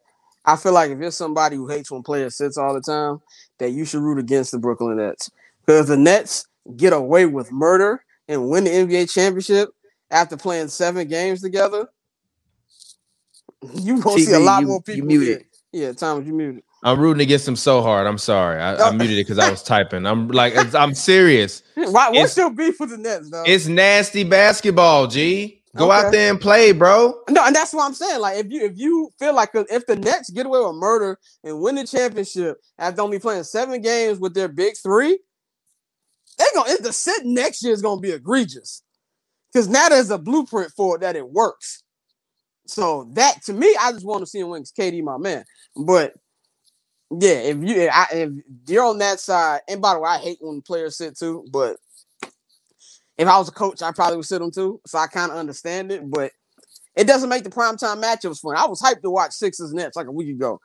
I 0.44 0.56
feel 0.56 0.72
like 0.72 0.90
if 0.90 0.98
you're 0.98 1.10
somebody 1.10 1.56
who 1.56 1.68
hates 1.68 1.90
when 1.90 2.02
players 2.02 2.36
sits 2.36 2.58
all 2.58 2.74
the 2.74 2.80
time, 2.82 3.22
that 3.58 3.70
you 3.70 3.84
should 3.86 4.02
root 4.02 4.18
against 4.18 4.50
the 4.52 4.58
Brooklyn 4.58 4.96
Nets 4.98 5.30
because 5.64 5.88
the 5.88 5.96
Nets 5.96 6.46
get 6.76 6.92
away 6.92 7.24
with 7.24 7.50
murder 7.52 8.04
and 8.28 8.50
win 8.50 8.64
the 8.64 8.70
NBA 8.70 9.10
championship 9.12 9.70
after 10.10 10.36
playing 10.36 10.68
seven 10.68 11.08
games 11.08 11.40
together. 11.40 11.88
You 13.74 13.96
won't 14.00 14.20
see 14.20 14.32
a 14.32 14.38
lot 14.38 14.60
you- 14.62 14.66
more 14.66 14.82
you 14.86 14.94
people. 14.94 15.06
muted. 15.08 15.44
Yeah, 15.72 15.92
Thomas, 15.92 16.26
you 16.26 16.32
muted. 16.34 16.62
I'm 16.82 17.00
rooting 17.00 17.22
against 17.22 17.46
them 17.46 17.56
so 17.56 17.80
hard. 17.80 18.06
I'm 18.06 18.18
sorry. 18.18 18.60
I, 18.60 18.76
I 18.76 18.90
muted 18.96 19.16
it 19.18 19.22
because 19.26 19.38
I 19.38 19.50
was 19.50 19.62
typing. 19.62 20.04
I'm 20.06 20.28
like, 20.28 20.52
it's- 20.52 20.74
I'm 20.74 20.94
serious. 20.94 21.62
Why? 21.74 22.10
It's- 22.10 22.22
What's 22.22 22.36
your 22.36 22.50
beef 22.50 22.78
with 22.78 22.90
the 22.90 22.98
Nets, 22.98 23.30
though? 23.30 23.44
It's 23.46 23.66
nasty 23.66 24.24
basketball. 24.24 25.06
G, 25.06 25.62
go 25.76 25.90
out 25.90 26.12
there 26.12 26.30
and 26.30 26.40
play, 26.40 26.72
bro. 26.72 27.20
No, 27.30 27.44
and 27.44 27.54
that's 27.54 27.72
what 27.72 27.84
I'm 27.84 27.94
saying. 27.94 28.20
Like, 28.20 28.38
if 28.38 28.50
you 28.50 28.64
if 28.64 28.72
you 28.78 29.12
feel 29.18 29.34
like 29.34 29.50
if 29.54 29.86
the 29.86 29.96
Nets 29.96 30.30
get 30.30 30.46
away 30.46 30.60
with 30.60 30.76
murder 30.76 31.18
and 31.42 31.60
win 31.60 31.74
the 31.76 31.86
championship 31.86 32.58
after 32.78 33.02
only 33.02 33.18
playing 33.18 33.44
seven 33.44 33.80
games 33.82 34.18
with 34.18 34.34
their 34.34 34.48
big 34.48 34.74
three, 34.82 35.18
they're 36.38 36.46
gonna 36.54 36.76
the 36.80 36.92
sit 36.92 37.24
next 37.24 37.62
year 37.64 37.72
is 37.72 37.82
gonna 37.82 38.00
be 38.00 38.12
egregious. 38.12 38.82
Because 39.52 39.68
now 39.68 39.88
there's 39.88 40.10
a 40.10 40.18
blueprint 40.18 40.72
for 40.76 40.96
it 40.96 41.00
that 41.02 41.16
it 41.16 41.28
works. 41.28 41.82
So 42.66 43.08
that 43.12 43.42
to 43.44 43.52
me, 43.52 43.76
I 43.80 43.92
just 43.92 44.04
want 44.06 44.20
to 44.22 44.26
see 44.26 44.40
him 44.40 44.48
win. 44.48 44.62
'cause 44.62 44.72
KD, 44.72 45.02
my 45.02 45.18
man. 45.18 45.44
But 45.76 46.14
yeah, 47.10 47.34
if 47.34 47.58
you 47.58 47.74
if, 47.76 47.90
I, 47.92 48.06
if 48.12 48.30
you're 48.66 48.84
on 48.84 48.98
that 48.98 49.20
side, 49.20 49.60
and 49.68 49.80
by 49.80 49.94
the 49.94 50.00
way, 50.00 50.10
I 50.10 50.18
hate 50.18 50.38
when 50.40 50.62
players 50.62 50.96
sit 50.96 51.16
too. 51.18 51.44
But 51.52 51.76
if 53.18 53.28
I 53.28 53.38
was 53.38 53.48
a 53.48 53.52
coach, 53.52 53.82
I 53.82 53.92
probably 53.92 54.16
would 54.16 54.26
sit 54.26 54.40
them 54.40 54.50
too. 54.50 54.80
So 54.86 54.98
I 54.98 55.06
kind 55.06 55.30
of 55.30 55.38
understand 55.38 55.92
it, 55.92 56.08
but 56.08 56.32
it 56.96 57.06
doesn't 57.06 57.28
make 57.28 57.44
the 57.44 57.50
primetime 57.50 58.02
matchups 58.02 58.40
fun. 58.40 58.56
I 58.56 58.66
was 58.66 58.80
hyped 58.80 59.02
to 59.02 59.10
watch 59.10 59.32
Sixers 59.32 59.72
Nets 59.72 59.96
like 59.96 60.06
a 60.06 60.12
week 60.12 60.28
ago. 60.28 60.60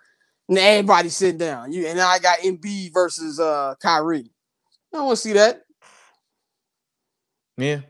And 0.47 0.57
everybody 0.57 1.09
sit 1.09 1.37
down. 1.37 1.71
You 1.71 1.85
and 1.85 1.97
now 1.97 2.07
I 2.07 2.17
got 2.17 2.39
Embiid 2.39 2.91
versus 2.93 3.39
uh 3.39 3.75
Kyrie. 3.81 4.31
I 4.91 4.97
don't 4.97 5.05
want 5.05 5.17
to 5.17 5.21
see 5.21 5.33
that. 5.33 5.61
Yeah, 7.57 7.81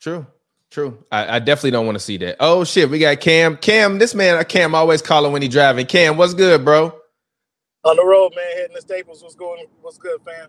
true, 0.00 0.26
true. 0.70 1.04
I, 1.12 1.36
I 1.36 1.38
definitely 1.38 1.70
don't 1.72 1.86
want 1.86 1.96
to 1.96 2.04
see 2.04 2.16
that. 2.18 2.36
Oh 2.40 2.64
shit, 2.64 2.90
we 2.90 2.98
got 2.98 3.20
Cam. 3.20 3.56
Cam, 3.58 3.98
this 3.98 4.14
man, 4.14 4.44
Cam 4.46 4.74
always 4.74 5.02
calling 5.02 5.32
when 5.32 5.42
he 5.42 5.48
driving. 5.48 5.86
Cam, 5.86 6.16
what's 6.16 6.34
good, 6.34 6.64
bro? 6.64 6.92
On 7.84 7.96
the 7.96 8.04
road, 8.04 8.32
man, 8.34 8.44
heading 8.56 8.74
to 8.76 8.80
Staples. 8.80 9.22
What's 9.22 9.34
going? 9.36 9.66
What's 9.82 9.98
good, 9.98 10.20
fam? 10.24 10.48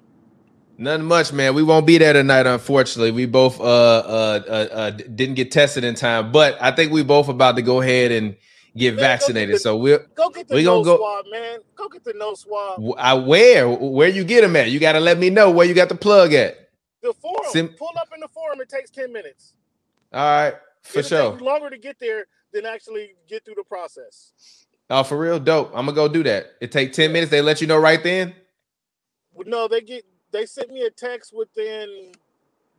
Nothing 0.78 1.06
much, 1.06 1.32
man. 1.32 1.54
We 1.54 1.64
won't 1.64 1.86
be 1.86 1.98
there 1.98 2.14
tonight, 2.14 2.48
unfortunately. 2.48 3.12
We 3.12 3.26
both 3.28 3.60
uh, 3.60 3.64
uh 3.64 4.42
uh 4.48 4.52
uh 4.76 4.90
didn't 4.92 5.36
get 5.36 5.52
tested 5.52 5.84
in 5.84 5.96
time, 5.96 6.32
but 6.32 6.58
I 6.62 6.72
think 6.72 6.92
we 6.92 7.04
both 7.04 7.30
about 7.30 7.56
to 7.58 7.62
go 7.62 7.82
ahead 7.82 8.12
and 8.12 8.36
get 8.76 8.96
Man, 8.96 9.00
vaccinated. 9.02 9.50
get 9.50 9.54
the- 9.54 9.60
So 9.60 9.78
we're 9.78 10.00
Go 10.16 10.30
get 10.30 10.48
the 10.48 10.56
We 10.56 10.64
gonna 10.64 10.84
go- 10.84 10.98
swab, 10.98 11.26
man. 11.32 11.60
Go 11.76 11.90
get 11.90 12.04
the 12.04 12.14
no 12.14 12.34
swab. 12.34 12.82
I 12.98 13.14
where 13.14 13.70
where 13.70 14.08
you 14.10 14.24
get 14.24 14.42
them 14.42 14.56
at? 14.56 14.72
You 14.72 14.80
got 14.80 14.94
to 14.94 15.00
let 15.00 15.20
me 15.20 15.30
know 15.30 15.52
where 15.52 15.68
you 15.68 15.76
got 15.76 15.90
the 15.90 15.96
plug 15.96 16.34
at. 16.34 16.58
The 17.04 17.14
forum. 17.14 17.52
Sim- 17.52 17.70
Pull 17.78 17.92
up 18.00 18.10
in 18.14 18.20
the 18.20 18.28
forum. 18.30 18.60
It 18.62 18.70
takes 18.70 18.90
ten 18.90 19.14
minutes. 19.14 19.54
All 20.12 20.22
right, 20.22 20.56
for 20.82 21.00
It'll 21.00 21.10
sure. 21.10 21.32
Take 21.34 21.42
longer 21.42 21.70
to 21.70 21.78
get 21.78 22.00
there 22.00 22.26
than 22.52 22.66
actually 22.66 23.12
get 23.28 23.46
through 23.46 23.56
the 23.56 23.64
process. 23.64 24.32
Oh, 24.90 25.04
for 25.04 25.18
real, 25.20 25.40
dope. 25.40 25.70
I'm 25.70 25.86
gonna 25.86 25.94
go 25.94 26.08
do 26.08 26.24
that. 26.24 26.54
It 26.62 26.72
take 26.72 26.94
ten 26.94 27.12
minutes. 27.12 27.30
They 27.30 27.42
let 27.42 27.62
you 27.62 27.68
know 27.68 27.78
right 27.78 28.02
then. 28.04 28.34
Well, 29.34 29.48
No, 29.48 29.68
they 29.68 29.82
get. 29.82 30.04
They 30.34 30.46
sent 30.46 30.72
me 30.72 30.82
a 30.84 30.90
text 30.90 31.34
within 31.34 32.12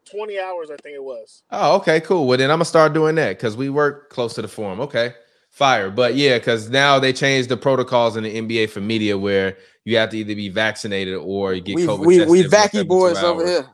twenty 0.04 0.38
hours. 0.38 0.70
I 0.70 0.76
think 0.82 0.96
it 0.96 1.02
was. 1.02 1.42
Oh, 1.50 1.76
okay, 1.76 2.00
cool. 2.00 2.26
Well, 2.26 2.36
then 2.36 2.50
I'm 2.50 2.56
gonna 2.56 2.64
start 2.66 2.92
doing 2.92 3.14
that 3.14 3.38
because 3.38 3.56
we 3.56 3.70
work 3.70 4.10
close 4.10 4.34
to 4.34 4.42
the 4.42 4.48
forum. 4.48 4.80
Okay, 4.80 5.14
fire. 5.50 5.90
But 5.90 6.16
yeah, 6.16 6.38
because 6.38 6.68
now 6.68 6.98
they 6.98 7.12
changed 7.12 7.48
the 7.48 7.56
protocols 7.56 8.16
in 8.16 8.24
the 8.24 8.34
NBA 8.42 8.68
for 8.70 8.80
media 8.80 9.16
where 9.16 9.56
you 9.84 9.96
have 9.96 10.10
to 10.10 10.18
either 10.18 10.34
be 10.34 10.48
vaccinated 10.50 11.14
or 11.16 11.54
you 11.54 11.60
get 11.62 11.76
We 11.76 11.86
COVID 11.86 12.06
we 12.06 12.18
tested 12.18 12.30
we 12.30 12.42
within 12.42 12.50
vacky 12.60 12.70
72 12.72 12.84
boys 12.84 13.16
over 13.22 13.46
here. 13.46 13.66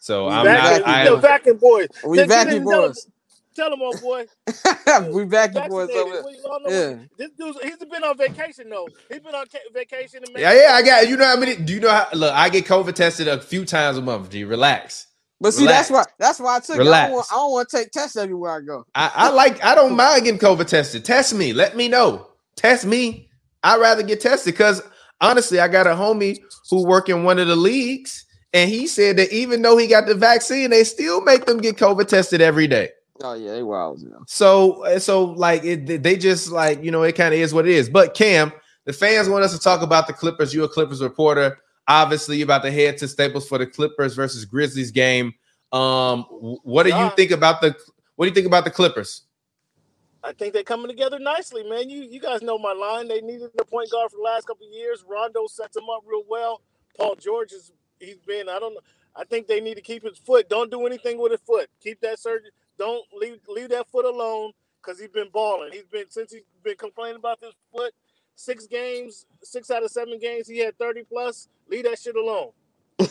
So 0.00 0.26
We 0.28 0.32
I'm 0.34 0.44
vac- 0.44 0.80
not. 0.80 0.88
I 0.88 1.04
the 1.04 1.14
am, 1.16 1.20
vacuum 1.20 1.56
boys. 1.58 1.88
We 2.06 2.16
Then 2.16 2.28
get 2.28 2.46
vacky 2.48 2.50
in 2.52 2.56
and 2.58 2.66
tell 2.68 2.84
'em- 2.84 2.88
boys. 2.90 3.08
Tell 3.56 3.70
them, 3.70 3.80
old 3.80 4.00
boy. 4.02 4.26
we 4.46 5.24
vacky 5.24 5.66
boys 5.68 5.88
vaccinated. 5.88 5.96
over 5.96 6.12
here. 6.12 6.22
We 6.24 6.38
all 6.44 6.60
know 6.60 6.70
Yeah. 6.70 6.98
This 7.16 7.30
dude's 7.38 7.58
he's 7.62 7.76
been 7.78 8.04
on 8.04 8.18
vacation 8.18 8.68
though. 8.68 8.86
He's 9.10 9.20
been 9.20 9.34
on 9.34 9.46
ca- 9.46 9.58
vacation. 9.72 10.22
In 10.24 10.40
yeah, 10.40 10.52
yeah. 10.52 10.72
I 10.74 10.82
got. 10.82 11.08
You 11.08 11.16
know 11.16 11.24
how 11.24 11.36
many? 11.36 11.56
Do 11.56 11.72
you 11.72 11.80
know 11.80 11.90
how? 11.90 12.06
Look, 12.12 12.34
I 12.34 12.50
get 12.50 12.66
COVID 12.66 12.94
tested 12.94 13.28
a 13.28 13.40
few 13.40 13.64
times 13.64 13.96
a 13.96 14.02
month. 14.02 14.30
G, 14.30 14.44
relax. 14.44 15.06
But 15.40 15.52
see, 15.52 15.66
that's 15.66 15.90
why 15.90 16.04
that's 16.18 16.38
why 16.40 16.56
I 16.56 16.60
took 16.60 16.76
it. 16.76 16.80
I 16.80 16.84
Relax. 16.84 17.06
don't, 17.08 17.14
want, 17.14 17.26
I 17.30 17.34
don't 17.34 17.52
want 17.52 17.68
to 17.68 17.76
take 17.78 17.90
tests 17.90 18.16
everywhere 18.16 18.56
I 18.56 18.60
go. 18.60 18.84
I, 18.94 19.12
I 19.14 19.30
like. 19.30 19.62
I 19.64 19.74
don't 19.74 19.96
mind 19.96 20.24
getting 20.24 20.40
COVID 20.40 20.66
tested. 20.66 21.04
Test 21.04 21.34
me. 21.34 21.52
Let 21.52 21.76
me 21.76 21.88
know. 21.88 22.28
Test 22.56 22.86
me. 22.86 23.28
I'd 23.62 23.80
rather 23.80 24.02
get 24.02 24.20
tested 24.20 24.54
because 24.54 24.82
honestly, 25.20 25.60
I 25.60 25.68
got 25.68 25.86
a 25.86 25.90
homie 25.90 26.38
who 26.70 26.86
work 26.86 27.08
in 27.08 27.24
one 27.24 27.38
of 27.38 27.48
the 27.48 27.56
leagues, 27.56 28.24
and 28.52 28.70
he 28.70 28.86
said 28.86 29.18
that 29.18 29.32
even 29.32 29.60
though 29.62 29.76
he 29.76 29.86
got 29.86 30.06
the 30.06 30.14
vaccine, 30.14 30.70
they 30.70 30.84
still 30.84 31.20
make 31.22 31.44
them 31.46 31.58
get 31.58 31.76
COVID 31.76 32.08
tested 32.08 32.40
every 32.40 32.66
day. 32.66 32.90
Oh 33.22 33.34
yeah, 33.34 33.52
they 33.52 33.62
wild. 33.62 34.00
You 34.00 34.10
know. 34.10 34.24
So, 34.26 34.84
uh, 34.84 34.98
so 34.98 35.24
like 35.24 35.64
it, 35.64 36.02
they 36.02 36.16
just 36.16 36.50
like 36.50 36.82
you 36.82 36.90
know 36.90 37.02
it 37.02 37.12
kind 37.12 37.34
of 37.34 37.40
is 37.40 37.54
what 37.54 37.66
it 37.66 37.72
is. 37.72 37.88
But 37.88 38.14
Cam, 38.14 38.52
the 38.84 38.92
fans 38.92 39.28
want 39.28 39.44
us 39.44 39.52
to 39.52 39.58
talk 39.58 39.82
about 39.82 40.06
the 40.06 40.12
Clippers. 40.12 40.54
You're 40.54 40.66
a 40.66 40.68
Clippers 40.68 41.02
reporter. 41.02 41.58
Obviously, 41.88 42.38
you're 42.38 42.44
about 42.44 42.62
to 42.62 42.70
head 42.70 42.98
to 42.98 43.08
Staples 43.08 43.48
for 43.48 43.58
the 43.58 43.66
Clippers 43.66 44.14
versus 44.14 44.44
Grizzlies 44.44 44.90
game. 44.90 45.32
Um, 45.72 46.22
what 46.62 46.84
do 46.84 46.90
you 46.90 47.10
think 47.16 47.30
about 47.30 47.60
the? 47.60 47.76
What 48.16 48.26
do 48.26 48.28
you 48.28 48.34
think 48.34 48.46
about 48.46 48.64
the 48.64 48.70
Clippers? 48.70 49.22
I 50.22 50.32
think 50.32 50.52
they're 50.52 50.64
coming 50.64 50.88
together 50.88 51.18
nicely, 51.20 51.62
man. 51.68 51.88
You 51.88 52.02
you 52.02 52.20
guys 52.20 52.42
know 52.42 52.58
my 52.58 52.72
line. 52.72 53.08
They 53.08 53.20
needed 53.20 53.50
a 53.58 53.64
point 53.64 53.90
guard 53.90 54.10
for 54.10 54.16
the 54.16 54.22
last 54.22 54.46
couple 54.46 54.66
of 54.66 54.72
years. 54.72 55.04
Rondo 55.08 55.46
sets 55.46 55.74
them 55.74 55.84
up 55.88 56.02
real 56.04 56.24
well. 56.28 56.62
Paul 56.96 57.14
George 57.14 57.52
is 57.52 57.72
he's 58.00 58.16
been. 58.26 58.48
I 58.48 58.58
don't 58.58 58.74
know. 58.74 58.80
I 59.14 59.24
think 59.24 59.46
they 59.46 59.60
need 59.60 59.76
to 59.76 59.82
keep 59.82 60.02
his 60.02 60.18
foot. 60.18 60.48
Don't 60.48 60.70
do 60.70 60.84
anything 60.86 61.18
with 61.18 61.32
his 61.32 61.40
foot. 61.40 61.70
Keep 61.80 62.00
that 62.00 62.18
surgery. 62.18 62.50
Don't 62.78 63.04
leave 63.14 63.38
leave 63.48 63.68
that 63.70 63.88
foot 63.88 64.04
alone 64.04 64.52
because 64.82 64.98
he's 65.00 65.08
been 65.08 65.28
balling. 65.32 65.70
He's 65.72 65.86
been 65.86 66.04
since 66.10 66.32
he's 66.32 66.42
been 66.62 66.76
complaining 66.76 67.16
about 67.16 67.40
this 67.40 67.52
foot. 67.72 67.92
Six 68.34 68.66
games, 68.66 69.24
six 69.42 69.70
out 69.70 69.82
of 69.82 69.90
seven 69.90 70.18
games, 70.18 70.46
he 70.46 70.58
had 70.58 70.78
thirty 70.78 71.02
plus. 71.04 71.48
Leave 71.70 71.84
that 71.84 71.98
shit 71.98 72.16
alone. 72.16 72.50
Leave 72.98 73.10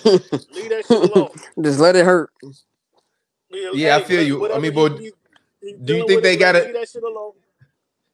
that 0.70 0.84
shit 0.88 1.16
alone. 1.16 1.30
Just 1.62 1.80
let 1.80 1.96
it 1.96 2.06
hurt. 2.06 2.30
Yeah, 3.52 3.98
I 3.98 4.04
feel 4.04 4.22
you. 4.24 4.52
I 4.52 4.56
mean, 4.60 4.64
he- 4.66 4.70
but 4.72 5.00
he- 5.00 5.12
he's 5.62 5.76
do 5.84 5.94
you 5.96 6.08
think 6.08 6.18
with 6.18 6.24
they 6.24 6.34
it, 6.36 6.38
gotta- 6.38 6.60
leave 6.64 6.74
that 6.74 6.90
shit 6.90 7.04
alone? 7.04 7.34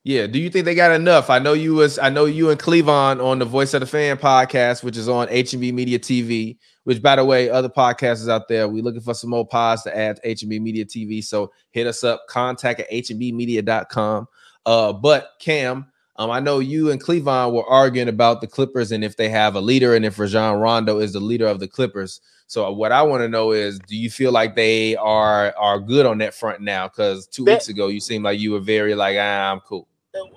Yeah. 0.04 0.26
Do 0.26 0.38
you 0.40 0.50
think 0.50 0.64
they 0.64 0.74
got 0.74 0.90
enough? 0.92 1.30
I 1.30 1.38
know 1.38 1.52
you 1.52 1.74
was. 1.74 1.98
I 1.98 2.08
know 2.08 2.24
you 2.24 2.50
and 2.50 2.58
Cleavon 2.58 3.22
on 3.24 3.38
the 3.38 3.44
Voice 3.44 3.72
of 3.74 3.80
the 3.80 3.86
Fan 3.86 4.16
podcast, 4.16 4.82
which 4.82 4.96
is 4.96 5.08
on 5.08 5.28
HB 5.28 5.72
Media 5.72 5.98
TV. 5.98 6.56
Which, 6.84 7.00
by 7.00 7.16
the 7.16 7.24
way, 7.24 7.48
other 7.48 7.68
podcasters 7.68 8.28
out 8.28 8.48
there, 8.48 8.66
we're 8.68 8.82
looking 8.82 9.00
for 9.00 9.14
some 9.14 9.30
more 9.30 9.46
pods 9.46 9.82
to 9.82 9.96
add 9.96 10.16
to 10.16 10.34
HB 10.34 10.60
Media 10.60 10.84
TV. 10.84 11.22
So 11.22 11.52
hit 11.70 11.86
us 11.86 12.02
up. 12.02 12.26
Contact 12.28 12.80
at 12.80 12.90
hbmedia.com. 12.90 14.26
Uh, 14.66 14.92
but 14.92 15.30
Cam, 15.38 15.86
um, 16.16 16.30
I 16.30 16.40
know 16.40 16.58
you 16.58 16.90
and 16.90 17.02
Cleavon 17.02 17.52
were 17.52 17.64
arguing 17.66 18.08
about 18.08 18.40
the 18.40 18.46
Clippers 18.46 18.92
and 18.92 19.04
if 19.04 19.16
they 19.16 19.28
have 19.28 19.54
a 19.54 19.60
leader 19.60 19.94
and 19.94 20.04
if 20.04 20.18
Rajon 20.18 20.58
Rondo 20.58 20.98
is 20.98 21.12
the 21.12 21.20
leader 21.20 21.46
of 21.46 21.60
the 21.60 21.68
Clippers. 21.68 22.20
So 22.48 22.70
what 22.70 22.92
I 22.92 23.00
want 23.02 23.22
to 23.22 23.28
know 23.28 23.52
is, 23.52 23.78
do 23.78 23.96
you 23.96 24.10
feel 24.10 24.30
like 24.30 24.54
they 24.54 24.94
are 24.96 25.54
are 25.56 25.80
good 25.80 26.04
on 26.04 26.18
that 26.18 26.34
front 26.34 26.60
now? 26.60 26.88
Because 26.88 27.26
two 27.26 27.44
That- 27.44 27.52
weeks 27.54 27.68
ago, 27.68 27.88
you 27.88 27.98
seemed 28.00 28.24
like 28.24 28.38
you 28.40 28.52
were 28.52 28.60
very 28.60 28.94
like, 28.94 29.16
ah, 29.18 29.52
I'm 29.52 29.60
cool. 29.60 29.88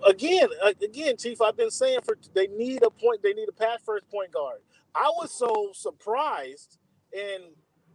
again, 0.08 0.48
again, 0.82 1.18
Chief, 1.18 1.42
I've 1.42 1.58
been 1.58 1.72
saying 1.72 2.00
for 2.06 2.18
they 2.34 2.48
need 2.48 2.84
a 2.84 2.90
point, 2.90 3.22
they 3.22 3.34
need 3.34 3.50
a 3.50 3.52
pass 3.52 3.80
first 3.86 4.10
point 4.10 4.32
guard. 4.32 4.60
I 4.96 5.12
was 5.18 5.32
so 5.32 5.72
surprised, 5.74 6.80
and 7.14 7.44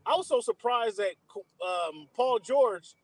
I 0.07 0.17
was 0.17 0.29
so 0.29 0.41
surprised 0.41 0.99
that 0.99 1.15
um, 1.67 2.09
Paul 2.15 2.41
George 2.41 2.95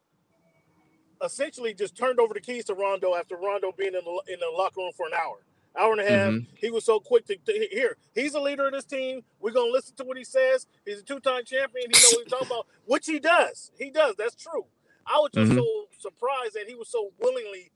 essentially 1.25 1.75
just 1.75 1.97
turned 1.97 2.21
over 2.21 2.35
the 2.35 2.41
keys 2.41 2.65
to 2.67 2.75
Rondo 2.75 3.15
after 3.15 3.37
Rondo 3.37 3.73
being 3.77 3.95
in 3.95 4.05
the, 4.05 4.33
in 4.33 4.39
the 4.41 4.51
locker 4.57 4.81
room 4.81 4.93
for 4.97 5.07
an 5.07 5.15
hour, 5.15 5.39
hour 5.79 5.93
and 5.93 6.01
a 6.01 6.09
half. 6.11 6.33
Mhm. 6.33 6.47
He 6.57 6.71
was 6.71 6.85
so 6.85 7.01
quick 7.01 7.27
to, 7.27 7.37
to 7.37 7.69
here. 7.71 7.97
He's 8.15 8.35
a 8.35 8.41
leader 8.41 8.67
of 8.67 8.73
this 8.73 8.85
team. 8.85 9.23
We're 9.41 9.53
gonna 9.53 9.73
listen 9.73 9.97
to 9.97 10.05
what 10.05 10.19
he 10.19 10.25
says. 10.25 10.67
He's 10.85 11.01
a 11.01 11.03
two-time 11.03 11.45
champion. 11.47 11.91
He 11.91 11.95
knows 12.01 12.13
what 12.15 12.25
he's 12.25 12.33
talking 12.33 12.49
about, 12.49 12.67
which 12.87 13.07
he 13.07 13.19
does. 13.19 13.71
He 13.79 13.91
does. 13.91 14.15
That's 14.19 14.35
true. 14.37 14.67
I 15.07 15.19
was 15.19 15.31
just 15.35 15.53
Mhm. 15.53 15.57
so 15.57 15.87
surprised 15.99 16.55
that 16.55 16.69
he 16.69 16.75
was 16.75 16.89
so 16.91 17.13
willingly 17.21 17.71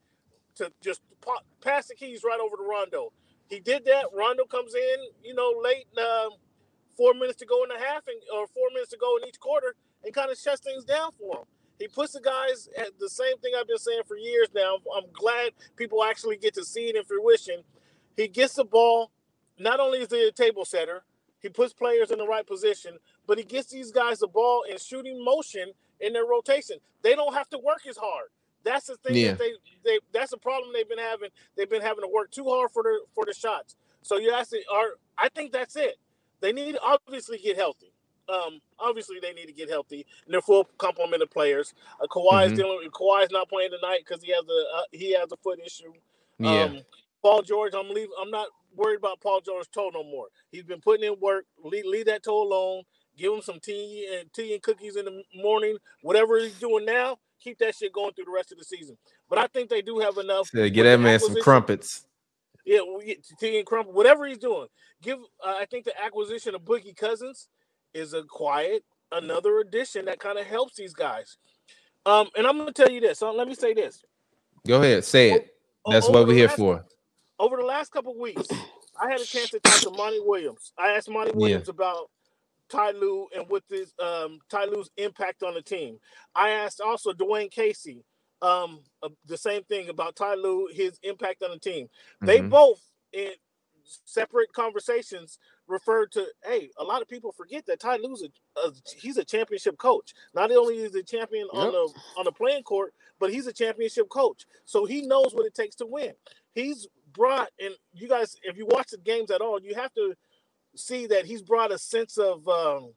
to 0.57 0.73
just 0.83 1.01
pa- 1.21 1.43
pass 1.63 1.89
the 1.89 1.95
keys 1.95 2.23
right 2.25 2.41
over 2.41 2.57
to 2.57 2.63
Rondo. 2.63 3.13
He 3.51 3.61
did 3.61 3.87
that. 3.87 4.07
Rondo 4.15 4.47
comes 4.47 4.75
in, 4.75 4.99
you 5.25 5.35
know, 5.35 5.55
late, 5.65 5.87
um, 5.99 6.33
four 6.97 7.15
minutes 7.15 7.39
to 7.41 7.47
go 7.47 7.65
in 7.65 7.71
the 7.71 7.79
half, 7.85 8.05
and 8.09 8.19
or 8.35 8.49
four 8.49 8.71
minutes 8.75 8.91
to 8.93 8.99
go 8.99 9.19
in 9.19 9.29
each 9.29 9.41
quarter, 9.41 9.77
and 10.05 10.15
kind 10.15 10.31
of 10.33 10.39
shuts 10.39 10.63
things 10.63 10.85
down 10.85 11.13
for 11.19 11.39
him. 11.41 11.45
He 11.81 11.89
puts 11.89 12.15
the 12.15 12.23
guys 12.23 12.69
at 12.79 12.99
the 13.01 13.11
same 13.11 13.39
thing 13.41 13.53
I've 13.59 13.69
been 13.69 13.79
saying 13.79 14.03
for 14.09 14.17
years 14.19 14.49
now. 14.55 14.77
I'm 14.97 15.13
glad 15.13 15.53
people 15.77 16.05
actually 16.05 16.39
get 16.39 16.55
to 16.55 16.65
see 16.65 16.89
it 16.91 16.97
in 16.97 17.05
fruition. 17.05 17.63
He 18.17 18.29
gets 18.29 18.55
the 18.55 18.65
ball. 18.65 19.13
Not 19.59 19.81
only 19.81 20.01
is 20.01 20.11
he 20.11 20.29
a 20.29 20.33
table 20.33 20.65
setter, 20.67 21.05
he 21.41 21.51
puts 21.51 21.75
players 21.75 22.11
in 22.13 22.19
the 22.19 22.27
right 22.27 22.47
position, 22.47 22.99
but 23.27 23.39
he 23.39 23.45
gets 23.45 23.71
these 23.71 23.93
guys 23.93 24.21
the 24.21 24.29
ball 24.29 24.65
in 24.71 24.79
shooting 24.79 25.25
motion 25.25 25.73
in 26.01 26.15
their 26.15 26.27
rotation. 26.27 26.79
They 27.03 27.15
don't 27.17 27.35
have 27.35 27.51
to 27.51 27.59
work 27.59 27.87
as 27.89 27.99
hard. 27.99 28.29
That's 28.65 28.87
the 28.87 28.97
thing 28.97 29.17
Yeah. 29.17 29.33
that 29.33 29.39
they 29.39 29.53
they 29.85 29.99
that's 30.13 30.31
the 30.31 30.39
problem 30.39 30.73
they've 30.73 30.89
been 30.89 30.99
having. 30.99 31.31
They've 31.57 31.71
been 31.71 31.83
having 31.83 32.03
to 32.05 32.09
work 32.09 32.31
too 32.31 32.45
hard 32.45 32.71
for 32.73 32.83
the 32.83 33.01
for 33.15 33.25
the 33.27 33.35
shots. 33.35 33.77
So 34.03 34.19
you 34.19 34.33
ask 34.33 34.53
are 34.73 34.91
I 35.19 35.29
think 35.31 35.53
that's 35.53 35.77
it. 35.77 35.97
They 36.41 36.53
need 36.53 36.73
to 36.73 36.81
obviously 36.83 37.39
get 37.39 37.57
healthy. 37.57 37.93
Um, 38.29 38.61
obviously 38.79 39.19
they 39.21 39.33
need 39.33 39.47
to 39.47 39.53
get 39.53 39.69
healthy 39.69 40.07
and 40.25 40.33
they're 40.33 40.41
full 40.43 40.65
complement 40.79 41.23
of 41.23 41.31
players. 41.31 41.75
Uh, 42.01 42.07
Kawhi 42.07 42.47
is 42.47 42.53
Mhm. 42.53 42.57
dealing. 42.57 42.91
Kawhi 42.91 43.25
is 43.25 43.31
not 43.31 43.49
playing 43.49 43.71
tonight 43.73 44.05
because 44.07 44.23
he 44.23 44.31
has 44.33 44.45
a 44.49 44.77
uh, 44.77 44.83
he 44.93 45.13
has 45.15 45.33
a 45.33 45.37
foot 45.39 45.59
issue. 45.65 45.93
Yeah. 46.39 46.65
Um, 46.65 46.81
Paul 47.23 47.43
George, 47.43 47.75
I'm 47.75 47.89
leave. 47.91 48.09
I'm 48.21 48.31
not 48.31 48.49
worried 48.75 48.97
about 48.99 49.21
Paul 49.21 49.41
George's 49.41 49.69
toe 49.69 49.91
no 49.93 50.05
more. 50.05 50.29
He's 50.53 50.65
been 50.65 50.81
putting 50.81 51.05
in 51.13 51.19
work. 51.21 51.47
Leave, 51.65 51.85
leave 51.85 52.07
that 52.07 52.23
toe 52.23 52.43
alone. 52.43 52.85
Give 53.17 53.33
him 53.35 53.43
some 53.43 53.61
tea 53.61 54.09
and 54.19 54.33
tea 54.33 54.55
and 54.55 54.63
cookies 54.63 54.97
in 54.97 55.05
the 55.05 55.23
morning. 55.35 55.77
Whatever 56.03 56.39
he's 56.39 56.59
doing 56.59 56.85
now, 56.87 57.19
keep 57.41 57.59
that 57.59 57.75
shit 57.75 57.93
going 57.93 58.13
through 58.13 58.27
the 58.27 58.31
rest 58.31 58.53
of 58.53 58.59
the 58.59 58.65
season. 58.65 58.97
But 59.29 59.39
I 59.39 59.47
think 59.47 59.69
they 59.71 59.83
do 59.83 59.99
have 60.01 60.17
enough. 60.19 60.49
So 60.49 60.69
get 60.69 60.83
that 60.85 60.99
man 61.01 61.19
some 61.21 61.37
crumpets. 61.41 62.07
Yeah, 62.67 62.81
we 62.97 63.05
get 63.07 63.27
tea 63.39 63.59
and 63.59 63.67
crumple. 63.67 63.93
Whatever 63.95 64.27
he's 64.27 64.39
doing, 64.39 64.69
give. 65.03 65.19
Uh, 65.45 65.55
I 65.59 65.65
think 65.67 65.85
the 65.87 65.99
acquisition 66.03 66.55
of 66.55 66.63
Boogie 66.63 66.97
Cousins 66.97 67.49
is 67.95 68.13
a 68.15 68.23
quiet 68.23 68.85
another 69.13 69.59
addition 69.59 70.05
that 70.05 70.21
kind 70.21 70.39
of 70.39 70.47
helps 70.47 70.77
these 70.77 70.93
guys. 70.95 71.37
Um, 72.07 72.29
and 72.37 72.47
I'm 72.47 72.57
gonna 72.59 72.73
tell 72.73 72.89
you 72.91 73.01
this. 73.01 73.19
So 73.19 73.33
let 73.33 73.49
me 73.49 73.55
say 73.55 73.75
this. 73.75 74.03
Go 74.67 74.81
ahead, 74.83 75.05
say 75.05 75.33
it. 75.33 75.55
O- 75.85 75.93
That's 75.93 76.09
what 76.09 76.27
we're 76.29 76.35
here 76.35 76.47
last- 76.47 76.57
for. 76.59 76.85
over 77.39 77.57
the 77.57 77.65
last 77.65 77.91
couple 77.91 78.17
weeks, 78.19 78.47
I 79.01 79.11
had 79.11 79.21
a 79.21 79.25
chance 79.25 79.51
to 79.51 79.61
talk 79.61 79.81
to 79.81 79.91
Monty 79.91 80.21
Williams. 80.21 80.73
I 80.79 80.93
asked 80.93 81.09
Monty 81.11 81.31
Yeah. 81.33 81.37
Williams 81.39 81.69
about 81.71 82.11
Ty 82.71 82.93
Lue 82.93 83.29
and 83.37 83.49
what 83.49 83.65
this 83.71 83.95
um, 84.01 84.41
Ty 84.51 84.67
Lue's 84.67 84.91
impact 84.99 85.43
on 85.45 85.55
the 85.55 85.63
team. 85.63 85.99
I 86.35 86.51
asked 86.51 86.81
also 86.81 87.13
Dwane 87.13 87.51
Casey 87.51 88.05
um, 88.43 88.81
uh, 89.03 89.11
the 89.27 89.39
same 89.39 89.65
thing 89.65 89.91
about 89.91 90.17
Ty 90.17 90.35
Lue, 90.37 90.69
his 90.73 90.99
impact 91.05 91.43
on 91.43 91.51
the 91.53 91.59
team. 91.61 91.89
They 92.25 92.41
Mhm. 92.41 92.51
both 92.51 92.83
in 93.13 93.33
separate 94.07 94.53
conversations 94.55 95.39
referred 95.69 96.13
to, 96.13 96.27
hey, 96.45 96.71
a 96.79 96.85
lot 96.85 97.03
of 97.03 97.09
people 97.09 97.33
forget 97.33 97.67
that 97.67 97.81
Ty 97.81 97.97
Lue's 97.99 98.23
a, 98.23 98.61
a 98.61 98.73
he's 98.99 99.19
a 99.19 99.25
championship 99.25 99.79
coach. 99.79 100.15
Not 100.35 100.53
only 100.53 100.79
is 100.79 100.95
he 100.95 101.01
a 101.01 101.05
champion 101.05 101.49
on 101.55 101.73
the 101.73 101.95
on 102.19 102.25
the 102.27 102.33
playing 102.33 102.65
court, 102.65 102.95
but 103.21 103.33
he's 103.33 103.47
a 103.49 103.53
championship 103.53 104.09
coach. 104.11 104.47
So 104.67 104.87
he 104.87 105.03
knows 105.03 105.35
what 105.35 105.47
it 105.47 105.55
takes 105.55 105.77
to 105.77 105.87
win. 105.87 106.15
He's 106.55 106.89
brought 107.13 107.51
and 107.61 107.75
you 107.95 108.09
guys, 108.09 108.37
if 108.45 108.57
you 108.59 108.67
watch 108.67 108.91
the 108.91 108.99
games 108.99 109.31
at 109.31 109.41
all, 109.43 109.61
you 109.63 109.75
have 109.75 109.93
to 109.95 110.15
see 110.77 111.07
that 111.09 111.27
he's 111.27 111.43
brought 111.43 111.73
a 111.73 111.79
sense 111.79 112.19
of 112.19 112.47
um, 112.49 112.93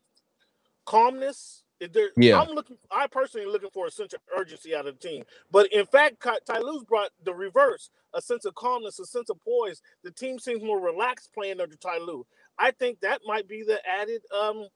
calmness. 0.86 1.64
There, 1.80 2.10
Yeah. 2.16 2.40
I'm 2.40 2.50
looking. 2.50 2.78
I 2.92 3.08
personally 3.08 3.48
looking 3.48 3.72
for 3.74 3.88
a 3.88 3.92
sense 3.92 4.14
of 4.14 4.22
urgency 4.38 4.74
out 4.76 4.88
of 4.88 5.00
the 5.00 5.08
team, 5.08 5.26
but 5.52 5.72
in 5.74 5.86
fact, 5.86 6.22
Ty 6.48 6.60
Lue's 6.60 6.84
brought 6.86 7.12
the 7.26 7.34
reverse: 7.34 7.90
a 8.14 8.22
sense 8.22 8.46
of 8.46 8.56
calmness, 8.56 9.00
a 9.00 9.06
sense 9.06 9.30
of 9.30 9.38
poise. 9.42 9.82
The 10.04 10.12
team 10.12 10.40
seems 10.40 10.64
more 10.64 10.80
relaxed 10.80 11.34
playing 11.34 11.60
under 11.62 11.76
Ty 11.76 12.00
Lue. 12.00 12.26
I 12.58 12.72
think 12.72 13.02
that 13.02 13.22
might 13.26 13.50
be 13.50 13.64
the 13.64 13.80
added, 13.88 14.22
um, 14.34 14.68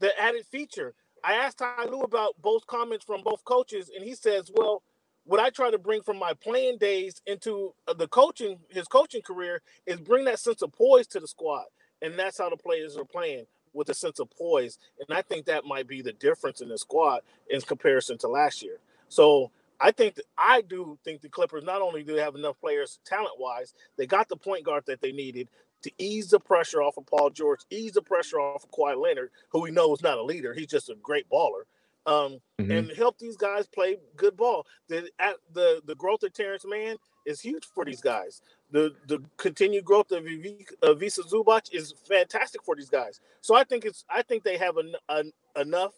the 0.00 0.18
added 0.20 0.46
feature. 0.46 0.94
I 1.24 1.34
asked 1.34 1.58
Ty 1.58 1.84
Lue 1.86 2.02
about 2.02 2.34
both 2.42 2.66
comments 2.66 3.04
from 3.04 3.22
both 3.22 3.44
coaches, 3.44 3.90
and 3.94 4.04
he 4.04 4.14
says, 4.14 4.50
"Well, 4.54 4.82
what 5.24 5.40
I 5.40 5.50
try 5.50 5.70
to 5.70 5.78
bring 5.78 6.02
from 6.02 6.18
my 6.18 6.34
playing 6.34 6.78
days 6.78 7.22
into 7.26 7.74
uh, 7.88 7.94
the 7.94 8.08
coaching, 8.08 8.60
his 8.70 8.88
coaching 8.88 9.22
career, 9.22 9.62
is 9.86 10.00
bring 10.00 10.24
that 10.26 10.40
sense 10.40 10.62
of 10.62 10.72
poise 10.72 11.06
to 11.08 11.20
the 11.20 11.28
squad, 11.28 11.66
and 12.02 12.18
that's 12.18 12.38
how 12.38 12.50
the 12.50 12.56
players 12.56 12.96
are 12.96 13.04
playing 13.04 13.46
with 13.72 13.88
a 13.88 13.94
sense 13.94 14.18
of 14.18 14.28
poise. 14.30 14.78
And 14.98 15.16
I 15.16 15.22
think 15.22 15.46
that 15.46 15.64
might 15.64 15.86
be 15.86 16.02
the 16.02 16.12
difference 16.12 16.60
in 16.60 16.68
the 16.68 16.78
squad 16.78 17.20
in 17.48 17.60
comparison 17.60 18.18
to 18.18 18.28
last 18.28 18.62
year. 18.62 18.78
So 19.08 19.50
I 19.80 19.92
think 19.92 20.16
that 20.16 20.24
I 20.36 20.60
do 20.62 20.98
think 21.04 21.20
the 21.20 21.28
Clippers 21.28 21.64
not 21.64 21.80
only 21.80 22.02
do 22.02 22.14
they 22.14 22.20
have 22.22 22.34
enough 22.34 22.60
players 22.60 22.98
talent 23.04 23.38
wise, 23.38 23.74
they 23.96 24.06
got 24.06 24.28
the 24.28 24.36
point 24.36 24.64
guard 24.64 24.84
that 24.86 25.00
they 25.00 25.12
needed 25.12 25.48
to 25.82 25.90
ease 25.98 26.28
the 26.28 26.40
pressure 26.40 26.82
off 26.82 26.98
of 26.98 27.06
Paul 27.06 27.30
George, 27.30 27.60
ease 27.70 27.92
the 27.92 28.02
pressure 28.02 28.38
off 28.38 28.64
of 28.64 28.70
Kawhi 28.70 29.00
Leonard, 29.00 29.30
who 29.50 29.60
we 29.62 29.70
know 29.70 29.94
is 29.94 30.02
not 30.02 30.18
a 30.18 30.22
leader. 30.22 30.52
He's 30.52 30.66
just 30.66 30.90
a 30.90 30.94
great 30.96 31.28
baller. 31.30 31.62
Um, 32.06 32.40
Mhm. 32.58 32.78
and 32.78 32.90
help 32.90 33.18
these 33.18 33.36
guys 33.36 33.66
play 33.66 33.98
good 34.16 34.36
ball. 34.36 34.66
The 34.88 35.10
at 35.18 35.36
the 35.52 35.80
the 35.84 35.94
growth 35.94 36.22
of 36.22 36.32
Terance 36.32 36.64
Mann 36.66 36.96
is 37.26 37.40
huge 37.40 37.66
for 37.74 37.84
these 37.84 38.00
guys. 38.00 38.42
The 38.70 38.94
the 39.08 39.22
continued 39.36 39.84
growth 39.84 40.12
of 40.12 40.24
Ivi- 40.26 40.66
Visa 40.96 41.22
Zubac 41.22 41.72
is 41.72 41.92
fantastic 42.08 42.62
for 42.64 42.76
these 42.76 42.88
guys. 42.88 43.20
So 43.40 43.54
I 43.54 43.64
think 43.64 43.84
it's 43.84 44.04
I 44.08 44.22
think 44.22 44.44
they 44.44 44.56
have 44.56 44.76
en- 44.78 44.94
en- 45.08 45.32
enough. 45.60 45.94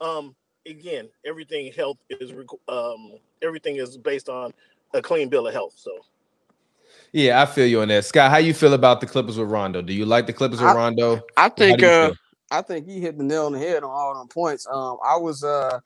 Um, 0.00 0.34
again, 0.66 1.08
everything 1.24 1.72
health 1.72 1.98
is 2.10 2.32
um 2.68 3.12
everything 3.42 3.76
is 3.76 3.96
based 3.96 4.28
on 4.28 4.52
a 4.92 5.00
clean 5.02 5.28
bill 5.28 5.46
of 5.46 5.54
health. 5.54 5.74
So 5.76 5.90
Yeah, 7.12 7.40
I 7.42 7.46
feel 7.46 7.66
you 7.66 7.80
on 7.80 7.88
that. 7.88 8.04
Scott, 8.04 8.30
how 8.30 8.38
you 8.38 8.54
feel 8.54 8.74
about 8.74 9.00
the 9.00 9.06
Clippers 9.06 9.38
with 9.38 9.48
Rondo? 9.48 9.82
Do 9.82 9.92
you 9.92 10.04
like 10.04 10.26
the 10.26 10.32
Clippers 10.32 10.60
with 10.60 10.70
I- 10.70 10.74
Rondo? 10.74 11.22
I 11.36 11.48
think 11.48 11.82
uh? 11.82 12.12
I 12.50 12.60
think 12.62 12.86
he 12.86 13.00
hit 13.00 13.16
the 13.18 13.24
nail 13.24 13.46
on 13.46 13.52
the 13.52 13.58
head 13.58 13.82
on 13.82 13.90
all 13.90 14.14
them 14.14 14.28
points. 14.28 14.66
Um 14.70 14.98
I 15.04 15.16
was 15.16 15.44
uh 15.44 15.78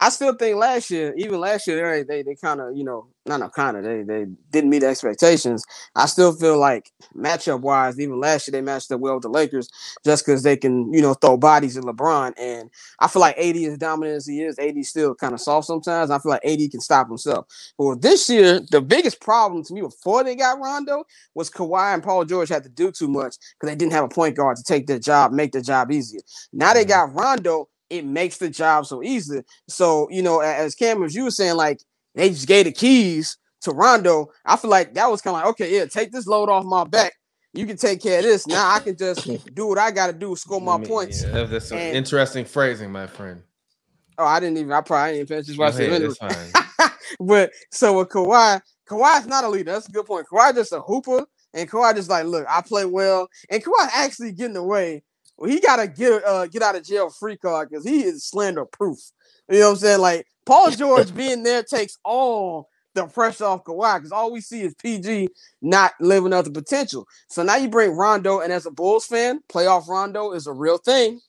I 0.00 0.10
still 0.10 0.34
think 0.34 0.56
last 0.58 0.90
year, 0.90 1.14
even 1.16 1.40
last 1.40 1.66
year, 1.68 1.92
they 1.92 2.04
they, 2.04 2.22
they 2.22 2.36
kind 2.36 2.60
of, 2.60 2.76
you 2.76 2.84
know, 2.84 3.08
not 3.26 3.40
no 3.40 3.50
kind 3.50 3.76
of, 3.76 3.84
they 3.84 4.02
they 4.04 4.26
didn't 4.50 4.70
meet 4.70 4.82
expectations. 4.84 5.64
I 5.96 6.06
still 6.06 6.32
feel 6.34 6.58
like 6.58 6.92
matchup 7.16 7.60
wise, 7.62 8.00
even 8.00 8.20
last 8.20 8.48
year 8.48 8.52
they 8.52 8.62
matched 8.62 8.92
up 8.92 9.00
well 9.00 9.14
with 9.14 9.24
the 9.24 9.30
Lakers 9.30 9.68
just 10.04 10.26
because 10.26 10.42
they 10.44 10.56
can, 10.56 10.92
you 10.94 11.02
know, 11.02 11.14
throw 11.14 11.36
bodies 11.38 11.76
at 11.78 11.84
LeBron. 11.84 12.34
And 12.38 12.70
I 13.00 13.08
feel 13.08 13.20
like 13.20 13.38
AD 13.38 13.56
as 13.66 13.78
dominant 13.78 14.18
as 14.18 14.26
he 14.26 14.42
is, 14.42 14.58
AD 14.58 14.82
still 14.84 15.14
kind 15.14 15.34
of 15.34 15.40
soft 15.40 15.66
sometimes. 15.68 16.10
I 16.10 16.18
feel 16.20 16.30
like 16.32 16.44
AD 16.44 16.68
can 16.70 16.80
stop 16.80 17.08
himself. 17.08 17.46
But 17.78 18.02
this 18.02 18.30
year, 18.30 18.60
the 18.70 18.82
biggest 18.82 19.20
problem 19.20 19.64
to 19.64 19.74
me 19.74 19.82
before 19.82 20.24
they 20.24 20.36
got 20.36 20.60
Rondo 20.60 21.04
was 21.34 21.50
Kawhi 21.50 21.94
and 21.94 22.02
Paul 22.04 22.24
George 22.26 22.50
had 22.50 22.64
to 22.64 22.70
do 22.70 22.92
too 22.92 23.08
much 23.08 23.36
because 23.58 23.70
they 23.72 23.76
didn't 23.76 23.92
have 23.94 24.04
a 24.04 24.08
point 24.10 24.36
guard 24.36 24.58
to 24.58 24.64
take 24.64 24.86
their 24.88 25.00
job, 25.00 25.32
make 25.32 25.52
their 25.52 25.62
job 25.62 25.92
easier. 25.92 26.20
Now 26.52 26.74
they 26.74 26.84
Mhm. 26.84 26.88
got 26.88 27.14
Rondo, 27.14 27.69
it 27.90 28.04
makes 28.04 28.38
the 28.38 28.48
job 28.48 28.86
so 28.86 29.02
easy. 29.02 29.42
So, 29.68 30.08
you 30.10 30.22
know, 30.22 30.40
as 30.40 30.74
Cameron, 30.74 31.06
as 31.06 31.14
you 31.14 31.24
were 31.24 31.30
saying, 31.30 31.56
like 31.56 31.80
they 32.14 32.30
just 32.30 32.46
gave 32.48 32.64
the 32.64 32.72
keys 32.72 33.36
to 33.62 33.72
Rondo. 33.72 34.30
I 34.46 34.56
feel 34.56 34.70
like 34.70 34.94
that 34.94 35.10
was 35.10 35.20
kind 35.20 35.36
of 35.36 35.42
like, 35.42 35.50
okay, 35.50 35.74
yeah, 35.76 35.84
take 35.86 36.12
this 36.12 36.26
load 36.26 36.48
off 36.48 36.64
my 36.64 36.84
back. 36.84 37.12
You 37.52 37.66
can 37.66 37.76
take 37.76 38.00
care 38.00 38.18
of 38.20 38.24
this. 38.24 38.46
Now 38.46 38.70
I 38.74 38.78
can 38.80 38.96
just 38.96 39.28
do 39.54 39.66
what 39.66 39.78
I 39.78 39.90
got 39.90 40.06
to 40.06 40.12
do, 40.12 40.34
score 40.36 40.60
my 40.60 40.78
points. 40.82 41.24
yeah, 41.24 41.42
that's 41.42 41.66
some 41.68 41.78
And- 41.78 41.96
interesting 41.96 42.44
phrasing, 42.44 42.90
my 42.92 43.06
friend. 43.06 43.42
Oh, 44.18 44.24
I 44.24 44.38
didn't 44.38 44.58
even, 44.58 44.72
I 44.72 44.82
probably 44.82 45.14
didn't 45.16 45.28
finish 45.28 45.46
this 45.46 45.56
Go 45.56 45.64
right 45.64 45.74
ahead, 45.74 45.92
anyway. 45.92 46.14
that's 46.20 46.52
fine. 46.78 46.90
but 47.20 47.50
so 47.72 47.98
with 47.98 48.08
Kawhi, 48.10 48.60
Kawhi's 48.88 49.26
not 49.26 49.44
a 49.44 49.48
leader. 49.48 49.72
That's 49.72 49.88
a 49.88 49.92
good 49.92 50.04
point. 50.04 50.26
Kawhi 50.30 50.54
just 50.54 50.72
a 50.72 50.80
hooper, 50.80 51.24
and 51.54 51.68
Kawhi 51.70 51.94
just 51.94 52.10
like, 52.10 52.26
look, 52.26 52.44
I 52.48 52.60
play 52.60 52.84
well, 52.84 53.28
and 53.48 53.64
Kawhi 53.64 53.88
actually 53.94 54.32
getting 54.32 54.56
away. 54.56 55.02
Well, 55.40 55.50
he 55.50 55.60
gotta 55.60 55.88
get 55.88 56.24
uh 56.26 56.48
get 56.48 56.62
out 56.62 56.76
of 56.76 56.84
jail 56.84 57.10
free 57.10 57.38
card 57.38 57.70
because 57.70 57.86
he 57.86 58.04
is 58.04 58.24
slander 58.26 58.66
proof. 58.66 58.98
You 59.50 59.60
know 59.60 59.66
what 59.68 59.72
I'm 59.72 59.78
saying? 59.78 60.00
Like 60.02 60.26
Paul 60.46 60.72
George 60.72 61.14
being 61.14 61.44
there 61.44 61.64
takes 61.64 61.98
all 62.04 62.68
the 62.94 63.06
pressure 63.06 63.46
off 63.46 63.64
Kawhi 63.64 63.98
because 63.98 64.12
all 64.12 64.32
we 64.32 64.42
see 64.42 64.62
is 64.62 64.74
PG 64.74 65.28
not 65.62 65.92
living 66.00 66.34
up 66.34 66.46
to 66.46 66.52
potential. 66.52 67.06
So 67.30 67.44
now 67.44 67.56
you 67.56 67.70
bring 67.70 67.92
Rondo, 67.92 68.40
and 68.40 68.52
as 68.52 68.66
a 68.66 68.72
Bulls 68.72 69.06
fan, 69.06 69.40
playoff 69.50 69.88
Rondo 69.88 70.32
is 70.32 70.46
a 70.48 70.52
real 70.52 70.78
thing. 70.78 71.20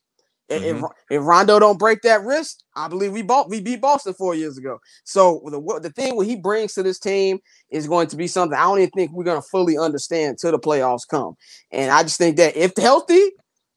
If- 0.50 0.64
If, 0.64 0.84
if 1.12 1.24
Rondo 1.24 1.60
don't 1.60 1.80
break 1.80 2.02
that 2.04 2.24
wrist, 2.26 2.66
I 2.76 2.88
believe 2.90 3.14
we 3.14 3.24
bought 3.24 3.50
we 3.50 3.62
beat 3.62 3.82
Boston 3.82 4.14
four 4.14 4.36
years 4.36 4.58
ago. 4.58 4.80
So 5.06 5.42
the 5.46 5.80
the 5.82 5.92
thing 5.92 6.16
what 6.18 6.28
he 6.28 6.36
brings 6.38 6.74
to 6.76 6.84
this 6.84 7.00
team 7.00 7.40
is 7.72 7.88
going 7.88 8.08
to 8.10 8.18
be 8.18 8.28
something 8.28 8.58
I 8.58 8.64
don't 8.64 8.80
even 8.80 8.92
think 8.92 9.12
we're 9.14 9.24
going 9.26 9.42
to 9.42 9.48
fully 9.50 9.78
understand 9.78 10.40
till 10.40 10.52
the 10.52 10.60
playoffs 10.60 11.08
come. 11.08 11.38
And 11.72 11.92
I 11.92 12.04
just 12.04 12.18
think 12.20 12.38
that 12.38 12.58
if 12.58 12.74
healthy, 12.78 13.32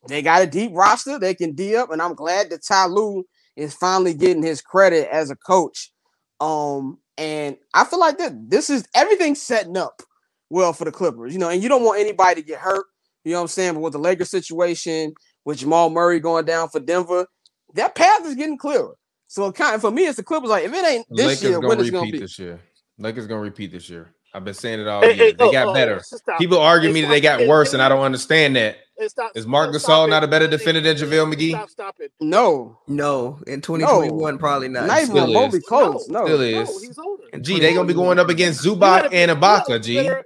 they 0.08 0.22
got 0.22 0.42
a 0.42 0.46
deep 0.46 0.72
roster. 0.74 1.18
They 1.18 1.34
can 1.34 1.52
D 1.52 1.76
up, 1.76 1.90
and 1.90 2.02
I'm 2.02 2.14
glad 2.14 2.50
that 2.50 2.64
Ty 2.66 2.86
Lue 2.86 3.24
is 3.56 3.74
finally 3.74 4.14
getting 4.14 4.42
his 4.42 4.60
credit 4.60 5.08
as 5.10 5.30
a 5.30 5.36
coach. 5.36 5.92
Um, 6.40 6.98
and 7.16 7.56
I 7.72 7.84
feel 7.84 8.00
like 8.00 8.18
that 8.18 8.32
this 8.50 8.70
is 8.70 8.86
everything 8.94 9.34
setting 9.34 9.76
up 9.76 10.02
well 10.50 10.72
for 10.72 10.84
the 10.84 10.92
Clippers, 10.92 11.32
you 11.32 11.38
know, 11.38 11.48
and 11.48 11.62
you 11.62 11.68
don't 11.68 11.84
want 11.84 12.00
anybody 12.00 12.40
to 12.42 12.46
get 12.46 12.60
hurt. 12.60 12.86
You 13.24 13.32
know 13.32 13.38
what 13.38 13.42
I'm 13.42 13.48
saying? 13.48 13.74
But 13.74 13.80
with 13.80 13.92
the 13.92 13.98
Lakers 13.98 14.30
situation, 14.30 15.14
with 15.44 15.58
Jamal 15.58 15.90
Murray 15.90 16.20
going 16.20 16.44
down 16.44 16.68
for 16.68 16.80
Denver, 16.80 17.26
that 17.74 17.94
path 17.94 18.26
is 18.26 18.34
getting 18.34 18.58
clearer. 18.58 18.94
So 19.28 19.46
it 19.46 19.54
kind 19.54 19.74
of 19.74 19.80
for 19.80 19.90
me, 19.90 20.06
it's 20.06 20.16
the 20.16 20.22
Clippers. 20.22 20.50
Like 20.50 20.64
if 20.64 20.72
it 20.72 20.84
ain't 20.84 21.06
this 21.10 21.26
Lakers 21.26 21.42
year, 21.42 21.54
gonna 21.54 21.68
when 21.68 21.80
it's 21.80 21.90
gonna 21.90 22.02
repeat 22.02 22.12
be? 22.12 22.18
this 22.18 22.38
year. 22.38 22.60
Lakers 22.98 23.26
gonna 23.26 23.40
repeat 23.40 23.72
this 23.72 23.88
year. 23.88 24.13
I've 24.34 24.44
been 24.44 24.54
saying 24.54 24.80
it 24.80 24.88
all 24.88 25.00
Hey, 25.00 25.14
year. 25.14 25.26
hey, 25.26 25.32
they 25.32 25.44
oh, 25.44 25.52
got 25.52 25.68
oh, 25.68 25.72
better. 25.74 26.02
People 26.38 26.58
argue 26.58 26.88
Hey, 26.88 26.94
me 26.94 27.00
that 27.02 27.08
they 27.08 27.20
got 27.20 27.40
Hey, 27.40 27.48
worse, 27.48 27.70
hey, 27.70 27.76
and 27.76 27.82
I 27.82 27.88
don't 27.88 28.02
understand 28.02 28.56
that. 28.56 28.78
hey, 28.98 29.06
stop- 29.06 29.30
Is 29.36 29.46
Marc 29.46 29.72
stop 29.76 29.82
Gasol 30.04 30.06
it. 30.08 30.10
not 30.10 30.24
a 30.24 30.28
better 30.28 30.48
defender 30.48 30.80
than 30.80 30.96
JaVale 30.96 31.32
McGee? 31.32 31.50
Stop, 31.50 31.70
stop 31.70 31.96
it. 32.00 32.12
No, 32.20 32.78
No, 32.88 33.38
in 33.46 33.60
2021, 33.60 34.38
probably 34.38 34.66
not. 34.68 34.88
not 34.88 34.96
even 34.98 35.10
still 35.10 35.26
remotely 35.28 35.58
is. 35.58 35.64
close. 35.66 36.08
No, 36.08 36.24
Still 36.26 36.38
No, 36.38 36.44
is. 36.44 36.82
he's 36.82 36.98
older. 36.98 37.22
Gee, 37.40 37.60
they 37.60 37.74
gonna 37.74 37.86
be 37.86 37.94
going 37.94 38.18
up 38.18 38.28
against 38.28 38.64
You 38.64 38.74
Zubac 38.74 39.02
a- 39.02 39.04
and 39.04 39.12
you 39.12 39.18
had 39.20 39.30
a 39.30 39.36
Ibaka. 39.36 39.82
G. 39.82 39.96
better- 39.96 40.24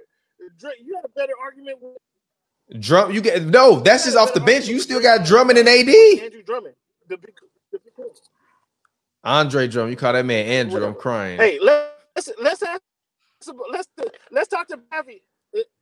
Dre, 0.57 0.71
You 0.83 0.95
had 0.95 1.05
a 1.05 1.09
better 1.09 1.33
argument 1.41 1.77
with 1.81 2.81
Drum, 2.81 3.11
you 3.11 3.21
get 3.21 3.43
no. 3.45 3.79
That's 3.79 4.05
just 4.05 4.15
off 4.17 4.33
the 4.33 4.39
bench. 4.39 4.67
You 4.67 4.79
still 4.79 5.01
got 5.01 5.25
Drummond 5.25 5.57
and 5.57 5.67
AD. 5.67 5.89
Andrew 6.23 6.43
Drummond. 6.43 6.75
The 7.07 7.17
big, 7.17 7.33
the 7.71 7.79
big 7.79 7.93
I 9.23 9.39
Andre 9.39 9.67
Drum. 9.67 9.89
You 9.89 9.95
call 9.95 10.13
that 10.13 10.25
man 10.25 10.45
Andrew? 10.45 10.85
I'm 10.85 10.93
crying. 10.93 11.37
Hey, 11.39 11.59
let's 11.61 12.29
let's 12.39 12.61
ask, 12.61 12.81
let's 13.71 13.87
let's 14.31 14.47
talk 14.47 14.67
to 14.69 14.77
Pappy. 14.91 15.23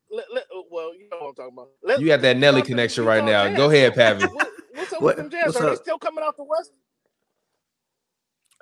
Let, 0.09 0.23
let, 0.33 0.45
well, 0.71 0.95
you 0.95 1.09
know 1.09 1.17
what 1.19 1.27
I'm 1.29 1.35
talking 1.35 1.53
about. 1.53 1.69
Let, 1.83 1.99
you 1.99 2.07
got 2.07 2.21
that 2.21 2.37
Nelly 2.37 2.61
connection 2.61 3.03
right 3.03 3.21
now. 3.23 3.53
Go 3.53 3.69
ahead, 3.69 3.93
Pappy. 3.93 4.25
What, 4.25 4.47
what's 4.73 4.93
up 4.93 5.01
What- 5.01 5.17
with 5.17 5.29
them 5.29 5.29
Jazz? 5.29 5.53
what's 5.53 5.57
Are 5.57 5.69
they 5.71 5.75
still 5.75 5.99
coming 5.99 6.23
out 6.23 6.37
the 6.37 6.45
West? 6.45 6.71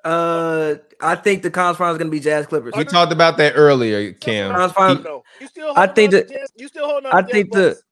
Uh, 0.04 0.76
I 1.02 1.16
think 1.16 1.42
the 1.44 1.50
conference 1.50 1.78
finals 1.78 1.96
is 1.96 2.00
gonna 2.00 2.12
be 2.12 2.20
Jazz 2.20 2.46
Clippers. 2.48 2.74
We 2.78 2.84
talked 2.86 3.12
about 3.12 3.38
that 3.38 3.54
earlier, 3.56 4.14
Cam. 4.14 4.52
Conference 4.56 4.74
finals- 4.74 5.04
No. 5.04 5.74
I 5.76 5.88
think 5.88 6.12
the, 6.12 6.24
to 6.24 6.48
you 6.58 6.68
still 6.68 6.88
holding 6.88 7.08
on. 7.12 7.16
I 7.18 7.22
to 7.22 7.28
think 7.28 7.52
Jazz 7.54 7.62
the 7.62 7.70
Bucks? 7.70 7.84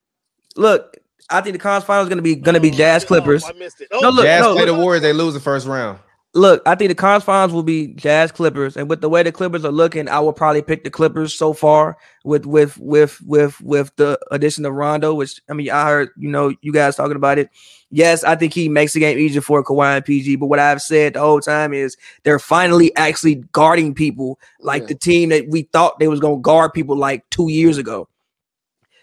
look. 0.56 0.96
I 1.30 1.40
think 1.40 1.54
the 1.54 1.58
conference 1.58 1.86
finals 1.86 2.06
is 2.06 2.08
gonna 2.10 2.22
be 2.22 2.36
gonna 2.36 2.60
be 2.60 2.70
Oh, 2.70 2.74
Jazz 2.74 3.04
oh, 3.04 3.06
Clippers. 3.08 3.44
I 3.44 3.52
missed 3.52 3.80
it. 3.80 3.88
No, 3.92 3.98
Oh, 4.02 4.10
look, 4.10 4.24
Jazz 4.24 4.42
no, 4.42 4.54
play 4.54 4.64
the 4.66 4.72
look. 4.72 4.80
Warriors. 4.80 5.02
They 5.02 5.12
lose 5.12 5.34
the 5.34 5.40
first 5.40 5.66
round. 5.66 5.98
Look, 6.36 6.62
I 6.66 6.74
think 6.74 6.88
the 6.88 6.96
cons 6.96 7.22
finals 7.22 7.52
will 7.52 7.62
be 7.62 7.94
Jazz 7.94 8.32
Clippers, 8.32 8.76
and 8.76 8.90
with 8.90 9.00
the 9.00 9.08
way 9.08 9.22
the 9.22 9.30
Clippers 9.30 9.64
are 9.64 9.70
looking, 9.70 10.08
I 10.08 10.18
will 10.18 10.32
probably 10.32 10.62
pick 10.62 10.82
the 10.82 10.90
Clippers 10.90 11.32
so 11.32 11.52
far. 11.52 11.96
With 12.24 12.44
with 12.44 12.76
with 12.78 13.20
with 13.22 13.60
with 13.60 13.94
the 13.96 14.18
addition 14.32 14.64
of 14.66 14.72
Rondo, 14.74 15.14
which 15.14 15.40
I 15.48 15.52
mean, 15.52 15.70
I 15.70 15.86
heard 15.86 16.08
you 16.16 16.28
know 16.28 16.52
you 16.60 16.72
guys 16.72 16.96
talking 16.96 17.14
about 17.14 17.38
it. 17.38 17.50
Yes, 17.90 18.24
I 18.24 18.34
think 18.34 18.52
he 18.52 18.68
makes 18.68 18.94
the 18.94 19.00
game 19.00 19.16
easier 19.16 19.42
for 19.42 19.62
Kawhi 19.62 19.96
and 19.98 20.04
PG. 20.04 20.34
But 20.36 20.46
what 20.46 20.58
I've 20.58 20.82
said 20.82 21.12
the 21.14 21.20
whole 21.20 21.40
time 21.40 21.72
is 21.72 21.96
they're 22.24 22.40
finally 22.40 22.94
actually 22.96 23.36
guarding 23.52 23.94
people 23.94 24.40
like 24.60 24.82
Yeah. 24.82 24.88
the 24.88 24.94
team 24.96 25.28
that 25.28 25.46
we 25.48 25.62
thought 25.72 26.00
they 26.00 26.08
was 26.08 26.18
gonna 26.18 26.38
guard 26.40 26.72
people 26.72 26.96
like 26.96 27.22
two 27.30 27.48
years 27.48 27.78
ago. 27.78 28.08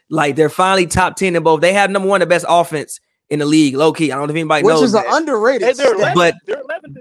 Like 0.10 0.36
they're 0.36 0.50
finally 0.50 0.86
top 0.86 1.16
ten 1.16 1.38
in 1.38 1.44
both. 1.44 1.62
They 1.62 1.72
have 1.72 1.90
number 1.90 2.10
one 2.10 2.20
the 2.20 2.26
best 2.26 2.46
offense 2.50 3.00
in 3.30 3.40
the 3.40 3.46
league, 3.46 3.76
low 3.78 3.94
key. 3.94 4.12
I 4.12 4.16
don't 4.16 4.28
know 4.28 4.32
if 4.34 4.36
anybody 4.36 4.64
Which 4.66 4.74
knows 4.74 4.82
Which 4.82 4.88
is 4.88 4.92
that. 4.94 5.06
underrated. 5.08 5.62
Hey, 5.62 5.74
they're 5.74 5.96
stat. 5.98 6.14
11th. 6.14 6.16
But- 6.16 6.36
they're 6.46 6.58
11th. 6.58 6.98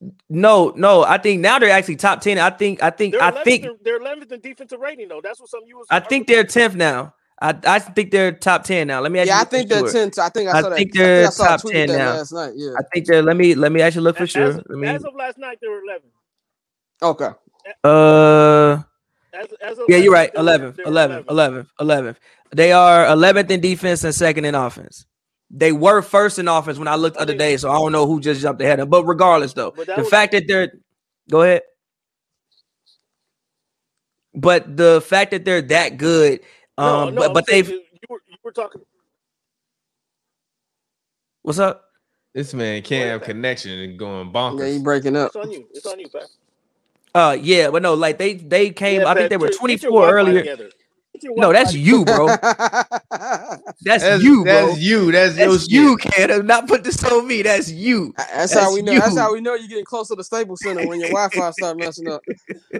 They're, 0.00 0.10
No, 0.30 0.72
no, 0.76 1.04
I 1.04 1.18
think 1.18 1.40
now 1.40 1.58
they're 1.58 1.70
actually 1.70 1.96
top 1.96 2.20
ten. 2.20 2.38
I 2.38 2.50
think, 2.50 2.82
I 2.82 2.90
think, 2.90 3.14
they're 3.14 3.22
I 3.22 3.30
11th 3.32 3.44
think, 3.44 3.66
they're 3.84 4.00
11th 4.00 4.32
in 4.32 4.40
defensive 4.40 4.80
rating 4.80 5.08
though. 5.08 5.20
That's 5.22 5.40
what 5.40 5.50
some 5.50 5.60
you 5.66 5.78
was. 5.78 5.86
I 5.90 6.00
think 6.00 6.26
they're 6.26 6.44
tenth 6.44 6.74
now. 6.74 7.14
I, 7.42 7.54
I 7.64 7.78
think 7.78 8.10
they're 8.10 8.32
top 8.32 8.64
ten 8.64 8.86
now. 8.88 9.00
Let 9.00 9.12
me. 9.12 9.24
yeah, 9.24 9.40
I 9.40 9.44
think 9.44 9.68
they're 9.70 9.80
for 9.80 9.90
sure. 9.90 10.10
ten. 10.10 10.24
I 10.24 10.28
think 10.28 10.48
I 10.50 10.58
I 10.58 10.60
saw 10.62 10.68
that. 10.70 10.76
think 10.76 10.92
they're 10.92 11.26
I 11.26 11.30
saw 11.30 11.44
top 11.56 11.62
10 11.62 11.88
now. 11.88 12.12
last 12.14 12.32
night. 12.32 12.52
Yeah. 12.54 12.72
I 12.78 12.82
think 12.92 13.06
they're. 13.06 13.22
Let 13.22 13.36
me 13.36 13.54
let 13.54 13.72
me 13.72 13.80
actually 13.80 14.02
look 14.02 14.16
for 14.18 14.24
As, 14.24 14.30
sure. 14.30 14.42
as, 14.48 14.56
Let 14.56 14.68
me. 14.70 14.88
as 14.88 15.04
of 15.04 15.14
last 15.14 15.38
night, 15.38 15.58
they 15.62 15.68
were 15.68 15.80
11. 15.82 16.02
Okay. 17.02 17.30
Uh, 17.84 18.82
As, 19.32 19.46
as 19.62 19.78
yeah, 19.88 19.96
you're 19.98 20.12
right. 20.12 20.30
they 20.34 20.42
were- 20.42 20.48
11th, 20.48 20.76
11th, 20.84 21.24
11th, 21.26 21.66
11th. 21.80 22.16
They 22.52 22.72
are 22.72 23.06
11th 23.06 23.50
in 23.50 23.60
defense 23.60 24.04
and 24.04 24.14
second 24.14 24.44
in 24.44 24.54
offense. 24.54 25.06
They 25.50 25.72
were 25.72 26.00
first 26.02 26.38
in 26.38 26.46
offense 26.46 26.78
when 26.78 26.86
I 26.88 26.94
looked 26.94 27.16
the 27.16 27.22
other 27.22 27.34
day, 27.36 27.56
so 27.56 27.70
I 27.70 27.74
don't 27.74 27.90
know 27.92 28.06
who 28.06 28.20
just 28.20 28.40
jumped 28.40 28.62
ahead 28.62 28.78
of 28.78 28.84
them. 28.84 28.90
But 28.90 29.04
regardless, 29.04 29.52
though, 29.52 29.72
But 29.72 29.86
the 29.86 29.94
was- 29.98 30.08
fact 30.08 30.32
that 30.32 30.46
they're 30.46 30.72
go 31.28 31.42
ahead. 31.42 31.62
But 34.32 34.76
the 34.76 35.00
fact 35.04 35.32
that 35.32 35.44
they're 35.44 35.62
that 35.62 35.96
good, 35.98 36.40
um, 36.78 36.86
No, 36.86 37.10
no, 37.10 37.20
but 37.22 37.34
but 37.34 37.46
they've 37.46 37.68
you 37.68 37.74
you 37.76 38.00
were, 38.08 38.22
you 38.28 38.36
were 38.44 38.52
talking. 38.52 38.80
what's 41.42 41.58
up? 41.58 41.84
This 42.32 42.54
man 42.54 42.82
Cam 42.82 43.18
connection 43.18 43.72
and 43.72 43.98
going 43.98 44.30
Yeah, 44.32 44.66
you 44.66 44.80
breaking 44.84 45.16
up. 45.16 45.28
It's 45.34 45.36
on 45.36 45.50
you. 45.50 45.66
It's 45.74 45.84
on 45.86 45.98
you, 45.98 46.08
Pat. 46.08 46.28
Uh, 47.12 47.36
yeah, 47.40 47.70
but 47.70 47.82
no, 47.82 47.94
like 47.94 48.18
they 48.18 48.34
they 48.34 48.70
came. 48.70 49.00
Yeah, 49.00 49.08
I 49.08 49.14
think 49.14 49.30
they 49.30 49.36
were 49.36 49.48
get 49.48 49.60
your- 49.60 49.66
get 49.68 49.82
your 49.82 49.90
24 49.90 50.14
earlier. 50.14 50.38
together. 50.38 50.70
Get 51.20 51.28
your 51.28 51.36
No, 51.36 51.52
that's 51.52 51.74
you, 51.74 52.04
bro. 52.04 52.26
That's, 53.82 54.04
That's 54.04 54.22
you, 54.22 54.44
bro. 54.44 54.66
That's 54.68 54.80
you. 54.80 55.12
That's, 55.12 55.36
your 55.36 55.52
That's 55.52 55.62
shit. 55.62 55.72
you, 55.72 55.96
kid. 55.96 56.44
Not 56.44 56.68
put 56.68 56.84
this 56.84 57.02
on 57.04 57.26
me. 57.26 57.42
That's 57.42 57.70
you. 57.70 58.12
That's, 58.16 58.52
That's 58.52 58.54
how 58.54 58.74
we 58.74 58.82
know. 58.82 58.94
That's 58.98 59.14
you. 59.14 59.18
how 59.18 59.32
we 59.32 59.40
know 59.40 59.54
you're 59.54 59.68
getting 59.68 59.84
close 59.84 60.08
to 60.08 60.14
the 60.16 60.24
Staples 60.24 60.62
Center 60.62 60.86
when 60.86 61.00
your 61.00 61.08
Wi-Fi 61.08 61.50
start 61.52 61.78
messing 61.78 62.08
up. 62.08 62.22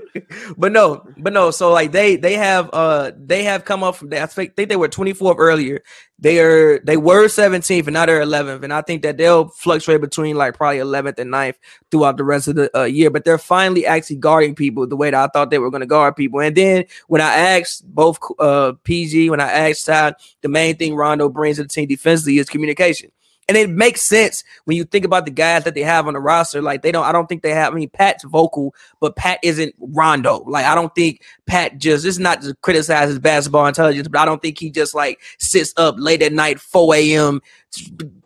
but 0.58 0.72
no, 0.72 1.04
but 1.16 1.32
no. 1.32 1.50
So 1.50 1.72
like 1.72 1.92
they 1.92 2.16
they 2.16 2.34
have 2.34 2.70
uh 2.72 3.12
they 3.16 3.44
have 3.44 3.64
come 3.64 3.82
up 3.82 3.96
from 3.96 4.10
that. 4.10 4.22
I 4.22 4.26
think, 4.26 4.56
think 4.56 4.68
they 4.68 4.76
were 4.76 4.88
24th 4.88 5.36
earlier. 5.38 5.82
They 6.20 6.38
are 6.40 6.78
they 6.80 6.98
were 6.98 7.26
17th 7.28 7.86
and 7.86 7.94
now 7.94 8.04
they're 8.04 8.20
11th, 8.20 8.62
and 8.62 8.72
I 8.72 8.82
think 8.82 9.02
that 9.02 9.16
they'll 9.16 9.48
fluctuate 9.48 10.02
between 10.02 10.36
like 10.36 10.54
probably 10.54 10.78
11th 10.78 11.18
and 11.18 11.32
9th 11.32 11.54
throughout 11.90 12.18
the 12.18 12.24
rest 12.24 12.46
of 12.48 12.56
the 12.56 12.78
uh, 12.78 12.84
year. 12.84 13.08
But 13.08 13.24
they're 13.24 13.38
finally 13.38 13.86
actually 13.86 14.16
guarding 14.16 14.54
people 14.54 14.86
the 14.86 14.96
way 14.96 15.10
that 15.10 15.22
I 15.22 15.26
thought 15.28 15.50
they 15.50 15.58
were 15.58 15.70
going 15.70 15.80
to 15.80 15.86
guard 15.86 16.16
people. 16.16 16.40
And 16.40 16.54
then 16.54 16.84
when 17.08 17.22
I 17.22 17.32
asked 17.32 17.84
both 17.92 18.18
uh 18.38 18.74
PG, 18.84 19.30
when 19.30 19.40
I 19.40 19.50
asked 19.50 19.86
Todd, 19.86 20.14
the 20.42 20.48
main 20.48 20.76
thing 20.76 20.94
Rondo 20.94 21.30
brings 21.30 21.56
to 21.56 21.62
the 21.62 21.68
team 21.68 21.88
defensively 21.88 22.38
is 22.38 22.50
communication. 22.50 23.10
And 23.50 23.56
it 23.56 23.68
makes 23.68 24.02
sense 24.02 24.44
when 24.62 24.76
you 24.76 24.84
think 24.84 25.04
about 25.04 25.24
the 25.24 25.32
guys 25.32 25.64
that 25.64 25.74
they 25.74 25.80
have 25.80 26.06
on 26.06 26.14
the 26.14 26.20
roster. 26.20 26.62
Like 26.62 26.82
they 26.82 26.92
don't, 26.92 27.04
I 27.04 27.10
don't 27.10 27.28
think 27.28 27.42
they 27.42 27.50
have. 27.50 27.72
I 27.72 27.76
mean, 27.76 27.90
Pat's 27.90 28.22
vocal, 28.22 28.76
but 29.00 29.16
Pat 29.16 29.40
isn't 29.42 29.74
Rondo. 29.80 30.44
Like 30.46 30.66
I 30.66 30.76
don't 30.76 30.94
think 30.94 31.22
Pat 31.46 31.76
just. 31.76 32.04
This 32.04 32.14
is 32.14 32.20
not 32.20 32.42
to 32.42 32.54
criticize 32.62 33.08
his 33.08 33.18
basketball 33.18 33.66
intelligence, 33.66 34.06
but 34.06 34.20
I 34.20 34.24
don't 34.24 34.40
think 34.40 34.56
he 34.56 34.70
just 34.70 34.94
like 34.94 35.18
sits 35.40 35.74
up 35.76 35.96
late 35.98 36.22
at 36.22 36.32
night, 36.32 36.60
4 36.60 36.94
a.m., 36.94 37.42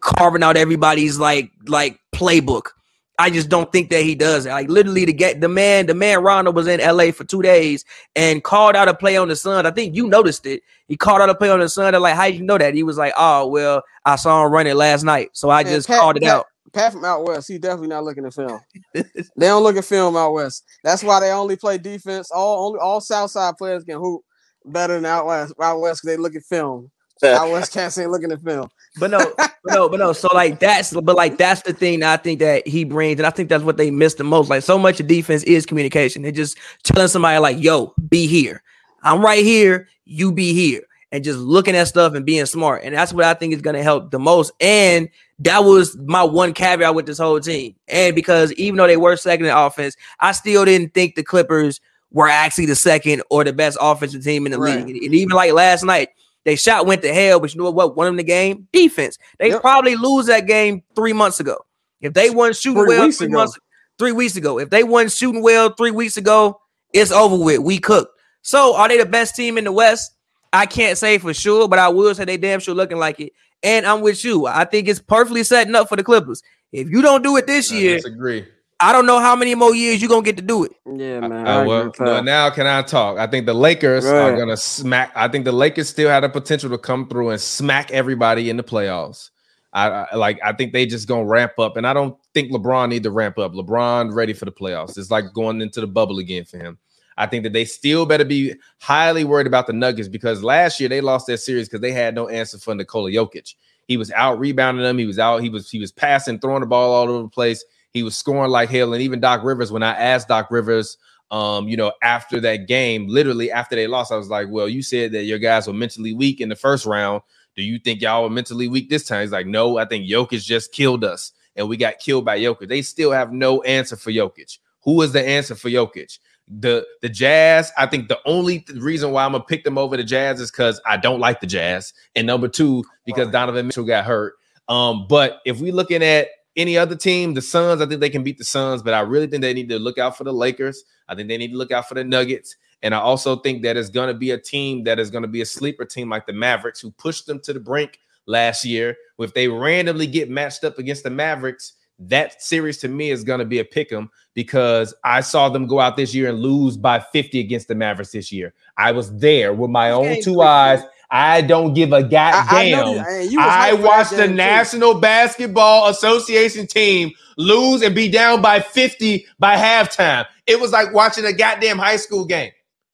carving 0.01 0.42
out 0.42 0.59
everybody's 0.59 1.18
like 1.18 1.51
like 1.68 1.98
playbook. 2.14 2.72
I 3.19 3.31
just 3.31 3.49
don't 3.49 3.70
think 3.70 3.91
that 3.91 4.03
he 4.03 4.15
does 4.15 4.45
it. 4.47 4.51
Like 4.51 4.69
literally, 4.69 5.07
to 5.07 5.12
get 5.12 5.41
the 5.41 5.49
man, 5.49 5.86
the 5.86 5.95
man 5.95 6.23
Rondo 6.23 6.51
was 6.51 6.66
in 6.66 6.81
LA 6.81 7.12
for 7.12 7.24
two 7.24 7.43
days 7.43 7.85
and 8.16 8.43
called 8.43 8.74
out 8.74 8.89
a 8.89 8.95
play 8.95 9.16
on 9.16 9.28
the 9.28 9.36
Sun. 9.36 9.66
I 9.66 9.70
think 9.70 9.95
you 9.95 10.09
noticed 10.09 10.47
it. 10.47 10.62
He 10.89 10.97
called 10.97 11.20
out 11.23 11.31
a 11.31 11.35
play 11.35 11.49
on 11.51 11.61
the 11.61 11.69
Sun. 11.69 11.93
They're 11.93 12.01
like, 12.01 12.16
"How 12.16 12.27
did 12.27 12.36
you 12.36 12.43
know 12.45 12.59
that?" 12.59 12.74
He 12.74 12.82
was 12.82 12.99
like, 12.99 13.12
"Oh, 13.16 13.47
well, 13.47 13.82
I 14.05 14.16
saw 14.16 14.45
him 14.45 14.53
run 14.53 14.66
it 14.66 14.74
last 14.74 15.05
night, 15.05 15.31
so 15.32 15.49
I 15.51 15.62
Man, 15.62 15.73
just 15.74 15.86
Pat- 15.89 16.01
called 16.01 16.16
it 16.16 16.23
Pat- 16.24 16.32
out." 16.32 16.47
Pat 16.73 16.93
from 16.93 17.05
out 17.05 17.24
west, 17.24 17.47
he 17.47 17.57
definitely 17.57 17.86
not 17.89 18.03
looking 18.03 18.27
at 18.27 18.35
film. 18.35 18.59
they 18.95 19.05
don't 19.36 19.62
look 19.62 19.77
at 19.77 19.85
film 19.85 20.16
out 20.16 20.32
west. 20.32 20.65
That's 20.82 21.05
why 21.05 21.20
they 21.20 21.31
only 21.31 21.55
play 21.55 21.78
defense. 21.78 22.32
All 22.32 22.66
only 22.66 22.81
all 22.81 23.01
South 23.01 23.31
Side 23.31 23.57
players 23.57 23.85
can 23.85 23.99
hoop 24.01 24.23
better 24.65 24.95
than 24.95 25.07
out 25.07 25.27
west. 25.27 25.55
Out 25.62 25.81
west, 25.81 26.03
'cause 26.03 26.09
they 26.09 26.16
look 26.16 26.35
at 26.35 26.43
film. 26.43 26.91
Out 27.36 27.51
west 27.53 27.73
cats 27.73 27.97
ain't 27.97 28.11
looking 28.11 28.32
at 28.32 28.43
film. 28.43 28.69
But 28.99 29.12
no, 29.12 29.32
but 29.39 29.53
no, 29.66 29.89
but 29.89 29.99
no. 29.99 30.12
So 30.12 30.28
like 30.35 30.61
that's 30.61 30.93
but 30.93 31.16
like 31.16 31.39
that's 31.39 31.62
the 31.62 31.73
thing 31.73 32.01
that 32.01 32.19
I 32.20 32.23
think 32.23 32.41
that 32.41 32.66
he 32.66 32.85
brings, 32.85 33.19
and 33.19 33.27
I 33.27 33.31
think 33.31 33.49
that's 33.49 33.65
what 33.65 33.77
they 33.77 33.91
miss 33.91 34.15
the 34.15 34.24
most. 34.24 34.51
Like 34.51 34.62
so 34.62 34.78
much 34.78 35.01
of 35.01 35.07
defense 35.07 35.43
is 35.45 35.66
communication. 35.66 36.23
They're 36.23 36.32
just 36.32 36.59
telling 36.82 37.09
somebody 37.09 37.39
like, 37.39 37.61
"Yo, 37.62 37.95
be 38.09 38.27
here. 38.27 38.62
I'm 39.03 39.23
right 39.24 39.45
here. 39.45 39.89
You 40.05 40.32
be 40.32 40.53
here." 40.53 40.82
And 41.12 41.23
just 41.23 41.39
looking 41.39 41.77
at 41.77 41.86
stuff 41.86 42.15
and 42.15 42.27
being 42.27 42.45
smart. 42.45 42.82
And 42.82 42.93
that's 42.93 43.12
what 43.12 43.24
I 43.24 43.35
think 43.35 43.55
is 43.55 43.62
going 43.62 43.77
to 43.77 43.85
help 43.85 44.11
the 44.11 44.19
most. 44.19 44.51
And 44.61 45.09
that 45.39 45.61
was 45.62 45.97
my 45.99 46.24
one 46.24 46.53
caveat 46.53 46.93
with 46.97 47.07
this 47.07 47.19
whole 47.19 47.39
team. 47.39 47.77
And 47.86 48.16
because 48.16 48.53
even 48.55 48.78
though 48.78 48.89
they 48.89 48.97
were 48.97 49.16
second 49.16 49.47
in 49.47 49.53
offense, 49.53 49.97
I 50.19 50.32
still 50.32 50.65
didn't 50.65 50.93
think 50.93 51.15
the 51.15 51.23
Clippers 51.23 51.81
were 52.11 52.28
actually 52.28 52.66
the 52.66 52.74
second 52.74 53.23
or 53.31 53.45
the 53.45 53.53
best 53.53 53.78
offensive 53.81 54.24
team 54.24 54.45
in 54.45 54.51
the 54.53 54.59
Right. 54.59 54.85
league. 54.85 54.97
And, 54.97 55.05
and 55.05 55.15
even 55.15 55.36
like 55.36 55.53
last 55.53 55.85
night, 55.85 56.09
they 56.44 56.56
shot 56.56 56.86
went 56.86 57.02
to 57.02 57.12
hell, 57.12 57.40
but 57.40 57.54
you 57.54 57.60
know 57.62 57.70
what? 57.70 57.96
Won 57.96 58.06
them 58.06 58.16
the 58.16 58.22
game? 58.24 58.68
Defense. 58.72 59.18
They 59.38 59.48
Yep. 59.48 59.60
probably 59.62 59.96
lose 59.96 60.26
that 60.26 60.46
game 60.46 60.82
three 60.94 61.12
months 61.12 61.40
ago. 61.40 61.56
If 62.00 62.12
they 62.12 62.30
weren't 62.30 62.56
shooting 62.56 62.82
Three 62.84 62.88
well 62.96 63.06
weeks 63.06 63.18
three 63.18 63.26
ago. 63.28 63.36
months, 63.38 63.58
three 63.98 64.12
weeks 64.12 64.36
ago. 64.36 64.58
If 64.58 64.70
they 64.70 64.84
weren't 64.84 65.10
shooting 65.10 65.42
well 65.42 65.70
three 65.70 65.90
weeks 65.90 66.16
ago, 66.16 66.60
it's 66.92 67.10
over 67.10 67.42
with. 67.42 67.60
We 67.60 67.78
cooked. 67.78 68.10
So 68.42 68.76
are 68.76 68.88
they 68.88 68.98
the 68.98 69.06
best 69.06 69.34
team 69.34 69.56
in 69.56 69.64
the 69.64 69.72
West? 69.72 70.12
I 70.52 70.66
can't 70.66 70.98
say 70.98 71.18
for 71.18 71.32
sure, 71.34 71.66
but 71.68 71.78
I 71.78 71.88
will 71.88 72.14
say 72.14 72.24
they 72.26 72.36
damn 72.36 72.60
sure 72.60 72.74
looking 72.74 72.98
like 72.98 73.18
it. 73.20 73.32
And 73.62 73.86
I'm 73.86 74.02
with 74.02 74.22
you. 74.24 74.46
I 74.46 74.64
think 74.66 74.86
it's 74.88 75.00
perfectly 75.00 75.42
setting 75.44 75.74
up 75.74 75.88
for 75.88 75.96
the 75.96 76.04
Clippers. 76.04 76.42
If 76.70 76.90
you 76.90 77.00
don't 77.00 77.22
do 77.22 77.36
it 77.38 77.46
this 77.46 77.72
I 77.72 77.76
year, 77.76 77.96
disagree. 77.96 78.46
I 78.85 78.93
don't 78.93 79.06
know 79.06 79.19
how 79.19 79.35
many 79.35 79.55
more 79.55 79.74
years 79.74 80.02
you're 80.02 80.11
gonna 80.11 80.20
get 80.20 80.36
to 80.36 80.43
do 80.43 80.65
it. 80.65 80.73
Yeah, 80.85 81.16
Uh, 81.16 81.28
man. 81.28 81.47
uh, 81.47 81.65
well, 81.65 81.93
well, 81.98 82.23
now 82.23 82.51
can 82.51 82.66
I 82.66 82.82
talk? 82.82 83.19
I 83.19 83.27
think 83.27 83.47
the 83.47 83.55
Lakers 83.55 84.05
are 84.05 84.36
gonna 84.36 84.59
smack. 84.59 85.11
I 85.15 85.27
think 85.27 85.47
the 85.47 85.52
Lakers 85.52 85.89
still 85.89 86.11
have 86.11 86.23
the 86.23 86.28
potential 86.28 86.69
to 86.69 86.77
come 86.77 87.09
through 87.09 87.31
and 87.31 87.40
smack 87.40 87.90
everybody 87.93 88.51
in 88.51 88.59
the 88.59 88.62
playoffs. 88.62 89.31
I, 89.73 89.89
I 90.12 90.16
like. 90.16 90.39
I 90.44 90.52
think 90.52 90.74
they 90.74 90.85
just 90.85 91.09
gonna 91.09 91.24
ramp 91.24 91.59
up, 91.59 91.78
and 91.78 91.86
I 91.86 91.94
don't 91.94 92.15
think 92.35 92.52
LeBron 92.52 92.90
need 92.90 93.05
to 93.05 93.11
ramp 93.11 93.39
up. 93.39 93.55
LeBron 93.55 94.12
ready 94.15 94.35
for 94.35 94.44
the 94.44 94.52
playoffs. 94.52 94.98
It's 94.98 95.11
like 95.11 95.32
going 95.32 95.62
into 95.62 95.81
the 95.81 95.86
bubble 95.86 96.19
again 96.19 96.44
for 96.44 96.59
him. 96.59 96.77
I 97.16 97.24
think 97.27 97.44
that 97.44 97.55
they 97.55 97.65
still 97.65 98.05
better 98.05 98.24
be 98.27 98.55
highly 98.81 99.24
worried 99.24 99.47
about 99.47 99.66
the 99.66 99.73
Nuggets 99.73 100.09
because 100.09 100.44
last 100.44 100.78
year 100.78 100.90
they 100.90 101.01
lost 101.01 101.27
that 101.28 101.39
series 101.39 101.69
because 101.69 101.81
they 101.81 101.93
had 101.93 102.15
no 102.15 102.28
answer 102.28 102.59
for 102.59 102.74
Nikola 102.74 103.11
Jokic. 103.11 103.55
He 103.89 103.97
was 103.97 104.11
out 104.12 104.39
rebounding 104.39 104.82
them. 104.85 104.98
He 104.98 105.06
was 105.06 105.19
out. 105.19 105.43
He 105.43 105.48
was 105.48 105.70
he 105.70 105.78
was 105.78 105.90
passing, 105.90 106.39
throwing 106.39 106.61
the 106.61 106.66
ball 106.66 106.93
all 106.93 107.09
over 107.09 107.23
the 107.23 107.28
place. 107.28 107.65
He 107.94 108.02
was 108.02 108.16
scoring 108.16 108.50
like 108.50 108.68
hell. 108.68 108.92
And 108.92 109.00
even 109.02 109.20
Doc 109.20 109.42
Rivers, 109.44 109.70
when 109.70 109.84
I 109.84 109.92
asked 109.92 110.28
Doc 110.28 110.50
Rivers, 110.50 110.98
um, 111.30 111.68
you 111.68 111.76
know, 111.76 111.92
after 112.02 112.40
that 112.40 112.66
game, 112.66 113.06
literally 113.08 113.50
after 113.50 113.76
they 113.76 113.86
lost, 113.86 114.12
I 114.12 114.16
was 114.16 114.28
like, 114.28 114.48
"Well, 114.50 114.68
you 114.68 114.82
said 114.82 115.12
that 115.12 115.24
your 115.24 115.38
guys 115.38 115.66
were 115.66 115.72
mentally 115.72 116.12
weak 116.12 116.40
in 116.40 116.48
the 116.48 116.56
first 116.56 116.84
round. 116.84 117.22
Do 117.56 117.62
you 117.62 117.78
think 117.78 118.02
y'all 118.02 118.24
were 118.24 118.30
mentally 118.30 118.68
weak 118.68 118.90
this 118.90 119.06
time?" 119.06 119.22
He's 119.22 119.32
like, 119.32 119.46
"No, 119.46 119.78
I 119.78 119.84
think 119.84 120.08
Jokic 120.08 120.44
just 120.44 120.72
killed 120.72 121.04
us, 121.04 121.32
and 121.56 121.68
we 121.68 121.76
got 121.76 121.98
killed 121.98 122.24
by 122.24 122.38
Jokic. 122.38 122.68
They 122.68 122.82
still 122.82 123.12
have 123.12 123.32
no 123.32 123.62
answer 123.62 123.96
for 123.96 124.10
Jokic. 124.10 124.58
Who 124.82 125.00
is 125.02 125.12
the 125.12 125.26
answer 125.26 125.54
for 125.54 125.70
Jokic?" 125.70 126.18
The 126.46 126.84
the 127.00 127.08
Jazz, 127.08 127.72
I 127.78 127.86
think 127.86 128.08
the 128.08 128.18
only 128.26 128.60
th- 128.60 128.78
reason 128.80 129.12
why 129.12 129.24
I'm 129.24 129.32
gonna 129.32 129.44
pick 129.44 129.64
them 129.64 129.78
over 129.78 129.96
the 129.96 130.04
Jazz 130.04 130.40
is 130.40 130.50
because 130.50 130.80
I 130.84 130.98
don't 130.98 131.20
like 131.20 131.40
the 131.40 131.46
Jazz, 131.46 131.94
and 132.14 132.26
number 132.26 132.48
two 132.48 132.84
because 133.06 133.28
Donovan 133.30 133.66
Mitchell 133.66 133.84
got 133.84 134.04
hurt. 134.04 134.34
Um, 134.68 135.06
but 135.08 135.40
if 135.46 135.60
we're 135.60 135.72
looking 135.72 136.02
at 136.02 136.28
any 136.56 136.78
other 136.78 136.97
team, 136.97 137.35
the 137.35 137.43
Suns, 137.43 137.81
I 137.81 137.86
think 137.86 138.01
they 138.01 138.10
can 138.10 138.22
beat 138.22 138.39
the 138.39 138.44
Suns, 138.44 138.82
but 138.82 138.94
I 138.94 139.01
really 139.01 139.26
think 139.26 139.43
they 139.43 139.55
need 139.55 139.68
to 139.70 139.78
look 139.78 139.98
out 139.98 140.16
for 140.16 140.24
the 140.24 140.32
Lakers. 140.32 140.85
I 141.09 141.14
think 141.14 141.28
they 141.28 141.36
need 141.36 141.52
to 141.52 141.56
look 141.56 141.72
out 141.72 141.89
for 141.89 141.94
the 141.94 142.05
Nuggets. 142.05 142.56
And 142.82 142.94
I 142.94 142.98
also 142.98 143.36
think 143.36 143.62
that 143.62 143.76
it's 143.76 143.90
going 143.90 144.09
to 144.09 144.14
be 144.14 144.31
a 144.31 144.39
team 144.39 144.85
that 144.85 144.98
is 144.98 145.10
going 145.10 145.22
to 145.22 145.28
be 145.28 145.40
a 145.40 145.47
sleeper 145.47 145.85
team 145.85 146.10
like 146.10 146.26
the 146.26 146.32
Mavericks, 146.32 146.81
who 146.81 146.90
pushed 146.93 147.26
them 147.26 147.40
to 147.40 147.52
the 147.52 147.60
brink 147.60 147.98
last 148.26 148.64
year. 148.64 148.97
If 149.18 149.35
they 149.35 149.48
randomly 149.48 150.06
get 150.06 150.31
matched 150.31 150.64
up 150.64 150.78
against 150.78 151.02
the 151.02 151.10
Mavericks, 151.10 151.72
that 151.98 152.43
series 152.43 152.78
to 152.78 152.89
me 152.89 153.10
is 153.10 153.24
going 153.24 153.39
to 153.39 153.44
be 153.44 153.60
a 153.60 153.64
pick 153.64 153.93
'em 153.93 154.10
because 154.35 154.93
I 155.05 155.20
saw 155.20 155.48
them 155.48 155.66
go 155.66 155.81
out 155.81 155.97
this 155.97 156.14
year 156.14 156.28
and 156.28 156.40
lose 156.40 156.76
by 156.76 156.98
50 156.98 157.39
against 157.40 157.68
the 157.68 157.74
Mavericks 157.74 158.12
this 158.12 158.32
year. 158.32 158.52
I 158.76 158.93
was 158.93 159.16
there 159.16 159.52
with 159.52 159.70
my 159.70 159.93
own 159.93 160.20
two 160.22 160.43
eyes. 160.43 160.82
I 161.15 161.43
don't 161.43 161.74
give 161.74 161.93
a 161.93 162.03
goddamn. 162.03 162.47
I, 162.51 162.66
I, 162.66 162.70
know 162.70 162.95
you, 162.95 162.99
and 163.01 163.31
you 163.32 163.43
was 163.43 163.55
I 163.55 163.73
hyped 163.73 163.81
for 163.81 163.89
that 163.91 163.99
watched 163.99 164.16
the 164.16 164.28
game, 164.28 164.31
too. 164.31 164.35
National 164.35 164.95
Basketball 164.95 165.89
Association 165.89 166.66
team 166.66 167.12
lose 167.39 167.82
and 167.82 167.95
be 167.95 168.11
down 168.11 168.43
by 168.43 168.61
50 168.61 169.27
by 169.39 169.57
halftime. 169.57 170.27
It 170.47 170.61
was 170.61 170.73
like 170.73 170.93
watching 170.93 171.24
a 171.24 171.32
goddamn 171.32 171.78
high 171.78 171.97
school 171.97 172.24
game. 172.27 172.53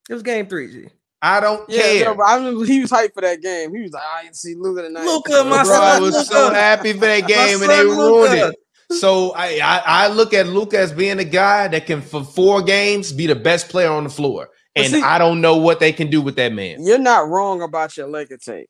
It 0.08 0.14
was 0.14 0.22
game 0.22 0.46
three, 0.48 0.70
G. 0.72 0.88
I 1.22 1.40
don't 1.40 1.68
Yeah, 1.70 1.82
care. 1.82 2.04
no, 2.06 2.14
but 2.16 2.24
I 2.26 2.36
remember 2.36 2.64
he 2.64 2.80
was 2.80 2.90
hyped 2.90 3.14
for 3.14 3.22
that 3.22 3.42
game. 3.42 3.74
He 3.74 3.82
was 3.82 3.92
like, 3.92 4.02
I 4.02 4.22
didn't 4.24 4.36
see 4.36 4.54
Luka 4.56 4.82
tonight. 4.82 5.04
Luka, 5.04 5.44
my 5.44 5.62
Bro, 5.64 5.82
I 5.82 5.98
son, 5.98 6.02
was 6.02 6.14
Luka. 6.14 6.24
so 6.26 6.54
happy 6.54 6.92
for 6.94 7.00
that 7.00 7.26
game, 7.26 7.60
and 7.62 7.70
they 7.70 7.86
son, 7.86 7.88
ruined 7.88 8.32
Luka. 8.32 8.48
it. 8.48 8.56
So 8.90 9.32
I, 9.32 9.60
I 9.62 9.82
I 9.86 10.08
look 10.08 10.34
at 10.34 10.48
Luka 10.48 10.78
as 10.78 10.92
being 10.92 11.18
a 11.20 11.24
guy 11.24 11.68
that 11.68 11.86
can 11.86 12.02
for 12.02 12.24
four 12.24 12.62
games 12.62 13.12
be 13.12 13.26
the 13.26 13.34
best 13.36 13.68
player 13.68 13.90
on 13.90 14.04
the 14.04 14.10
floor, 14.10 14.48
But 14.48 14.50
and 14.84 14.94
see- 14.94 15.02
I 15.02 15.18
don't 15.18 15.40
know 15.40 15.56
what 15.56 15.80
they 15.80 15.92
can 15.92 16.08
do 16.10 16.20
with 16.20 16.36
that 16.36 16.52
man. 16.52 16.84
You're 16.84 16.98
not 16.98 17.28
wrong 17.28 17.62
about 17.62 17.96
your 17.96 18.08
Laker 18.08 18.36
take. 18.36 18.68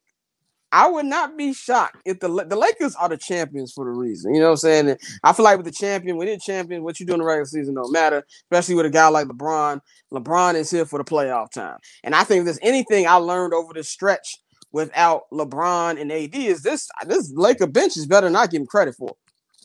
I 0.72 0.88
would 0.88 1.06
not 1.06 1.36
be 1.36 1.52
shocked 1.52 2.00
if 2.04 2.20
the 2.20 2.28
the 2.44 2.54
Lakers 2.56 2.94
are 2.94 3.08
the 3.08 3.16
champions 3.16 3.72
for 3.72 3.84
the 3.84 3.90
reason. 3.90 4.34
You 4.34 4.40
know 4.40 4.46
what 4.46 4.52
I'm 4.52 4.56
saying? 4.58 4.88
And 4.90 5.00
I 5.24 5.32
feel 5.32 5.44
like 5.44 5.56
with 5.56 5.66
the 5.66 5.72
champion, 5.72 6.16
when 6.16 6.28
you're 6.28 6.38
champion, 6.38 6.84
what 6.84 7.00
you 7.00 7.06
do 7.06 7.14
in 7.14 7.18
the 7.18 7.24
regular 7.24 7.44
season 7.44 7.74
don't 7.74 7.92
matter, 7.92 8.24
especially 8.44 8.76
with 8.76 8.86
a 8.86 8.90
guy 8.90 9.08
like 9.08 9.26
LeBron. 9.26 9.80
LeBron 10.12 10.54
is 10.54 10.70
here 10.70 10.84
for 10.84 10.98
the 11.00 11.04
playoff 11.04 11.50
time. 11.50 11.78
And 12.04 12.14
I 12.14 12.22
think 12.22 12.40
if 12.40 12.44
there's 12.44 12.58
anything 12.62 13.08
I 13.08 13.14
learned 13.14 13.52
over 13.52 13.72
this 13.74 13.88
stretch 13.88 14.38
without 14.70 15.22
LeBron 15.32 16.00
and 16.00 16.12
AD 16.12 16.36
is 16.36 16.62
this 16.62 16.88
this 17.04 17.32
Laker 17.34 17.66
bench 17.66 17.96
is 17.96 18.06
better 18.06 18.28
than 18.28 18.36
I 18.36 18.46
give 18.46 18.60
him 18.60 18.66
credit 18.66 18.94
for. 18.94 19.16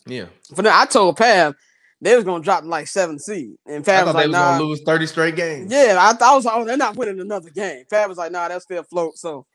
Yeah, 0.08 0.26
For 0.54 0.62
now, 0.62 0.80
I 0.80 0.86
told 0.86 1.16
Pav 1.16 1.54
they 2.00 2.14
was 2.14 2.24
gonna 2.24 2.42
drop 2.42 2.64
like 2.64 2.86
seven 2.88 3.18
seed. 3.18 3.56
And 3.66 3.76
I 3.76 3.80
Pav 3.82 4.04
thought 4.04 4.06
was 4.06 4.14
they 4.14 4.18
like, 4.18 4.26
was 4.28 4.32
nah. 4.32 4.58
gonna 4.58 4.64
lose 4.64 4.82
thirty 4.82 5.06
straight 5.06 5.36
games. 5.36 5.72
Yeah, 5.72 5.96
I, 5.98 6.24
I 6.24 6.34
was 6.34 6.44
like, 6.44 6.56
oh, 6.56 6.64
they're 6.64 6.76
not 6.76 6.96
winning 6.96 7.20
another 7.20 7.50
game. 7.50 7.84
Fab 7.88 8.08
was 8.08 8.18
like, 8.18 8.32
nah, 8.32 8.48
they'll 8.48 8.60
still 8.60 8.82
float. 8.82 9.16
So 9.16 9.46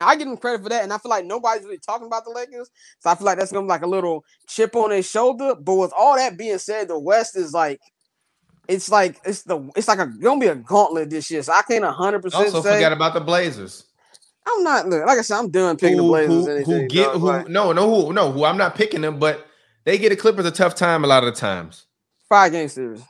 I 0.00 0.16
give 0.16 0.26
them 0.28 0.36
credit 0.36 0.62
for 0.62 0.68
that. 0.70 0.82
And 0.84 0.92
I 0.92 0.98
feel 0.98 1.10
like 1.10 1.24
nobody's 1.24 1.64
really 1.64 1.78
talking 1.78 2.06
about 2.06 2.24
the 2.24 2.30
Lakers. 2.30 2.70
So 3.00 3.10
I 3.10 3.14
feel 3.14 3.26
like 3.26 3.38
that's 3.38 3.52
gonna 3.52 3.66
be 3.66 3.70
like 3.70 3.82
a 3.82 3.86
little 3.88 4.24
chip 4.48 4.74
on 4.76 4.90
their 4.90 5.02
shoulder. 5.02 5.54
But 5.54 5.74
with 5.74 5.92
all 5.96 6.16
that 6.16 6.36
being 6.38 6.58
said, 6.58 6.88
the 6.88 6.98
West 6.98 7.36
is 7.36 7.52
like 7.52 7.80
it's 8.68 8.90
like 8.90 9.20
it's 9.24 9.42
the 9.42 9.70
it's 9.76 9.88
like 9.88 9.98
a 9.98 10.06
gonna 10.06 10.40
be 10.40 10.46
a 10.46 10.56
gauntlet 10.56 11.10
this 11.10 11.30
year. 11.30 11.42
So 11.42 11.52
I 11.52 11.62
can't 11.62 11.84
hundred 11.84 12.22
percent 12.22 12.46
Also, 12.46 12.62
say 12.62 12.74
forgot 12.74 12.92
about 12.92 13.14
the 13.14 13.20
Blazers. 13.20 13.84
I'm 14.48 14.62
not 14.62 14.88
look, 14.88 15.04
like 15.06 15.18
I 15.18 15.22
said, 15.22 15.38
I'm 15.38 15.50
done 15.50 15.76
picking 15.76 15.96
the 15.96 16.02
Who, 16.04 16.08
Blazers. 16.08 16.46
who, 16.46 16.50
anything, 16.50 16.80
who 16.82 16.86
get 16.88 17.12
dog. 17.12 17.20
who? 17.20 17.26
Like, 17.26 17.48
No, 17.48 17.72
no, 17.72 17.88
who? 18.06 18.12
No, 18.12 18.30
who? 18.32 18.44
I'm 18.44 18.56
not 18.56 18.74
picking 18.76 19.00
them, 19.00 19.18
but 19.18 19.46
they 19.86 19.96
get 19.96 20.10
the 20.10 20.16
Clippers 20.16 20.44
a 20.44 20.50
tough 20.50 20.74
time 20.74 21.04
a 21.04 21.06
lot 21.06 21.24
of 21.24 21.32
the 21.34 21.40
times. 21.40 21.86
five 22.28 22.52
game 22.52 22.68
series. 22.68 23.02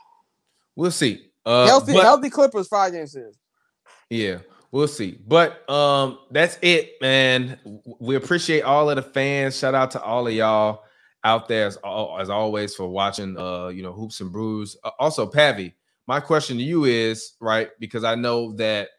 We'll 0.75 0.91
see. 0.91 1.25
Uh, 1.45 1.65
healthy, 1.65 1.93
but- 1.93 2.03
healthy 2.03 2.29
Clippers, 2.29 2.67
five 2.69 2.93
game 2.93 3.07
series. 3.07 3.37
Yeah, 4.09 4.37
we'll 4.71 4.87
see. 4.87 5.19
But 5.27 5.69
um, 5.69 6.19
that's 6.31 6.57
it, 6.61 6.93
man. 7.01 7.59
We 7.99 8.15
appreciate 8.15 8.61
all 8.61 8.89
of 8.89 8.95
the 8.95 9.01
fans. 9.01 9.57
Shout 9.57 9.75
out 9.75 9.91
to 9.91 10.01
all 10.01 10.27
of 10.27 10.33
y'all 10.33 10.83
out 11.23 11.49
there 11.49 11.67
as, 11.67 11.77
as 11.77 12.29
always 12.29 12.73
for 12.75 12.87
watching. 12.87 13.37
Uh, 13.37 13.67
you 13.67 13.83
know, 13.83 13.91
hoops 13.91 14.21
and 14.21 14.31
brews. 14.31 14.77
Uh, 14.83 14.91
also, 14.99 15.29
Pavi, 15.29 15.73
my 16.05 16.19
question 16.21 16.57
to 16.57 16.63
you 16.63 16.85
is 16.85 17.33
right 17.41 17.69
because 17.79 18.03
I 18.05 18.15
know 18.15 18.53
that 18.53 18.89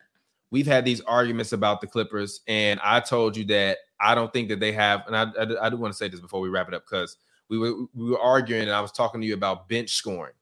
we've 0.50 0.66
had 0.66 0.84
these 0.84 1.00
arguments 1.02 1.52
about 1.52 1.80
the 1.80 1.86
Clippers, 1.86 2.40
and 2.48 2.80
I 2.82 3.00
told 3.00 3.36
you 3.36 3.44
that 3.46 3.78
I 4.00 4.14
don't 4.14 4.32
think 4.32 4.48
that 4.48 4.60
they 4.60 4.72
have. 4.72 5.06
And 5.06 5.16
I, 5.16 5.22
I, 5.40 5.66
I 5.66 5.70
do 5.70 5.76
want 5.76 5.92
to 5.94 5.96
say 5.96 6.08
this 6.08 6.20
before 6.20 6.40
we 6.40 6.48
wrap 6.48 6.68
it 6.68 6.74
up 6.74 6.84
because 6.84 7.16
we 7.48 7.58
were 7.58 7.74
we 7.94 8.10
were 8.10 8.20
arguing, 8.20 8.62
and 8.62 8.72
I 8.72 8.80
was 8.80 8.92
talking 8.92 9.20
to 9.20 9.26
you 9.26 9.34
about 9.34 9.68
bench 9.68 9.90
scoring. 9.90 10.34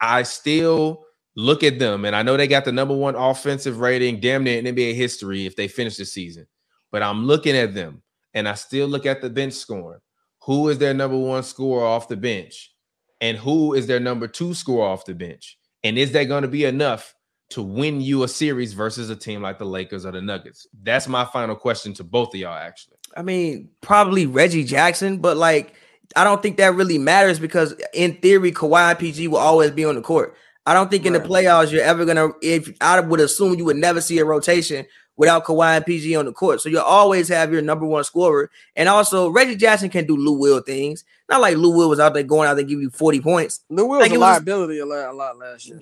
I 0.00 0.22
still 0.22 1.04
look 1.36 1.62
at 1.62 1.78
them, 1.78 2.04
and 2.04 2.16
I 2.16 2.22
know 2.22 2.36
they 2.36 2.48
got 2.48 2.64
the 2.64 2.72
number 2.72 2.94
one 2.94 3.14
offensive 3.14 3.80
rating, 3.80 4.20
damn 4.20 4.44
near 4.44 4.58
in 4.58 4.64
NBA 4.64 4.94
history 4.94 5.46
if 5.46 5.56
they 5.56 5.68
finish 5.68 5.96
the 5.96 6.04
season. 6.04 6.46
But 6.90 7.02
I'm 7.02 7.26
looking 7.26 7.56
at 7.56 7.74
them, 7.74 8.02
and 8.34 8.48
I 8.48 8.54
still 8.54 8.88
look 8.88 9.06
at 9.06 9.20
the 9.20 9.30
bench 9.30 9.54
scoring. 9.54 10.00
Who 10.42 10.68
is 10.68 10.78
their 10.78 10.94
number 10.94 11.18
one 11.18 11.42
scorer 11.42 11.84
off 11.84 12.08
the 12.08 12.16
bench, 12.16 12.72
and 13.20 13.36
who 13.36 13.74
is 13.74 13.86
their 13.86 14.00
number 14.00 14.28
two 14.28 14.54
scorer 14.54 14.88
off 14.88 15.04
the 15.04 15.14
bench? 15.14 15.58
And 15.84 15.98
is 15.98 16.12
that 16.12 16.24
going 16.24 16.42
to 16.42 16.48
be 16.48 16.64
enough 16.64 17.14
to 17.50 17.62
win 17.62 18.00
you 18.00 18.24
a 18.24 18.28
series 18.28 18.72
versus 18.72 19.08
a 19.08 19.16
team 19.16 19.42
like 19.42 19.58
the 19.58 19.64
Lakers 19.64 20.04
or 20.04 20.12
the 20.12 20.20
Nuggets? 20.20 20.66
That's 20.82 21.06
my 21.06 21.24
final 21.24 21.54
question 21.54 21.94
to 21.94 22.04
both 22.04 22.34
of 22.34 22.40
y'all. 22.40 22.54
Actually, 22.54 22.96
I 23.16 23.22
mean, 23.22 23.70
probably 23.80 24.26
Reggie 24.26 24.64
Jackson, 24.64 25.18
but 25.18 25.36
like, 25.36 25.74
I 26.14 26.24
don't 26.24 26.42
think 26.42 26.56
that 26.58 26.74
really 26.74 26.98
matters 26.98 27.38
because 27.38 27.74
in 27.92 28.16
theory, 28.16 28.52
Kawhi 28.52 28.90
and 28.90 28.98
PG 28.98 29.28
will 29.28 29.38
always 29.38 29.70
be 29.70 29.84
on 29.84 29.96
the 29.96 30.02
court. 30.02 30.34
I 30.66 30.74
don't 30.74 30.90
think 30.90 31.06
in 31.06 31.12
the 31.12 31.20
playoffs 31.20 31.70
you're 31.70 31.82
ever 31.82 32.04
gonna. 32.04 32.30
If 32.42 32.70
I 32.80 33.00
would 33.00 33.20
assume 33.20 33.54
you 33.54 33.64
would 33.64 33.76
never 33.76 34.00
see 34.00 34.18
a 34.18 34.24
rotation 34.24 34.86
without 35.16 35.44
Kawhi 35.44 35.76
and 35.76 35.86
PG 35.86 36.14
on 36.16 36.26
the 36.26 36.32
court, 36.32 36.60
so 36.60 36.68
you'll 36.68 36.80
always 36.80 37.28
have 37.28 37.52
your 37.52 37.62
number 37.62 37.86
one 37.86 38.04
scorer. 38.04 38.50
And 38.74 38.88
also, 38.88 39.28
Reggie 39.28 39.56
Jackson 39.56 39.90
can 39.90 40.06
do 40.06 40.16
Lou 40.16 40.38
Will 40.38 40.60
things. 40.60 41.04
Not 41.28 41.40
like 41.40 41.56
Lou 41.56 41.76
Will 41.76 41.88
was 41.88 42.00
out 42.00 42.14
there 42.14 42.22
going 42.24 42.48
out 42.48 42.54
there 42.54 42.64
give 42.64 42.80
you 42.80 42.90
forty 42.90 43.20
points. 43.20 43.60
Lou 43.70 43.86
Will 43.86 44.00
Like, 44.00 44.10
was 44.10 44.18
a 44.18 44.20
liability 44.20 44.78
a 44.80 44.86
lot, 44.86 45.08
a 45.08 45.12
lot 45.12 45.38
last 45.38 45.66
year. 45.66 45.78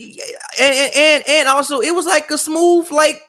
And, 0.60 0.74
and 0.74 0.92
and 0.94 1.24
and 1.28 1.48
also 1.48 1.80
it 1.80 1.94
was 1.94 2.06
like 2.06 2.30
a 2.30 2.38
smooth 2.38 2.90
like 2.90 3.22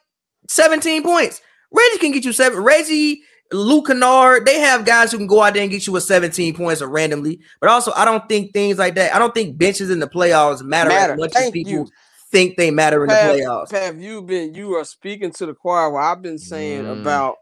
17 0.48 1.04
points. 1.04 1.42
Reggie 1.72 1.98
can 2.00 2.12
get 2.12 2.26
you 2.26 2.34
seven. 2.34 2.60
Reggie, 2.60 3.24
Luke 3.52 3.88
Kennard, 3.88 4.46
they 4.46 4.60
have 4.60 4.86
guys 4.86 5.12
who 5.12 5.18
can 5.18 5.28
go 5.28 5.42
out 5.42 5.54
there 5.54 5.62
and 5.64 5.72
get 5.72 5.86
you 5.88 5.96
a 5.96 6.02
17 6.02 6.56
points 6.56 6.82
or 6.82 6.88
randomly. 6.88 7.40
But 7.62 7.70
also, 7.70 7.92
I 7.96 8.04
don't 8.06 8.28
think 8.28 8.54
things 8.54 8.78
like 8.78 8.96
that. 8.96 9.16
I 9.16 9.20
don't 9.20 9.34
think 9.34 9.58
benches 9.58 9.90
in 9.90 10.00
the 10.00 10.08
playoffs 10.08 10.62
matter, 10.64 10.90
Matter. 10.90 11.14
as 11.14 11.20
much 11.20 11.36
as 11.36 11.52
people 11.52 11.72
you. 11.72 11.88
think 12.32 12.58
they 12.58 12.72
matter 12.72 13.04
in 13.04 13.10
Pav, 13.10 13.36
the 13.36 13.42
playoffs. 13.44 13.72
Have 13.72 14.02
you've 14.02 14.26
been 14.26 14.54
you 14.56 14.74
are 14.74 14.84
speaking 14.84 15.32
to 15.34 15.46
the 15.46 15.54
choir. 15.54 15.90
What 15.92 16.04
I've 16.04 16.22
been 16.22 16.40
saying 16.40 16.86
Mm. 16.86 17.02
about 17.02 17.36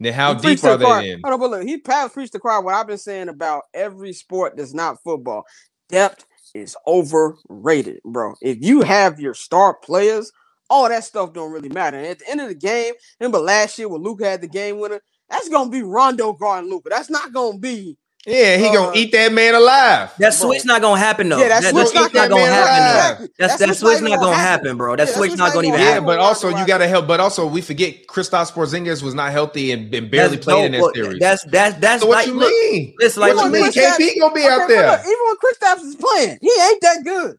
then 0.00 0.12
how 0.14 0.32
deep 0.34 0.62
are 0.62 0.76
the 0.76 0.84
choir. 0.84 1.02
they 1.02 1.10
in? 1.10 1.20
Hold 1.24 1.34
on, 1.34 1.40
but 1.40 1.50
look, 1.50 1.62
he 1.66 1.78
Pav 1.78 2.12
preached 2.12 2.32
the 2.32 2.38
choir. 2.38 2.60
What 2.62 2.74
I've 2.74 2.86
been 2.86 2.96
saying 2.98 3.28
about 3.28 3.64
every 3.74 4.12
sport 4.12 4.56
that's 4.56 4.72
not 4.74 5.02
football, 5.02 5.44
depth 5.88 6.24
is 6.54 6.76
overrated, 6.86 8.00
bro. 8.04 8.34
If 8.40 8.58
you 8.60 8.82
have 8.82 9.18
your 9.20 9.34
star 9.34 9.74
players, 9.74 10.30
all 10.70 10.88
that 10.88 11.04
stuff 11.04 11.32
don't 11.32 11.52
really 11.52 11.68
matter. 11.68 11.96
And 11.96 12.06
at 12.06 12.18
the 12.20 12.30
end 12.30 12.40
of 12.40 12.48
the 12.48 12.54
game, 12.54 12.94
remember 13.20 13.38
last 13.38 13.78
year 13.78 13.88
when 13.88 14.02
Luke 14.02 14.22
had 14.22 14.40
the 14.40 14.48
game 14.48 14.78
winner, 14.78 15.00
that's 15.28 15.48
gonna 15.48 15.70
be 15.70 15.82
Rondo 15.82 16.32
guarding 16.32 16.70
Luka. 16.70 16.88
That's 16.90 17.10
not 17.10 17.32
gonna 17.32 17.58
be 17.58 17.96
Yeah, 18.26 18.56
he 18.58 18.66
Uh, 18.66 18.72
gonna 18.72 18.92
eat 18.94 19.12
that 19.12 19.32
man 19.32 19.54
alive. 19.54 20.10
That 20.18 20.38
Bro. 20.38 20.50
switch 20.50 20.64
not 20.66 20.82
gonna 20.82 20.98
happen 21.00 21.28
though. 21.30 21.38
Yeah, 21.38 21.48
that 21.48 21.62
that, 21.62 21.70
switch 21.70 21.86
that 21.92 21.94
not 21.94 22.10
switch 22.10 22.14
not 22.14 22.28
gonna 22.28 22.42
gonna 22.42 22.52
happen. 22.52 22.74
happen. 22.82 23.22
though. 23.22 23.28
That's 23.38 23.52
That 23.52 23.58
that 23.68 23.76
switch 23.76 23.78
switch 23.78 24.00
not 24.02 24.10
not 24.10 24.10
gonna 24.10 24.24
gonna 24.26 24.36
happen. 24.36 24.66
happen, 24.66 24.76
bro. 24.76 24.96
That 24.96 25.08
Yeah, 25.08 25.14
switch 25.14 25.28
switch 25.30 25.38
not 25.38 25.44
not 25.46 25.54
gonna 25.54 25.68
gonna 25.68 25.68
even 25.68 25.80
Yeah, 25.80 25.86
happen. 25.92 26.02
Yeah, 26.04 26.06
but 26.06 26.18
also 26.18 26.48
you 26.50 26.66
got 26.66 26.78
to 26.78 26.88
help. 26.88 27.06
But 27.06 27.20
also 27.20 27.46
we 27.46 27.60
forget 27.62 28.06
Kristaps 28.06 28.52
Porzingis 28.52 29.02
was 29.02 29.14
not 29.14 29.32
healthy 29.32 29.72
and, 29.72 29.94
and 29.94 30.10
barely 30.10 30.34
That's 30.36 30.44
played 30.44 30.64
in 30.66 30.72
dope, 30.72 30.80
that 30.80 30.86
but 30.88 30.94
series. 31.04 31.18
That's 31.20 31.44
that's 31.44 31.78
that's 31.78 32.02
so 32.02 32.08
what 32.08 32.16
like 32.16 32.26
you 32.26 32.34
look, 32.34 32.50
mean? 32.50 32.94
Listen, 32.98 33.20
like 33.22 33.34
what 33.36 33.44
you 33.46 33.50
look, 33.52 33.62
mean? 33.62 33.72
Kristaps- 33.72 33.96
KP 33.98 34.20
gonna 34.20 34.34
be 34.34 34.40
Okay, 34.42 34.48
out 34.50 34.68
there? 34.68 34.90
look, 34.90 35.00
even 35.00 35.18
when 35.24 35.36
Kristaps 35.36 35.84
is 35.84 35.96
playing, 35.96 36.38
he 36.42 36.50
ain't 36.68 36.80
that 36.82 37.04
good. 37.04 37.36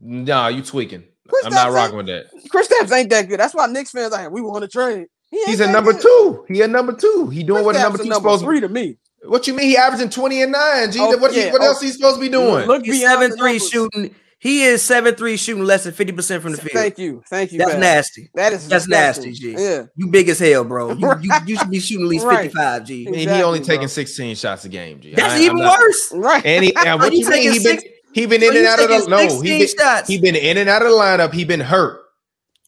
Nah, 0.00 0.48
you 0.48 0.62
tweaking. 0.62 1.04
Chris 1.28 1.44
I'm 1.46 1.54
not 1.54 1.72
rocking 1.72 1.96
with 1.96 2.06
that. 2.06 2.26
Kristaps 2.52 2.92
ain't 2.92 3.10
that 3.10 3.28
good. 3.28 3.38
That's 3.40 3.54
why 3.54 3.66
Knicks 3.68 3.92
fans 3.92 4.12
like 4.12 4.30
we 4.30 4.40
want 4.40 4.62
to 4.62 4.68
trade. 4.68 5.06
He 5.30 5.44
He's 5.46 5.60
a 5.60 5.70
number 5.70 5.92
good. 5.92 6.02
two. 6.02 6.44
He 6.48 6.60
a 6.62 6.68
number 6.68 6.92
two. 6.92 7.28
He 7.28 7.42
doing 7.42 7.58
Chris 7.62 7.66
what 7.66 7.76
a 7.76 7.78
number 7.80 7.98
two 7.98 8.04
number 8.04 8.28
supposed. 8.28 8.44
three 8.44 8.60
to 8.60 8.68
be. 8.68 8.98
What 9.24 9.46
you 9.46 9.54
mean? 9.54 9.66
He 9.68 9.76
averaging 9.76 10.10
twenty 10.10 10.42
and 10.42 10.52
nine. 10.52 10.90
G. 10.90 10.98
Oh, 11.00 11.16
what 11.18 11.32
yeah, 11.34 11.52
what 11.52 11.62
oh. 11.62 11.66
else 11.66 11.80
he 11.80 11.88
supposed 11.90 12.16
to 12.16 12.20
be 12.20 12.28
doing? 12.28 12.66
Look 12.66 12.84
He's 12.84 13.00
beyond 13.00 13.20
seven 13.20 13.36
three 13.36 13.52
numbers. 13.52 13.68
shooting. 13.68 14.14
He 14.38 14.62
is 14.62 14.82
seven 14.82 15.14
three 15.14 15.36
shooting 15.36 15.64
less 15.64 15.84
than 15.84 15.92
fifty 15.92 16.12
percent 16.14 16.42
from 16.42 16.52
the 16.52 16.58
field. 16.58 16.72
Thank 16.72 16.98
you, 16.98 17.22
thank 17.28 17.52
you. 17.52 17.58
That's 17.58 17.72
Pat. 17.72 17.80
nasty. 17.80 18.30
That 18.34 18.54
is 18.54 18.66
That's 18.66 18.86
disgusting. 18.86 19.30
nasty, 19.32 19.54
G. 19.54 19.62
Yeah, 19.62 19.84
You 19.96 20.06
big 20.08 20.30
as 20.30 20.38
hell, 20.38 20.64
bro. 20.64 20.92
You, 20.94 21.12
you, 21.20 21.30
you 21.46 21.56
should 21.58 21.70
be 21.70 21.78
shooting 21.78 22.06
at 22.06 22.08
least 22.08 22.24
Right. 22.24 22.44
fifty 22.44 22.56
five, 22.56 22.84
G. 22.86 23.06
I 23.06 23.10
mean, 23.10 23.14
he 23.18 23.22
Exactly, 23.24 23.42
only 23.44 23.58
bro. 23.60 23.66
taking 23.66 23.88
sixteen 23.88 24.34
shots 24.34 24.64
a 24.64 24.70
game. 24.70 25.00
G. 25.00 25.14
That's 25.14 25.34
I- 25.34 25.40
even 25.42 25.58
not- 25.58 25.78
worse. 25.78 26.12
right. 26.14 26.44
And 26.46 26.64
he, 26.64 26.74
and 26.74 26.98
what 27.00 27.12
you 27.12 27.18
you 27.18 27.28
mean? 27.30 27.42
He 27.52 27.58
been 27.58 27.78
six- 27.80 27.84
he 28.14 28.26
been 28.26 28.42
in 28.42 28.56
and 28.56 28.66
out 28.66 28.80
of 28.82 28.88
the 28.88 28.94
taking 28.96 29.10
no. 29.10 29.42
He 29.42 29.66
been 29.66 30.04
he 30.06 30.18
been 30.18 30.34
in 30.36 30.56
and 30.56 30.68
out 30.70 30.80
of 30.82 30.88
the 30.88 30.94
lineup. 30.94 31.34
He 31.34 31.44
been 31.44 31.60
hurt. 31.60 31.99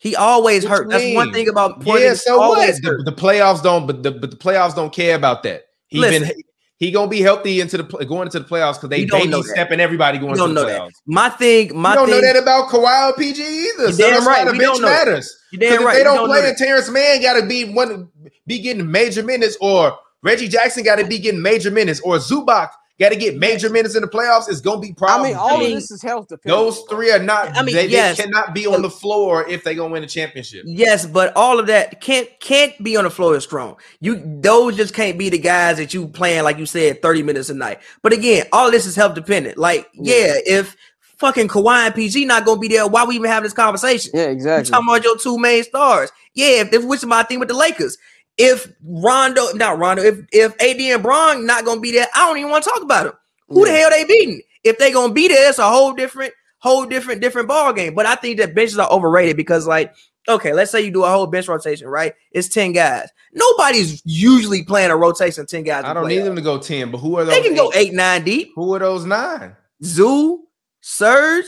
He 0.03 0.17
always 0.17 0.65
hurt. 0.65 0.89
That's 0.91 1.15
one 1.15 1.33
thing 1.33 1.49
about 1.49 1.77
Yeah, 1.87 1.95
Porzingis. 1.95 2.19
so 2.23 2.37
what? 2.39 2.75
The, 2.83 3.03
the 3.05 3.13
playoffs 3.13 3.63
don't, 3.63 3.87
but 3.87 4.03
the 4.03 4.11
but 4.11 4.33
the 4.33 4.37
playoffs 4.37 4.75
don't 4.75 4.93
care 4.93 5.15
about 5.15 5.45
that. 5.45 5.63
He 5.87 5.99
Listen. 6.01 6.25
been 6.29 6.33
he 6.79 6.91
gonna 6.91 7.07
be 7.09 7.21
healthy 7.21 7.61
into 7.61 7.77
the 7.77 7.85
going 7.85 8.27
into 8.27 8.41
the 8.41 8.45
playoffs 8.45 8.75
because 8.75 8.89
they 8.89 8.99
You 8.99 9.07
don't 9.07 9.21
baby 9.21 9.31
know 9.31 9.43
that. 9.43 9.49
stepping 9.51 9.79
everybody 9.79 10.19
going 10.19 10.33
into 10.33 10.41
don't 10.43 10.55
the 10.55 10.63
know 10.63 10.69
playoffs. 10.69 10.87
that. 10.89 10.93
My 11.07 11.29
thing, 11.29 11.77
my 11.81 11.91
you 11.91 11.95
don't 11.95 12.09
thing. 12.09 12.21
know 12.21 12.33
that 12.33 12.43
about 12.43 12.69
Kawhi 12.71 13.11
or 13.11 13.15
PG 13.17 13.41
either. 13.41 13.93
So 13.93 13.99
damn 13.99 14.15
that's 14.15 14.27
right. 14.27 14.39
why 14.39 14.45
the 14.47 14.53
We 14.53 14.59
bench 14.59 14.73
don't 14.73 14.83
know 14.83 14.89
that. 14.89 15.07
matters. 15.07 15.39
You 15.53 15.59
damn 15.61 15.73
if 15.75 15.87
right. 15.87 15.97
they 15.99 16.03
don't, 16.03 16.17
don't 16.17 16.29
play, 16.29 16.49
and 16.49 16.59
Terance 16.59 16.91
Mann 16.91 17.23
got 17.23 17.39
to 17.41 17.47
be 17.47 17.67
one, 17.67 18.09
be 18.49 18.59
getting 18.59 18.91
major 18.91 19.23
minutes, 19.23 19.57
or 19.61 19.97
Reggie 20.25 20.49
Jackson 20.49 20.83
got 20.83 20.97
to 20.97 21.07
be 21.07 21.21
getting 21.21 21.41
major 21.43 21.71
minutes, 21.71 22.01
or 22.01 22.17
Zubac 22.17 22.71
got 23.03 23.11
to 23.11 23.17
get 23.17 23.37
major 23.37 23.69
minutes 23.69 23.95
in 23.95 24.03
the 24.03 24.09
playoffs, 24.09 24.49
it's 24.49 24.61
gonna 24.61 24.81
be 24.81 24.95
I 25.03 25.23
mean, 25.23 25.37
all 25.37 25.59
mean, 25.59 25.73
of 25.73 25.75
this 25.75 25.91
is 25.91 26.03
health 26.03 26.29
dependent. 26.29 26.59
those 26.59 26.83
three 26.89 27.11
are 27.11 27.19
not. 27.19 27.57
I 27.57 27.63
mean, 27.63 27.75
they, 27.75 27.89
yes. 27.89 28.17
they 28.17 28.25
cannot 28.25 28.55
be 28.55 28.67
on 28.67 28.83
the 28.83 28.91
floor 28.91 29.49
if 29.49 29.65
they 29.65 29.75
gonna 29.75 29.93
win 29.93 30.03
a 30.03 30.07
championship. 30.07 30.65
Yes, 30.67 31.05
but 31.07 31.37
all 31.37 31.59
of 31.59 31.67
that 31.67 32.01
can't 32.01 32.29
can't 32.41 32.81
be 32.83 32.97
on 32.97 33.05
the 33.05 33.11
floor 33.11 33.37
is 33.37 33.45
strong. 33.45 33.77
You 34.01 34.23
those 34.41 34.77
just 34.77 34.95
can't 34.95 35.19
be 35.19 35.29
the 35.29 35.39
guys 35.39 35.79
that 35.79 35.93
you 35.93 36.09
playing 36.09 36.45
like 36.45 36.59
you 36.59 36.67
said 36.67 37.03
30 37.03 37.23
minutes 37.23 37.51
a 37.51 37.55
night. 37.55 37.81
But 38.03 38.13
again, 38.13 38.47
all 38.53 38.71
this 38.71 38.87
is 38.87 38.97
health 38.97 39.15
dependent. 39.15 39.59
Like, 39.59 39.89
yeah, 39.95 40.35
if 40.47 40.77
fucking 41.19 41.49
Kawhi 41.49 41.87
and 41.87 41.95
PG 41.95 42.25
not 42.25 42.45
gonna 42.45 42.61
be 42.61 42.69
there, 42.69 42.87
why 42.87 43.05
we 43.05 43.17
even 43.17 43.31
have 43.31 43.43
this 43.43 43.53
conversation? 43.53 44.13
Yeah, 44.15 44.27
You 44.27 44.33
exactly. 44.33 44.71
talking 44.71 44.89
about 44.89 45.05
your 45.05 45.19
two 45.19 45.39
main 45.39 45.63
stars. 45.65 46.11
Yeah, 46.35 46.63
if, 46.63 46.73
if 46.73 46.85
which 46.85 47.01
is 47.01 47.07
my 47.07 47.23
thing 47.23 47.39
with 47.39 47.49
the 47.49 47.57
Lakers. 47.57 47.99
If 48.39 48.73
Rondo, 48.83 49.53
not 49.53 49.79
Rondo, 49.79 50.03
if 50.03 50.21
if 50.33 50.53
AD 50.61 50.81
and 50.81 51.03
Bron 51.03 51.47
not 51.47 51.65
gonna 51.65 51.81
be 51.81 51.93
there, 51.93 52.07
I 52.15 52.27
don't 52.27 52.39
even 52.39 52.51
want 52.51 52.65
to 52.65 52.71
talk 52.71 52.83
about 52.83 53.05
them. 53.05 53.15
Who 53.49 53.65
the 53.67 53.73
hell 53.73 53.91
they 53.91 54.05
beating? 54.05 54.41
If 54.65 54.79
they 54.79 54.93
gonna 54.93 55.13
be 55.13 55.29
there, 55.29 55.49
it's 55.49 55.59
a 55.59 55.69
whole 55.69 55.93
different, 55.93 56.33
whole 56.59 56.87
different, 56.87 57.21
different 57.21 57.49
ball 57.49 57.73
game. 57.73 57.95
But 57.95 58.07
I 58.07 58.15
think 58.15 58.39
that 58.39 58.55
benches 58.55 58.79
are 58.79 58.91
overrated 58.91 59.37
because, 59.37 59.67
like, 59.67 59.95
okay, 60.29 60.53
let's 60.53 60.71
say 60.71 60.81
you 60.81 60.91
do 60.91 61.05
a 61.05 61.11
whole 61.11 61.27
bench 61.27 61.49
rotation, 61.49 61.89
right? 61.89 62.15
It's 62.31 62.49
ten 62.49 62.73
guys. 62.73 63.09
Nobody's 63.35 64.03
usually 64.07 64.63
playing 64.63 64.91
a 64.91 64.97
rotation 64.97 65.43
of 65.43 65.49
ten 65.49 65.65
guys. 65.65 65.85
I 65.85 65.93
don't 65.93 66.09
need 66.09 66.21
them 66.21 66.37
to 66.37 66.43
go 66.43 66.59
ten, 66.59 66.91
but 66.91 66.99
who 66.99 67.19
are 67.19 67.25
those? 67.25 67.35
They 67.35 67.43
can 67.43 67.55
go 67.55 67.71
eight? 67.75 67.89
eight, 67.89 67.95
nine 67.95 68.25
deep. 68.25 68.53
Who 68.55 68.75
are 68.75 68.79
those 68.79 69.05
nine? 69.05 69.57
Zoo, 69.85 70.45
Serge, 70.81 71.47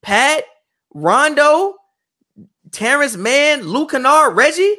Pat, 0.00 0.44
Rondo, 0.94 1.74
Terance 2.70 3.16
Mann, 3.16 3.62
Luke 3.62 3.90
Kennard, 3.90 4.36
Reggie. 4.36 4.76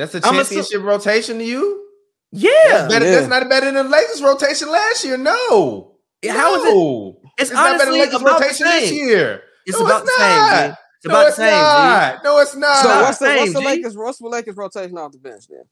That's 0.00 0.14
a 0.14 0.26
I'm 0.26 0.34
assu- 0.34 0.38
championship 0.48 0.82
rotation 0.82 1.38
to 1.38 1.44
you. 1.44 1.86
Yeah. 2.32 2.50
That's, 2.68 2.92
better, 2.94 3.04
Yeah. 3.04 3.10
that's 3.16 3.28
not 3.28 3.48
better 3.50 3.66
than 3.66 3.74
the 3.74 3.84
Lakers 3.84 4.22
rotation 4.22 4.70
last 4.70 5.04
year. 5.04 5.16
No. 5.18 5.96
How 6.26 6.54
is 6.56 6.64
it? 6.64 6.74
no. 6.74 7.16
It's, 7.38 7.50
not 7.50 7.78
better 7.78 7.90
than 7.90 8.00
Lakers 8.00 8.14
about 8.20 8.38
the 8.38 8.44
rotation 8.44 8.66
this 8.66 8.88
same. 8.90 9.08
year. 9.08 9.42
It's 9.66 9.78
No, 9.78 9.84
about 9.86 10.02
it's 10.02 10.16
the 10.16 10.18
same. 10.22 10.36
not. 10.38 10.68
G. 10.70 10.76
It's 10.96 11.06
no, 11.06 11.10
about 11.12 11.22
the 11.22 11.28
it's 11.28 11.36
same. 11.36 11.46
G. 11.48 11.52
not. 11.52 12.24
No, 12.24 12.38
it's 12.38 12.56
not. 12.56 12.76
So 12.82 12.88
what's 13.02 13.18
the 13.18 13.26
Same, 13.26 13.38
what's 13.38 13.52
the 13.52 13.60
Lakers 13.60 13.96
what's 13.96 14.18
the 14.18 14.28
Lakers 14.28 14.56
rotation 14.56 14.98
off 14.98 15.12
the 15.12 15.18
bench 15.18 15.48
then? 15.48 15.62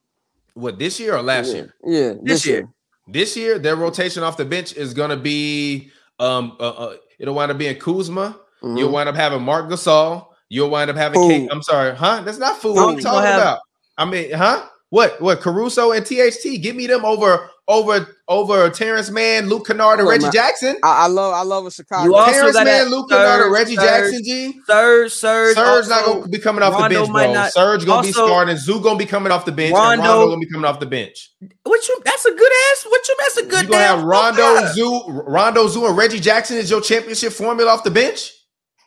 what 0.54 0.78
this 0.78 0.98
year 1.00 1.14
or 1.16 1.22
last 1.22 1.48
yeah. 1.48 1.54
year? 1.54 1.74
Yeah, 1.84 2.14
This 2.22 2.44
year. 2.46 2.68
This 3.06 3.36
year, 3.36 3.58
their 3.58 3.76
rotation 3.76 4.22
off 4.22 4.36
the 4.36 4.44
bench 4.44 4.74
is 4.74 4.92
going 4.94 5.10
to 5.10 5.16
be 5.16 5.90
um 6.18 6.56
uh, 6.60 6.68
uh, 6.68 6.96
it'll 7.18 7.34
wind 7.34 7.50
up 7.50 7.56
being 7.58 7.78
Kuzma. 7.78 8.38
Mhm. 8.62 8.78
You'll 8.78 8.90
wind 8.92 9.08
up 9.08 9.14
having 9.14 9.42
Marc 9.42 9.68
Gasol. 9.70 10.26
You'll 10.48 10.70
wind 10.70 10.90
up 10.90 10.96
having 10.96 11.28
Kate. 11.28 11.48
I'm 11.52 11.62
sorry, 11.62 11.94
huh? 11.94 12.22
That's 12.24 12.38
not 12.38 12.60
food. 12.60 12.74
What 12.76 12.84
are 12.86 12.90
you 12.92 12.96
you 12.96 13.02
talking 13.02 13.22
have- 13.26 13.40
about? 13.40 13.58
I 13.98 14.04
mean, 14.04 14.32
huh? 14.32 14.64
What? 14.90 15.20
What? 15.20 15.40
Caruso 15.40 15.92
and 15.92 16.06
THT? 16.06 16.62
Give 16.62 16.74
me 16.74 16.86
them 16.86 17.04
over 17.04 17.50
over 17.66 18.16
over 18.28 18.70
Terance 18.70 19.10
Mann, 19.10 19.50
Luke 19.50 19.66
Kennard, 19.66 19.98
and 19.98 20.04
Look, 20.06 20.12
Reggie 20.12 20.22
man, 20.24 20.32
Jackson. 20.32 20.76
I, 20.82 21.04
I 21.04 21.06
love 21.08 21.34
I 21.34 21.42
love 21.42 21.66
a 21.66 21.70
Chicago. 21.70 22.04
You 22.04 22.14
also 22.14 22.32
Terance 22.32 22.52
gotta 22.54 22.64
Mann, 22.64 22.78
have 22.84 22.88
Luke 22.88 23.10
Kennard, 23.10 23.42
and 23.42 23.52
Reggie 23.52 23.76
Serge, 23.76 23.84
Jackson. 23.84 24.24
G. 24.24 24.60
Serge, 24.66 25.12
Serge, 25.12 25.54
Serge 25.56 25.88
not 25.88 26.06
gonna 26.06 26.28
be 26.28 26.38
coming 26.38 26.62
off 26.62 26.72
Rondo 26.72 26.88
the 26.88 26.94
bench, 27.00 27.12
bro. 27.12 27.32
not- 27.34 27.52
Serge 27.52 27.84
gonna 27.84 28.00
be 28.02 28.08
also- 28.08 28.26
starting. 28.26 28.56
Zoo 28.56 28.80
gonna 28.80 28.98
be 28.98 29.04
coming 29.04 29.30
off 29.30 29.44
the 29.44 29.52
bench. 29.52 29.74
and 29.74 30.00
Rondo- 30.00 30.02
Rondo 30.08 30.26
gonna 30.28 30.38
be 30.40 30.50
coming 30.50 30.64
off 30.64 30.80
the 30.80 30.86
bench. 30.86 31.32
What 31.64 31.86
you? 31.86 31.98
That's 32.06 32.24
a 32.24 32.30
good 32.32 32.52
ass. 32.72 32.86
What 32.88 33.06
you? 33.08 33.16
That's 33.18 33.36
a 33.36 33.42
good. 33.44 33.62
you 33.64 33.68
gonna 33.68 33.84
have 33.84 34.02
Rondo, 34.04 34.54
Yeah. 34.54 34.72
Zoo, 34.72 35.02
Rondo, 35.26 35.68
Zoo, 35.68 35.86
and 35.86 35.96
Reggie 35.98 36.20
Jackson 36.20 36.56
is 36.56 36.70
your 36.70 36.80
championship 36.80 37.34
formula 37.34 37.70
off 37.72 37.84
the 37.84 37.90
bench. 37.90 38.32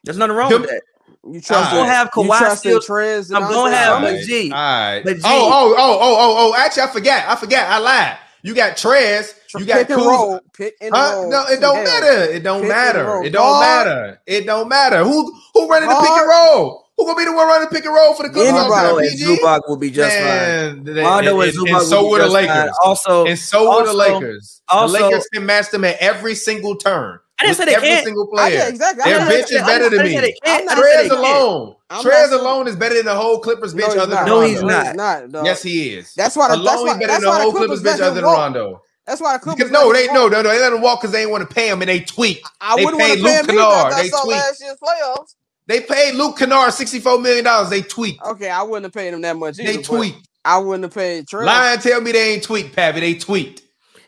There's 0.04 0.18
nothing 0.18 0.36
wrong 0.36 0.50
Them- 0.50 0.62
with 0.62 0.72
that. 0.72 0.82
You 1.24 1.40
trust 1.40 1.70
I'm 1.72 1.76
gonna 1.78 1.90
have 1.92 2.10
Kawhi 2.10 2.38
trust 2.40 2.60
still- 2.62 2.80
Trez 2.80 3.34
I'm 3.36 3.44
gonna 3.44 3.56
Andre 3.58 3.72
have 3.78 4.00
Drummond? 4.00 4.18
but 4.18 4.26
G. 4.26 4.52
All 4.52 4.58
right. 4.58 5.02
But 5.04 5.16
G- 5.18 5.22
Oh, 5.24 5.50
oh, 5.54 5.76
oh, 5.78 5.98
oh, 6.02 6.18
oh, 6.20 6.36
oh. 6.52 6.56
Actually, 6.58 6.84
I 6.84 6.88
forgot. 6.88 7.30
I 7.30 7.36
forgot. 7.36 7.70
I 7.70 7.78
lied. 7.78 8.18
You 8.44 8.56
got 8.56 8.76
Trez. 8.76 9.34
You 9.58 9.66
got 9.66 9.80
pick 9.80 9.90
and 9.92 9.98
Kuzma. 10.00 10.10
roll, 10.12 10.40
pick 10.54 10.76
and 10.82 10.96
Huh? 10.96 11.12
roll. 11.16 11.30
No, 11.30 11.44
it 11.48 11.60
don't 11.62 11.76
Hell. 11.76 11.84
matter. 11.84 12.22
It 12.32 12.42
don't 12.44 12.62
Pick 12.62 12.70
matter. 12.70 13.24
It 13.24 13.30
don't 13.32 13.42
Guard. 13.44 13.88
matter. 13.88 14.22
It 14.26 14.46
don't 14.48 14.68
matter. 14.70 15.04
Who 15.04 15.32
who 15.54 15.68
running 15.70 15.90
the 15.90 15.96
pick 15.96 16.10
and 16.10 16.28
roll? 16.28 16.88
Who 16.98 17.06
gonna 17.06 17.18
be 17.18 17.26
the 17.26 17.34
one 17.34 17.48
running 17.48 17.68
the 17.70 17.76
pick 17.76 17.86
and 17.86 17.94
roll 17.94 18.14
for 18.16 18.24
the 18.24 18.30
Clippers? 18.30 18.54
Rondo 18.54 18.98
and 18.98 19.10
PG? 19.10 19.24
Zubac 19.38 19.62
will 19.68 19.78
be 19.78 19.92
just 19.92 20.16
fine. 20.16 20.26
Man, 20.26 20.84
they- 20.86 21.02
Rondo 21.02 21.42
and, 21.42 21.50
and 21.50 21.58
and- 21.58 21.68
Zubac 21.68 21.78
and 21.80 21.88
so 21.88 22.02
will 22.04 22.10
will 22.10 22.18
be 22.18 22.18
the 22.18 22.24
just 22.30 22.36
fine. 22.48 22.58
Lakers. 22.58 22.78
Also, 22.84 23.26
And 23.26 23.40
so 23.40 23.64
will 23.70 23.86
the 23.86 23.94
Lakers. 23.94 24.62
also- 24.70 24.98
the 24.98 25.04
Lakers 25.04 25.28
can 25.34 25.46
match 25.46 25.70
them 25.70 25.84
at 25.86 25.98
every 26.00 26.34
single 26.36 26.76
turn. 26.76 27.20
I 27.42 27.46
didn't 27.46 27.58
say 27.58 27.66
they 27.66 27.76
every 27.76 27.88
can't. 27.90 28.06
single 28.06 28.28
player. 28.28 28.56
yeah, 28.58 28.68
exactly. 28.70 29.04
Their 29.04 29.20
I'm 29.20 29.26
not 29.26 29.30
bench 29.30 29.52
is 29.52 29.62
better 29.64 29.90
than 29.90 30.04
me. 30.06 30.14
say 30.16 30.22
they 30.22 30.34
can't. 30.44 30.62
I'm 30.62 30.70
I 30.70 30.74
not 30.76 30.84
didn't 30.84 31.10
say 31.10 31.16
Trez 31.16 31.18
alone. 31.20 31.76
I'm 31.90 32.06
Trez 32.06 32.32
alone 32.32 32.68
is 32.68 32.76
better 32.76 32.96
than 32.96 33.06
the 33.06 33.16
whole 33.16 33.40
Clippers 33.40 33.74
bench 33.74 33.96
No, 33.96 34.04
other 34.04 34.16
than 34.16 34.26
No, 34.26 34.42
Rondo. 34.42 34.48
he's 34.48 34.64
not. 34.64 34.86
He's 34.88 34.96
not. 34.96 35.46
Yes, 35.46 35.64
he 35.64 35.90
is. 35.96 36.14
That's 36.16 36.36
why. 36.36 36.50
The, 36.56 36.62
that's 36.64 36.76
alone 36.82 36.88
why. 36.88 37.00
better 37.00 37.14
than 37.14 37.22
the 37.22 37.32
whole 37.32 37.52
Clippers 37.52 37.68
Clippers 37.68 37.84
bench 37.84 38.02
other 38.02 38.16
than. 38.16 38.24
Rondo. 38.24 38.82
That's 39.08 39.20
why 39.22 39.34
the 39.34 39.40
Clippers. 39.40 39.58
Because 39.58 39.72
no, 39.72 39.92
they 39.92 40.08
him 40.08 40.14
no, 40.14 40.28
no, 40.28 40.42
no. 40.42 40.50
They 40.50 40.60
let 40.60 40.74
him 40.74 40.82
walk 40.82 41.02
because 41.02 41.12
they 41.12 41.22
ain't 41.24 41.32
want 41.32 41.48
to 41.48 41.54
pay 41.54 41.70
him 41.70 41.82
and 41.82 41.90
they 41.90 42.00
tweaked. 42.02 42.48
I 42.62 42.76
They 42.76 42.86
wouldn't 42.86 43.02
want 43.02 43.12
paid 43.14 43.18
to 43.20 43.24
pay 43.26 43.38
Luke 43.42 43.50
him 43.50 43.60
either 43.60 43.82
Kennard. 43.82 43.94
They 43.98 44.10
saw 44.10 44.24
tweaked. 44.24 44.40
last 44.40 44.62
year's 44.62 44.78
playoffs. 44.78 45.36
They 45.68 45.82
paid 45.82 46.16
Luke 46.16 46.38
Kennard 46.38 46.72
$64 46.72 47.22
million. 47.22 47.70
They 47.70 47.82
tweaked. 47.82 48.22
Okay, 48.26 48.50
I 48.50 48.62
wouldn't 48.64 48.86
have 48.86 48.94
paid 48.94 49.14
him 49.14 49.22
that 49.22 49.36
much 49.38 49.60
either. 49.60 49.72
They 49.72 49.78
but 49.78 49.86
tweaked. 49.86 50.28
I 50.44 50.58
wouldn't 50.58 50.84
have 50.84 50.94
paid 50.94 51.28
Trez. 51.28 51.46
Lie 51.46 51.74
and 51.74 51.82
tell 51.82 52.02
me 52.02 52.12
they 52.12 52.34
ain't 52.34 52.44
tweaked, 52.44 52.76
Pappy. 52.76 53.00
They 53.00 53.14
tweaked. 53.16 53.62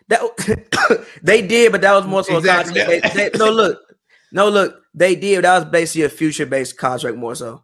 That 0.10 1.06
they 1.24 1.42
did, 1.42 1.72
but 1.72 1.82
that 1.82 1.94
was 1.94 2.06
more 2.06 2.24
so 2.24 2.38
Exactly. 2.38 2.80
a 2.80 2.86
contract. 2.86 3.16
They, 3.16 3.30
they, 3.30 3.38
no, 3.38 3.52
look, 3.52 3.80
no, 4.32 4.50
look, 4.50 4.82
they 4.94 5.16
did. 5.16 5.44
That 5.44 5.60
was 5.60 5.66
basically 5.66 6.04
a 6.04 6.10
future 6.10 6.46
based 6.46 6.78
contract, 6.78 7.18
more 7.18 7.36
so. 7.36 7.64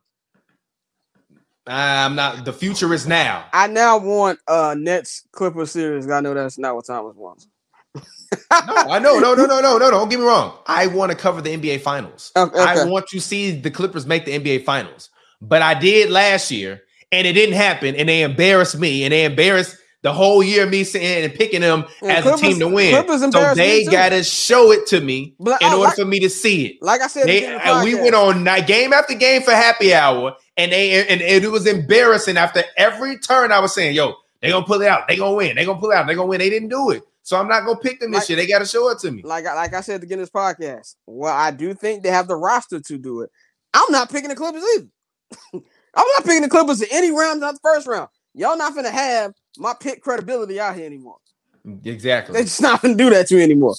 I'm 1.67 2.15
not. 2.15 2.45
The 2.45 2.53
future 2.53 2.91
is 2.93 3.05
now. 3.05 3.45
I 3.53 3.67
now 3.67 3.97
want 3.99 4.39
uh 4.47 4.75
Nets 4.77 5.27
Clippers 5.31 5.71
series. 5.71 6.09
I 6.09 6.19
know 6.21 6.33
that's 6.33 6.57
not 6.57 6.75
what 6.75 6.85
Thomas 6.85 7.15
wants. 7.15 7.47
No, 7.95 8.01
I 8.51 8.99
know. 8.99 9.19
No, 9.19 9.33
no, 9.33 9.45
no, 9.45 9.61
no, 9.61 9.77
no. 9.77 9.91
Don't 9.91 10.09
get 10.09 10.19
me 10.19 10.25
wrong. 10.25 10.57
I 10.67 10.87
want 10.87 11.11
to 11.11 11.17
cover 11.17 11.41
the 11.41 11.55
NBA 11.55 11.81
Finals. 11.81 12.31
Okay, 12.35 12.59
I 12.59 12.85
want 12.85 13.07
to 13.07 13.19
see 13.19 13.51
the 13.51 13.71
Clippers 13.71 14.05
make 14.05 14.25
the 14.25 14.39
NBA 14.39 14.65
Finals. 14.65 15.09
But 15.41 15.61
I 15.61 15.73
did 15.73 16.09
last 16.09 16.51
year, 16.51 16.81
and 17.11 17.25
it 17.25 17.33
didn't 17.33 17.55
happen. 17.55 17.95
And 17.95 18.09
they 18.09 18.23
embarrassed 18.23 18.77
me, 18.77 19.03
and 19.03 19.11
they 19.11 19.25
embarrassed 19.25 19.77
the 20.01 20.13
whole 20.13 20.41
year 20.41 20.65
me 20.65 20.83
sitting 20.83 21.25
and 21.25 21.33
picking 21.33 21.61
them 21.61 21.85
Yeah, 22.01 22.13
as 22.15 22.23
Clippers- 22.23 22.41
a 22.41 22.43
team 22.43 22.59
to 22.59 22.67
win. 22.69 23.05
So 23.31 23.53
they 23.55 23.83
got 23.85 24.09
to 24.09 24.23
show 24.23 24.71
it 24.71 24.87
to 24.87 25.01
me 25.01 25.35
But 25.39 25.61
in 25.61 25.67
order 25.69 25.79
like- 25.83 25.95
for 25.95 26.05
me 26.05 26.19
to 26.21 26.29
see 26.29 26.65
it. 26.67 26.77
Like 26.81 27.01
I 27.01 27.07
said, 27.07 27.27
They, 27.27 27.41
the 27.41 27.81
we 27.83 27.95
went 27.95 28.15
on 28.15 28.43
night 28.43 28.65
game 28.67 28.93
after 28.93 29.13
game 29.13 29.41
for 29.41 29.51
happy 29.51 29.93
hour, 29.93 30.35
and 30.55 30.71
they 30.71 31.01
and, 31.09 31.21
and 31.21 31.43
it 31.43 31.51
was 31.51 31.67
embarrassing. 31.67 32.37
After 32.37 32.63
every 32.77 33.17
turn, 33.19 33.51
I 33.51 33.59
was 33.59 33.73
saying, 33.73 33.95
"Yo, 33.95 34.13
they 34.41 34.49
gonna 34.51 34.65
pull 34.65 34.81
it 34.81 34.87
out. 34.87 35.07
They 35.07 35.17
gonna 35.17 35.35
win. 35.35 35.55
They 35.55 35.65
gonna 35.65 35.79
pull 35.79 35.91
it 35.91 35.95
out. 35.97 36.07
They 36.07 36.15
gonna 36.15 36.27
win." 36.27 36.39
They 36.39 36.49
didn't 36.49 36.69
do 36.69 36.91
it, 36.91 37.03
so 37.23 37.37
I'm 37.37 37.47
not 37.49 37.65
gonna 37.65 37.79
pick 37.79 37.99
them 37.99 38.11
this 38.11 38.21
Like- 38.21 38.29
year. 38.29 38.35
They 38.37 38.47
got 38.47 38.59
to 38.59 38.65
show 38.65 38.87
it 38.89 38.99
to 38.99 39.11
me. 39.11 39.21
like 39.25 39.45
I- 39.45 39.55
like 39.55 39.73
I 39.73 39.81
said 39.81 39.95
at 39.95 40.01
the 40.01 40.07
beginning 40.07 40.23
of 40.23 40.31
this 40.31 40.41
podcast. 40.41 40.95
Well, 41.07 41.33
I 41.35 41.51
do 41.51 41.73
think 41.73 42.03
they 42.03 42.09
have 42.09 42.27
the 42.29 42.37
roster 42.37 42.79
to 42.79 42.97
do 42.97 43.21
it. 43.21 43.29
I'm 43.73 43.91
not 43.91 44.09
picking 44.11 44.29
the 44.29 44.35
Clippers 44.35 44.63
either. 44.75 44.87
I'm 45.95 46.05
not 46.15 46.23
picking 46.25 46.41
the 46.41 46.49
Clippers 46.49 46.81
in 46.81 46.87
any 46.91 47.11
round, 47.11 47.39
not 47.41 47.55
the 47.55 47.59
first 47.61 47.85
round. 47.87 48.09
Y'all 48.33 48.57
not 48.57 48.75
gonna 48.75 48.91
have 48.91 49.33
my 49.59 49.73
pit 49.79 50.01
credibility 50.01 50.59
out 50.59 50.75
here 50.75 50.85
anymore. 50.85 51.17
Exactly. 51.83 52.33
They're 52.33 52.43
just 52.43 52.61
not 52.61 52.81
gonna 52.81 52.95
do 52.95 53.09
that 53.09 53.27
to 53.27 53.37
you 53.37 53.43
anymore. 53.43 53.75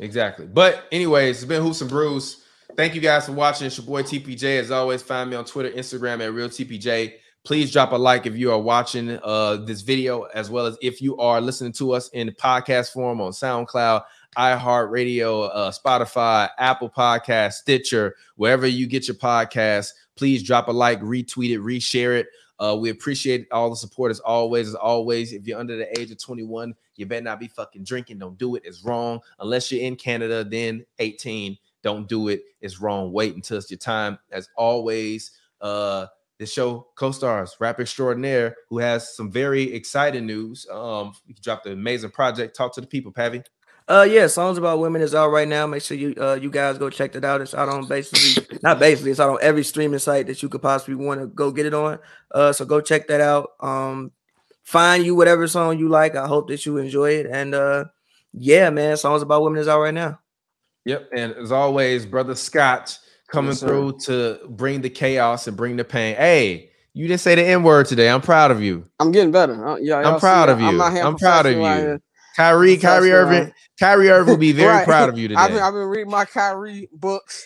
Exactly. 0.00 0.46
But 0.46 0.84
anyways, 0.92 1.36
it's 1.36 1.44
been 1.44 1.62
Hoops 1.62 1.80
and 1.80 1.90
Brews. 1.90 2.44
Thank 2.76 2.94
you 2.94 3.00
guys 3.00 3.26
for 3.26 3.32
watching. 3.32 3.66
It's 3.66 3.78
your 3.78 3.86
boy 3.86 4.02
TPJ. 4.02 4.60
As 4.60 4.70
always, 4.70 5.02
find 5.02 5.30
me 5.30 5.36
on 5.36 5.44
Twitter, 5.44 5.70
Instagram 5.70 6.20
at 6.24 6.32
Real 6.32 6.48
TPJ. 6.48 7.14
Please 7.44 7.72
drop 7.72 7.92
a 7.92 7.96
like 7.96 8.26
if 8.26 8.36
you 8.36 8.52
are 8.52 8.60
watching 8.60 9.18
uh, 9.22 9.56
this 9.56 9.80
video, 9.80 10.24
as 10.34 10.50
well 10.50 10.66
as 10.66 10.76
if 10.82 11.00
you 11.00 11.16
are 11.16 11.40
listening 11.40 11.72
to 11.72 11.92
us 11.92 12.08
in 12.10 12.30
podcast 12.32 12.92
form 12.92 13.20
on 13.20 13.32
SoundCloud, 13.32 14.02
iHeartRadio, 14.36 15.50
uh, 15.52 15.70
Spotify, 15.70 16.50
Apple 16.58 16.90
Podcast, 16.90 17.54
Stitcher, 17.54 18.14
wherever 18.36 18.66
you 18.66 18.86
get 18.86 19.08
your 19.08 19.16
podcast. 19.16 19.92
Please 20.14 20.42
drop 20.42 20.68
a 20.68 20.72
like, 20.72 21.00
retweet 21.00 21.50
it, 21.50 21.60
reshare 21.60 22.18
it. 22.18 22.28
Uh, 22.58 22.76
we 22.78 22.90
appreciate 22.90 23.46
all 23.52 23.70
the 23.70 23.76
support 23.76 24.10
as 24.10 24.20
always. 24.20 24.68
As 24.68 24.74
always, 24.74 25.32
if 25.32 25.46
you're 25.46 25.58
under 25.58 25.76
the 25.76 26.00
age 26.00 26.10
of 26.10 26.22
21, 26.22 26.74
you 26.96 27.06
better 27.06 27.22
not 27.22 27.40
be 27.40 27.48
fucking 27.48 27.84
drinking. 27.84 28.18
Don't 28.18 28.38
do 28.38 28.56
it. 28.56 28.62
It's 28.64 28.84
wrong. 28.84 29.20
Unless 29.38 29.70
you're 29.70 29.82
in 29.82 29.96
Canada, 29.96 30.44
then 30.44 30.84
18. 30.98 31.56
Don't 31.82 32.08
do 32.08 32.28
it. 32.28 32.42
It's 32.60 32.80
wrong. 32.80 33.12
Wait 33.12 33.34
until 33.34 33.58
it's 33.58 33.70
your 33.70 33.78
time. 33.78 34.18
As 34.32 34.48
always, 34.56 35.32
uh, 35.60 36.06
this 36.38 36.52
show 36.52 36.88
co-stars 36.94 37.56
rap 37.60 37.80
extraordinaire 37.80 38.54
who 38.68 38.78
has 38.78 39.16
some 39.16 39.30
very 39.30 39.72
exciting 39.72 40.26
news. 40.26 40.66
Um, 40.70 41.12
he 41.26 41.34
dropped 41.34 41.66
an 41.66 41.72
amazing 41.72 42.10
project. 42.10 42.56
Talk 42.56 42.74
to 42.74 42.80
the 42.80 42.86
people, 42.86 43.12
Pavi. 43.12 43.44
Uh 43.88 44.06
yeah, 44.08 44.26
songs 44.26 44.58
about 44.58 44.80
women 44.80 45.00
is 45.00 45.14
out 45.14 45.30
right 45.30 45.48
now. 45.48 45.66
Make 45.66 45.82
sure 45.82 45.96
you 45.96 46.14
uh 46.20 46.34
you 46.34 46.50
guys 46.50 46.76
go 46.76 46.90
check 46.90 47.14
it 47.14 47.24
out. 47.24 47.40
It's 47.40 47.54
out 47.54 47.68
on 47.70 47.88
basically 47.88 48.46
not 48.62 48.78
basically, 48.78 49.12
it's 49.12 49.20
out 49.20 49.30
on 49.30 49.38
every 49.40 49.64
streaming 49.64 49.98
site 49.98 50.26
that 50.26 50.42
you 50.42 50.48
could 50.48 50.60
possibly 50.60 50.94
want 50.94 51.20
to 51.20 51.26
go 51.26 51.50
get 51.50 51.66
it 51.66 51.74
on. 51.74 51.98
Uh 52.30 52.52
so 52.52 52.64
go 52.64 52.80
check 52.80 53.08
that 53.08 53.20
out. 53.20 53.50
Um 53.60 54.12
find 54.62 55.04
you 55.04 55.14
whatever 55.14 55.46
song 55.46 55.78
you 55.78 55.88
like. 55.88 56.14
I 56.16 56.26
hope 56.26 56.48
that 56.48 56.66
you 56.66 56.76
enjoy 56.76 57.12
it. 57.12 57.26
And 57.26 57.54
uh 57.54 57.86
yeah, 58.34 58.68
man, 58.68 58.98
songs 58.98 59.22
about 59.22 59.42
women 59.42 59.58
is 59.58 59.68
out 59.68 59.80
right 59.80 59.94
now. 59.94 60.20
Yep. 60.84 61.08
And 61.16 61.32
as 61.34 61.50
always, 61.50 62.04
brother 62.04 62.34
Scott 62.34 62.98
coming 63.30 63.52
Yes, 63.52 63.60
through 63.60 63.98
to 64.00 64.40
bring 64.48 64.82
the 64.82 64.90
chaos 64.90 65.46
and 65.46 65.56
bring 65.56 65.76
the 65.76 65.84
pain. 65.84 66.16
Hey, 66.16 66.70
you 66.94 67.06
didn't 67.06 67.20
say 67.20 67.34
the 67.34 67.44
N 67.44 67.62
word 67.62 67.86
today. 67.86 68.10
I'm 68.10 68.20
proud 68.20 68.50
of 68.50 68.62
you. 68.62 68.86
I'm 68.98 69.12
getting 69.12 69.30
better. 69.30 69.66
Uh, 69.66 69.76
yeah, 69.76 69.96
I'm 69.96 70.18
proud 70.18 70.48
of 70.48 70.60
you. 70.60 70.66
I'm, 70.66 70.80
out 70.80 70.92
here 70.92 71.04
I'm 71.04 71.16
proud 71.16 71.46
of 71.46 71.52
professional 71.54 71.66
out 71.66 71.82
you. 71.82 72.02
Kyrie, 72.38 72.76
Touchdown. 72.76 72.90
Kyrie 73.00 73.12
Irving, 73.12 73.52
Kyrie 73.80 74.10
Irving 74.10 74.30
will 74.32 74.38
be 74.38 74.52
very 74.52 74.68
Right. 74.68 74.84
proud 74.86 75.08
of 75.08 75.18
you 75.18 75.28
today. 75.28 75.40
I've 75.40 75.50
been, 75.50 75.60
I've 75.62 75.72
been 75.72 75.88
reading 75.88 76.10
my 76.10 76.24
Kyrie 76.24 76.88
books. 76.92 77.44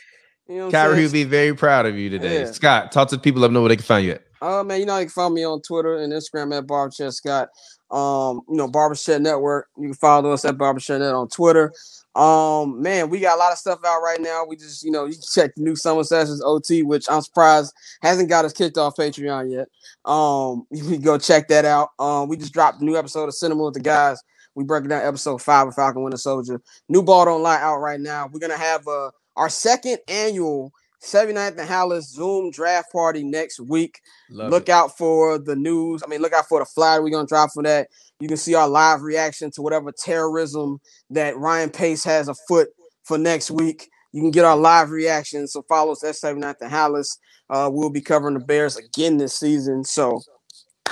You 0.49 0.59
know 0.59 0.71
Kyrie 0.71 1.05
will 1.05 1.13
be 1.13 1.25
very 1.25 1.55
proud 1.55 1.87
of 1.87 1.97
you 1.97 2.11
today. 2.11 2.41
Yeah. 2.41 2.53
Scott, 2.53 2.93
talk 2.93 3.09
to 3.09 3.17
the 3.17 3.23
people. 3.23 3.41
Let 3.41 3.49
them 3.49 3.55
know 3.55 3.63
where 3.63 3.71
they 3.71 3.77
can 3.77 3.85
find 3.87 4.05
you 4.05 4.13
at. 4.13 4.23
Uh 4.43 4.63
man, 4.63 4.81
you 4.81 4.87
know 4.87 4.99
you 4.99 5.07
can 5.07 5.11
find 5.11 5.33
me 5.33 5.45
on 5.45 5.63
Twitter 5.63 5.97
and 5.97 6.13
Instagram 6.13 6.57
at 6.57 6.67
Barberchat 6.67 7.15
Scott. 7.15 7.49
Um, 7.91 8.41
you 8.49 8.57
know, 8.57 8.69
Barberchat 8.69 9.21
Network. 9.23 9.69
You 9.79 9.89
can 9.89 9.95
follow 9.95 10.31
us 10.33 10.45
at 10.45 10.57
Barberchat 10.57 10.99
Net 10.99 11.15
on 11.15 11.29
Twitter. 11.29 11.73
Um, 12.15 12.83
man, 12.83 13.09
we 13.09 13.21
got 13.21 13.37
a 13.37 13.39
lot 13.39 13.53
of 13.53 13.59
stuff 13.59 13.79
out 13.87 14.01
right 14.03 14.21
now. 14.21 14.45
We 14.47 14.57
just, 14.57 14.83
you 14.83 14.91
know, 14.91 15.07
you 15.07 15.15
check 15.33 15.55
the 15.55 15.63
new 15.63 15.77
summer 15.77 16.05
sessions 16.05 16.43
OT, 16.45 16.83
which 16.83 17.07
I'm 17.09 17.23
surprised 17.23 17.73
hasn't 18.03 18.29
got 18.29 18.45
us 18.45 18.53
kicked 18.53 18.77
off 18.77 18.97
Patreon 18.97 19.51
yet. 19.51 19.69
Um, 20.05 20.67
you 20.71 20.83
can 20.85 21.01
go 21.01 21.17
check 21.17 21.49
that 21.49 21.65
out. 21.65 21.91
Um, 21.99 22.29
we 22.29 22.37
just 22.37 22.53
dropped 22.53 22.83
a 22.83 22.85
new 22.85 22.97
episode 22.97 23.25
of 23.29 23.35
Cinema 23.35 23.65
with 23.65 23.75
the 23.75 23.81
guys. 23.81 24.21
We 24.55 24.65
breaking 24.65 24.91
down 24.91 25.07
episode 25.07 25.41
five 25.41 25.69
of 25.69 25.75
Falcon 25.75 26.03
Winter 26.03 26.19
Soldier. 26.19 26.61
New 26.89 27.03
Ball 27.03 27.25
Don't 27.25 27.43
Lie 27.43 27.61
out 27.61 27.79
right 27.79 28.01
now. 28.01 28.29
We're 28.31 28.41
gonna 28.41 28.57
have 28.57 28.87
uh 28.87 29.11
our 29.37 29.49
second 29.49 29.99
annual 30.09 30.73
79th 31.03 31.59
and 31.59 31.69
Hallis 31.69 32.03
Zoom 32.05 32.51
draft 32.53 32.93
party 32.93 33.25
next 33.25 33.59
week 33.59 34.01
Love 34.31 34.51
look 34.51 34.69
it. 34.69 34.73
out 34.73 34.97
for 34.97 35.37
the 35.39 35.57
news. 35.57 36.03
I 36.05 36.09
mean, 36.09 36.21
look 36.21 36.33
out 36.33 36.47
for 36.49 36.61
the 36.61 36.65
flyer 36.65 37.03
we're 37.03 37.11
gonna 37.11 37.27
drop 37.27 37.51
for 37.53 37.63
that. 37.65 37.89
You 38.21 38.29
can 38.29 38.37
see 38.37 38.55
our 38.55 38.69
live 38.69 39.03
reaction 39.03 39.51
to 39.53 39.63
whatever 39.63 39.91
terrorism 39.91 40.81
that 41.11 41.37
Ryan 41.37 41.71
Pace 41.71 42.05
has 42.05 42.29
afoot 42.29 42.69
for 43.05 43.19
next 43.19 43.51
week. 43.51 43.89
You 44.13 44.21
can 44.21 44.31
get 44.31 44.45
our 44.45 44.57
live 44.57 44.91
reaction. 44.91 45.49
So 45.49 45.63
follow 45.63 45.93
us 45.93 46.05
at 46.05 46.15
79th 46.15 46.57
and 46.61 46.71
Hallis. 46.71 47.19
Uh, 47.51 47.69
we'll 47.73 47.91
be 47.91 48.01
covering 48.01 48.35
the 48.35 48.45
Bears 48.45 48.77
again 48.77 49.17
this 49.17 49.35
season. 49.35 49.83
So 49.85 50.21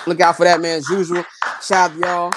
look 0.06 0.20
out 0.20 0.36
for 0.36 0.44
that, 0.44 0.60
man. 0.60 0.78
As 0.78 0.88
usual. 0.88 1.24
Shout 1.62 1.92
out 1.92 1.94
to 1.94 2.00
y'all. 2.00 2.32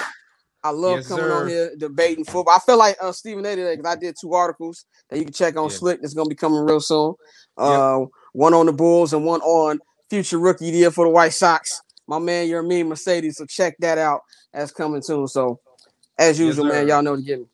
I 0.64 0.70
love 0.70 0.96
Yes, 0.96 1.08
coming 1.08 1.24
sir. 1.26 1.32
on 1.42 1.48
here 1.48 1.70
debating 1.76 2.24
football. 2.24 2.54
I 2.56 2.58
feel 2.58 2.78
like 2.78 2.96
uh, 3.00 3.12
Stephen 3.12 3.44
A 3.44 3.54
today 3.54 3.76
because 3.76 3.96
I 3.96 4.00
did 4.00 4.16
two 4.18 4.32
articles 4.32 4.86
that 5.10 5.18
you 5.18 5.24
can 5.24 5.34
check 5.34 5.56
on 5.56 5.64
Yeah. 5.70 5.76
Slick. 5.76 6.00
That's 6.00 6.14
gonna 6.14 6.28
be 6.28 6.34
coming 6.34 6.60
real 6.64 6.80
soon. 6.80 7.14
Uh, 7.56 8.00
one 8.32 8.54
on 8.54 8.66
the 8.66 8.72
Bulls 8.72 9.12
and 9.12 9.24
one 9.24 9.42
on 9.42 9.78
future 10.10 10.38
rookie 10.38 10.70
deal 10.72 10.90
for 10.90 11.04
the 11.04 11.10
White 11.10 11.34
Sox. 11.34 11.80
My 12.06 12.18
man, 12.18 12.48
you're 12.48 12.62
me, 12.62 12.82
Mercedes. 12.82 13.36
So 13.36 13.46
check 13.46 13.76
that 13.80 13.98
out. 13.98 14.22
That's 14.52 14.72
coming 14.72 15.02
soon. 15.02 15.28
So 15.28 15.60
as 16.18 16.40
usual, 16.40 16.66
sir. 16.66 16.72
man, 16.72 16.88
y'all 16.88 17.02
know 17.02 17.16
to 17.16 17.22
get 17.22 17.40
me. 17.40 17.46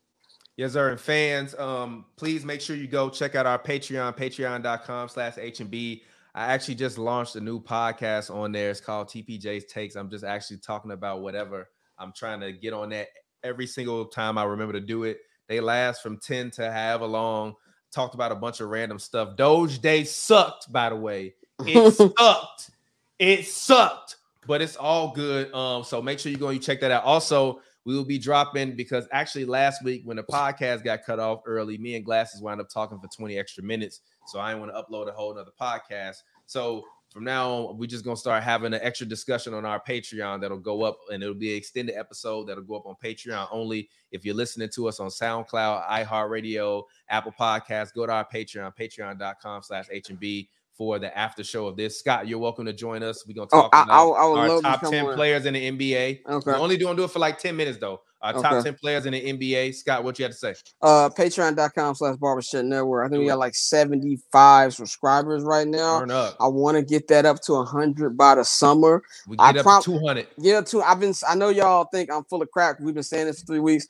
Yes, 0.57 0.75
sir. 0.75 0.91
And 0.91 1.01
fans, 1.01 1.55
um, 1.57 2.05
please 2.17 2.45
make 2.45 2.61
sure 2.61 2.77
you 2.77 2.87
go 2.87 3.09
check 3.11 3.35
out 3.35 3.47
our 3.47 3.59
Patreon, 3.59 4.17
patreon.com 4.17 5.09
slash 5.09 5.39
H&B. 5.39 6.03
I 6.35 6.53
actually 6.53 6.75
just 6.77 6.99
launched 6.99 7.35
a 7.37 7.41
new 7.41 7.61
podcast 7.61 8.33
on 8.35 8.53
there. 8.53 8.71
It's 8.71 8.81
called 8.81 9.09
TPJ's 9.09 9.65
Takes. 9.65 9.97
I'm 9.97 10.11
just 10.11 10.23
actually 10.23 10.59
talking 10.59 10.91
about 10.93 11.23
whatever. 11.23 11.69
I'm 12.01 12.13
trying 12.13 12.41
to 12.41 12.53
get 12.53 12.73
on 12.73 12.91
that 12.91 13.09
every 13.45 13.67
single 13.67 14.07
time 14.07 14.39
I 14.39 14.45
remember 14.45 14.73
to 14.73 14.81
do 14.81 15.05
it. 15.05 15.19
They 15.49 15.61
last 15.61 16.03
from 16.03 16.19
10 16.19 16.53
to 16.53 16.73
however 16.73 17.07
long. 17.07 17.55
Talked 17.93 18.15
about 18.15 18.33
a 18.33 18.37
bunch 18.37 18.61
of 18.61 18.69
random 18.69 18.99
stuff. 18.99 19.37
Doge 19.37 19.81
Day 19.81 20.05
sucked, 20.05 20.73
by 20.73 20.91
the 20.91 20.97
way. 20.97 21.35
It 21.67 21.93
sucked. 22.19 22.71
It 23.19 23.47
sucked, 23.47 24.17
but 24.47 24.63
it's 24.63 24.77
all 24.77 25.13
good. 25.13 25.53
Um, 25.53 25.85
so 25.85 26.01
make 26.01 26.19
sure 26.19 26.33
you 26.33 26.39
go 26.39 26.49
and 26.49 26.57
you 26.57 26.63
check 26.63 26.81
that 26.81 26.91
out. 26.91 27.05
Also, 27.05 27.61
we 27.85 27.97
will 27.97 28.05
be 28.05 28.19
dropping 28.19 28.77
because 28.77 29.09
actually 29.13 29.45
last 29.45 29.83
week 29.83 30.03
when 30.05 30.17
the 30.17 30.23
podcast 30.23 30.85
got 30.85 31.05
cut 31.05 31.19
off 31.19 31.41
early, 31.47 31.79
me 31.79 31.97
and 31.97 32.05
Glasses 32.05 32.41
wound 32.41 32.61
up 32.61 32.69
talking 32.69 32.99
for 33.01 33.09
20 33.09 33.39
extra 33.39 33.65
minutes. 33.65 34.01
So 34.27 34.39
I 34.39 34.53
didn't 34.53 34.61
want 34.61 34.73
to 34.75 34.83
upload 34.83 35.09
a 35.09 35.13
whole 35.13 35.37
other 35.37 35.51
podcast. 35.61 36.19
So 36.47 36.85
from 37.11 37.25
now 37.25 37.51
on, 37.51 37.79
we're 37.79 37.87
just 37.87 38.05
gonna 38.05 38.17
start 38.17 38.43
having 38.43 38.73
an 38.73 38.81
extra 38.83 39.07
discussion 39.07 39.53
on 39.53 39.65
our 39.65 39.81
Patreon 39.81 40.41
that'll 40.41 40.59
go 40.59 40.83
up 40.83 40.99
and 41.13 41.23
it'll 41.23 41.35
be 41.35 41.51
an 41.53 41.57
extended 41.57 41.97
episode 41.97 42.45
that'll 42.47 42.63
go 42.63 42.77
up 42.77 42.87
on 42.87 42.95
Patreon 43.03 43.49
only. 43.51 43.89
If 44.13 44.25
you're 44.25 44.35
listening 44.35 44.69
to 44.75 44.89
us 44.89 45.01
on 45.01 45.09
SoundCloud, 45.09 45.89
iHeartRadio, 45.89 46.85
Apple 47.09 47.35
Podcasts, 47.39 47.93
go 47.93 48.07
to 48.07 48.13
our 48.13 48.27
Patreon, 48.33 48.73
patreon.com 48.77 49.63
slash 49.63 49.89
HB 49.89 50.49
for 50.73 50.99
the 50.99 51.17
after 51.17 51.45
show 51.45 51.67
of 51.67 51.77
this. 51.77 51.99
Scott, 51.99 52.27
you're 52.29 52.39
welcome 52.39 52.65
to 52.65 52.73
join 52.73 53.03
us. 53.03 53.27
We're 53.27 53.35
gonna 53.35 53.49
Oh, 53.53 53.63
talk 53.63 53.71
I, 53.75 53.81
I, 53.81 53.83
about 53.85 54.13
I 54.13 54.49
our 54.53 54.61
top 54.63 54.81
to 54.83 54.91
10 54.91 55.07
on. 55.07 55.15
players 55.15 55.47
in 55.47 55.55
the 55.55 55.71
NBA. 55.71 56.21
Okay. 56.27 56.51
We're 56.51 56.57
only 56.59 56.77
doing 56.77 56.97
do 56.97 57.05
it 57.05 57.11
for 57.11 57.19
like 57.19 57.39
10 57.39 57.57
minutes 57.57 57.79
though. 57.79 58.01
Our 58.23 58.35
top 58.35 58.53
Okay. 58.53 58.63
10 58.65 58.75
players 58.75 59.07
in 59.07 59.13
the 59.13 59.21
NBA. 59.33 59.75
Scott, 59.75 60.05
what 60.05 60.19
you 60.19 60.25
had 60.25 60.33
to 60.33 60.39
say? 60.39 60.55
Uh, 60.83 61.09
Patreon.com 61.09 61.95
slash 61.95 62.17
Barbershop 62.17 62.65
Network. 62.65 63.07
I 63.07 63.09
think 63.09 63.21
we 63.21 63.27
got 63.29 63.39
like 63.39 63.55
75 63.55 64.75
subscribers 64.75 65.43
right 65.43 65.67
now. 65.67 66.01
Turn 66.01 66.11
up. 66.11 66.37
I 66.39 66.47
want 66.49 66.77
to 66.77 66.83
get 66.83 67.09
that 67.09 67.25
up 67.25 67.41
to 67.43 67.53
100 67.55 68.17
by 68.17 68.35
the 68.35 68.45
summer. 68.45 69.03
We 69.27 69.37
I 69.39 69.53
get 69.53 69.61
up 69.61 69.65
prom- 69.65 69.83
to 69.85 69.99
200. 69.99 70.27
Yeah, 70.39 70.61
too. 70.61 70.83
I've 70.83 71.01
been. 71.01 71.15
I 71.29 71.35
know 71.35 71.49
y'all 71.49 71.89
think 71.93 72.13
I'm 72.13 72.25
full 72.25 72.43
of 72.43 72.51
crap. 72.51 72.79
We've 72.81 72.95
been 72.95 73.03
saying 73.03 73.27
this 73.27 73.41
for 73.41 73.47
three 73.47 73.61
weeks. 73.61 73.87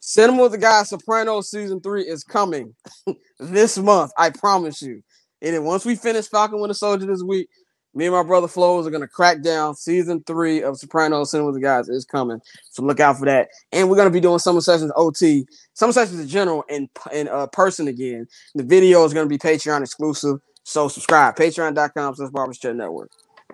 Cinema 0.00 0.42
with 0.42 0.52
the 0.52 0.58
Guy 0.58 0.82
Sopranos 0.82 1.48
season 1.50 1.80
three 1.80 2.02
is 2.02 2.24
coming 2.24 2.74
this 3.38 3.78
month. 3.78 4.10
I 4.18 4.30
promise 4.30 4.82
you. 4.82 5.02
And 5.40 5.54
then 5.54 5.64
once 5.64 5.84
we 5.84 5.94
finish 5.96 6.28
Falcon 6.28 6.56
with 6.56 6.62
Winter 6.62 6.74
Soldier 6.74 7.06
this 7.06 7.22
week, 7.22 7.48
me 7.94 8.06
and 8.06 8.14
my 8.14 8.22
brother 8.22 8.48
Flows 8.48 8.86
are 8.86 8.90
gonna 8.90 9.08
crack 9.08 9.42
down 9.42 9.74
season 9.74 10.22
three 10.26 10.62
of 10.62 10.76
Sopranos 10.78 11.30
Cinema 11.30 11.46
with 11.46 11.54
the 11.56 11.60
Guys 11.60 11.88
is 11.88 12.04
coming. 12.04 12.40
So 12.70 12.82
look 12.82 13.00
out 13.00 13.18
for 13.18 13.24
that. 13.26 13.48
And 13.72 13.88
we're 13.88 13.96
gonna 13.96 14.10
be 14.10 14.20
doing 14.20 14.38
summer 14.38 14.60
sessions 14.60 14.92
OT, 14.96 15.46
summer 15.74 15.92
sessions 15.92 16.20
in 16.20 16.28
general 16.28 16.64
in 16.68 16.88
in 17.12 17.28
uh, 17.28 17.46
person 17.48 17.88
again. 17.88 18.26
The 18.54 18.64
video 18.64 19.04
is 19.04 19.14
gonna 19.14 19.28
be 19.28 19.38
Patreon 19.38 19.82
exclusive. 19.82 20.40
So 20.64 20.88
subscribe. 20.88 21.36
Patreon.com 21.36 22.14
slash 22.16 22.30
Barbershop 22.30 22.74
Network. 22.74 23.10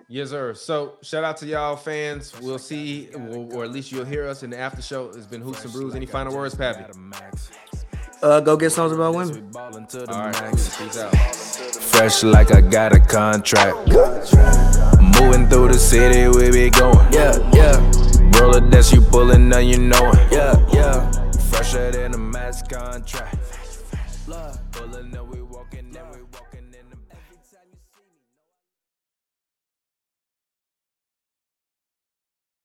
Yes, 0.07 0.29
sir. 0.31 0.53
So 0.53 0.97
shout 1.01 1.23
out 1.23 1.37
to 1.37 1.45
y'all 1.45 1.75
fans. 1.75 2.33
We'll 2.41 2.59
see, 2.59 3.09
or, 3.13 3.47
or 3.53 3.63
at 3.63 3.71
least 3.71 3.91
you'll 3.91 4.05
hear 4.05 4.27
us 4.27 4.43
in 4.43 4.49
the 4.49 4.57
after 4.57 4.81
show. 4.81 5.09
It's 5.09 5.25
been 5.25 5.41
Hoops 5.41 5.63
and 5.63 5.71
Brews. 5.71 5.95
Any 5.95 6.05
final 6.05 6.35
words, 6.35 6.53
Pappy? 6.53 6.83
Uh, 8.21 8.39
go 8.41 8.57
get 8.57 8.71
songs 8.71 8.91
about 8.91 9.15
women. 9.15 9.49
All 9.55 9.71
right. 9.71 10.51
Peace 10.53 10.97
out. 10.97 11.13
Fresh 11.91 12.23
like 12.23 12.51
I 12.51 12.61
got 12.61 12.93
a 12.93 12.99
contract. 12.99 13.75
Moving 15.19 15.47
through 15.47 15.69
the 15.69 15.77
city, 15.79 16.27
we 16.27 16.51
be 16.51 16.69
going. 16.69 17.11
Yeah, 17.13 17.37
yeah, 17.53 17.77
Roller 18.39 18.59
that's 18.61 18.91
you 18.91 19.01
pulling, 19.01 19.49
now 19.49 19.59
you 19.59 19.77
know 19.77 20.09
it. 20.11 20.31
yeah, 20.31 20.55
yeah. 20.73 21.11
Fresher 21.49 21.91
than 21.91 22.13
a 22.13 22.17
mass 22.17 22.63
contract. 22.63 23.35